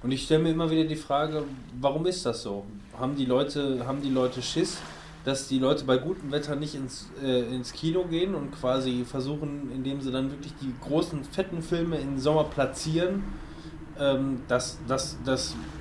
Und 0.06 0.12
ich 0.12 0.26
stelle 0.26 0.44
mir 0.44 0.52
immer 0.52 0.70
wieder 0.70 0.84
die 0.84 0.96
Frage, 0.96 1.46
warum 1.82 2.06
ist 2.06 2.24
das 2.28 2.44
so? 2.44 2.64
Haben 3.00 3.16
die 3.16 3.26
Leute, 3.26 3.88
haben 3.88 4.04
die 4.04 4.12
Leute 4.12 4.40
Schiss, 4.44 4.78
dass 5.24 5.48
die 5.48 5.58
Leute 5.58 5.84
bei 5.84 5.98
gutem 5.98 6.32
Wetter 6.32 6.56
nicht 6.56 6.76
ins, 6.76 7.10
äh, 7.24 7.40
ins 7.52 7.74
Kino 7.74 8.04
gehen 8.04 8.36
und 8.36 8.52
quasi 8.52 9.04
versuchen, 9.04 9.72
indem 9.74 10.02
sie 10.02 10.12
dann 10.12 10.30
wirklich 10.30 10.54
die 10.62 10.72
großen, 10.88 11.24
fetten 11.24 11.64
Filme 11.64 11.98
im 11.98 12.20
Sommer 12.20 12.44
platzieren, 12.44 13.24
ähm, 14.00 14.44
dass 14.48 14.78
das, 14.88 15.18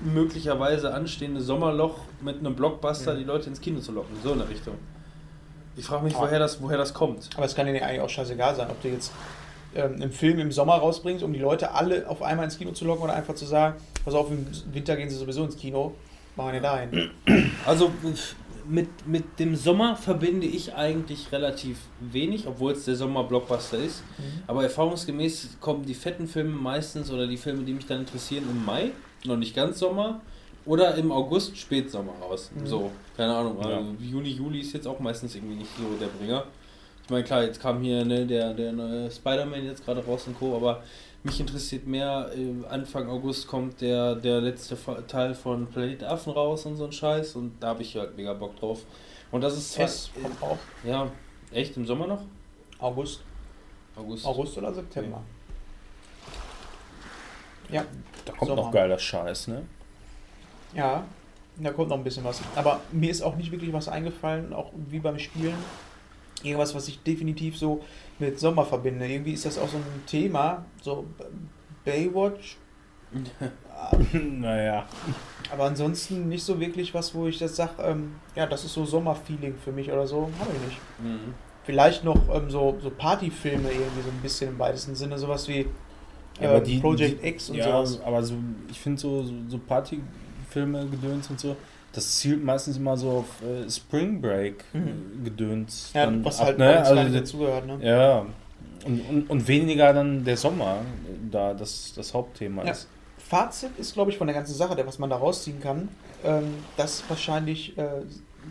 möglicherweise 0.03 0.95
anstehende 0.95 1.43
Sommerloch 1.43 1.99
mit 2.23 2.39
einem 2.39 2.57
Blockbuster 2.57 3.13
Ja. 3.13 3.19
die 3.19 3.25
Leute 3.25 3.51
ins 3.51 3.61
Kino 3.61 3.81
zu 3.81 3.93
locken. 3.93 4.17
So 4.23 4.33
in 4.33 4.39
der 4.39 4.49
Richtung. 4.49 4.77
Ich 5.77 5.85
frage 5.85 6.03
mich, 6.03 6.15
woher 6.15 6.39
das, 6.39 6.63
woher 6.63 6.79
das 6.79 6.95
kommt. 6.95 7.29
Aber 7.37 7.45
es 7.45 7.55
kann 7.55 7.67
dir 7.67 7.75
eigentlich 7.85 8.01
auch 8.01 8.09
scheißegal 8.09 8.55
sein, 8.55 8.71
ob 8.71 8.81
du 8.81 8.89
jetzt 8.89 9.13
ähm, 9.75 9.95
einen 9.95 10.13
Film 10.13 10.39
im 10.39 10.53
Sommer 10.53 10.75
rausbringst, 10.75 11.23
um 11.23 11.33
die 11.33 11.41
Leute 11.41 11.73
alle 11.73 12.09
auf 12.09 12.23
einmal 12.23 12.45
ins 12.45 12.59
Kino 12.59 12.73
zu 12.73 12.85
locken 12.85 13.05
oder 13.05 13.15
einfach 13.15 13.35
zu 13.35 13.45
sagen, 13.45 13.77
pass 14.05 14.15
auf, 14.15 14.31
im 14.31 14.47
Winter 14.73 14.97
gehen 14.97 15.11
sie 15.11 15.17
sowieso 15.17 15.45
ins 15.45 15.57
Kino, 15.57 15.95
machen 16.37 16.53
wir 16.53 16.61
dahin. 16.61 17.11
Also 17.67 17.91
mit, 18.67 18.89
mit 19.07 19.39
dem 19.39 19.57
Sommer 19.57 19.97
verbinde 19.97 20.47
ich 20.47 20.75
eigentlich 20.75 21.31
relativ 21.33 21.79
wenig, 22.01 22.47
obwohl 22.47 22.73
es 22.73 22.85
der 22.85 22.97
Sommer-Blockbuster 22.97 23.79
ist. 23.79 24.03
Aber 24.47 24.63
erfahrungsgemäß 24.63 25.59
kommen 25.61 25.85
die 25.85 25.95
fetten 25.95 26.27
Filme 26.27 26.57
meistens 26.57 27.11
oder 27.11 27.27
die 27.27 27.37
Filme, 27.37 27.63
die 27.65 27.73
mich 27.73 27.87
dann 27.87 28.01
interessieren, 28.01 28.45
im 28.51 28.65
Mai, 28.65 28.93
noch 29.25 29.37
nicht 29.37 29.55
ganz 29.55 29.79
Sommer, 29.79 30.21
oder 30.67 30.95
im 30.95 31.13
August, 31.13 31.57
Spätsommer 31.59 32.13
raus. 32.23 32.51
Mhm. 32.55 32.67
So, 32.67 32.91
keine 33.17 33.35
Ahnung. 33.35 33.59
Ja. 33.61 33.77
Also 33.77 33.95
Juni, 34.01 34.31
Juli 34.31 34.61
ist 34.61 34.73
jetzt 34.73 34.87
auch 34.87 34.99
meistens 34.99 35.35
irgendwie 35.35 35.57
nicht 35.57 35.71
so 35.77 35.85
der 36.01 36.07
Bringer. 36.07 36.45
Ich 37.05 37.10
meine, 37.10 37.22
klar, 37.22 37.43
jetzt 37.43 37.60
kam 37.60 37.82
hier 37.82 38.05
ne, 38.05 38.26
der, 38.26 38.55
der 38.55 38.72
neue 38.72 39.10
Spider-Man 39.10 39.64
jetzt 39.64 39.85
gerade 39.85 40.02
raus 40.05 40.26
und 40.26 40.39
Co., 40.39 40.56
aber 40.56 40.82
mich 41.22 41.39
interessiert 41.39 41.86
mehr, 41.86 42.31
äh, 42.35 42.66
Anfang 42.68 43.09
August 43.09 43.47
kommt 43.47 43.81
der, 43.82 44.14
der 44.14 44.40
letzte 44.40 44.76
Teil 45.06 45.35
von 45.35 45.66
Planet 45.66 46.05
Affen 46.05 46.32
raus 46.32 46.64
und 46.64 46.76
so 46.76 46.86
ein 46.86 46.93
Scheiß 46.93 47.36
und 47.36 47.52
da 47.60 47.68
habe 47.68 47.82
ich 47.82 47.94
halt 47.97 48.16
mega 48.16 48.32
Bock 48.32 48.59
drauf. 48.59 48.82
Und 49.31 49.43
das 49.43 49.56
ist 49.56 49.76
kommt 49.76 50.43
auch 50.43 50.59
ja, 50.82 51.10
echt 51.52 51.76
im 51.76 51.86
Sommer 51.86 52.06
noch? 52.06 52.22
August, 52.78 53.22
August. 53.97 54.26
August 54.26 54.59
oder 54.59 54.72
September. 54.72 55.22
Ja, 57.70 57.85
Da 58.24 58.32
kommt 58.32 58.48
Sommer. 58.48 58.62
noch 58.62 58.70
geiler 58.70 58.98
Scheiß, 58.98 59.48
ne? 59.48 59.62
ja, 60.74 61.05
da 61.56 61.70
kommt 61.72 61.89
noch 61.89 61.97
ein 61.98 62.05
bisschen 62.05 62.24
was. 62.24 62.40
Aber 62.56 62.81
mir 62.93 63.10
ist 63.10 63.22
auch 63.22 63.36
nicht 63.36 63.51
wirklich 63.51 63.72
was 63.72 63.89
eingefallen, 63.89 64.52
auch 64.52 64.70
wie 64.89 64.98
beim 64.98 65.18
Spielen. 65.18 65.56
Irgendwas, 66.45 66.75
was 66.75 66.87
ich 66.89 67.03
definitiv 67.03 67.57
so 67.59 67.83
mit 68.19 68.39
Sommer 68.39 68.65
verbinde. 68.65 69.07
Irgendwie 69.09 69.33
ist 69.33 69.45
das 69.47 69.59
auch 69.59 69.69
so 69.69 69.79
ein 69.79 70.07
Thema, 70.07 70.65
so 70.83 71.05
Baywatch. 71.85 72.57
naja. 74.12 74.87
Aber 75.53 75.65
ansonsten 75.65 76.29
nicht 76.29 76.43
so 76.45 76.59
wirklich 76.59 76.95
was, 76.95 77.15
wo 77.15 77.27
ich 77.27 77.39
das 77.39 77.57
sage, 77.57 77.83
ähm, 77.83 78.12
ja, 78.35 78.47
das 78.47 78.65
ist 78.65 78.75
so 78.75 78.85
Sommerfeeling 78.85 79.55
für 79.62 79.73
mich 79.73 79.91
oder 79.91 80.07
so. 80.07 80.29
Habe 80.39 80.51
ich 80.55 80.66
nicht. 80.69 80.81
Mhm. 81.03 81.35
Vielleicht 81.65 82.05
noch 82.05 82.16
ähm, 82.35 82.51
so, 82.51 82.77
so 82.83 82.91
Partyfilme 82.91 83.71
irgendwie 83.71 84.03
so 84.03 84.11
ein 84.11 84.21
bisschen 84.23 84.51
im 84.51 84.59
weitesten 84.59 84.95
Sinne, 84.95 85.19
sowas 85.19 85.49
wie 85.49 85.66
Ja, 86.41 86.49
aber 86.51 86.59
ähm, 86.59 86.65
die- 86.65 86.79
Project 86.79 87.23
die- 87.23 87.29
X 87.29 87.51
und 87.51 87.57
ja, 87.57 87.65
sowas. 87.85 88.01
aber 88.05 88.23
so, 88.23 88.35
ich 88.71 88.79
finde 88.81 89.01
so, 89.01 89.23
so, 89.23 89.33
so 89.49 89.59
Partyfilme, 89.59 90.87
Gedöns 90.87 91.31
und 91.31 91.41
so, 91.41 91.57
das 91.95 92.19
zielt 92.19 92.45
meistens 92.45 92.77
immer 92.77 92.97
so 92.97 93.11
auf 93.11 93.27
äh, 93.43 93.69
Spring 93.71 94.21
Break 94.21 94.65
Mhm. 94.73 94.89
äh, 94.89 95.25
Gedöns. 95.25 95.91
Ja, 95.95 96.07
dann 96.07 96.25
was 96.25 96.41
ab, 96.41 96.47
halt 96.47 96.59
ne? 96.59 96.79
also, 96.83 96.95
nicht 97.03 97.15
dazugehört, 97.15 97.66
ne? 97.66 97.79
Ja, 97.83 98.27
und, 98.85 99.01
und, 99.09 99.31
und 99.31 99.49
weniger 99.49 99.93
dann 99.93 100.25
der 100.25 100.37
Sommer, 100.37 100.81
äh, 100.81 101.31
da 101.31 101.55
das, 101.55 101.93
das 101.95 102.12
Hauptthema 102.12 102.65
Ja. 102.65 102.73
ist. 102.73 102.89
Fazit 103.19 103.71
ist, 103.79 103.95
glaube 103.95 104.11
ich, 104.11 104.19
von 104.19 104.27
der 104.27 104.35
ganzen 104.35 104.55
Sache, 104.55 104.77
der, 104.77 104.87
was 104.87 104.99
man 104.99 105.09
da 105.09 105.16
rausziehen 105.16 105.61
kann, 105.61 105.89
ähm, 106.23 106.55
dass 106.77 107.03
wahrscheinlich 107.09 107.77
äh, 107.79 108.03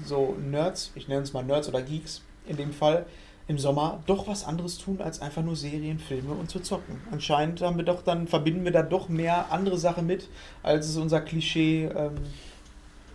so 0.04 0.36
Nerds, 0.50 0.92
ich 0.96 1.08
nenne 1.08 1.22
es 1.22 1.34
mal 1.34 1.44
Nerds 1.44 1.68
oder 1.70 1.82
Geeks 1.82 2.22
in 2.48 2.58
dem 2.58 2.74
Fall, 2.74 3.06
im 3.48 3.60
Sommer 3.60 4.02
doch 4.08 4.28
was 4.28 4.46
anderes 4.46 4.78
tun, 4.78 5.00
als 5.02 5.22
einfach 5.22 5.44
nur 5.44 5.56
Serien, 5.56 6.00
Filme 6.00 6.32
und 6.34 6.50
zu 6.50 6.60
zocken. 6.62 6.96
Anscheinend 7.12 7.62
haben 7.62 7.78
wir 7.78 7.84
doch 7.86 8.02
dann, 8.02 8.28
verbinden 8.28 8.64
wir 8.64 8.72
da 8.72 8.82
doch 8.84 9.10
mehr 9.10 9.52
andere 9.52 9.78
Sachen 9.78 10.08
mit, 10.08 10.30
als 10.64 10.88
es 10.88 10.98
unser 10.98 11.22
Klischee. 11.22 11.86
Ähm, 11.86 12.16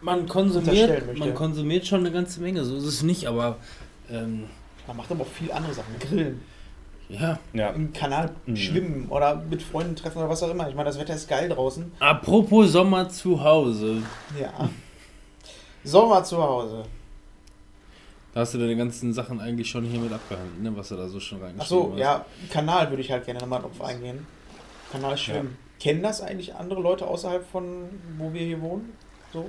Man 0.00 0.28
konsumiert, 0.28 1.16
man 1.18 1.34
konsumiert 1.34 1.86
schon 1.86 2.00
eine 2.00 2.12
ganze 2.12 2.40
Menge, 2.40 2.64
so 2.64 2.76
ist 2.76 2.84
es 2.84 3.02
nicht, 3.02 3.26
aber 3.26 3.56
ähm, 4.10 4.44
man 4.86 4.96
macht 4.96 5.10
aber 5.10 5.22
auch 5.22 5.26
viel 5.28 5.50
andere 5.50 5.74
Sachen. 5.74 5.98
Grillen, 5.98 6.40
ja. 7.08 7.38
Ja. 7.52 7.70
im 7.70 7.92
Kanal 7.92 8.30
Mhm. 8.46 8.56
schwimmen 8.56 9.06
oder 9.08 9.36
mit 9.36 9.62
Freunden 9.62 9.96
treffen 9.96 10.18
oder 10.18 10.28
was 10.28 10.42
auch 10.42 10.50
immer. 10.50 10.68
Ich 10.68 10.74
meine, 10.74 10.88
das 10.88 10.98
Wetter 10.98 11.14
ist 11.14 11.28
geil 11.28 11.48
draußen. 11.48 11.90
Apropos 11.98 12.70
Sommer 12.72 13.08
zu 13.08 13.42
Hause. 13.42 14.02
Ja. 14.40 14.68
Sommer 15.84 16.22
zu 16.22 16.36
Hause. 16.42 16.84
Da 18.34 18.40
hast 18.40 18.54
du 18.54 18.58
deine 18.58 18.76
ganzen 18.76 19.12
Sachen 19.12 19.40
eigentlich 19.40 19.68
schon 19.68 19.84
hier 19.84 19.98
mit 20.00 20.12
abgehandelt, 20.12 20.62
ne? 20.62 20.76
was 20.76 20.88
du 20.90 20.96
da 20.96 21.08
so 21.08 21.18
schon 21.18 21.38
reingeschrieben 21.42 21.60
Achso, 21.62 21.92
hast. 21.92 21.98
ja, 21.98 22.24
Kanal 22.52 22.90
würde 22.90 23.02
ich 23.02 23.10
halt 23.10 23.24
gerne 23.24 23.40
nochmal 23.40 23.62
drauf 23.62 23.80
eingehen. 23.82 24.26
Kanal 24.92 25.16
schwimmen. 25.16 25.56
Kennen 25.80 26.02
das 26.02 26.20
eigentlich 26.20 26.54
andere 26.54 26.80
Leute 26.80 27.06
außerhalb 27.06 27.44
von, 27.50 27.88
wo 28.18 28.32
wir 28.32 28.42
hier 28.42 28.60
wohnen? 28.60 28.92
So? 29.32 29.48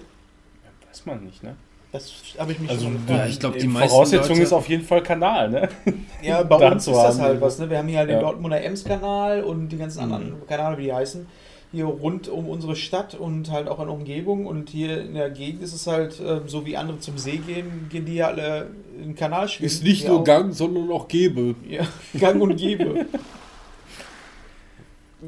Weiß 0.90 1.06
man 1.06 1.24
nicht, 1.24 1.44
ne? 1.44 1.56
Das 1.92 2.12
habe 2.38 2.52
ich 2.52 2.60
mich 2.60 2.70
Also, 2.70 2.84
schon 2.86 3.00
ja, 3.08 3.26
ich 3.26 3.40
glaube, 3.40 3.58
die 3.58 3.68
meisten 3.68 3.90
Voraussetzung 3.90 4.30
Leute, 4.30 4.42
ist 4.44 4.54
auf 4.54 4.70
jeden 4.70 4.84
Fall 4.86 5.02
Kanal, 5.02 5.50
ne? 5.50 5.70
Ja, 6.22 6.44
bei 6.44 6.56
uns 6.58 6.86
dazu 6.86 6.92
ist 6.92 7.04
das 7.04 7.20
halt 7.20 7.42
was. 7.42 7.58
Ne? 7.58 7.68
Wir 7.70 7.80
haben 7.80 7.88
hier 7.88 7.98
halt 8.00 8.10
den 8.10 8.18
Ja. 8.18 8.22
Dortmunder 8.22 8.62
Ems-Kanal 8.64 9.44
und 9.44 9.70
die 9.70 9.78
ganzen 9.78 10.06
Mhm. 10.06 10.14
anderen 10.14 10.48
Kanäle, 10.48 10.78
wie 10.78 10.84
die 10.84 10.94
heißen, 10.94 11.26
hier 11.72 11.86
rund 11.86 12.28
um 12.30 12.48
unsere 12.48 12.76
Stadt 12.76 13.16
und 13.16 13.50
halt 13.52 13.68
auch 13.68 13.80
in 13.80 13.86
der 13.86 13.94
Umgebung. 13.96 14.46
Und 14.46 14.70
hier 14.70 15.02
in 15.02 15.16
der 15.16 15.32
Gegend 15.32 15.64
ist 15.64 15.74
es 15.74 15.88
halt, 15.88 16.20
ähm, 16.24 16.42
so 16.48 16.64
wie 16.66 16.78
andere 16.78 17.00
zum 17.00 17.18
See 17.18 17.38
gehen, 17.38 17.88
gehen 17.90 18.06
die 18.06 18.16
ja 18.16 18.28
alle 18.28 18.68
in 19.00 19.10
den 19.10 19.16
Kanal 19.16 19.48
schwimmen. 19.48 19.66
ist 19.68 19.84
nicht 19.84 20.08
nur 20.08 20.20
auch. 20.20 20.24
Gang, 20.24 20.54
sondern 20.54 20.92
auch 20.92 21.08
Gebe. 21.08 21.56
Ja, 21.68 21.88
Gang 22.20 22.40
und 22.40 22.56
Gebe. 22.56 23.08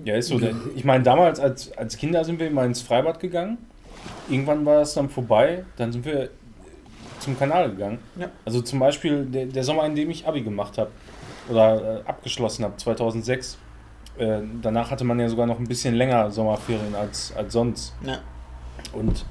Ja, 0.05 0.15
ist 0.15 0.27
so. 0.29 0.39
Ich 0.75 0.85
meine, 0.85 1.03
damals 1.03 1.39
als, 1.39 1.75
als 1.77 1.97
Kinder 1.97 2.23
sind 2.23 2.39
wir 2.39 2.47
immer 2.47 2.63
ins 2.65 2.81
Freibad 2.81 3.19
gegangen. 3.19 3.57
Irgendwann 4.29 4.65
war 4.65 4.79
das 4.79 4.93
dann 4.93 5.09
vorbei. 5.09 5.65
Dann 5.77 5.91
sind 5.91 6.05
wir 6.05 6.29
zum 7.19 7.37
Kanal 7.37 7.71
gegangen. 7.71 7.99
Ja. 8.17 8.29
Also 8.45 8.61
zum 8.61 8.79
Beispiel 8.79 9.25
der, 9.25 9.45
der 9.45 9.63
Sommer, 9.63 9.85
in 9.85 9.95
dem 9.95 10.09
ich 10.09 10.27
Abi 10.27 10.41
gemacht 10.41 10.77
habe 10.77 10.91
oder 11.49 11.99
äh, 11.99 12.09
abgeschlossen 12.09 12.63
habe, 12.65 12.77
2006. 12.77 13.57
Äh, 14.17 14.39
danach 14.61 14.91
hatte 14.91 15.03
man 15.03 15.19
ja 15.19 15.29
sogar 15.29 15.45
noch 15.45 15.59
ein 15.59 15.67
bisschen 15.67 15.95
länger 15.95 16.31
Sommerferien 16.31 16.95
als, 16.95 17.33
als 17.35 17.53
sonst. 17.53 17.93
Ja. 18.05 18.19
Und 18.93 19.25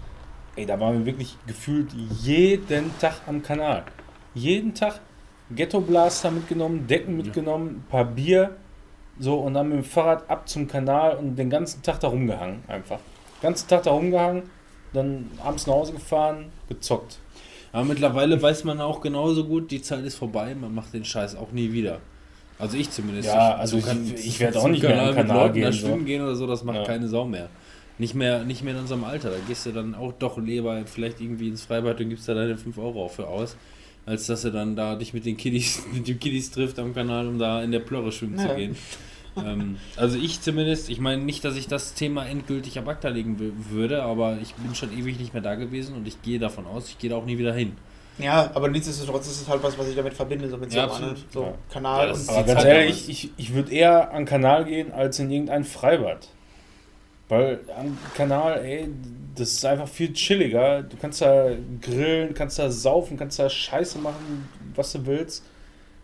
ey, 0.56 0.66
da 0.66 0.78
waren 0.78 0.98
wir 0.98 1.06
wirklich 1.06 1.36
gefühlt 1.46 1.92
jeden 1.92 2.96
Tag 2.98 3.14
am 3.26 3.42
Kanal. 3.42 3.84
Jeden 4.34 4.74
Tag 4.74 5.00
Ghetto 5.54 5.80
Blaster 5.80 6.30
mitgenommen, 6.30 6.86
Decken 6.86 7.16
mitgenommen, 7.16 7.68
ein 7.68 7.84
paar 7.90 8.04
Bier, 8.04 8.56
so 9.18 9.34
und 9.40 9.54
dann 9.54 9.68
mit 9.68 9.78
dem 9.78 9.84
Fahrrad 9.84 10.28
ab 10.30 10.48
zum 10.48 10.68
Kanal 10.68 11.16
und 11.16 11.36
den 11.36 11.50
ganzen 11.50 11.82
Tag 11.82 12.00
da 12.00 12.08
rumgehangen 12.08 12.62
einfach. 12.68 12.98
Den 13.38 13.42
ganzen 13.42 13.68
Tag 13.68 13.82
da 13.82 13.90
rumgehangen, 13.90 14.44
dann 14.92 15.30
abends 15.42 15.66
nach 15.66 15.74
Hause 15.74 15.92
gefahren, 15.92 16.46
gezockt. 16.68 17.18
Aber 17.72 17.84
mittlerweile 17.84 18.40
weiß 18.40 18.64
man 18.64 18.80
auch 18.80 19.00
genauso 19.00 19.44
gut, 19.44 19.70
die 19.70 19.80
Zeit 19.80 20.04
ist 20.04 20.16
vorbei, 20.16 20.54
man 20.54 20.74
macht 20.74 20.92
den 20.92 21.04
Scheiß 21.04 21.36
auch 21.36 21.52
nie 21.52 21.72
wieder. 21.72 21.98
Also 22.58 22.76
ich 22.76 22.90
zumindest. 22.90 23.28
Ja, 23.28 23.54
also 23.54 23.78
ich- 23.78 23.86
ich 24.26 24.40
werd 24.40 24.56
auch 24.56 24.62
zum 24.62 24.72
nicht 24.72 24.82
mehr 24.82 25.00
am 25.00 25.06
mit 25.08 25.16
Kanal 25.16 25.36
Leuten 25.46 25.60
da 25.60 25.70
gehen, 25.70 25.72
so. 25.72 25.86
schwimmen 25.86 26.04
gehen 26.04 26.22
oder 26.22 26.34
so, 26.34 26.46
das 26.46 26.64
macht 26.64 26.76
Ja. 26.78 26.84
keine 26.84 27.08
Sau 27.08 27.24
mehr. 27.24 27.48
Nicht 27.98 28.14
mehr, 28.14 28.44
nicht 28.44 28.62
mehr 28.64 28.74
in 28.74 28.80
unserem 28.80 29.04
Alter. 29.04 29.30
Da 29.30 29.36
gehst 29.46 29.66
du 29.66 29.72
dann 29.72 29.94
auch 29.94 30.12
doch 30.18 30.38
lieber 30.38 30.82
vielleicht 30.86 31.20
irgendwie 31.20 31.48
ins 31.48 31.64
Freibad 31.64 32.00
und 32.00 32.08
gibst 32.08 32.28
da 32.28 32.34
deine 32.34 32.56
5 32.56 32.76
Euro 32.78 33.04
auch 33.04 33.10
für 33.10 33.26
aus. 33.28 33.56
als 34.06 34.26
dass 34.26 34.44
er 34.44 34.50
dann 34.50 34.74
da 34.74 34.96
dich 34.96 35.12
mit 35.12 35.24
den 35.26 35.36
Kiddies, 35.36 35.82
mit 35.92 36.08
den 36.08 36.18
Kiddies 36.18 36.50
trifft 36.50 36.78
am 36.78 36.94
Kanal, 36.94 37.28
um 37.28 37.38
da 37.38 37.62
in 37.62 37.70
der 37.70 37.80
Plörre 37.80 38.10
schwimmen 38.10 38.38
Ja. 38.40 38.48
zu 38.48 38.56
gehen. 38.56 38.74
Ähm, 39.36 39.76
also 39.96 40.18
ich 40.18 40.40
zumindest, 40.40 40.90
ich 40.90 41.00
meine 41.00 41.22
nicht, 41.22 41.44
dass 41.44 41.56
ich 41.56 41.68
das 41.68 41.94
Thema 41.94 42.26
endgültig 42.26 42.78
ab 42.78 42.88
Akta 42.88 43.08
legen 43.08 43.36
wü- 43.38 43.70
würde, 43.72 44.02
aber 44.02 44.38
ich 44.42 44.54
bin 44.54 44.74
schon 44.74 44.92
ewig 44.92 45.18
nicht 45.18 45.32
mehr 45.32 45.42
da 45.42 45.54
gewesen 45.54 45.94
und 45.96 46.06
ich 46.06 46.20
gehe 46.22 46.38
davon 46.38 46.66
aus, 46.66 46.88
ich 46.88 46.98
gehe 46.98 47.10
da 47.10 47.16
auch 47.16 47.24
nie 47.24 47.38
wieder 47.38 47.52
hin. 47.54 47.72
Ja, 48.18 48.50
aber 48.54 48.68
nichtsdestotrotz 48.68 49.26
ist 49.28 49.42
es 49.42 49.48
halt 49.48 49.62
was, 49.62 49.78
was 49.78 49.88
ich 49.88 49.96
damit 49.96 50.12
verbinde, 50.14 50.48
so 50.48 50.58
mit 50.58 50.72
Ja, 50.72 50.88
Sommer, 50.88 51.06
ne? 51.12 51.16
So 51.32 51.42
Ja. 51.44 51.54
Kanal 51.72 52.08
Ja, 52.08 52.14
Aber 52.28 52.42
ganz 52.44 52.64
ehrlich, 52.64 53.08
ich, 53.08 53.30
ich 53.36 53.54
würde 53.54 53.72
eher 53.72 54.12
an 54.12 54.26
Kanal 54.26 54.64
gehen 54.66 54.92
als 54.92 55.18
in 55.18 55.30
irgendein 55.30 55.64
Freibad. 55.64 56.28
Weil 57.28 57.60
am 57.78 57.96
Kanal, 58.12 58.58
ey, 58.64 58.88
das 59.36 59.52
ist 59.52 59.64
einfach 59.64 59.88
viel 59.88 60.12
chilliger. 60.12 60.82
Du 60.82 60.96
kannst 61.00 61.22
da 61.22 61.50
grillen, 61.80 62.34
kannst 62.34 62.58
da 62.58 62.70
saufen, 62.70 63.16
kannst 63.16 63.38
da 63.38 63.48
Scheiße 63.48 63.98
machen, 64.00 64.48
was 64.74 64.92
du 64.92 65.06
willst. 65.06 65.44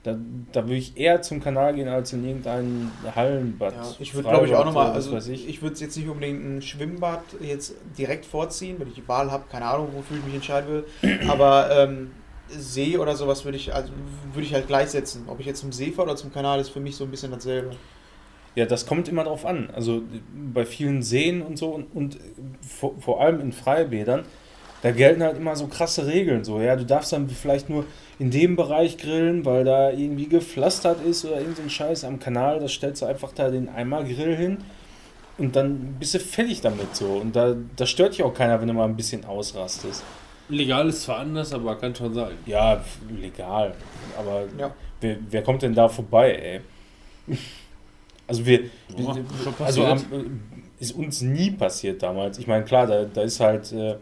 Da, 0.06 0.16
da 0.52 0.62
würde 0.62 0.76
ich 0.76 0.96
eher 0.96 1.20
zum 1.20 1.42
Kanal 1.42 1.74
gehen 1.74 1.88
als 1.88 2.12
in 2.12 2.24
irgendein 2.24 2.92
Hallenbad. 3.16 3.74
Ja, 3.74 3.82
ich 3.98 4.14
würde 4.14 4.28
glaube 4.28 4.46
ich 4.46 4.54
auch 4.54 4.64
nochmal, 4.64 4.92
also 4.92 5.16
ich, 5.16 5.48
ich. 5.48 5.62
würde 5.62 5.74
es 5.74 5.80
jetzt 5.80 5.96
nicht 5.96 6.08
unbedingt 6.08 6.44
ein 6.44 6.62
Schwimmbad 6.62 7.22
jetzt 7.40 7.74
direkt 7.98 8.24
vorziehen, 8.24 8.76
wenn 8.78 8.86
ich 8.86 8.94
die 8.94 9.08
Wahl 9.08 9.32
habe, 9.32 9.46
keine 9.50 9.64
Ahnung, 9.64 9.88
wofür 9.94 10.18
ich 10.18 10.24
mich 10.24 10.34
entscheiden 10.36 10.84
will. 11.02 11.18
Aber 11.28 11.70
ähm, 11.72 12.12
See 12.50 12.96
oder 12.98 13.16
sowas 13.16 13.44
würde 13.44 13.58
ich, 13.58 13.74
also 13.74 13.92
würde 14.32 14.46
ich 14.46 14.54
halt 14.54 14.68
gleichsetzen. 14.68 15.24
Ob 15.26 15.40
ich 15.40 15.46
jetzt 15.46 15.58
zum 15.58 15.72
See 15.72 15.90
fahre 15.90 16.10
oder 16.10 16.16
zum 16.16 16.32
Kanal, 16.32 16.60
ist 16.60 16.68
für 16.68 16.78
mich 16.78 16.94
so 16.94 17.02
ein 17.02 17.10
bisschen 17.10 17.32
dasselbe. 17.32 17.72
Ja, 18.54 18.64
das 18.64 18.86
kommt 18.86 19.08
immer 19.08 19.24
drauf 19.24 19.44
an. 19.44 19.70
Also 19.74 20.02
bei 20.54 20.64
vielen 20.64 21.02
Seen 21.02 21.42
und 21.42 21.58
so 21.58 21.70
und, 21.70 21.86
und 21.96 22.18
vor, 22.60 22.94
vor 23.00 23.20
allem 23.20 23.40
in 23.40 23.50
Freibädern, 23.50 24.22
da 24.82 24.90
gelten 24.92 25.22
halt 25.22 25.36
immer 25.36 25.56
so 25.56 25.66
krasse 25.66 26.06
Regeln. 26.06 26.44
So, 26.44 26.60
ja, 26.60 26.76
du 26.76 26.84
darfst 26.84 27.12
dann 27.12 27.28
vielleicht 27.28 27.68
nur 27.68 27.84
in 28.18 28.30
dem 28.30 28.56
Bereich 28.56 28.98
grillen, 28.98 29.44
weil 29.44 29.64
da 29.64 29.90
irgendwie 29.90 30.28
gepflastert 30.28 31.04
ist 31.04 31.24
oder 31.24 31.40
irgend 31.40 31.56
so 31.56 31.62
ein 31.62 31.70
Scheiß 31.70 32.04
am 32.04 32.18
Kanal. 32.18 32.60
Da 32.60 32.68
stellst 32.68 33.02
du 33.02 33.06
einfach 33.06 33.32
da 33.32 33.50
den 33.50 33.68
Eimergrill 33.68 34.36
hin 34.36 34.58
und 35.38 35.56
dann 35.56 35.96
bist 35.98 36.14
du 36.14 36.18
fertig 36.20 36.60
damit 36.60 36.94
so. 36.96 37.06
Und 37.06 37.34
da, 37.36 37.54
da 37.76 37.86
stört 37.86 38.12
dich 38.14 38.22
auch 38.22 38.34
keiner, 38.34 38.60
wenn 38.60 38.68
du 38.68 38.74
mal 38.74 38.84
ein 38.84 38.96
bisschen 38.96 39.24
ausrastest. 39.24 40.02
Legal 40.48 40.88
ist 40.88 41.02
zwar 41.02 41.18
anders, 41.18 41.52
aber 41.52 41.76
kann 41.76 41.94
schon 41.94 42.14
sein. 42.14 42.32
Ja, 42.46 42.80
legal. 43.20 43.74
Aber 44.16 44.44
Ja. 44.58 44.70
wer, 45.00 45.16
wer 45.30 45.42
kommt 45.42 45.62
denn 45.62 45.74
da 45.74 45.88
vorbei, 45.88 46.32
ey? 46.32 47.36
Also 48.28 48.44
wir, 48.44 48.64
schon 48.98 49.54
also 49.64 49.86
am, 49.86 50.40
ist 50.80 50.96
uns 50.96 51.20
nie 51.20 51.52
passiert 51.52 52.02
damals. 52.02 52.38
Ich 52.38 52.48
meine, 52.48 52.64
klar, 52.64 52.88
da, 52.88 53.04
da 53.04 53.22
ist 53.22 53.38
halt 53.38 53.70
äh, 53.70 53.94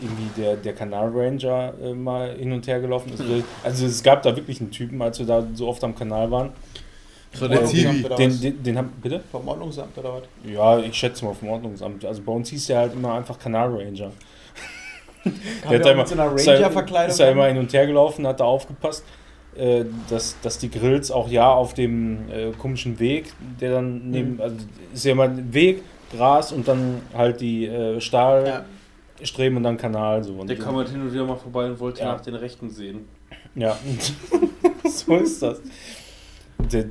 irgendwie 0.00 0.40
der, 0.42 0.56
der 0.56 0.74
Kanal 0.74 1.10
Ranger 1.14 1.74
äh, 1.82 1.92
mal 1.94 2.34
hin 2.36 2.52
und 2.52 2.66
her 2.66 2.80
gelaufen. 2.80 3.10
Also, 3.12 3.24
also 3.62 3.86
es 3.86 4.02
gab 4.02 4.22
da 4.22 4.34
wirklich 4.36 4.60
einen 4.60 4.70
Typen, 4.70 5.00
als 5.02 5.18
wir 5.18 5.26
da 5.26 5.46
so 5.54 5.68
oft 5.68 5.82
am 5.84 5.94
Kanal 5.94 6.30
waren. 6.30 6.50
War 7.40 7.48
der 7.48 7.64
Zivi. 7.64 7.82
den, 7.82 8.04
oder 8.04 8.16
den, 8.16 8.30
was? 8.30 8.40
den, 8.40 8.78
haben, 8.78 8.92
bitte? 9.02 9.20
Vom 9.32 9.48
Ordnungsamt 9.48 9.96
oder 9.98 10.14
was? 10.14 10.22
Ja, 10.50 10.78
ich 10.78 10.94
schätze 10.94 11.24
mal 11.24 11.34
vom 11.34 11.48
Ordnungsamt. 11.48 12.04
Also 12.04 12.22
bei 12.22 12.32
uns 12.32 12.48
hieß 12.50 12.66
der 12.68 12.78
halt 12.78 12.92
immer 12.92 13.14
einfach 13.14 13.38
Kanal 13.38 13.70
Ranger. 13.74 14.10
Der 15.70 15.78
hat 15.78 15.86
da 15.86 15.94
mit 15.94 16.06
so 16.08 16.14
einer 16.14 16.32
ist 16.34 16.46
er- 16.46 16.54
Ranger-Verkleidung? 16.56 17.10
Ist 17.10 17.20
er 17.20 17.30
immer 17.32 17.46
hin 17.46 17.56
und 17.58 17.72
her 17.72 17.86
gelaufen, 17.86 18.26
hat 18.26 18.40
da 18.40 18.44
aufgepasst, 18.44 19.04
äh, 19.56 19.84
dass, 20.10 20.36
dass 20.42 20.58
die 20.58 20.70
Grills 20.70 21.10
auch 21.10 21.28
ja 21.28 21.50
auf 21.50 21.72
dem 21.74 22.28
äh, 22.30 22.50
komischen 22.52 22.98
Weg, 23.00 23.32
der 23.60 23.72
dann 23.72 24.10
neben, 24.10 24.34
Mhm. 24.34 24.40
also 24.40 24.56
ist 24.92 25.04
ja 25.04 25.12
immer 25.12 25.24
ein 25.24 25.52
Weg, 25.54 25.82
Gras 26.14 26.52
und 26.52 26.68
dann 26.68 27.00
halt 27.16 27.40
die 27.40 27.64
äh, 27.66 28.00
Stahlstreben 28.00 28.60
ja. 28.60 28.64
Und 29.56 29.62
dann 29.62 29.76
Kanal 29.76 30.22
so. 30.24 30.34
Und 30.34 30.48
Der 30.48 30.58
kam 30.58 30.76
halt 30.76 30.88
hin 30.88 31.00
und 31.00 31.12
wieder 31.12 31.24
mal 31.24 31.36
vorbei 31.36 31.66
und 31.66 31.78
wollte 31.80 32.00
Ja. 32.00 32.12
nach 32.12 32.20
den 32.20 32.34
Rechten 32.34 32.70
sehen. 32.70 33.06
Ja, 33.54 33.76
so 34.84 35.16
ist 35.16 35.42
das. 35.42 35.60
Der 36.58 36.86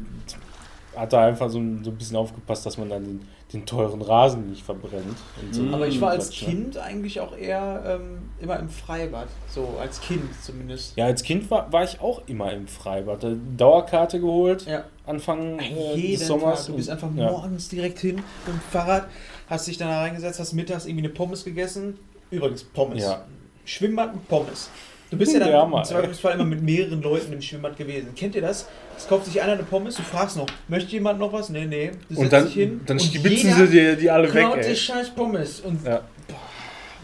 hat 0.96 1.12
da 1.12 1.26
einfach 1.26 1.50
so 1.50 1.60
ein, 1.60 1.84
so 1.84 1.90
ein 1.92 1.98
bisschen 1.98 2.16
aufgepasst, 2.18 2.66
dass 2.66 2.78
man 2.78 2.90
dann 2.90 3.04
den, 3.04 3.22
den 3.52 3.66
teuren 3.66 4.02
Rasen 4.02 4.50
nicht 4.52 4.64
verbrennt. 4.64 5.18
Und 5.42 5.54
so. 5.54 5.62
Mhm. 5.64 5.74
Aber 5.74 5.88
ich 5.88 6.00
war 6.00 6.12
als 6.12 6.30
ne? 6.30 6.36
Kind 6.48 6.78
eigentlich 6.78 7.20
auch 7.20 7.36
eher 7.36 8.00
ähm, 8.00 8.30
immer 8.40 8.60
im 8.60 8.70
Freibad. 8.70 9.28
So 9.50 9.78
als 9.82 10.00
Kind 10.02 10.24
zumindest. 10.42 10.96
Ja, 10.96 11.06
als 11.06 11.24
Kind 11.24 11.50
war, 11.52 11.72
war 11.74 11.84
ich 11.84 12.00
auch 12.00 12.22
immer 12.28 12.52
im 12.54 12.68
Freibad. 12.68 13.24
Äh, 13.24 13.36
Dauerkarte 13.58 14.20
geholt, 14.20 14.66
Ja. 14.68 14.86
Anfang 15.06 15.60
äh, 15.60 15.96
Jeden 15.96 16.20
des 16.20 16.28
Sommers. 16.28 16.60
Tag. 16.60 16.68
Du 16.68 16.76
bist 16.78 16.90
einfach 16.90 17.10
ja. 17.16 17.30
morgens 17.30 17.70
direkt 17.70 18.00
hin 18.00 18.16
mit 18.18 18.56
dem 18.56 18.62
Fahrrad, 18.72 19.08
hast 19.50 19.68
dich 19.68 19.78
dann 19.78 19.90
da 19.90 20.00
reingesetzt, 20.02 20.40
hast 20.40 20.54
mittags 20.54 20.86
irgendwie 20.86 21.06
eine 21.06 21.14
Pommes 21.14 21.44
gegessen. 21.44 21.98
Übrigens, 22.34 22.64
Pommes. 22.64 23.02
Ja. 23.04 23.24
Schwimmbad 23.66 24.14
mit 24.16 24.28
Pommes. 24.28 24.70
Du 25.12 25.18
bist 25.18 25.32
ja 25.34 25.40
dann 25.40 25.50
Ja, 25.50 25.64
im 25.64 25.84
Zweifelsfall 25.84 26.34
immer 26.34 26.44
mit 26.46 26.64
mehreren 26.64 27.02
Leuten 27.04 27.32
im 27.34 27.42
Schwimmbad 27.42 27.78
gewesen. 27.78 28.10
Kennt 28.16 28.34
ihr 28.34 28.42
das? 28.42 28.68
Es 28.98 29.08
kauft 29.08 29.26
sich 29.26 29.40
einer 29.42 29.54
eine 29.54 29.64
Pommes, 29.64 29.96
du 29.96 30.02
fragst 30.02 30.36
noch, 30.38 30.48
möchte 30.68 30.92
jemand 30.92 31.20
noch 31.20 31.32
was? 31.32 31.50
Nee, 31.50 31.66
nee. 31.66 31.92
Du 32.10 32.20
Und 32.22 32.34
dann, 32.34 32.48
hin 32.48 32.82
dann 32.88 32.98
und 32.98 33.04
stibitzen 33.06 33.54
sie 33.54 33.68
dir 33.68 33.96
die 33.96 34.10
alle 34.10 34.34
weg, 34.34 34.48
ey. 34.58 34.76
scheiß 34.76 35.12
Pommes. 35.12 35.60
Und 35.60 35.86
Ja. 35.86 36.02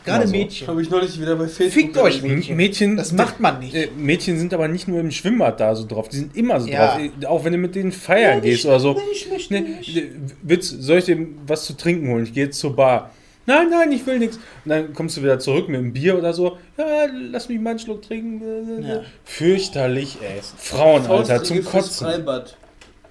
gerade 0.03 0.25
so. 0.25 0.31
Mädchen. 0.31 0.79
ich 0.79 0.89
neulich 0.89 1.21
wieder 1.21 1.35
bei 1.35 1.47
Facebook. 1.47 1.71
Fickt 1.71 1.97
euch, 1.97 2.23
Mädchen. 2.23 2.57
Mädchen, 2.57 2.97
Das 2.97 3.11
macht 3.11 3.39
man 3.39 3.59
nicht. 3.59 3.75
Äh, 3.75 3.89
Mädchen 3.95 4.39
sind 4.39 4.55
aber 4.55 4.67
nicht 4.67 4.87
nur 4.87 4.99
im 4.99 5.11
Schwimmbad 5.11 5.59
da 5.59 5.75
so 5.75 5.85
drauf, 5.85 6.09
die 6.09 6.17
sind 6.17 6.35
immer 6.35 6.59
so 6.59 6.67
Ja. 6.67 6.95
drauf. 6.97 7.01
Äh, 7.21 7.25
Auch 7.27 7.43
wenn 7.45 7.51
du 7.51 7.59
mit 7.59 7.75
denen 7.75 7.91
feiern 7.91 8.37
Ja, 8.37 8.39
gehst 8.39 8.61
ich- 8.61 8.65
oder 8.65 8.79
so. 8.79 8.93
nein, 8.93 9.03
ich 9.13 9.29
möchte 9.29 9.53
nicht. 9.61 9.95
äh, 9.97 10.09
willst, 10.41 10.81
soll 10.81 10.97
ich 10.97 11.05
dir 11.05 11.27
was 11.45 11.65
zu 11.65 11.77
trinken 11.77 12.09
holen? 12.09 12.23
Ich 12.23 12.33
gehe 12.33 12.45
jetzt 12.45 12.57
zur 12.59 12.75
Bar. 12.75 13.11
Nein, 13.45 13.69
nein, 13.69 13.91
ich 13.91 14.05
will 14.05 14.19
nichts. 14.19 14.37
Und 14.63 14.69
dann 14.69 14.93
kommst 14.93 15.17
du 15.17 15.23
wieder 15.23 15.39
zurück 15.39 15.69
mit 15.69 15.79
einem 15.79 15.91
Bier 15.91 16.17
oder 16.17 16.33
so. 16.33 16.57
Ja, 16.77 17.07
lass 17.11 17.49
mich 17.49 17.59
mal 17.59 17.71
einen 17.71 17.79
Schluck 17.79 18.03
trinken. 18.03 18.83
Ja. 18.83 19.01
Fürchterlich, 19.23 20.17
ey. 20.21 20.41
Frauen, 20.57 21.05
Alter, 21.07 21.43
zum 21.43 21.63
Kotzen. 21.63 22.07
Freibad. 22.07 22.55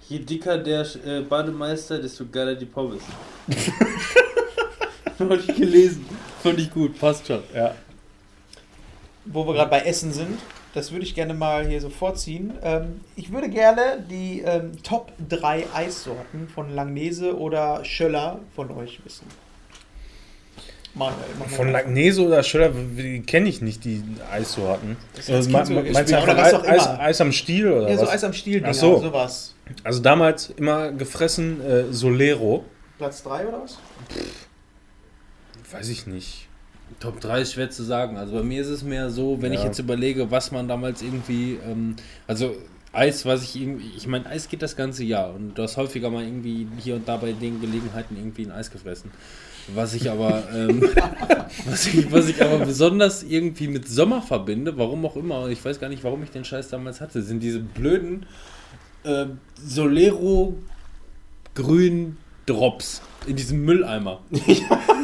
Je 0.08 0.20
dicker 0.20 0.56
der 0.58 0.86
äh, 1.04 1.20
Bademeister, 1.20 1.98
desto 1.98 2.24
geiler 2.26 2.54
die 2.54 2.66
Pommes. 2.66 3.02
Habe 5.18 5.36
ich 5.36 5.46
gelesen. 5.54 6.06
Fand 6.42 6.58
ich 6.60 6.70
gut, 6.70 6.98
passt 6.98 7.26
schon. 7.26 7.42
Ja. 7.54 7.74
wo 9.24 9.44
wir 9.46 9.54
gerade 9.54 9.70
bei 9.70 9.80
Essen 9.80 10.12
sind, 10.12 10.38
das 10.72 10.92
würde 10.92 11.04
ich 11.04 11.14
gerne 11.14 11.34
mal 11.34 11.66
hier 11.66 11.80
so 11.80 11.90
vorziehen. 11.90 12.52
Ähm, 12.62 13.00
ich 13.16 13.32
würde 13.32 13.48
gerne 13.48 14.04
die 14.08 14.42
ähm, 14.42 14.72
Top 14.82 15.12
3 15.28 15.66
Eissorten 15.74 16.48
von 16.48 16.74
Langnese 16.74 17.36
oder 17.36 17.84
Schöller 17.84 18.38
von 18.54 18.70
euch 18.70 19.04
wissen. 19.04 19.26
Mal 20.94 21.12
Von. 21.48 21.70
Lagnese 21.70 22.22
oder 22.26 22.42
Schöller 22.42 22.72
kenne 23.26 23.48
ich 23.48 23.60
nicht, 23.62 23.84
die 23.84 24.02
Eissorten. 24.32 24.96
Das 25.14 25.28
ist 25.28 25.30
als 25.34 25.54
Also, 25.54 25.74
so 25.74 25.80
me- 25.80 25.92
meinst 25.92 26.10
du 26.12 26.16
einfach 26.16 26.36
Eis, 26.38 26.52
doch 26.52 26.64
Eis. 26.66 26.86
Eis 26.86 27.20
am 27.20 27.30
Stiel 27.32 27.70
oder 27.70 27.88
Ja, 27.90 27.96
so 27.96 28.02
was? 28.02 28.10
Eis 28.10 28.24
am 28.24 28.32
Stiel, 28.32 28.62
Ach 28.66 28.74
so. 28.74 28.98
sowas. 29.00 29.54
Also 29.84 30.00
damals 30.02 30.50
immer 30.56 30.90
gefressen 30.92 31.60
äh, 31.60 31.92
Solero. 31.92 32.64
Platz 32.96 33.22
3 33.22 33.46
oder 33.46 33.62
was? 33.62 33.78
Weiß 35.70 35.88
ich 35.88 36.06
nicht. 36.06 36.48
Top 37.00 37.20
3 37.20 37.42
ist 37.42 37.52
schwer 37.52 37.70
zu 37.70 37.82
sagen. 37.82 38.16
Also 38.16 38.32
bei 38.34 38.42
mir 38.42 38.62
ist 38.62 38.68
es 38.68 38.82
mehr 38.82 39.10
so, 39.10 39.40
wenn 39.42 39.52
ich 39.52 39.60
Ja. 39.60 39.66
jetzt 39.66 39.78
überlege, 39.78 40.30
was 40.30 40.50
man 40.52 40.66
damals 40.68 41.02
irgendwie, 41.02 41.58
ähm, 41.64 41.96
also 42.26 42.56
Eis, 42.92 43.26
was 43.26 43.42
ich 43.42 43.56
irgendwie, 43.60 43.90
ich 43.96 44.06
meine, 44.06 44.26
Eis 44.26 44.48
geht 44.48 44.62
das 44.62 44.74
ganze 44.74 45.04
Jahr 45.04 45.34
und 45.34 45.54
du 45.54 45.62
hast 45.62 45.76
häufiger 45.76 46.08
mal 46.10 46.24
irgendwie 46.24 46.66
hier 46.78 46.94
und 46.96 47.06
da 47.06 47.18
bei 47.18 47.32
den 47.32 47.60
Gelegenheiten 47.60 48.16
irgendwie 48.16 48.46
ein 48.46 48.50
Eis 48.52 48.70
gefressen. 48.70 49.10
Was 49.74 49.94
ich 49.94 50.10
aber, 50.10 50.44
ähm, 50.54 50.82
was, 51.66 51.86
ich, 51.86 52.10
was 52.10 52.28
ich 52.28 52.42
aber 52.42 52.64
besonders 52.64 53.22
irgendwie 53.22 53.68
mit 53.68 53.86
Sommer 53.88 54.22
verbinde, 54.22 54.76
warum 54.78 55.04
auch 55.04 55.16
immer, 55.16 55.42
und 55.42 55.50
ich 55.50 55.64
weiß 55.64 55.78
gar 55.80 55.88
nicht, 55.88 56.04
warum 56.04 56.22
ich 56.22 56.30
den 56.30 56.44
Scheiß 56.44 56.68
damals 56.68 57.00
hatte, 57.00 57.22
sind 57.22 57.40
diese 57.40 57.60
blöden 57.60 58.26
äh, 59.04 59.26
Solero 59.54 60.54
grün 61.54 62.16
Drops 62.46 63.02
in 63.26 63.36
diesem 63.36 63.64
Mülleimer. 63.64 64.20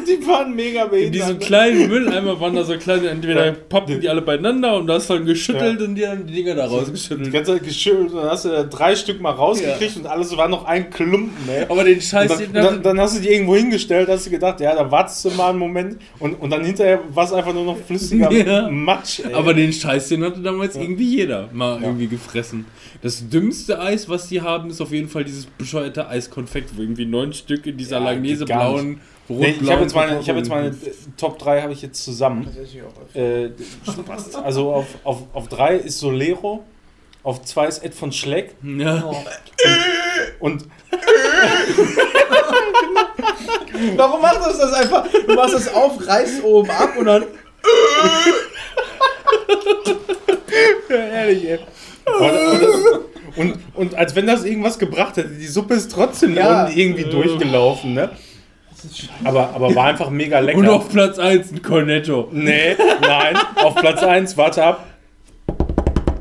Die 0.07 0.27
waren 0.27 0.55
mega 0.55 0.83
In 0.83 1.11
diesem 1.11 1.39
kleinen 1.39 1.87
Mülleimer 1.89 2.39
waren 2.39 2.55
da 2.55 2.63
so 2.63 2.77
kleine, 2.77 3.09
entweder 3.09 3.51
pappten 3.53 3.99
die 3.99 4.07
alle 4.07 4.21
beieinander 4.21 4.75
und 4.77 4.85
du 4.85 4.93
hast 4.93 5.09
dann 5.09 5.25
geschüttelt 5.25 5.81
und 5.81 5.95
die 5.95 6.07
haben 6.07 6.27
die 6.27 6.33
Dinger 6.33 6.53
da 6.53 6.67
Die 6.67 6.75
rausgeschüttelt. 6.75 7.31
ganze 7.33 7.53
Zeit 7.53 7.63
geschüttelt 7.63 8.11
und 8.11 8.17
dann 8.17 8.29
hast 8.29 8.45
du 8.45 8.49
da 8.49 8.63
drei 8.63 8.95
Stück 8.95 9.19
mal 9.19 9.31
rausgekriegt 9.31 9.97
und 9.97 10.05
alles 10.05 10.35
war 10.37 10.47
noch 10.47 10.65
ein 10.65 10.91
Klumpen, 10.91 11.31
ey. 11.49 11.65
Aber 11.67 11.83
den 11.83 11.99
Scheiß, 12.01 12.29
dann, 12.29 12.37
den 12.39 12.53
dann, 12.53 12.83
dann 12.83 12.99
hast 12.99 13.17
du 13.17 13.21
die 13.21 13.29
irgendwo 13.29 13.55
hingestellt, 13.55 14.07
hast 14.07 14.27
du 14.27 14.29
gedacht, 14.29 14.59
ja, 14.61 14.75
da 14.75 14.89
wartest 14.91 15.25
du 15.25 15.31
mal 15.31 15.49
einen 15.49 15.59
Moment 15.59 15.97
und, 16.19 16.35
und 16.35 16.51
dann 16.51 16.63
hinterher 16.63 16.99
war 17.11 17.25
es 17.25 17.33
einfach 17.33 17.53
nur 17.53 17.65
noch 17.65 17.77
flüssiger 17.77 18.31
Ja. 18.31 18.69
Matsch, 18.69 19.21
ey. 19.25 19.33
aber 19.33 19.55
den 19.55 19.73
Scheiß, 19.73 20.09
den 20.09 20.23
hatte 20.23 20.39
damals 20.41 20.75
irgendwie 20.75 21.15
jeder 21.15 21.49
mal 21.51 21.79
Ja. 21.81 21.87
irgendwie 21.87 22.07
gefressen. 22.07 22.65
Das 23.01 23.27
dümmste 23.27 23.79
Eis, 23.79 24.07
was 24.07 24.27
die 24.29 24.41
haben, 24.41 24.69
ist 24.69 24.81
auf 24.81 24.91
jeden 24.91 25.09
Fall 25.09 25.23
dieses 25.23 25.45
bescheuerte 25.45 26.07
Eiskonfekt, 26.07 26.71
wo 26.77 26.81
irgendwie 26.81 27.05
neun 27.05 27.33
Stück 27.33 27.65
in 27.65 27.77
dieser 27.77 27.99
Ja, 28.05 28.11
Langnese 28.11 28.45
geht 28.45 28.49
gar 28.49 28.69
blauen, 28.69 29.01
nee, 29.27 29.55
ich 29.61 29.71
habe 29.71 29.81
jetzt 29.81 29.95
meine, 29.95 30.19
ich 30.19 30.29
hab 30.29 30.37
jetzt 30.37 30.49
meine 30.49 30.67
äh, 30.67 30.73
Top 31.17 31.39
3 31.39 31.61
habe 31.61 31.73
ich 31.73 31.81
jetzt 31.81 32.03
zusammen. 32.03 32.47
Äh, 33.13 33.49
also 34.43 34.73
auf, 34.73 34.85
auf, 35.03 35.23
auf 35.33 35.47
3 35.47 35.77
ist 35.77 35.99
Solero, 35.99 36.63
auf 37.23 37.41
2 37.41 37.67
ist 37.67 37.83
Ed 37.83 37.95
von 37.95 38.11
Schleck 38.11 38.55
Ja. 38.63 39.03
Oh. 39.05 39.15
und 40.39 40.65
Warum 43.95 44.21
machst 44.21 44.39
du 44.39 44.57
das 44.57 44.73
einfach? 44.73 45.05
Du 45.27 45.33
machst 45.33 45.53
das 45.53 45.73
auf, 45.73 46.07
reißt 46.07 46.43
oben 46.43 46.69
ab 46.69 46.95
und 46.97 47.05
dann. 47.05 47.23
Ja, 50.89 50.95
ehrlich, 50.95 51.49
ey. 51.49 51.59
Und, 52.05 53.01
und, 53.37 53.57
und 53.75 53.95
als 53.95 54.15
wenn 54.15 54.27
das 54.27 54.43
irgendwas 54.45 54.79
gebracht 54.79 55.17
hätte. 55.17 55.29
Die 55.29 55.47
Suppe 55.47 55.73
ist 55.73 55.91
trotzdem 55.91 56.35
Ja. 56.35 56.69
irgendwie 56.69 57.03
durchgelaufen, 57.03 57.93
ne? 57.93 58.09
Aber, 59.23 59.49
aber 59.55 59.73
war 59.73 59.85
einfach 59.87 60.09
mega 60.11 60.39
lecker. 60.39 60.59
Und 60.59 60.69
auf 60.69 60.89
Platz 60.89 61.17
1 61.17 61.51
ein 61.51 61.61
Cornetto. 61.63 62.29
nee, 62.31 62.75
nein, 63.01 63.35
auf 63.55 63.73
Platz 63.75 64.03
1, 64.03 64.37
warte 64.37 64.63
ab. 64.63 64.85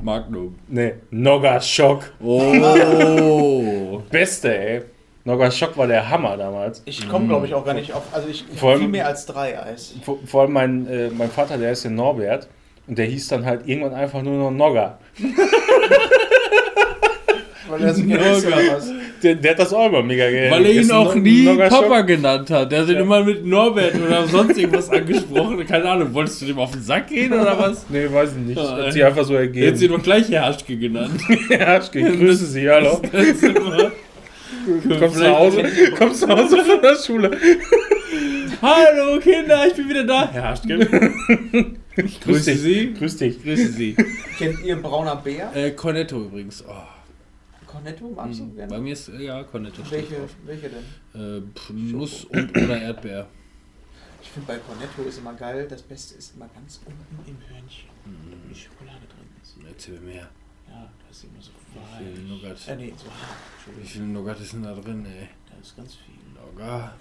Magnum. 0.02 0.54
Nee, 0.68 0.94
Nogga 1.10 1.60
Schock. 1.60 2.12
Oh. 2.22 4.00
Beste, 4.10 4.56
ey. 4.58 4.82
Nogga 5.24 5.50
Schock 5.50 5.76
war 5.78 5.86
der 5.86 6.08
Hammer 6.08 6.36
damals. 6.36 6.82
Ich 6.84 7.08
komme, 7.08 7.26
glaube 7.28 7.46
ich, 7.46 7.54
auch 7.54 7.64
gar 7.64 7.72
nicht 7.74 7.92
auf. 7.92 8.02
Also 8.12 8.28
ich, 8.28 8.44
Vor 8.56 8.72
allem- 8.72 8.80
viel 8.80 8.88
mehr 8.88 9.06
als 9.06 9.24
drei 9.26 9.58
Eis. 9.62 9.94
Vor, 10.02 10.18
vor 10.26 10.42
allem 10.42 10.52
mein, 10.52 10.86
äh, 10.86 11.08
mein 11.10 11.30
Vater, 11.30 11.56
der 11.56 11.72
ist 11.72 11.84
in 11.86 11.94
Norbert. 11.94 12.48
Und 12.86 12.98
der 12.98 13.06
hieß 13.06 13.28
dann 13.28 13.46
halt 13.46 13.66
irgendwann 13.66 13.94
einfach 13.94 14.20
nur 14.22 14.36
noch 14.38 14.50
Nogga. 14.50 14.98
Weil 17.68 17.82
er 17.82 17.94
sich 17.94 18.06
was? 18.10 18.92
Der, 19.22 19.36
der 19.36 19.52
hat 19.52 19.58
das 19.58 19.72
auch 19.72 19.86
immer 19.88 20.02
mega 20.02 20.28
gerne 20.30 20.50
Weil 20.50 20.66
er 20.66 20.72
ihn 20.72 20.90
auch 20.90 21.14
nie 21.14 21.44
Nogga 21.44 21.68
Papa 21.70 21.96
Schock. 22.00 22.06
genannt 22.06 22.50
hat. 22.50 22.70
Der 22.70 22.82
hat 22.82 22.88
ihn 22.90 22.96
immer 22.96 23.24
mit 23.24 23.46
Norbert 23.46 23.94
oder 23.94 24.26
sonst 24.26 24.58
irgendwas 24.58 24.90
angesprochen. 24.90 25.64
Keine 25.66 25.88
Ahnung, 25.88 26.12
wolltest 26.12 26.42
du 26.42 26.46
dem 26.46 26.58
auf 26.58 26.72
den 26.72 26.82
Sack 26.82 27.08
gehen 27.08 27.32
oder 27.32 27.58
was? 27.58 27.86
Nee, 27.94 28.06
weiß 28.12 28.32
ich 28.32 28.46
nicht. 28.48 28.58
Ja, 28.58 28.70
hat 28.72 28.78
ey. 28.86 28.92
sich 28.92 29.02
einfach 29.04 29.24
so 29.24 29.34
Er 29.34 29.46
hat 29.46 29.54
sie 29.54 29.62
ergeben. 29.64 29.94
doch 29.94 30.02
gleich 30.02 30.30
Herrschke 30.30 30.76
genannt. 30.76 31.18
Ja, 31.48 31.78
ich 31.78 31.90
grüße 31.90 32.46
Sie, 32.46 32.68
hallo. 32.68 33.00
Das 33.10 34.98
Kommst 35.00 35.16
du 35.20 35.22
nach 35.24 35.38
Hause, 35.38 35.62
kommst 35.98 36.22
du 36.22 36.26
nach 36.26 36.38
Hause 36.38 36.64
von 36.64 36.80
der 36.82 36.96
Schule. 36.96 37.30
Hallo 38.62 39.18
Kinder, 39.20 39.66
ich 39.66 39.74
bin 39.74 39.88
wieder 39.88 40.04
da. 40.04 40.30
Herrschke. 40.30 41.74
Ich 41.96 42.20
Grüß 42.20 42.34
grüße 42.36 42.50
dich. 42.52 42.60
Sie. 42.60 42.94
Grüß 42.94 43.16
dich. 43.18 43.42
Grüße 43.42 43.68
Sie. 43.72 43.94
Kennt 44.38 44.64
ihr 44.64 44.76
brauner 44.80 45.16
Bär? 45.16 45.54
Äh, 45.54 45.70
Cornetto 45.72 46.24
übrigens. 46.24 46.64
Oh. 46.66 46.72
Cornetto 47.66 48.08
magst 48.10 48.40
du 48.40 48.52
gerne? 48.52 48.70
Bei 48.70 48.80
mir 48.80 48.92
ist, 48.92 49.08
ja, 49.08 49.42
Cornetto. 49.44 49.82
Welche, 49.90 50.28
welche 50.44 50.70
denn? 50.70 51.38
Äh, 51.38 51.42
pf, 51.54 51.70
Nuss 51.70 52.24
und 52.24 52.50
oder 52.56 52.80
Erdbeer. 52.80 53.28
Ich 54.22 54.30
finde 54.30 54.46
bei 54.46 54.58
Cornetto 54.58 55.02
ist 55.02 55.18
immer 55.18 55.34
geil, 55.34 55.66
das 55.68 55.82
Beste 55.82 56.14
ist 56.16 56.34
immer 56.34 56.48
ganz 56.48 56.80
unten 56.84 57.30
im 57.30 57.36
Hörnchen, 57.48 57.90
wo 58.04 58.48
die 58.48 58.58
Schokolade 58.58 59.06
drin 59.06 59.28
ist. 59.42 59.56
Erzähl 59.68 60.00
mir 60.00 60.06
mehr. 60.14 60.30
Ja, 60.68 60.90
das 61.06 61.18
ist 61.18 61.24
immer 61.24 61.42
so 61.42 61.50
Wie 61.72 62.04
viel 62.04 62.24
weich. 62.24 62.42
Nougat? 62.42 62.68
Äh, 62.68 62.76
nee, 62.76 62.92
so 62.96 63.06
hart. 63.06 63.78
Wie 63.80 63.86
viel 63.86 64.02
Nougat 64.02 64.40
ist 64.40 64.52
denn 64.54 64.62
da 64.62 64.74
drin, 64.74 65.04
ey? 65.06 65.28
Da 65.50 65.60
ist 65.60 65.76
ganz 65.76 65.94
viel. 65.96 66.14
Nougat. 66.34 66.94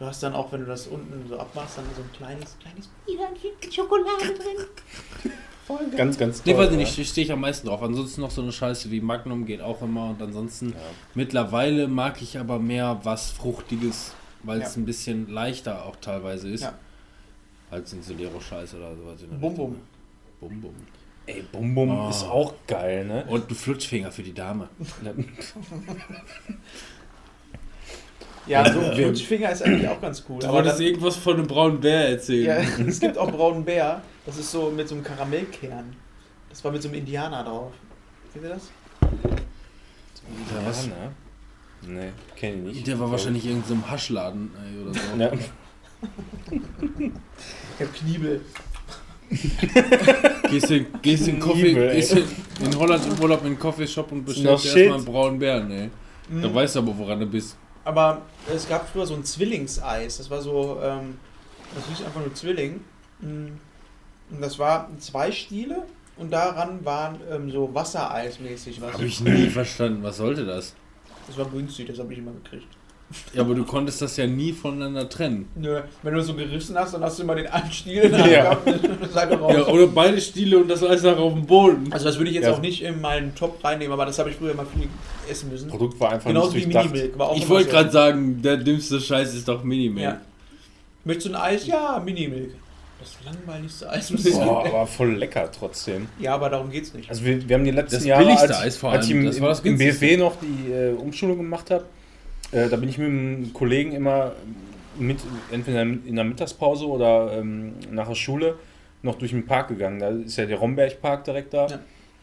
Du 0.00 0.06
hast 0.06 0.22
dann 0.22 0.32
auch, 0.34 0.50
wenn 0.50 0.60
du 0.60 0.66
das 0.66 0.86
unten 0.88 1.28
so 1.28 1.38
abmachst, 1.38 1.76
dann 1.78 1.84
so 1.94 2.00
ein 2.02 2.10
kleines, 2.12 2.56
kleines 2.58 2.88
mit 3.62 3.74
Schokolade 3.74 4.24
drin. 4.34 5.32
Voll 5.66 5.76
geil. 5.88 5.90
Ganz, 5.96 6.16
ganz 6.18 6.42
Nee, 6.44 6.52
toll, 6.54 6.60
weiß 6.62 6.68
ich 6.68 6.72
ja. 6.72 6.78
nicht, 6.98 7.08
stehe 7.10 7.24
ich 7.26 7.30
am 7.32 7.40
meisten 7.42 7.68
drauf. 7.68 7.82
Ansonsten 7.82 8.22
noch 8.22 8.30
so 8.30 8.40
eine 8.40 8.50
Scheiße 8.50 8.90
wie 8.90 9.00
Magnum 9.02 9.44
geht 9.44 9.60
auch 9.60 9.82
immer. 9.82 10.08
Und 10.10 10.22
ansonsten, 10.22 10.74
mittlerweile 11.14 11.86
mag 11.86 12.22
ich 12.22 12.38
aber 12.38 12.58
mehr 12.58 12.98
was 13.04 13.30
Fruchtiges, 13.30 14.14
weil 14.42 14.62
es 14.62 14.74
Ja. 14.74 14.80
ein 14.80 14.86
bisschen 14.86 15.28
leichter 15.30 15.84
auch 15.84 15.96
teilweise 15.96 16.48
ist. 16.48 16.62
Ja. 16.62 16.72
Als 17.70 17.92
ein 17.92 18.02
Solero-Scheiß 18.02 18.74
oder 18.74 18.96
sowas. 18.96 19.22
in 19.22 19.38
Bum, 19.38 19.54
bum. 19.54 19.76
Bum 20.40 20.60
Bum. 20.62 20.74
Ey, 21.26 21.42
Bum 21.52 21.74
Bum 21.74 21.90
Oh. 21.90 22.08
ist 22.08 22.24
auch 22.24 22.54
geil, 22.66 23.04
ne? 23.04 23.26
Und 23.28 23.50
ein 23.50 23.54
Flutschfinger 23.54 24.10
für 24.10 24.22
die 24.22 24.32
Dame. 24.32 24.70
Ja, 28.46 28.64
so 28.72 28.80
Wir- 28.80 28.90
ein 28.90 28.96
Flutschfinger 28.96 29.50
ist 29.52 29.62
eigentlich 29.62 29.88
auch 29.88 30.00
ganz 30.00 30.24
cool. 30.28 30.38
Du 30.40 30.46
Aber 30.46 30.56
wolltest 30.56 30.78
dann, 30.78 30.86
irgendwas 30.86 31.16
von 31.16 31.34
einem 31.34 31.46
braunen 31.46 31.80
Bär 31.80 32.08
erzählen. 32.08 32.46
ja, 32.78 32.84
es 32.86 32.98
gibt 33.00 33.16
auch 33.18 33.30
braunen 33.30 33.64
Bär. 33.64 34.02
Das 34.26 34.38
ist 34.38 34.50
so 34.50 34.70
mit 34.70 34.88
so 34.88 34.94
einem 34.94 35.04
Karamellkern. 35.04 35.94
Das 36.48 36.64
war 36.64 36.72
mit 36.72 36.82
so 36.82 36.88
einem 36.88 36.98
Indianer 36.98 37.44
drauf. 37.44 37.72
Kennt 38.32 38.44
ihr 38.44 38.50
das? 38.50 38.70
Was? 40.64 40.86
ne? 40.86 40.92
Nee, 41.86 42.10
kenn 42.36 42.66
ich 42.68 42.74
nicht. 42.76 42.86
Der 42.86 42.98
war 43.00 43.10
wahrscheinlich 43.10 43.44
in 43.44 43.50
irgendeinem 43.52 43.90
Haschladen 43.90 44.50
ey, 44.56 44.82
oder 44.82 44.94
so. 44.94 45.00
Ja. 45.18 45.30
Ich 47.78 47.86
hab 47.86 47.94
Kniebel. 47.94 48.40
Gehst 50.50 50.70
in, 50.70 50.86
gehst 51.02 51.28
in, 51.28 51.38
Coffee, 51.38 51.72
gehst 51.74 52.12
in, 52.12 52.24
in 52.64 52.76
Holland 52.78 53.06
im 53.06 53.22
Urlaub 53.22 53.40
in 53.44 53.52
den 53.52 53.58
Coffeeshop 53.58 54.10
und 54.12 54.24
bestellst 54.24 54.66
erstmal 54.66 54.96
einen 54.96 55.04
braunen 55.04 55.38
Bären, 55.38 55.70
ey. 55.70 55.90
Da 56.42 56.48
Mhm. 56.48 56.54
weißt 56.54 56.76
du 56.76 56.80
aber, 56.80 56.96
woran 56.98 57.20
du 57.20 57.26
bist. 57.26 57.56
Aber 57.90 58.22
es 58.48 58.68
gab 58.68 58.88
früher 58.88 59.04
so 59.04 59.14
ein 59.14 59.24
Zwillingseis. 59.24 60.18
Das 60.18 60.30
war 60.30 60.40
so, 60.40 60.80
ähm, 60.80 61.18
das 61.74 61.86
hieß 61.88 62.06
einfach 62.06 62.20
nur 62.20 62.32
Zwilling. 62.32 62.84
Mm. 63.18 63.48
Und 64.30 64.40
das 64.40 64.60
war 64.60 64.88
zwei 65.00 65.32
Stiele 65.32 65.82
und 66.16 66.30
daran 66.30 66.84
waren 66.84 67.18
ähm, 67.28 67.50
so 67.50 67.74
Wassereismäßig 67.74 68.80
was. 68.80 68.92
Habe 68.92 69.06
ich 69.06 69.20
nie 69.20 69.48
verstanden. 69.48 70.04
Was 70.04 70.18
sollte 70.18 70.46
das? 70.46 70.76
Das 71.26 71.36
war 71.36 71.46
günstig, 71.46 71.88
das 71.88 71.98
habe 71.98 72.12
ich 72.12 72.20
immer 72.20 72.30
gekriegt. 72.30 72.68
Ja, 73.34 73.42
aber 73.42 73.54
du 73.56 73.64
konntest 73.64 74.00
das 74.02 74.16
ja 74.16 74.26
nie 74.26 74.52
voneinander 74.52 75.08
trennen. 75.08 75.48
Nö, 75.56 75.80
wenn 76.02 76.14
du 76.14 76.22
so 76.22 76.34
gerissen 76.34 76.76
hast, 76.78 76.94
dann 76.94 77.02
hast 77.02 77.18
du 77.18 77.24
immer 77.24 77.34
den 77.34 77.48
einen 77.48 77.72
Stiel 77.72 78.02
in 78.02 78.12
Ja. 78.12 78.26
der 78.26 78.50
Hand 78.50 78.64
gehabt 78.64 79.32
und 79.32 79.40
raus. 79.40 79.52
Ja, 79.56 79.66
oder 79.66 79.86
beide 79.88 80.20
Stiele 80.20 80.58
und 80.58 80.68
das 80.68 80.82
Eis 80.84 81.02
nachher 81.02 81.18
auf 81.18 81.32
dem 81.32 81.44
Boden. 81.44 81.88
Also 81.92 82.04
das 82.04 82.18
würde 82.18 82.30
ich 82.30 82.36
jetzt 82.36 82.46
Ja. 82.46 82.52
auch 82.52 82.60
nicht 82.60 82.82
in 82.82 83.00
meinen 83.00 83.34
Top 83.34 83.62
reinnehmen, 83.64 83.92
aber 83.92 84.06
das 84.06 84.18
habe 84.20 84.30
ich 84.30 84.36
früher 84.36 84.52
immer 84.52 84.64
viel 84.66 84.88
essen 85.28 85.50
müssen. 85.50 85.68
Produkt 85.68 85.98
war 85.98 86.12
einfach 86.12 86.28
Genauso 86.28 86.52
wie 86.54 86.58
nicht 86.58 86.66
durchdacht. 86.66 86.92
Minimilk. 86.92 87.18
War 87.18 87.28
auch 87.30 87.36
Ich 87.36 87.48
wollte 87.48 87.64
so. 87.70 87.76
gerade 87.76 87.90
sagen, 87.90 88.42
der 88.42 88.56
dümmste 88.58 89.00
Scheiß 89.00 89.34
ist 89.34 89.48
doch 89.48 89.64
Minimilk. 89.64 90.04
Ja. 90.04 90.20
Möchtest 91.04 91.28
du 91.28 91.30
ein 91.32 91.36
Eis? 91.40 91.66
Ja, 91.66 92.00
Minimilk. 92.04 92.54
Das 93.00 93.16
langweiligste 93.24 93.88
Eis. 93.90 94.12
Boah, 94.34 94.66
aber 94.66 94.86
voll 94.86 95.14
lecker 95.14 95.50
trotzdem. 95.50 96.06
Ja, 96.20 96.34
aber 96.34 96.50
darum 96.50 96.70
geht's 96.70 96.92
nicht. 96.92 97.08
Also 97.08 97.24
wir, 97.24 97.48
wir 97.48 97.56
haben 97.56 97.64
die 97.64 97.70
letzten 97.70 97.94
Das 97.96 98.04
Jahre, 98.04 98.22
billigste 98.24 98.48
als, 98.50 98.60
Eis 98.60 98.76
vor 98.76 98.92
als 98.92 99.06
ich 99.06 99.12
allem, 99.14 99.26
im, 99.32 99.40
das 99.42 99.60
im. 99.60 99.78
BFW 99.78 100.16
noch 100.18 100.34
die 100.40 100.70
äh, 100.70 100.92
Umschulung 100.92 101.38
gemacht 101.38 101.70
habe, 101.70 101.84
äh, 102.52 102.68
da 102.68 102.76
bin 102.76 102.88
ich 102.88 102.98
mit 102.98 103.08
einem 103.08 103.52
Kollegen 103.52 103.92
immer 103.92 104.32
mit, 104.98 105.18
entweder 105.50 105.82
in 105.82 106.16
der 106.16 106.24
Mittagspause 106.24 106.86
oder 106.86 107.32
ähm, 107.38 107.74
nach 107.90 108.08
der 108.08 108.14
Schule 108.14 108.56
noch 109.02 109.14
durch 109.16 109.30
den 109.30 109.46
Park 109.46 109.68
gegangen. 109.68 109.98
Da 110.00 110.08
ist 110.10 110.36
ja 110.36 110.46
der 110.46 110.58
Romberg-Park 110.58 111.24
direkt 111.24 111.54
da. 111.54 111.66
Ja. 111.68 111.78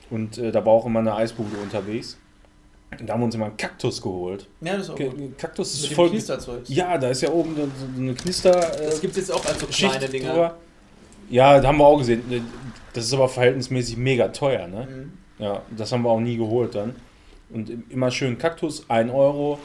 Und 0.09 0.37
äh, 0.37 0.51
da 0.51 0.65
war 0.65 0.73
auch 0.73 0.85
immer 0.85 0.99
eine 0.99 1.15
Eisbude 1.15 1.57
unterwegs. 1.61 2.17
Und 2.99 3.07
da 3.07 3.13
haben 3.13 3.21
wir 3.21 3.25
uns 3.25 3.35
immer 3.35 3.47
einen 3.47 3.57
Kaktus 3.57 4.01
geholt. 4.01 4.47
Ja, 4.61 4.73
das 4.73 4.83
ist 4.83 4.89
auch 4.91 4.95
K 4.95 5.07
gut. 5.07 5.37
Kaktus 5.37 5.73
ist 5.73 5.83
Mit 5.89 5.93
voll. 5.93 6.09
Knisterzeugs. 6.09 6.69
Ja, 6.69 6.97
da 6.97 7.09
ist 7.09 7.21
ja 7.21 7.29
oben 7.29 7.55
so, 7.55 7.67
eine 7.97 8.13
Knister. 8.13 8.79
Äh, 8.79 8.85
Das 8.85 9.01
gibt's 9.01 9.17
jetzt 9.17 9.31
auch 9.31 9.45
als 9.45 9.59
so 9.59 9.67
Schicht 9.71 9.91
kleine 9.91 10.07
Dinger. 10.07 10.29
drüber. 10.29 10.57
Ja, 11.29 11.59
da 11.59 11.67
haben 11.67 11.77
wir 11.79 11.85
auch 11.85 11.97
gesehen. 11.97 12.23
Das 12.93 13.03
ist 13.05 13.13
aber 13.13 13.27
verhältnismäßig 13.27 13.97
mega 13.97 14.29
teuer, 14.29 14.67
ne? 14.67 14.87
Mhm. 14.89 15.43
Ja, 15.43 15.61
das 15.75 15.91
haben 15.91 16.03
wir 16.03 16.09
auch 16.09 16.19
nie 16.21 16.37
geholt 16.37 16.73
dann. 16.75 16.95
Und 17.49 17.69
immer 17.91 18.09
schön 18.11 18.37
Kaktus, 18.37 18.89
1 18.89 19.11
Euro, 19.11 19.59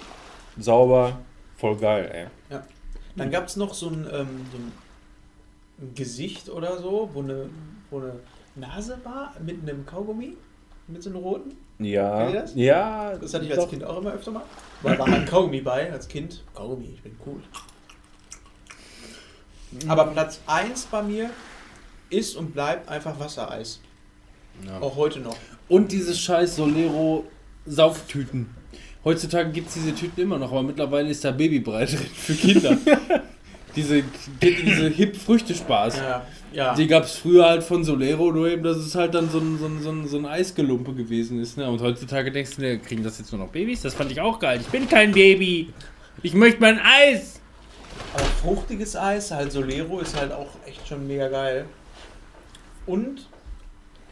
sauber, 0.58 1.20
voll 1.56 1.76
geil, 1.76 2.28
ey. 2.50 2.58
Dann 3.16 3.30
gab's 3.30 3.56
noch 3.56 3.74
so 3.74 3.88
ein, 3.88 4.06
ähm, 4.10 4.46
so 4.50 4.58
ein 4.58 5.94
Gesicht 5.94 6.48
oder 6.48 6.78
so, 6.78 7.10
wo 7.12 7.20
eine, 7.20 7.48
wo 7.90 7.98
eine 7.98 8.14
Nase 8.54 8.98
war 9.04 9.34
mit 9.44 9.60
einem 9.62 9.84
Kaugummi, 9.84 10.36
mit 10.88 11.02
so 11.02 11.10
einem 11.10 11.18
roten. 11.18 11.56
Ja, 11.78 12.18
Kennt 12.22 12.34
ihr 12.34 12.40
das? 12.40 12.54
ja, 12.54 13.16
Das 13.16 13.34
hatte 13.34 13.44
ich 13.44 13.50
als 13.50 13.60
doch. 13.60 13.70
Kind 13.70 13.84
auch 13.84 13.98
immer 14.00 14.12
öfter 14.12 14.30
mal. 14.30 14.44
Weil 14.82 14.96
da 14.96 15.00
war 15.00 15.08
ein 15.14 15.26
Kaugummi 15.26 15.60
bei, 15.60 15.92
als 15.92 16.08
Kind. 16.08 16.42
Kaugummi, 16.54 16.90
ich 16.94 17.02
bin 17.02 17.16
cool. 17.26 17.42
Aber 19.88 20.06
Platz 20.06 20.40
1 20.46 20.86
bei 20.86 21.02
mir 21.02 21.30
ist 22.10 22.36
und 22.36 22.52
bleibt 22.52 22.88
einfach 22.88 23.18
Wassereis. 23.18 23.80
Ja. 24.66 24.80
Auch 24.80 24.96
heute 24.96 25.20
noch. 25.20 25.36
Und 25.68 25.92
diese 25.92 26.14
scheiß 26.14 26.56
Solero 26.56 27.24
Sauftüten. 27.64 28.54
Heutzutage 29.04 29.50
gibt 29.50 29.68
es 29.68 29.74
diese 29.74 29.94
Tüten 29.94 30.20
immer 30.20 30.38
noch, 30.38 30.52
aber 30.52 30.62
mittlerweile 30.62 31.08
ist 31.08 31.24
da 31.24 31.32
Babybrei 31.32 31.84
drin 31.86 31.98
für 32.14 32.34
Kinder. 32.34 32.76
diese, 33.76 34.02
diese 34.40 34.88
Hip-Früchte-Spaß. 34.88 35.96
Ja, 35.96 36.26
ja. 36.52 36.74
Die 36.74 36.86
gab 36.86 37.04
es 37.04 37.16
früher 37.16 37.46
halt 37.46 37.64
von 37.64 37.84
Solero, 37.84 38.30
nur 38.30 38.48
eben, 38.48 38.62
dass 38.62 38.76
es 38.76 38.94
halt 38.94 39.14
dann 39.14 39.30
so 39.30 39.38
ein, 39.38 39.58
so 39.58 39.66
ein, 39.66 39.82
so 39.82 39.90
ein, 39.90 40.06
so 40.06 40.18
ein 40.18 40.26
Eisgelumpe 40.26 40.92
gewesen 40.92 41.40
ist. 41.40 41.56
Ne? 41.56 41.68
Und 41.68 41.80
heutzutage 41.80 42.30
denkst 42.30 42.56
du, 42.56 42.62
ne, 42.62 42.78
kriegen 42.78 43.02
das 43.02 43.18
jetzt 43.18 43.32
nur 43.32 43.40
noch 43.40 43.50
Babys? 43.50 43.82
Das 43.82 43.94
fand 43.94 44.12
ich 44.12 44.20
auch 44.20 44.38
geil. 44.38 44.60
Ich 44.60 44.68
bin 44.68 44.88
kein 44.88 45.12
Baby. 45.12 45.72
Ich 46.22 46.34
möchte 46.34 46.60
mein 46.60 46.78
Eis. 46.78 47.40
Aber 48.14 48.24
fruchtiges 48.24 48.96
Eis, 48.96 49.30
halt 49.30 49.52
Solero, 49.52 50.00
ist 50.00 50.18
halt 50.18 50.32
auch 50.32 50.48
echt 50.66 50.86
schon 50.86 51.06
mega 51.06 51.28
geil. 51.28 51.66
Und 52.86 53.26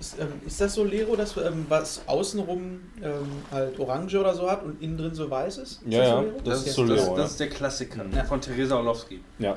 ist, 0.01 0.17
ähm, 0.19 0.29
ist 0.47 0.61
das 0.61 0.75
Solero, 0.75 1.15
das 1.15 1.37
ähm, 1.37 1.67
was 1.69 2.01
außenrum 2.07 2.81
ähm, 3.03 3.13
halt 3.53 3.79
Orange 3.79 4.17
oder 4.19 4.35
so 4.35 4.51
hat 4.51 4.65
und 4.65 4.83
innen 4.83 4.97
drin 4.97 5.15
so 5.15 5.31
weiß 5.31 5.59
ist? 5.59 5.73
ist 5.73 5.81
Ja, 5.87 6.25
das 6.45 6.61
ist 6.61 6.67
ja- 6.69 6.73
Solero. 6.73 6.97
Das, 6.97 7.07
ja. 7.07 7.15
das 7.17 7.31
ist 7.33 7.41
der 7.41 7.49
Klassiker 7.51 8.05
Ja. 8.17 8.25
von 8.25 8.41
Theresa 8.41 8.77
Orlowski. 8.77 9.21
Ja, 9.39 9.57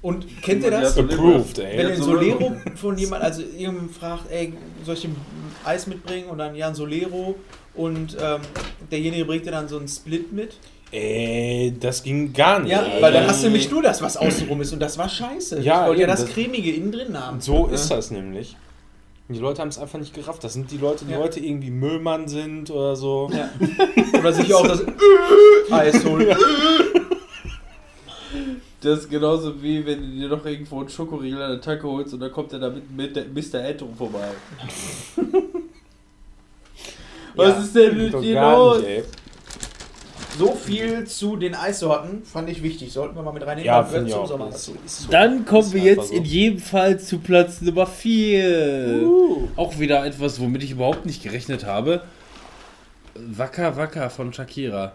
Und 0.00 0.24
kennt 0.42 0.62
ihr 0.62 0.70
das? 0.70 0.94
so- 0.94 1.00
approved, 1.02 1.58
ey. 1.58 1.78
Wenn 1.78 1.86
ein 1.92 2.02
Solero. 2.02 2.52
Von 2.76 2.96
jemand, 2.96 3.24
also 3.24 3.42
irgendjemand 3.42 3.90
fragt, 3.92 4.30
ey, 4.30 4.52
soll 4.84 4.94
ich 4.94 5.04
ein 5.06 5.16
Eis 5.64 5.88
mitbringen? 5.88 6.28
Und 6.28 6.38
dann, 6.38 6.54
ja, 6.54 6.68
ein 6.68 6.74
Solero. 6.76 7.34
Und 7.74 8.16
ähm, 8.20 8.40
derjenige 8.92 9.24
bringt 9.24 9.44
dir 9.46 9.50
dann 9.50 9.66
so 9.68 9.76
einen 9.76 9.88
Split 9.88 10.32
mit. 10.32 10.54
Ey, 10.90 11.74
das 11.78 12.02
ging 12.02 12.32
gar 12.32 12.60
nicht. 12.60 12.70
Ja, 12.72 12.86
weil 13.00 13.12
dann 13.12 13.26
hast 13.26 13.42
du 13.42 13.46
nämlich 13.48 13.70
nur 13.70 13.82
das, 13.82 14.00
was 14.00 14.16
außenrum 14.16 14.60
ist. 14.62 14.72
Und 14.72 14.80
das 14.80 14.96
war 14.96 15.08
scheiße. 15.08 15.60
Ja, 15.60 15.82
ich 15.82 15.88
wollte 15.88 16.00
ja 16.02 16.06
das 16.06 16.22
das- 16.24 16.30
Cremige 16.32 16.70
innen 16.72 16.90
drin 16.92 17.18
haben. 17.18 17.40
So 17.40 17.66
ist 17.66 17.90
das 17.90 18.10
nämlich. 18.10 18.56
Die 19.30 19.38
Leute 19.38 19.60
haben 19.60 19.68
es 19.68 19.78
einfach 19.78 19.98
nicht 19.98 20.14
gerafft. 20.14 20.42
Das 20.42 20.54
sind 20.54 20.70
die 20.70 20.78
Leute, 20.78 21.04
die 21.04 21.12
Ja. 21.12 21.18
heute 21.18 21.40
irgendwie 21.40 21.70
Müllmann 21.70 22.28
sind 22.28 22.70
oder 22.70 22.96
so. 22.96 23.30
Ja. 23.30 23.50
Oder 24.18 24.32
sich 24.32 24.54
auch 24.54 24.66
das 24.66 24.82
Eis 25.70 26.02
holen. 26.06 26.34
Das 28.80 29.00
ist 29.00 29.10
genauso 29.10 29.60
wie 29.62 29.84
wenn 29.84 30.00
du 30.00 30.06
dir 30.16 30.28
noch 30.28 30.46
irgendwo 30.46 30.80
einen 30.80 30.88
Schokoriegel 30.88 31.42
an 31.42 31.50
der 31.50 31.60
Tanke 31.60 31.86
holst 31.86 32.14
und 32.14 32.20
dann 32.20 32.32
kommt 32.32 32.54
er 32.54 32.60
damit 32.60 32.90
mit 32.90 33.14
der 33.16 33.24
Mr. 33.26 33.62
Ed 33.68 33.84
vorbei. 33.98 34.28
Was 37.34 37.48
Ja. 37.48 37.58
ist 37.62 37.74
denn 37.76 37.96
mit 37.98 38.22
dir 38.22 38.40
los? 38.40 38.78
nicht. 38.82 39.04
So 40.36 40.52
viel 40.52 41.04
zu 41.04 41.36
den 41.36 41.54
Eissorten 41.54 42.22
fand 42.24 42.50
ich 42.50 42.62
wichtig. 42.62 42.92
Sollten 42.92 43.16
wir 43.16 43.22
mal 43.22 43.32
mit 43.32 43.46
reinnehmen. 43.46 43.66
Ja, 43.66 43.86
zum 43.88 44.12
auch. 44.12 44.26
Sommer 44.26 44.48
ist 44.48 44.64
so. 44.64 44.74
Dann 45.10 45.44
kommen 45.44 45.62
Ist 45.62 45.74
wir 45.74 45.82
jetzt 45.82 46.08
so. 46.08 46.14
in 46.14 46.24
jedem 46.24 46.58
Fall 46.58 47.00
zu 47.00 47.18
Platz 47.18 47.60
Nummer 47.60 47.86
4. 47.86 49.02
Uh. 49.04 49.48
Auch 49.56 49.78
wieder 49.78 50.04
etwas, 50.04 50.40
womit 50.40 50.62
ich 50.62 50.72
überhaupt 50.72 51.06
nicht 51.06 51.22
gerechnet 51.22 51.64
habe. 51.64 52.02
Wacker 53.14 53.76
Wacker 53.76 54.10
von 54.10 54.32
Shakira. 54.32 54.92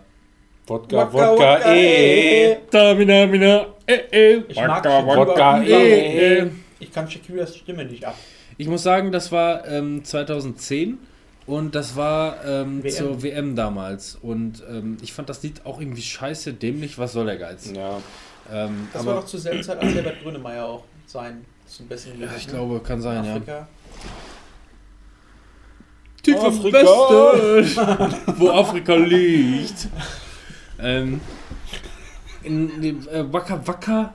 Wodka, 0.66 0.98
Wodka, 0.98 1.14
Wodka, 1.14 1.56
Wodka, 1.56 1.74
eh. 1.74 2.52
eh. 2.52 2.58
Da, 2.72 2.94
mina, 2.94 3.26
mina, 3.26 3.66
eh, 3.86 4.00
eh. 4.12 4.44
Ich 4.48 4.56
mag 4.56 4.86
Wodka, 4.86 5.06
Wodka, 5.06 5.64
überhaupt 5.64 5.68
eh, 5.68 6.40
eh. 6.40 6.52
Ich 6.80 6.92
kann 6.92 7.10
Shakiras 7.10 7.56
Stimme 7.58 7.84
nicht 7.84 8.06
ab. 8.06 8.16
Ich 8.58 8.68
muss 8.68 8.84
sagen, 8.84 9.12
das 9.12 9.32
war 9.32 9.68
ähm, 9.68 10.06
2010 10.06 11.00
und 11.46 11.76
das 11.76 11.96
war 11.96 12.44
ähm, 12.46 12.84
WM. 12.84 12.94
zur 12.94 13.24
WM 13.24 13.56
damals. 13.56 14.16
Und 14.22 14.64
ähm, 14.70 14.98
ich 15.02 15.14
fand 15.14 15.30
das 15.30 15.44
Lied 15.44 15.66
auch 15.66 15.80
irgendwie 15.80 16.02
scheiße, 16.02 16.54
dämlich. 16.54 16.98
Was 16.98 17.14
soll 17.14 17.26
der 17.26 17.38
Geiz? 17.38 17.72
Ja. 17.74 18.00
Ähm, 18.52 18.88
Das 18.92 19.02
aber 19.02 19.16
war 19.16 19.22
doch 19.22 19.28
zur 19.28 19.40
selben 19.40 19.64
Zeit, 19.64 19.80
als 19.80 19.94
Herbert 19.94 20.22
Grönemeyer 20.22 20.66
auch 20.66 20.84
sein 21.06 21.46
zum 21.66 21.88
besten 21.88 22.22
ja, 22.22 22.28
ich 22.38 22.48
glaube, 22.48 22.80
kann 22.82 23.02
sein, 23.02 23.24
ja. 23.24 23.32
Afrika. 23.36 23.68
Tief 26.22 26.36
am 26.36 26.46
am 26.46 26.52
Afrika. 26.54 28.10
Wo 28.38 28.50
Afrika 28.52 28.96
liegt. 28.96 29.88
ähm, 30.80 31.20
in 32.44 32.82
dem 32.82 33.08
äh, 33.08 33.32
Wacker 33.32 33.66
Wacker. 33.68 34.14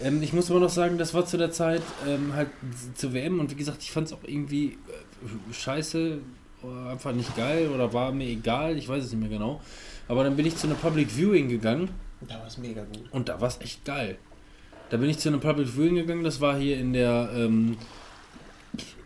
Ähm, 0.00 0.22
ich 0.22 0.32
muss 0.32 0.50
aber 0.50 0.60
noch 0.60 0.70
sagen, 0.70 0.98
das 0.98 1.14
war 1.14 1.26
zu 1.26 1.36
der 1.36 1.50
Zeit 1.50 1.82
ähm, 2.06 2.32
halt 2.34 2.48
zur 2.94 3.12
WM 3.12 3.40
und 3.40 3.50
wie 3.50 3.56
gesagt, 3.56 3.82
ich 3.82 3.92
fand 3.92 4.06
es 4.06 4.12
auch 4.12 4.24
irgendwie 4.24 4.78
äh, 4.88 5.52
scheiße, 5.52 6.18
einfach 6.90 7.12
nicht 7.12 7.36
geil 7.36 7.68
oder 7.68 7.92
war 7.92 8.12
mir 8.12 8.28
egal, 8.28 8.76
ich 8.76 8.88
weiß 8.88 9.04
es 9.04 9.12
nicht 9.12 9.20
mehr 9.20 9.30
genau. 9.30 9.60
Aber 10.08 10.24
dann 10.24 10.36
bin 10.36 10.46
ich 10.46 10.56
zu 10.56 10.66
einer 10.66 10.76
Public 10.76 11.10
Viewing 11.10 11.48
gegangen 11.48 11.88
Da 12.20 12.38
war 12.38 12.46
es 12.46 12.58
mega 12.58 12.82
gut. 12.84 13.04
und 13.10 13.28
da 13.28 13.40
war 13.40 13.48
es 13.48 13.60
echt 13.60 13.84
geil. 13.84 14.16
Da 14.90 14.98
bin 14.98 15.08
ich 15.08 15.18
zu 15.18 15.28
einem 15.28 15.40
Public 15.40 15.68
Viewing 15.68 15.94
gegangen, 15.96 16.24
das 16.24 16.40
war 16.40 16.56
hier 16.56 16.78
in 16.78 16.92
der 16.92 17.30
ähm, 17.34 17.76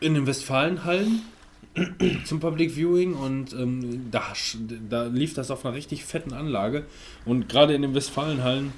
in 0.01 0.15
den 0.15 0.27
Westfalenhallen 0.27 1.23
zum 2.25 2.41
Public 2.41 2.73
Viewing 2.73 3.15
und 3.15 3.53
ähm, 3.53 4.11
da, 4.11 4.23
da 4.89 5.05
lief 5.05 5.35
das 5.35 5.51
auf 5.51 5.65
einer 5.65 5.75
richtig 5.75 6.05
fetten 6.05 6.33
Anlage 6.33 6.85
und 7.25 7.49
gerade 7.49 7.75
in 7.75 7.83
den 7.83 7.95
Westfalenhallen 7.95 8.73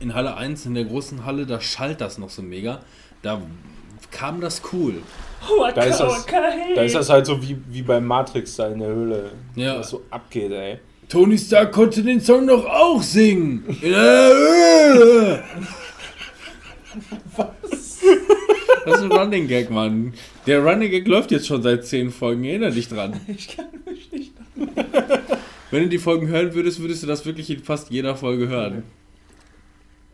in 0.00 0.14
Halle 0.14 0.36
1, 0.36 0.66
in 0.66 0.74
der 0.74 0.84
großen 0.84 1.24
Halle, 1.24 1.46
da 1.46 1.60
schallt 1.60 2.00
das 2.00 2.18
noch 2.18 2.30
so 2.30 2.42
mega. 2.42 2.80
Da 3.22 3.42
kam 4.10 4.40
das 4.40 4.62
cool. 4.72 5.02
Da 5.74 5.82
ist 5.82 6.00
das, 6.00 6.26
da 6.74 6.82
ist 6.82 6.94
das 6.94 7.08
halt 7.10 7.26
so 7.26 7.40
wie, 7.42 7.56
wie 7.70 7.82
bei 7.82 8.00
Matrix 8.00 8.56
da 8.56 8.68
in 8.68 8.80
der 8.80 8.88
Höhle. 8.88 9.30
Ja. 9.54 9.78
Was 9.78 9.90
so 9.90 10.02
abgeht, 10.10 10.50
ey. 10.52 10.78
Tony 11.08 11.38
Stark 11.38 11.72
konnte 11.72 12.02
den 12.02 12.20
Song 12.20 12.46
doch 12.46 12.64
auch 12.66 13.02
singen. 13.02 13.64
In 13.80 13.90
der 13.92 14.28
Höhle. 14.34 15.44
Was? 17.36 18.00
Das 18.84 18.96
ist 18.98 19.02
ein 19.04 19.12
Running 19.12 19.46
Gag, 19.48 19.70
Mann. 19.70 20.12
Der 20.46 20.62
Running 20.64 20.90
Gag 20.90 21.06
läuft 21.06 21.30
jetzt 21.30 21.46
schon 21.46 21.62
seit 21.62 21.86
zehn 21.86 22.10
Folgen. 22.10 22.44
Erinner 22.44 22.70
dich 22.70 22.88
dran. 22.88 23.20
Ich 23.28 23.56
kann 23.56 23.66
mich 23.86 24.10
nicht. 24.12 24.32
Wenn 25.70 25.82
du 25.84 25.88
die 25.88 25.98
Folgen 25.98 26.26
hören 26.28 26.54
würdest, 26.54 26.80
würdest 26.80 27.02
du 27.02 27.06
das 27.06 27.24
wirklich 27.26 27.50
in 27.50 27.62
fast 27.62 27.90
jeder 27.90 28.16
Folge 28.16 28.48
hören. 28.48 28.82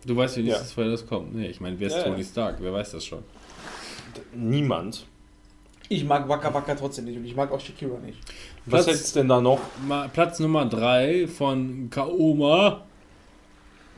Du 0.06 0.16
weißt, 0.16 0.36
wie 0.36 0.40
Ja. 0.40 0.46
nächstes 0.48 0.72
Folge 0.72 0.90
das 0.90 1.06
kommt. 1.06 1.34
Nee, 1.34 1.46
ich 1.46 1.60
meine, 1.60 1.78
wer 1.80 1.86
ist 1.88 1.96
ja. 1.96 2.02
Tony 2.02 2.24
Stark? 2.24 2.56
Wer 2.60 2.72
weiß 2.72 2.92
das 2.92 3.05
schon? 3.05 3.20
Niemand. 4.34 5.06
Ich 5.89 6.05
mag 6.05 6.28
Waka 6.28 6.52
Waka 6.52 6.74
trotzdem 6.74 7.05
nicht 7.05 7.16
und 7.16 7.24
ich 7.24 7.36
mag 7.36 7.52
auch 7.52 7.61
Shakira 7.61 7.98
nicht. 7.98 8.19
Was 8.65 8.85
Platz, 8.85 8.97
hättest 8.97 9.16
denn 9.16 9.28
da 9.28 9.40
noch? 9.40 9.61
Platz 10.12 10.40
Nummer 10.40 10.65
3 10.65 11.28
von 11.28 11.90
Kaoma. 11.90 12.82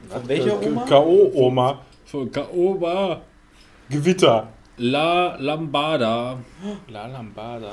Von 0.09 0.29
welcher 0.29 0.61
Oma? 0.63 0.85
K.O.-Oma. 0.85 1.79
Von 2.05 2.31
Kaoma. 2.31 3.21
Gewitter. 3.89 4.49
La 4.79 5.37
Lambada. 5.37 6.39
La 6.89 7.07
Lambada. 7.07 7.73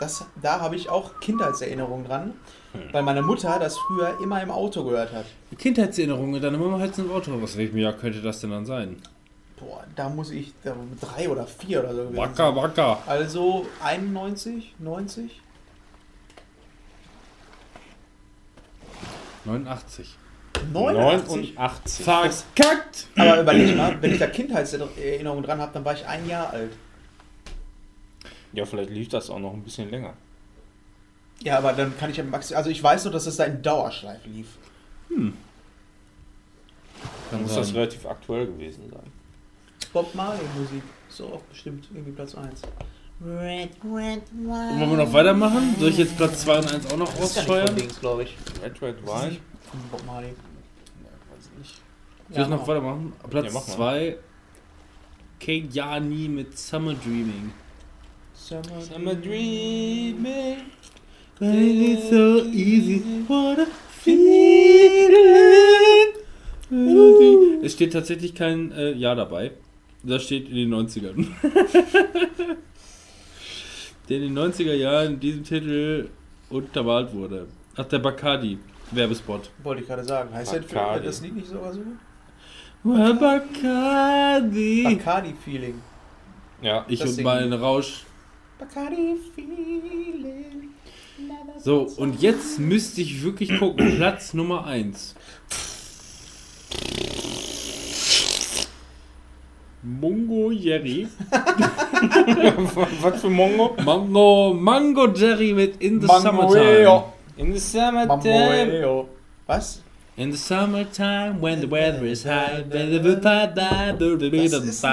Das, 0.00 0.26
da 0.42 0.60
habe 0.60 0.76
ich 0.76 0.88
auch 0.90 1.20
Kindheitserinnerungen 1.20 2.04
dran 2.04 2.34
weil 2.92 3.02
meine 3.02 3.22
Mutter 3.22 3.58
das 3.58 3.78
früher 3.78 4.18
immer 4.22 4.42
im 4.42 4.50
Auto 4.50 4.84
gehört 4.84 5.12
hat. 5.12 5.26
Kindheitserinnerungen, 5.58 6.40
deine 6.40 6.58
Mama 6.58 6.78
hat 6.78 6.98
im 6.98 7.10
Auto. 7.10 7.40
Was 7.40 7.56
welchem 7.56 7.78
Jahr 7.78 7.92
könnte 7.92 8.20
das 8.20 8.40
denn 8.40 8.50
dann 8.50 8.66
sein? 8.66 8.96
Boah, 9.58 9.84
da 9.94 10.08
muss 10.08 10.30
ich 10.30 10.52
da, 10.64 10.74
drei 11.00 11.28
oder 11.28 11.46
vier 11.46 11.80
oder 11.80 11.94
so 11.94 12.02
gewesen 12.02 12.16
Wacker, 12.16 12.56
wacker. 12.56 12.98
sein. 13.06 13.18
Also 13.20 13.66
91, 13.80 14.74
90? 14.78 15.40
89. 19.44 20.16
89? 20.72 21.54
89. 21.56 22.04
Verkackt! 22.04 23.06
Aber 23.16 23.40
überleg 23.40 23.76
mal, 23.76 23.96
wenn 24.00 24.12
ich 24.12 24.18
da 24.18 24.26
Kindheitserinnerungen 24.26 25.44
dran 25.44 25.60
habe, 25.60 25.72
dann 25.72 25.84
war 25.84 25.94
ich 25.94 26.06
ein 26.06 26.28
Jahr 26.28 26.50
alt. 26.50 26.72
Ja, 28.52 28.64
vielleicht 28.64 28.90
lief 28.90 29.08
das 29.08 29.30
auch 29.30 29.38
noch 29.38 29.52
ein 29.52 29.62
bisschen 29.62 29.90
länger. 29.90 30.14
Ja, 31.42 31.58
aber 31.58 31.72
dann 31.72 31.96
kann 31.98 32.10
ich 32.10 32.16
ja 32.16 32.24
maximal. 32.24 32.58
Also 32.58 32.70
ich 32.70 32.82
weiß 32.82 33.04
nur, 33.04 33.12
dass 33.12 33.26
es 33.26 33.36
da 33.36 33.44
in 33.44 33.62
Dauerschleife 33.62 34.28
lief. 34.28 34.46
Dann 35.08 35.34
Kann 37.30 37.42
muss 37.42 37.54
das 37.54 37.68
sein. 37.68 37.76
relativ 37.76 38.06
aktuell 38.06 38.46
gewesen 38.46 38.88
sein. 38.90 39.12
Bob 39.92 40.14
Marley 40.14 40.40
Musik. 40.56 40.82
So 41.08 41.32
oft 41.34 41.48
bestimmt 41.50 41.88
irgendwie 41.92 42.12
Platz 42.12 42.34
1. 42.34 42.62
Red, 43.24 43.70
red 43.84 44.22
wine. 44.32 44.80
Wollen 44.80 44.90
wir 44.90 45.04
noch 45.04 45.12
weitermachen? 45.12 45.76
Soll 45.78 45.90
ich 45.90 45.98
jetzt 45.98 46.16
Platz 46.16 46.42
2 46.42 46.58
und 46.58 46.72
1 46.74 46.92
auch 46.92 46.96
noch 46.96 47.12
Das 47.14 47.24
ist 47.36 47.38
von 47.40 47.54
raussteuern? 47.56 47.76
Dings, 47.76 48.00
glaube 48.00 48.22
ich. 48.24 48.36
Red 48.62 48.82
Red 48.82 48.96
Das 48.96 49.02
ist 49.14 49.20
Wine? 49.22 49.30
nicht 49.30 49.40
von 49.70 49.80
Bob 49.90 50.06
Marley. 50.06 50.28
weiß 50.28 51.50
ich 51.52 51.58
nicht. 51.58 51.80
Soll 52.30 52.42
ich 52.44 52.48
noch 52.48 52.60
mach. 52.60 52.68
weitermachen? 52.68 53.12
Platz 53.30 53.44
Ja, 53.46 53.50
mach 53.52 53.66
mal. 53.68 53.74
2. 53.74 54.18
Kejani 55.40 56.28
mit 56.28 56.56
Summer 56.58 56.94
Dreaming. 56.94 57.52
Summer, 58.34 58.80
Summer 58.80 59.14
dreaming. 59.14 60.56
It's 61.44 62.08
so 62.08 62.44
easy, 62.52 63.02
what 63.26 63.58
a 63.58 63.66
feeling. 63.90 65.10
Es 67.64 67.72
steht 67.72 67.92
tatsächlich 67.92 68.32
kein 68.36 68.70
äh, 68.70 68.92
Jahr 68.92 69.16
dabei. 69.16 69.50
Das 70.04 70.22
steht 70.22 70.48
in 70.48 70.54
den 70.54 70.72
90ern. 70.72 71.26
Der 74.08 74.16
in 74.18 74.34
den 74.34 74.38
90er 74.38 74.74
Jahren 74.74 75.14
in 75.14 75.20
diesem 75.20 75.42
Titel 75.42 76.10
untermalt 76.48 77.12
wurde. 77.12 77.48
Ach, 77.76 77.84
der 77.86 77.98
Bacardi. 77.98 78.58
Werbespot. 78.92 79.50
Wollte 79.64 79.82
ich 79.82 79.88
gerade 79.88 80.04
sagen. 80.04 80.32
Heißt 80.32 80.52
das, 80.52 80.64
Bacardi. 80.66 81.06
das 81.06 81.20
Lied 81.22 81.34
nicht 81.34 81.48
sogar 81.48 81.72
so? 81.72 81.80
Bacardi. 82.84 84.84
Bacardi 84.84 85.34
Feeling. 85.44 85.80
Ja. 86.60 86.84
Ich 86.88 87.00
Das 87.00 87.16
und 87.16 87.24
mein. 87.24 87.52
Rausch. 87.52 88.04
Bacardi 88.58 89.16
Feeling. 89.34 90.51
So, 91.64 91.88
und 91.96 92.20
jetzt 92.20 92.58
müsste 92.58 93.02
ich 93.02 93.22
wirklich 93.22 93.56
gucken. 93.56 93.94
Platz 93.96 94.34
Nummer 94.34 94.66
1. 94.66 95.14
Mungo 99.84 100.50
Jerry. 100.50 101.06
Was 103.00 103.20
für 103.20 103.30
Mongo? 103.30 103.76
Mango, 103.84 104.52
Mango 104.54 105.06
Jerry 105.14 105.52
mit 105.52 105.80
In 105.80 106.00
the 106.00 106.08
Summertime. 106.08 107.04
In 107.36 107.52
the 107.52 107.60
summertime. 107.60 109.06
Was? 109.46 109.82
In 110.16 110.32
the 110.32 110.38
summertime, 110.38 111.40
when 111.40 111.60
the 111.60 111.70
weather 111.70 112.04
is 112.04 112.24
high, 112.24 112.64
Was 112.68 114.52
ist 114.52 114.84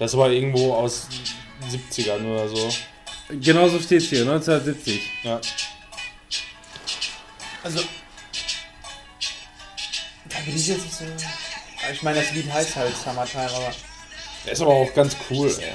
Das 0.00 0.16
war 0.16 0.30
irgendwo 0.30 0.72
aus 0.72 1.08
70ern 1.70 2.24
oder 2.24 2.48
so. 2.48 2.70
Genau 3.28 3.68
so 3.68 3.78
steht's 3.78 4.06
hier, 4.06 4.22
1970. 4.22 5.02
Ja. 5.22 5.38
Also. 7.62 7.80
Da 10.26 10.38
bin 10.46 10.56
ich 10.56 10.68
jetzt 10.68 10.84
nicht 10.84 10.94
so. 10.94 11.04
Ich 11.92 12.02
meine, 12.02 12.18
das 12.20 12.32
Lied 12.32 12.50
heißt 12.50 12.76
halt 12.76 12.96
Summertime, 12.96 13.50
aber. 13.50 13.72
Der 14.46 14.52
ist 14.54 14.62
aber 14.62 14.72
auch 14.72 14.94
ganz 14.94 15.14
cool, 15.28 15.54
ey. 15.60 15.74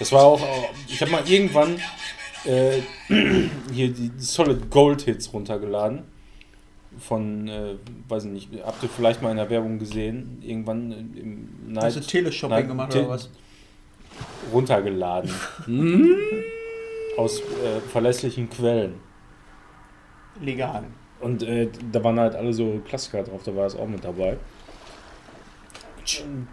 Das 0.00 0.10
war 0.10 0.24
auch, 0.24 0.40
ich 0.88 1.00
habe 1.00 1.12
mal 1.12 1.28
irgendwann 1.30 1.80
äh, 2.44 2.80
hier 3.72 3.92
die 3.92 4.10
Solid 4.16 4.70
Gold 4.70 5.02
Hits 5.02 5.32
runtergeladen. 5.32 6.09
Von, 6.98 7.46
äh, 7.48 7.76
weiß 8.08 8.24
ich 8.24 8.30
nicht, 8.30 8.48
habt 8.64 8.82
ihr 8.82 8.88
vielleicht 8.88 9.22
mal 9.22 9.30
in 9.30 9.36
der 9.36 9.48
Werbung 9.48 9.78
gesehen? 9.78 10.38
Irgendwann 10.42 10.90
im 10.92 11.72
Night. 11.72 11.84
Hast 11.84 11.96
du 11.96 12.00
Teleshopping 12.00 12.56
Nein, 12.56 12.68
gemacht 12.68 12.90
Te- 12.90 13.00
oder 13.00 13.10
was? 13.10 13.30
runtergeladen. 14.52 15.30
Aus 17.16 17.40
äh, 17.40 17.80
verlässlichen 17.92 18.50
Quellen. 18.50 18.94
Legal. 20.40 20.84
Und 21.20 21.42
äh, 21.42 21.68
da 21.92 22.02
waren 22.02 22.18
halt 22.18 22.34
alle 22.34 22.52
so 22.52 22.80
Klassiker 22.86 23.22
drauf, 23.22 23.42
da 23.44 23.54
war 23.54 23.66
es 23.66 23.76
auch 23.76 23.86
mit 23.86 24.04
dabei. 24.04 24.36
Schon, 26.04 26.46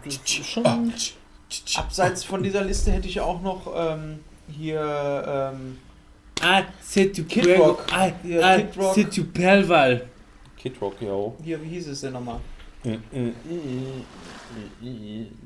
Abseits 1.76 2.24
von 2.24 2.42
dieser 2.42 2.62
Liste 2.62 2.92
hätte 2.92 3.08
ich 3.08 3.20
auch 3.20 3.40
noch 3.40 3.72
ähm, 3.74 4.18
hier 4.48 5.50
ähm, 5.54 5.78
Ah, 6.40 6.62
c'est 6.80 7.12
du 7.16 7.24
Kid 7.24 7.58
Rock. 7.58 7.84
Ah, 7.90 8.10
Hier, 8.22 8.40
Kid 8.40 8.76
Rock. 8.78 8.94
c'est 8.94 9.16
du 9.16 9.24
Perlwall. 9.24 10.06
Kid 10.58 10.74
Rock, 10.80 11.00
yo. 11.00 11.36
hier, 11.42 11.62
wie 11.62 11.68
hieß 11.68 11.88
es 11.88 12.00
denn 12.00 12.12
nochmal? 12.14 12.40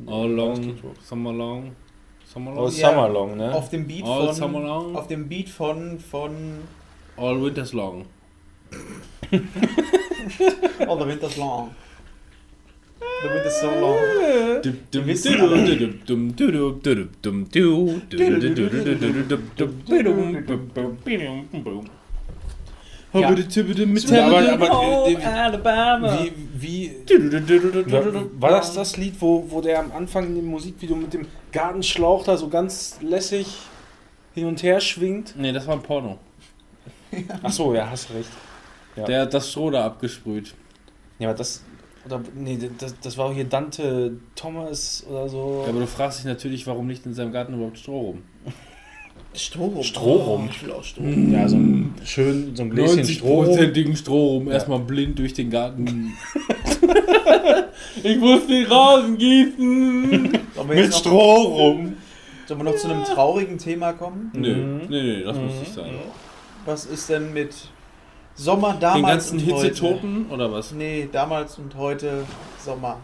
All 0.06 0.30
long, 0.30 0.76
summer 1.02 1.32
long, 1.32 1.76
summer 2.24 2.52
Oh, 2.52 2.64
long. 2.64 2.72
Ja. 2.76 2.90
Summer 2.90 3.08
Long, 3.08 3.36
ne? 3.36 3.54
Auf 3.54 3.68
dem 3.70 3.86
Beat 3.86 4.04
All 4.04 4.32
summer 4.32 4.52
von 4.60 4.66
long, 4.66 4.96
auf 4.96 5.06
dem 5.06 5.28
Beat 5.28 5.48
von 5.48 5.98
von 5.98 6.34
all 7.16 7.42
winters 7.42 7.72
long. 7.72 8.06
Oh, 10.86 10.96
the 10.98 11.06
winter's 11.06 11.36
long. 11.36 11.74
The 13.22 13.28
winter's 13.28 13.60
so 13.60 13.70
long. 13.70 13.98
Ja. 23.12 23.28
Aber, 23.28 24.52
aber 24.52 25.08
äh, 25.08 25.16
Alabama. 25.16 26.18
wie, 26.22 26.32
wie 26.54 26.92
war 28.40 28.50
das 28.50 28.72
das 28.72 28.96
Lied, 28.96 29.16
wo, 29.20 29.44
wo 29.50 29.60
der 29.60 29.80
am 29.80 29.92
Anfang 29.92 30.28
in 30.28 30.36
dem 30.36 30.46
Musikvideo 30.46 30.96
mit 30.96 31.12
dem 31.12 31.26
Gartenschlauch 31.52 32.24
da 32.24 32.38
so 32.38 32.48
ganz 32.48 32.98
lässig 33.02 33.58
hin 34.34 34.46
und 34.46 34.62
her 34.62 34.80
schwingt? 34.80 35.34
Nee, 35.36 35.52
das 35.52 35.66
war 35.66 35.74
ein 35.74 35.82
Porno. 35.82 36.18
Ach 37.42 37.52
so, 37.52 37.74
ja, 37.74 37.90
hast 37.90 38.10
recht. 38.14 38.30
Ja. 38.96 39.04
Der 39.04 39.22
hat 39.22 39.34
das 39.34 39.50
Stroh 39.50 39.70
da 39.70 39.84
abgesprüht. 39.84 40.54
Ja, 41.18 41.28
aber 41.28 41.38
das 41.38 41.62
oder 42.04 42.20
nee, 42.34 42.58
das, 42.78 42.98
das 43.00 43.16
war 43.16 43.32
hier 43.32 43.44
Dante 43.44 44.16
Thomas 44.34 45.06
oder 45.08 45.28
so. 45.28 45.62
Ja, 45.64 45.70
aber 45.70 45.80
du 45.80 45.86
fragst 45.86 46.18
dich 46.18 46.26
natürlich, 46.26 46.66
warum 46.66 46.88
liegt 46.88 47.06
in 47.06 47.14
seinem 47.14 47.32
Garten 47.32 47.54
überhaupt 47.54 47.78
Stroh 47.78 48.00
rum? 48.00 48.22
Strohrum. 49.34 49.82
Strohrum. 49.82 50.44
Oh, 50.46 50.50
ich 50.50 50.62
will 50.62 50.72
auch 50.72 50.84
Strohrum. 50.84 51.32
ja, 51.32 51.48
so 51.48 51.56
ein 51.56 51.94
schön 52.04 52.54
so 52.54 52.62
ein 52.64 52.70
Gläschen 52.70 53.04
Stroh. 53.04 53.44
90%igen 53.44 53.96
Stroh 53.96 54.26
rum. 54.36 54.50
Erstmal 54.50 54.80
blind 54.80 55.18
durch 55.18 55.32
den 55.34 55.50
Garten. 55.50 56.12
ich 58.02 58.18
muss 58.18 58.46
den 58.46 58.66
Rasen 58.66 59.16
gießen. 59.18 60.10
Mit 60.20 60.90
noch, 60.90 60.98
Stroh 60.98 61.42
rum. 61.42 61.96
sollen 62.46 62.60
wir 62.60 62.64
noch 62.64 62.76
zu 62.76 62.88
einem 62.88 63.04
traurigen 63.04 63.58
Thema 63.58 63.92
kommen? 63.92 64.30
Nö, 64.34 64.54
Mhm. 64.54 64.80
nee, 64.88 65.02
nee, 65.02 65.22
das 65.24 65.36
muss 65.36 65.52
nicht 65.60 65.72
sein. 65.74 65.90
Was 66.66 66.84
ist 66.86 67.08
denn 67.08 67.32
mit 67.32 67.54
Sommer 68.34 68.72
Den 68.74 68.80
damals 68.80 69.30
ganzen 69.30 69.38
und 69.48 69.54
heute? 69.54 69.66
Hitzetoten 69.68 70.26
oder 70.30 70.52
was? 70.52 70.72
Nee, 70.72 71.08
damals 71.10 71.58
und 71.58 71.74
heute 71.76 72.24
Sommer. 72.62 72.98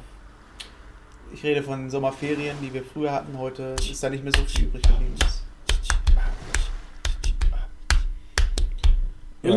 Ich 1.34 1.42
rede 1.44 1.62
von 1.62 1.80
den 1.80 1.90
Sommerferien, 1.90 2.56
die 2.62 2.72
wir 2.72 2.82
früher 2.82 3.12
hatten. 3.12 3.36
Heute 3.38 3.76
ist 3.78 4.02
da 4.02 4.08
nicht 4.08 4.24
mehr 4.24 4.32
so 4.34 4.42
viel 4.46 4.64
übrig 4.66 4.82
geblieben. 4.82 5.14
Ist. 5.26 5.42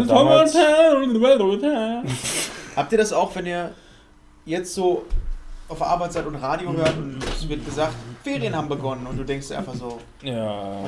Damals- 0.08 0.56
Habt 2.76 2.92
ihr 2.92 2.98
das 2.98 3.12
auch, 3.14 3.36
wenn 3.36 3.46
ihr 3.46 3.72
jetzt 4.46 4.74
so 4.74 5.06
auf 5.68 5.78
der 5.78 5.88
Arbeit 5.88 6.14
seid 6.14 6.26
und 6.26 6.36
Radio 6.36 6.72
hört 6.74 6.98
und 6.98 7.20
es 7.24 7.48
wird 7.48 7.64
gesagt, 7.66 7.94
Ferien 8.24 8.56
haben 8.56 8.68
begonnen 8.70 9.06
und 9.08 9.18
du 9.18 9.24
denkst 9.24 9.48
dir 9.50 9.58
einfach 9.58 9.74
so, 9.76 10.00
Ja. 10.22 10.82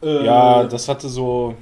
Fresse. 0.00 0.24
Ja, 0.24 0.64
das 0.64 0.88
hatte 0.88 1.08
so 1.08 1.54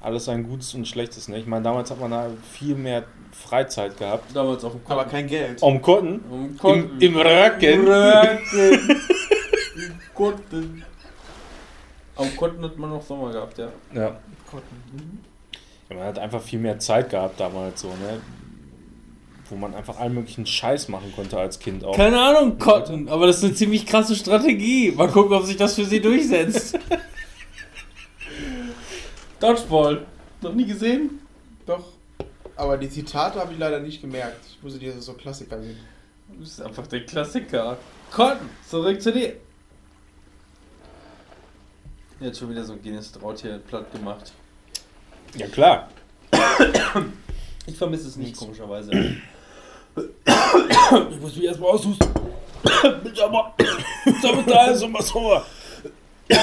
alles 0.00 0.28
ein 0.28 0.48
Gutes 0.48 0.72
und 0.74 0.86
Schlechtes. 0.88 1.28
Ne? 1.28 1.38
Ich 1.38 1.46
meine, 1.46 1.62
damals 1.62 1.90
hat 1.90 2.00
man 2.00 2.10
da 2.10 2.28
viel 2.52 2.74
mehr 2.74 3.04
Freizeit 3.32 3.98
gehabt. 3.98 4.34
damals 4.34 4.64
auf 4.64 4.72
dem 4.72 4.80
aber 4.86 5.04
kein 5.04 5.26
Geld. 5.26 5.62
Am 5.62 5.82
Kotten, 5.82 6.20
Um 6.30 6.56
im, 6.72 6.98
im 7.00 7.16
Rücken. 7.16 7.86
Kotten. 10.14 10.84
Am 12.16 12.34
Kotten 12.36 12.64
hat 12.64 12.78
man 12.78 12.90
noch 12.90 13.02
Sommer 13.02 13.30
gehabt, 13.30 13.58
ja. 13.58 13.68
Ja. 13.94 14.18
Ja, 15.88 15.96
man 15.96 16.04
hat 16.04 16.18
einfach 16.18 16.42
viel 16.42 16.58
mehr 16.58 16.78
Zeit 16.78 17.10
gehabt 17.10 17.38
damals 17.38 17.82
so, 17.82 17.88
ne? 17.88 18.20
Wo 19.48 19.56
man 19.56 19.74
einfach 19.74 20.00
allen 20.00 20.14
möglichen 20.14 20.46
Scheiß 20.46 20.88
machen 20.88 21.12
konnte 21.14 21.38
als 21.38 21.58
Kind 21.58 21.84
auch. 21.84 21.94
Keine 21.94 22.20
Ahnung, 22.20 22.58
Kotten, 22.58 23.08
aber 23.08 23.26
das 23.26 23.38
ist 23.38 23.44
eine 23.44 23.54
ziemlich 23.54 23.86
krasse 23.86 24.16
Strategie. 24.16 24.92
Mal 24.92 25.08
gucken, 25.08 25.36
ob 25.36 25.44
sich 25.44 25.56
das 25.56 25.74
für 25.74 25.84
sie 25.84 26.00
durchsetzt. 26.00 26.78
Dodgeball. 29.40 30.06
Noch 30.40 30.54
nie 30.54 30.66
gesehen? 30.66 31.20
Doch. 31.66 31.84
Aber 32.56 32.78
die 32.78 32.88
Zitate 32.88 33.38
habe 33.38 33.52
ich 33.52 33.58
leider 33.58 33.80
nicht 33.80 34.00
gemerkt. 34.00 34.40
Ich 34.64 34.84
dass 34.84 34.96
das 34.96 35.04
so 35.04 35.12
Klassiker 35.12 35.60
sind. 35.60 35.76
Das 36.40 36.48
ist 36.48 36.62
einfach 36.62 36.86
der 36.86 37.04
Klassiker. 37.04 37.76
Kotten, 38.10 38.48
zurück 38.68 39.00
zu 39.00 39.12
dir. 39.12 39.34
Jetzt 42.20 42.38
schon 42.38 42.50
wieder 42.50 42.64
so 42.64 42.72
ein 42.72 42.82
Guinness 42.82 43.12
Traut 43.12 43.40
hier 43.40 43.58
platt 43.58 43.92
gemacht. 43.92 44.32
Ja, 45.34 45.46
klar. 45.48 45.88
Ich 47.66 47.76
vermisse 47.76 48.08
es 48.08 48.16
nicht, 48.16 48.28
Nix. 48.28 48.38
komischerweise. 48.38 48.90
ich 49.96 51.20
muss 51.20 51.36
mich 51.36 51.44
erstmal 51.44 51.70
aushusten. 51.70 52.08
Sommer, 53.14 53.54
Sommer, 54.22 54.74
Sommer, 54.74 55.02
Sommer. 55.02 55.44
Ich 56.28 56.36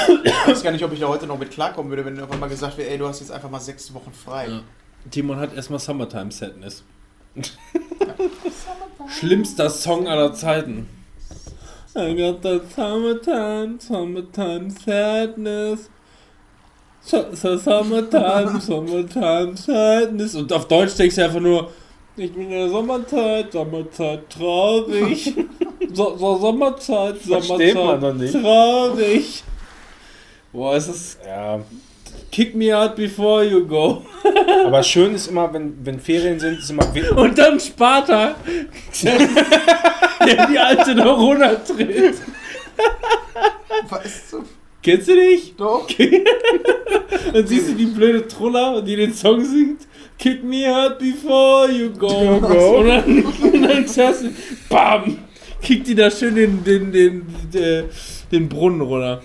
weiß 0.47 0.63
gar 0.63 0.71
nicht, 0.71 0.83
ob 0.83 0.93
ich 0.93 0.99
da 0.99 1.07
heute 1.07 1.25
noch 1.27 1.37
mit 1.37 1.51
klarkommen 1.51 1.89
würde, 1.89 2.05
wenn 2.05 2.19
auf 2.19 2.31
einmal 2.31 2.49
gesagt 2.49 2.77
wäre, 2.77 2.89
ey, 2.89 2.97
du 2.97 3.07
hast 3.07 3.19
jetzt 3.19 3.31
einfach 3.31 3.49
mal 3.49 3.59
sechs 3.59 3.93
Wochen 3.93 4.13
frei. 4.13 4.47
Ja. 4.47 4.61
Timon 5.09 5.37
hat 5.37 5.53
erstmal 5.55 5.79
Summertime 5.79 6.31
Sadness. 6.31 6.83
Schlimmster 9.09 9.69
Song 9.69 10.07
aller 10.07 10.33
Zeiten. 10.33 10.87
I 11.95 12.13
got 12.13 12.41
that 12.41 12.71
summertime, 12.71 13.79
summertime 13.79 14.69
sadness. 14.71 15.89
So, 17.01 17.35
so 17.35 17.57
summertime, 17.57 18.59
summertime 18.61 19.55
sadness. 19.55 20.35
Und 20.35 20.51
auf 20.51 20.67
Deutsch 20.67 20.95
denkst 20.95 21.15
du 21.15 21.23
einfach 21.25 21.39
nur, 21.39 21.71
ich 22.15 22.31
bin 22.31 22.43
in 22.43 22.49
der 22.49 22.69
Sommerzeit, 22.69 23.51
Sommerzeit 23.51 24.29
traurig. 24.29 25.35
So, 25.93 26.17
so 26.17 26.37
Sommerzeit, 26.37 27.21
Sommerzeit 27.21 28.31
traurig. 28.31 29.43
Boah, 30.51 30.75
es 30.75 30.87
ist 30.87 31.19
Ja, 31.23 31.59
Kick 32.33 32.55
me 32.55 32.73
out 32.73 32.95
before 32.95 33.43
you 33.43 33.63
go. 33.63 34.01
aber 34.65 34.81
schön 34.81 35.13
ist 35.13 35.27
immer, 35.27 35.53
wenn, 35.53 35.75
wenn 35.85 35.99
Ferien 35.99 36.39
sind, 36.39 36.57
ist 36.57 36.71
immer 36.71 36.91
Und 37.15 37.37
dann 37.37 37.59
Sparta, 37.59 38.35
der 39.03 40.47
die 40.47 40.57
alte 40.57 40.95
noch 40.95 41.19
runtertritt. 41.19 42.15
Weißt 43.87 44.33
du? 44.33 44.43
Kennst 44.81 45.09
du 45.09 45.15
dich? 45.15 45.53
Doch. 45.55 45.87
Dann 47.33 47.45
siehst 47.45 47.69
du 47.69 47.73
die 47.73 47.85
blöde 47.85 48.27
Trulla, 48.27 48.81
die 48.81 48.95
den 48.95 49.13
Song 49.13 49.45
singt. 49.45 49.81
Kick 50.17 50.43
me 50.43 50.67
out 50.67 50.97
before 50.97 51.71
you 51.71 51.91
go. 51.91 52.39
go. 52.39 52.79
Und 52.79 52.87
dann, 52.87 53.25
und 53.25 53.61
dann 53.61 53.85
du, 53.85 54.31
bam, 54.69 55.19
kickt 55.61 55.87
die 55.87 55.95
da 55.95 56.09
schön 56.09 56.35
den, 56.35 56.63
den, 56.63 56.91
den, 56.91 57.25
den, 57.53 57.85
den 58.31 58.49
Brunnen 58.49 58.81
runter. 58.81 59.21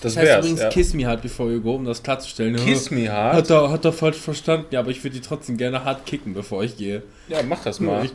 Das 0.00 0.14
Das 0.14 0.24
heißt 0.24 0.38
übrigens 0.38 0.60
ja. 0.60 0.68
Kiss 0.70 0.94
me 0.94 1.06
hard 1.06 1.20
before 1.22 1.50
you 1.52 1.60
go, 1.60 1.74
um 1.74 1.84
das 1.84 2.02
klarzustellen. 2.02 2.56
Kiss 2.56 2.90
me 2.90 3.08
Hat 3.10 3.34
hard. 3.34 3.50
er, 3.50 3.70
hat 3.70 3.84
er 3.84 3.92
falsch 3.92 4.16
verstanden. 4.16 4.66
Ja, 4.70 4.80
aber 4.80 4.90
ich 4.90 5.02
würde 5.04 5.16
die 5.16 5.22
trotzdem 5.22 5.56
gerne 5.56 5.84
hart 5.84 6.06
kicken, 6.06 6.32
bevor 6.34 6.64
ich 6.64 6.76
gehe. 6.76 7.02
Ja, 7.28 7.42
mach 7.42 7.62
das 7.62 7.80
mal. 7.80 8.08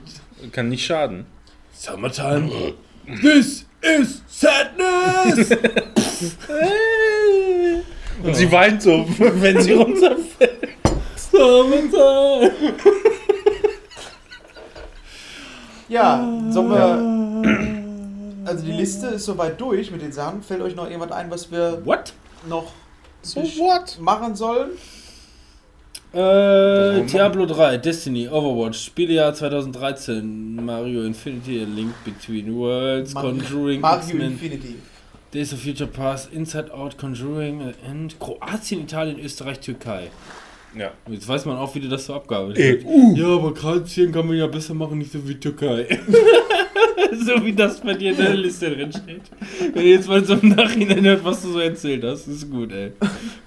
Kann 0.52 0.70
nicht 0.70 0.86
schaden. 0.86 1.26
Summertime. 1.74 2.50
This 3.22 3.66
is 3.82 4.24
sadness. 4.28 5.50
Und 8.24 8.36
sie 8.36 8.52
weint 8.52 8.82
so, 8.82 9.06
wenn 9.18 9.62
sie 9.62 9.74
runterfällt. 9.74 10.70
Summertime. 11.16 12.52
Ja, 15.88 16.28
sollen 16.50 16.70
wir. 16.72 17.75
Also 18.46 18.64
die 18.66 18.72
Liste 18.72 19.08
ist 19.08 19.26
soweit 19.26 19.60
durch 19.60 19.92
mit 19.92 20.02
den 20.02 20.12
Sachen. 20.12 20.42
Fällt 20.44 20.62
euch 20.62 20.76
noch 20.76 20.90
irgendwas 20.90 21.12
ein, 21.12 21.30
was 21.32 21.52
wir 21.52 21.82
What? 21.86 22.14
noch 22.48 22.72
So 23.22 23.42
what? 23.42 23.98
machen 24.00 24.36
sollen? 24.36 24.72
Äh. 26.14 27.04
Diablo 27.06 27.46
3, 27.46 27.78
Destiny, 27.78 28.28
Overwatch, 28.30 28.80
Spielejahr 28.86 29.34
2013, 29.34 30.64
Mario 30.64 31.04
Infinity, 31.04 31.62
A 31.62 31.66
Link 31.66 31.94
Between 32.06 32.56
Worlds, 32.56 33.14
Mar- 33.14 33.24
Conjuring, 33.24 33.82
Mario 33.82 34.18
Infinity. 34.18 34.76
Days 35.34 35.52
of 35.52 35.60
Future 35.60 35.90
Past, 35.90 36.32
Inside 36.32 36.72
Out, 36.74 36.98
Conjuring, 36.98 37.74
and 37.90 38.18
Kroatien, 38.20 38.82
Italien, 38.84 39.20
Österreich, 39.20 39.60
Türkei. 39.60 40.10
Ja. 40.78 40.92
Jetzt 41.10 41.28
weiß 41.28 41.46
man 41.46 41.58
auch, 41.58 41.74
wie 41.76 41.80
du 41.82 41.90
das 41.90 42.06
so 42.06 42.14
abgearbeitet 42.14 42.58
Ey, 42.60 42.82
hast. 42.86 43.18
Ja, 43.18 43.28
aber 43.28 43.54
Kroatien 43.54 44.12
kann 44.14 44.28
man 44.28 44.38
ja 44.38 44.48
besser 44.48 44.74
machen, 44.74 44.98
nicht 44.98 45.12
so 45.12 45.26
wie 45.28 45.36
Türkei. 45.36 45.88
so 47.14 47.46
wie 47.46 47.54
das 47.54 47.82
bei 47.82 47.94
dir 47.94 48.12
in 48.12 48.18
der 48.18 48.34
Liste 48.36 48.70
drin 48.70 48.92
steht. 48.92 49.24
Wenn 49.74 49.86
ihr 49.86 49.92
jetzt 49.92 50.08
mal 50.08 50.24
so 50.24 50.36
im 50.36 50.50
Nachhinein 50.50 51.04
hört, 51.06 51.24
was 51.24 51.42
du 51.42 51.52
so 51.54 51.60
erzählt 51.60 52.04
hast, 52.04 52.28
ist 52.28 52.50
gut, 52.50 52.72
ey. 52.72 52.94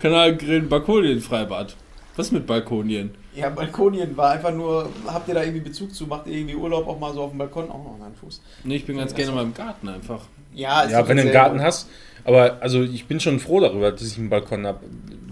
Kanal 0.00 0.36
Grillen, 0.36 0.68
Balkonien, 0.68 1.20
Freibad. 1.20 1.74
Was 2.16 2.32
mit 2.32 2.46
Balkonien? 2.46 3.10
Ja, 3.34 3.48
Balkonien 3.50 4.16
war 4.16 4.32
einfach 4.32 4.52
nur, 4.52 4.88
habt 5.06 5.28
ihr 5.28 5.34
da 5.34 5.42
irgendwie 5.42 5.60
Bezug 5.60 5.94
zu? 5.94 6.06
Macht 6.06 6.26
ihr 6.26 6.36
irgendwie 6.36 6.56
Urlaub 6.56 6.88
auch 6.88 6.98
mal 6.98 7.14
so 7.14 7.22
auf 7.22 7.30
dem 7.30 7.38
Balkon? 7.38 7.70
Oh, 7.70 7.94
mein 7.98 8.14
Fuß. 8.14 8.42
Nee, 8.64 8.76
ich 8.76 8.86
bin 8.86 8.96
ganz 8.96 9.14
gerne 9.14 9.30
mal 9.32 9.44
im 9.44 9.54
Garten 9.54 9.88
einfach. 9.88 10.22
Ja, 10.52 10.82
ist 10.82 10.90
Ja, 10.90 11.06
wenn 11.06 11.16
du 11.16 11.22
einen. 11.22 11.32
Garten 11.32 11.62
hast. 11.62 11.88
Aber 12.24 12.58
also 12.60 12.82
ich 12.82 13.06
bin 13.06 13.20
schon 13.20 13.38
froh 13.38 13.60
darüber, 13.60 13.92
dass 13.92 14.02
ich 14.02 14.18
einen 14.18 14.30
Balkon 14.30 14.66
habe. 14.66 14.80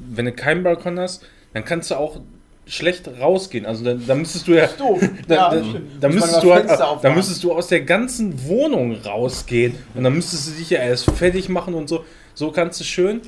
Wenn 0.08 0.26
du 0.26 0.32
keinen 0.32 0.62
Balkon 0.62 1.00
hast, 1.00 1.26
dann 1.52 1.64
kannst 1.64 1.90
du 1.90 1.96
auch 1.96 2.20
schlecht 2.66 3.08
rausgehen. 3.20 3.64
Also 3.66 3.84
dann, 3.84 4.06
dann 4.06 4.18
müsstest 4.18 4.48
du 4.48 4.54
ja. 4.54 4.64
Ist 4.64 4.80
doof. 4.80 5.00
Da, 5.28 5.34
ja, 5.34 5.50
da, 5.50 5.64
da, 6.00 6.08
müsstest 6.08 6.42
du 6.42 6.52
halt, 6.52 6.68
da 6.68 7.14
müsstest 7.14 7.42
du 7.42 7.52
aus 7.52 7.68
der 7.68 7.80
ganzen 7.80 8.44
Wohnung 8.46 8.96
rausgehen 9.04 9.74
und 9.94 10.04
dann 10.04 10.14
müsstest 10.14 10.48
du 10.48 10.52
dich 10.52 10.70
ja 10.70 10.78
erst 10.78 11.10
fertig 11.10 11.48
machen 11.48 11.74
und 11.74 11.88
so. 11.88 12.04
So 12.34 12.50
kannst 12.50 12.80
du 12.80 12.84
schön 12.84 13.22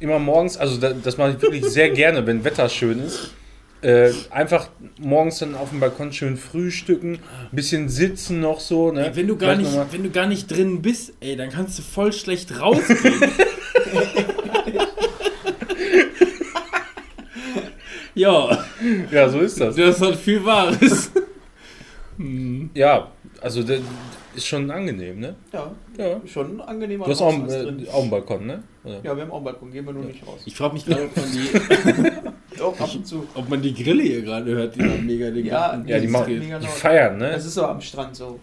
immer 0.00 0.18
morgens, 0.18 0.56
also 0.56 0.78
da, 0.78 0.92
das 0.92 1.18
mache 1.18 1.32
ich 1.32 1.42
wirklich 1.42 1.64
sehr 1.66 1.90
gerne, 1.90 2.26
wenn 2.26 2.42
Wetter 2.44 2.68
schön 2.68 3.00
ist. 3.00 3.30
Äh, 3.82 4.10
einfach 4.28 4.68
morgens 4.98 5.38
dann 5.38 5.54
auf 5.54 5.70
dem 5.70 5.80
Balkon 5.80 6.12
schön 6.12 6.36
frühstücken, 6.36 7.14
ein 7.14 7.56
bisschen 7.56 7.88
sitzen 7.88 8.40
noch 8.40 8.60
so. 8.60 8.92
Ne? 8.92 9.06
Ey, 9.06 9.16
wenn, 9.16 9.26
du 9.26 9.36
gar 9.38 9.56
Vielleicht 9.56 9.74
nicht, 9.74 9.92
wenn 9.92 10.02
du 10.02 10.10
gar 10.10 10.26
nicht 10.26 10.50
drin 10.50 10.82
bist, 10.82 11.14
ey, 11.20 11.34
dann 11.34 11.48
kannst 11.48 11.78
du 11.78 11.82
voll 11.82 12.12
schlecht 12.12 12.60
rausgehen. 12.60 13.14
ja, 18.20 18.64
Ja, 19.10 19.28
so 19.28 19.40
ist 19.40 19.60
das. 19.60 19.76
das 19.76 20.00
hat 20.00 20.16
viel 20.16 20.44
Wahres. 20.44 21.10
Ja, 22.74 23.10
also 23.40 23.62
das 23.62 23.80
ist 24.36 24.46
schon 24.46 24.70
angenehm, 24.70 25.20
ne? 25.20 25.36
Ja, 25.54 25.72
Ja. 25.96 26.20
schon 26.26 26.60
angenehmer 26.60 27.06
Du 27.06 27.12
hast 27.12 27.22
auch, 27.22 27.32
äh, 27.48 27.88
auch 27.90 28.02
einen 28.02 28.10
Balkon, 28.10 28.44
ne? 28.46 28.62
Oder? 28.84 29.00
Ja, 29.02 29.16
wir 29.16 29.22
haben 29.22 29.30
auch 29.30 29.36
einen 29.36 29.44
Balkon, 29.46 29.72
gehen 29.72 29.86
wir 29.86 29.94
nur 29.94 30.04
nicht 30.04 30.26
raus. 30.26 30.40
Ich 30.44 30.54
frage 30.54 30.74
mich 30.74 30.84
gerade, 30.84 31.04
ob 31.04 31.16
man 31.16 31.24
die, 31.32 31.48
Doch, 32.58 32.78
ab 32.78 32.90
und 32.94 33.06
zu. 33.06 33.26
ob 33.34 33.48
man 33.48 33.62
die 33.62 33.72
Grille 33.72 34.02
hier 34.02 34.20
gerade 34.20 34.50
hört, 34.50 34.74
die 34.76 34.80
da 34.80 34.84
mega 35.00 35.30
den 35.30 35.46
Ja, 35.46 35.68
Garten 35.68 35.88
Ja, 35.88 35.98
die, 35.98 36.04
Das 36.04 36.12
machen, 36.12 36.32
ist 36.34 36.42
mega 36.44 36.58
die 36.58 36.66
feiern, 36.66 37.16
ne? 37.16 37.30
Das 37.30 37.46
ist 37.46 37.54
so 37.54 37.64
am 37.64 37.80
Strand 37.80 38.14
so. 38.16 38.38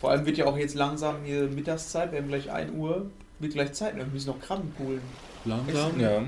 Vor 0.00 0.10
allem 0.12 0.24
wird 0.24 0.38
ja 0.38 0.46
auch 0.46 0.56
jetzt 0.56 0.74
langsam 0.74 1.16
hier 1.24 1.42
Mittagszeit, 1.42 2.10
wir 2.12 2.20
haben 2.20 2.28
gleich 2.28 2.50
1 2.50 2.72
Uhr, 2.74 3.10
wird 3.38 3.52
gleich 3.52 3.72
Zeit, 3.74 3.96
wir 3.96 4.06
müssen 4.06 4.28
noch 4.28 4.40
Krabben 4.40 4.70
poolen. 4.78 5.02
langsam. 5.44 6.00
Ja. 6.00 6.22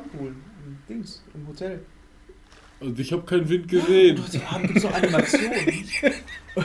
Poolen, 0.00 0.42
im 0.64 0.78
Dings, 0.88 1.22
im 1.34 1.46
Hotel. 1.48 1.84
Und 2.80 2.98
ich 2.98 3.12
habe 3.12 3.22
keinen 3.22 3.48
Wind 3.48 3.68
gesehen. 3.68 4.20
Da 4.32 4.40
haben 4.50 4.66
gibt's 4.66 4.82
noch 4.84 4.94
Animationen. 4.94 5.84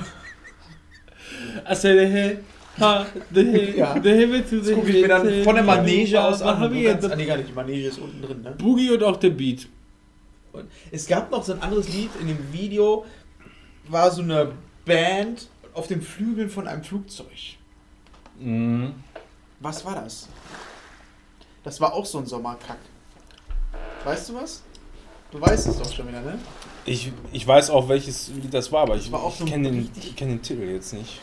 Also, 1.66 1.88
der 1.90 2.38
ha, 2.80 3.06
der 3.30 3.76
Ja. 3.76 4.04
wird 4.04 4.48
zu 4.48 4.60
Das 4.62 4.72
gucke 4.74 4.90
ich 4.90 5.02
mir 5.02 5.08
dann 5.08 5.44
von 5.44 5.56
der 5.56 5.64
Manege 5.64 6.24
aus 6.24 6.42
an. 6.42 6.60
Haben 6.60 6.74
wir 6.74 6.94
nee, 7.16 7.26
gar 7.26 7.38
nicht, 7.38 7.50
die 7.50 7.54
Manege 7.54 7.88
ist 7.88 8.00
unten 8.00 8.22
drin, 8.22 8.42
ne? 8.42 8.52
Boogie 8.58 8.92
und 8.92 9.04
auch 9.04 9.18
der 9.18 9.32
Beat. 9.32 9.68
Und 10.54 10.70
es 10.92 11.08
gab 11.08 11.32
noch 11.32 11.44
so 11.44 11.54
ein 11.54 11.62
anderes 11.62 11.92
Lied 11.94 12.12
in 12.20 12.28
dem 12.28 12.54
Video, 12.54 13.06
war 13.88 14.12
so 14.12 14.22
eine 14.22 14.52
Band 14.86 15.50
auf 15.74 15.88
den 15.88 16.02
Flügeln 16.02 16.50
von 16.50 16.68
einem 16.68 16.84
Flugzeug. 16.84 17.28
Mhm. 18.40 18.94
Was 19.60 19.86
war 19.86 19.96
das? 19.96 20.28
Das 21.64 21.80
war 21.80 21.94
auch 21.94 22.06
so 22.06 22.18
ein 22.20 22.26
Sommerkack. 22.26 22.80
Weißt 24.04 24.30
du 24.30 24.36
was? 24.36 24.64
Du 25.32 25.40
weißt 25.40 25.68
es 25.68 25.78
doch 25.78 25.92
schon 25.94 26.08
wieder, 26.08 26.22
ne? 26.22 26.38
Ich, 26.86 27.12
ich 27.32 27.48
weiß 27.48 27.70
auch, 27.70 27.88
welches 27.88 28.30
Lied 28.30 28.54
das 28.54 28.72
war, 28.72 28.82
aber 28.82 28.96
Das 28.96 29.06
ich, 29.06 29.12
war 29.12 29.32
ich 29.40 29.46
kenne 29.46 29.70
den, 29.72 29.92
ich 29.96 30.16
kenn 30.16 30.30
den 30.30 30.42
Titel 30.42 30.64
jetzt 30.64 30.94
nicht. 30.94 31.22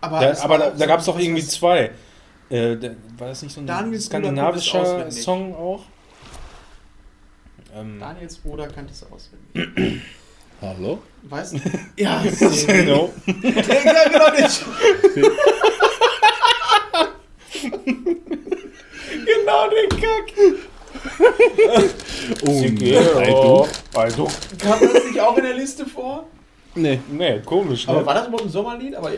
Aber, 0.00 0.20
Da, 0.20 0.42
aber 0.42 0.58
da, 0.58 0.70
da 0.70 0.76
so- 0.78 0.86
gab 0.86 1.00
es 1.00 1.06
doch 1.06 1.18
irgendwie 1.18 1.44
zwei. 1.44 1.90
Äh, 2.48 2.76
der, 2.76 2.96
war 3.18 3.28
das 3.28 3.42
nicht 3.42 3.54
so 3.54 3.60
ein 3.60 3.66
Daniels 3.66 4.06
skandinavischer. 4.06 5.10
Song 5.10 5.54
auch? 5.54 5.82
Ähm, 7.76 8.00
Daniels 8.00 8.38
Bruder 8.38 8.66
kannte 8.66 8.92
es 8.92 9.04
auswendig. 9.04 10.02
Hallo? 10.60 11.00
Weißt 11.22 11.54
du? 11.54 11.58
Ja, 11.96 12.22
genau. 12.66 13.12
ja, 13.26 13.50
genau 13.62 14.30
nicht. 14.32 14.64
genau 19.26 19.68
den 19.70 19.88
Kack. 20.00 20.32
Oh, 22.46 23.66
also, 23.94 24.28
Kam 24.58 24.80
das 24.80 25.04
nicht 25.04 25.20
auch 25.20 25.36
in 25.36 25.44
der 25.44 25.54
Liste 25.54 25.86
vor? 25.86 26.26
Nee. 26.74 27.00
nee, 27.10 27.40
komisch, 27.44 27.88
Aber 27.88 28.00
ne? 28.00 28.06
war 28.06 28.14
das 28.14 28.26
überhaupt 28.28 28.46
ein 28.46 28.50
Sommerlied? 28.50 28.94
Aber 28.94 29.08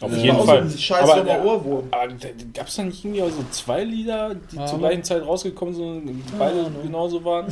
Auf 0.00 0.10
das 0.10 0.22
jeden 0.22 0.36
Fall. 0.36 0.68
so 0.68 0.74
ein 0.74 0.78
scheiß 0.78 1.02
Aber, 1.10 1.16
Sommer-Ohrwurm. 1.18 1.84
aber 1.90 2.08
gab 2.54 2.66
es 2.68 2.74
da 2.76 2.82
nicht 2.82 3.04
irgendwie 3.04 3.22
auch 3.22 3.30
so 3.30 3.44
zwei 3.50 3.84
Lieder, 3.84 4.34
die 4.50 4.58
Aber- 4.58 4.66
zur 4.66 4.78
gleichen 4.80 5.04
Zeit 5.04 5.22
rausgekommen 5.24 5.74
sind 5.74 6.08
und 6.08 6.38
beide 6.38 6.60
Ahnung. 6.60 6.82
genauso 6.82 7.24
waren? 7.24 7.46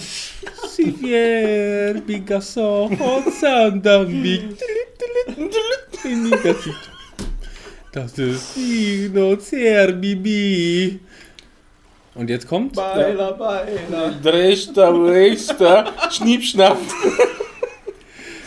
Sivier, 0.69 2.02
Picasso, 2.06 2.90
Sandambi. 3.40 4.48
Das 7.93 8.19
ist 8.19 8.55
Sino 8.55 9.36
Zerbibi. 9.36 10.98
Und 12.15 12.31
jetzt 12.31 12.47
kommt. 12.47 12.74
Beiler, 12.74 13.32
Beiler. 13.32 14.15
Dresta, 14.23 14.91
Dresta, 14.93 15.86
Schniepschnapp. 16.11 16.78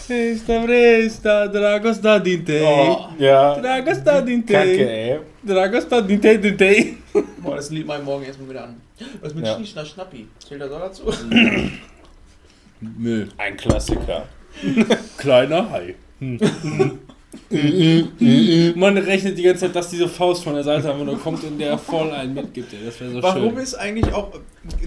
Esta 0.09 0.61
vresta, 0.63 1.47
Dragos 1.47 1.99
da 1.99 2.17
dinte. 2.17 2.61
Oh, 2.63 3.09
ja. 3.19 3.59
Dragos 3.59 4.01
da 4.01 4.21
dinte. 4.21 4.53
Kacke, 4.53 4.89
ey. 4.89 5.19
Dragos 5.43 5.85
da 5.85 5.99
dinte, 5.99 6.39
dinte. 6.39 6.93
Boah, 7.39 7.57
das 7.57 7.69
Lied 7.71 7.85
mal 7.85 8.01
morgen 8.01 8.23
erstmal 8.23 8.49
wieder 8.49 8.63
an. 8.63 8.81
Was 9.19 9.33
mit 9.35 9.45
Ja. 9.45 9.55
Schnischner 9.55 9.85
Schnappi? 9.85 10.27
Zählt 10.47 10.61
das 10.61 10.71
auch 10.71 10.79
dazu? 10.79 11.03
Nö. 12.79 13.25
Ein 13.37 13.57
Klassiker. 13.57 14.27
Kleiner 15.17 15.69
Hai. 15.69 15.95
Man 18.75 18.97
rechnet 18.97 19.37
die 19.37 19.43
ganze 19.43 19.61
Zeit, 19.65 19.75
dass 19.75 19.89
diese 19.89 20.07
Faust 20.07 20.43
von 20.43 20.53
der 20.53 20.63
Seite 20.63 20.91
einfach 20.91 21.05
nur 21.05 21.19
kommt 21.19 21.43
und 21.43 21.57
der 21.59 21.77
voll 21.77 22.11
einen 22.11 22.33
mitgibt. 22.33 22.73
Ey. 22.73 22.79
Das 22.85 22.99
wäre 22.99 23.11
so 23.11 23.23
Warum 23.23 23.53
schön. 23.53 23.63
ist 23.63 23.75
eigentlich 23.75 24.13
auch, 24.13 24.31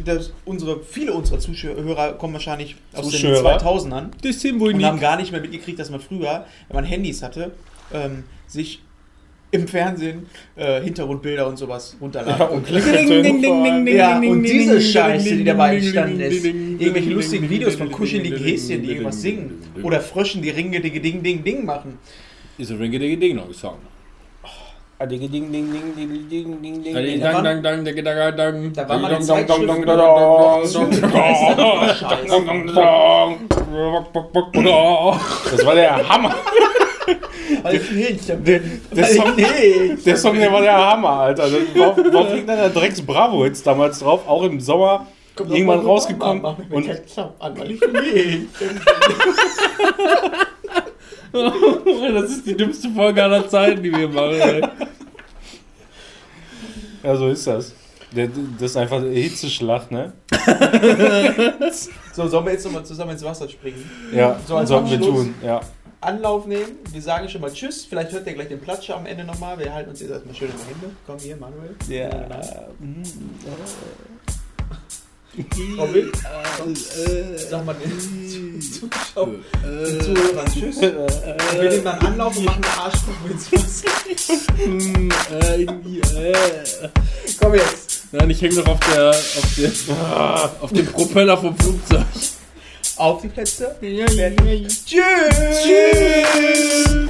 dass 0.04 0.32
unsere, 0.44 0.80
viele 0.82 1.12
unserer 1.12 1.38
Zuhörer 1.38 2.12
kommen 2.14 2.34
wahrscheinlich 2.34 2.76
aus 2.94 3.10
Zuschauer? 3.10 3.32
den 3.58 3.60
2000ern 3.60 4.04
Das 4.22 4.40
Symbol 4.40 4.70
und 4.72 4.76
nicht. 4.78 4.86
haben 4.86 5.00
gar 5.00 5.16
nicht 5.16 5.32
mehr 5.32 5.40
mitgekriegt, 5.40 5.78
dass 5.78 5.90
man 5.90 6.00
früher, 6.00 6.44
wenn 6.68 6.74
man 6.76 6.84
Handys 6.84 7.22
hatte, 7.22 7.52
ähm, 7.92 8.24
sich 8.46 8.80
im 9.52 9.66
Fernsehen 9.66 10.26
äh, 10.54 10.80
Hintergrundbilder 10.80 11.48
und 11.48 11.56
sowas 11.56 11.96
runterladen 12.00 12.38
Ja, 12.38 12.46
und 12.46 12.68
Ding, 12.68 13.22
ding, 13.22 13.42
ding, 13.42 13.84
ding, 13.84 13.96
Ja, 13.96 14.18
und 14.20 14.44
diese 14.44 14.80
Scheiße, 14.80 15.36
die 15.38 15.42
dabei 15.44 15.76
entstanden 15.78 16.20
ist, 16.20 16.44
irgendwelche 16.44 17.10
lustigen 17.10 17.50
Videos 17.50 17.74
von 17.74 17.90
kuscheligen 17.90 18.38
Häschen, 18.38 18.82
die 18.82 18.90
irgendwas 18.90 19.20
singen, 19.20 19.60
oder 19.82 20.00
Fröschen, 20.00 20.40
die 20.40 20.50
Ringe, 20.50 20.80
Ding, 20.80 21.02
Ding, 21.02 21.20
Ding, 21.22 21.42
Ding 21.42 21.64
machen. 21.64 21.98
Ist 22.60 22.70
ein 22.70 22.76
Ringe 22.76 22.98
Dinge 22.98 23.16
Ding 23.16 23.36
noch 23.36 23.50
Song. 23.54 23.78
Ding, 25.08 25.20
ding, 25.32 25.50
ding, 25.50 25.72
ding, 25.72 25.94
ding, 25.96 26.28
ding, 26.28 26.62
ding, 26.62 26.82
ding, 26.82 26.84
Dang, 26.94 27.04
ding. 27.06 27.20
Da. 27.22 27.30
Da 28.74 28.88
war 28.88 28.98
mal 28.98 29.10
eine 29.14 29.20
Zeitschrift. 29.20 29.86
Das 35.50 35.66
war 35.66 35.74
der 35.74 36.08
Hammer. 36.08 36.34
Der, 38.44 38.60
der, 38.94 39.06
Song, 39.06 39.36
der 40.06 40.16
Song, 40.18 40.34
der 40.38 40.52
war 40.52 40.60
der 40.60 40.76
Hammer, 40.76 41.10
Alter. 41.10 41.44
Das 41.50 41.52
war, 41.74 41.96
war 42.12 42.20
auf 42.22 42.30
irgendeiner 42.30 42.68
Drecks 42.68 43.00
Bravo 43.02 43.46
jetzt 43.46 43.66
damals 43.66 44.00
drauf, 44.00 44.28
auch 44.28 44.42
im 44.42 44.60
Sommer 44.60 45.06
irgendwann 45.38 45.80
rausgekommen. 45.80 46.44
Und 46.70 46.86
Das 52.14 52.30
ist 52.30 52.46
die 52.46 52.56
dümmste 52.56 52.90
Folge 52.90 53.22
aller 53.22 53.48
Zeiten, 53.48 53.82
die 53.82 53.92
wir 53.92 54.08
machen. 54.08 54.40
Ey. 54.40 54.62
ja, 57.02 57.16
so 57.16 57.28
ist 57.28 57.46
das. 57.46 57.74
Das 58.12 58.70
ist 58.70 58.76
einfach 58.76 58.96
eine 58.96 59.10
Hitzeschlacht, 59.10 59.90
ne? 59.92 60.12
So, 62.12 62.26
sollen 62.26 62.44
wir 62.44 62.52
jetzt 62.52 62.64
nochmal 62.64 62.84
zusammen 62.84 63.12
ins 63.12 63.22
Wasser 63.24 63.48
springen? 63.48 63.88
Ja, 64.12 64.38
So, 64.46 64.56
als 64.56 64.68
sollten 64.68 64.90
wir 64.90 65.00
tun. 65.00 65.34
Ja. 65.44 65.60
Anlauf 66.00 66.46
nehmen, 66.46 66.78
wir 66.90 67.02
sagen 67.02 67.28
schon 67.28 67.42
mal 67.42 67.52
Tschüss, 67.52 67.84
vielleicht 67.84 68.10
hört 68.12 68.26
ihr 68.26 68.32
gleich 68.32 68.48
den 68.48 68.60
Platscher 68.60 68.96
am 68.96 69.04
Ende 69.04 69.22
nochmal, 69.22 69.58
wir 69.58 69.72
halten 69.72 69.90
uns 69.90 70.00
jetzt 70.00 70.10
erstmal 70.10 70.34
schön 70.34 70.48
in 70.48 70.54
die 70.56 70.74
Hände. 70.74 70.96
Komm 71.06 71.18
hier, 71.18 71.36
Manuel. 71.36 71.76
Robin, 75.78 76.10
sag 77.48 77.64
mal 77.64 77.74
den 77.74 78.60
Zuschauern, 78.60 79.44
den 79.62 80.00
Zuhörern 80.00 80.52
Tschüss. 80.52 80.80
Wir 80.80 80.90
nehmen 81.70 81.84
dann 81.84 81.98
Anlauf 82.00 82.36
und 82.36 82.44
machen 82.44 82.64
eine 82.64 82.82
Arschkuchwitz. 82.82 83.48
Komm 87.40 87.54
jetzt. 87.54 88.02
Nein, 88.12 88.28
ich 88.30 88.42
hänge 88.42 88.54
noch 88.56 88.66
auf 88.66 88.80
der, 88.92 89.10
auf 89.10 89.54
der, 89.56 89.70
auf 90.60 90.72
dem 90.72 90.86
Propeller 90.86 91.38
vom 91.38 91.56
Flugzeug. 91.56 92.04
Auf 92.96 93.22
die 93.22 93.28
Plätze. 93.28 93.76
Tschüss. 94.84 95.62
Tschüss. 95.62 97.06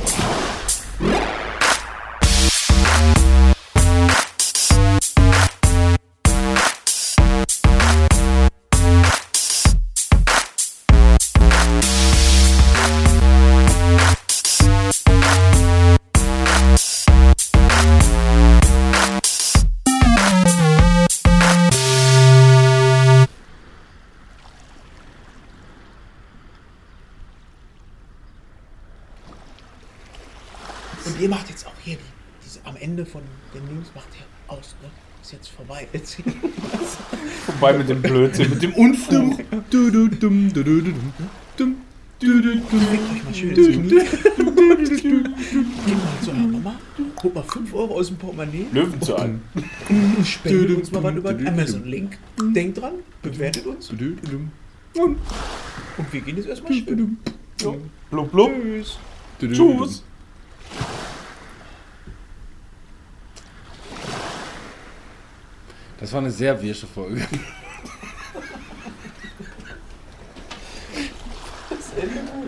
Ende 32.90 33.06
von 33.06 33.22
den 33.54 33.62
News 33.72 33.86
macht 33.94 34.08
ihr 34.18 34.52
aus, 34.52 34.74
ne? 34.82 34.88
Ist 35.22 35.32
jetzt 35.32 35.48
vorbei. 35.50 35.86
Jetzt 35.92 36.16
Vorbei 37.46 37.78
mit 37.78 37.88
dem 37.88 38.02
Blödsinn, 38.02 38.50
mit 38.50 38.62
dem 38.62 38.72
Unfug. 38.74 39.38
Du, 39.70 39.90
du, 39.92 40.08
dum, 40.08 40.52
du, 40.52 40.64
du, 40.64 40.80
du, 40.80 40.90
dum, 40.90 41.12
dum, 41.56 41.76
du, 42.18 42.40
du, 42.42 42.56
dum. 42.56 42.62
Legt 42.90 43.12
euch 43.12 43.24
mal 43.24 43.34
schön 43.34 43.50
ins 43.54 43.68
Knie. 43.68 43.90
Geht 44.90 45.04
mal 45.04 46.20
zu 46.20 46.30
eurer 46.30 46.48
Mama, 46.48 46.74
holt 47.22 47.34
mal 47.36 47.44
5 47.44 47.74
Euro 47.74 47.94
aus 47.94 48.08
dem 48.08 48.16
Portemonnaie 48.16 48.66
Löwenzahn. 48.72 49.40
und 49.88 50.26
spendet 50.26 50.76
uns 50.76 50.90
mal 50.90 51.04
was 51.04 51.14
über 51.14 51.32
den 51.32 51.46
Amazon-Link. 51.46 52.18
Denkt 52.40 52.80
dran, 52.80 52.94
bewertet 53.22 53.66
uns 53.66 53.90
und 53.90 54.00
wir 56.12 56.20
gehen 56.22 56.36
jetzt 56.36 56.48
erstmal 56.48 56.72
schwimmen. 56.72 57.18
Blub, 58.10 58.32
blub. 58.32 58.50
Tschüss. 58.50 58.98
Tschüss. 59.38 60.02
Das 66.01 66.12
war 66.12 66.20
eine 66.20 66.31
sehr 66.31 66.60
wirsche 66.62 66.86
Folge. 66.86 67.20
Was 71.68 71.78
ist 71.78 71.93
denn? 71.97 72.39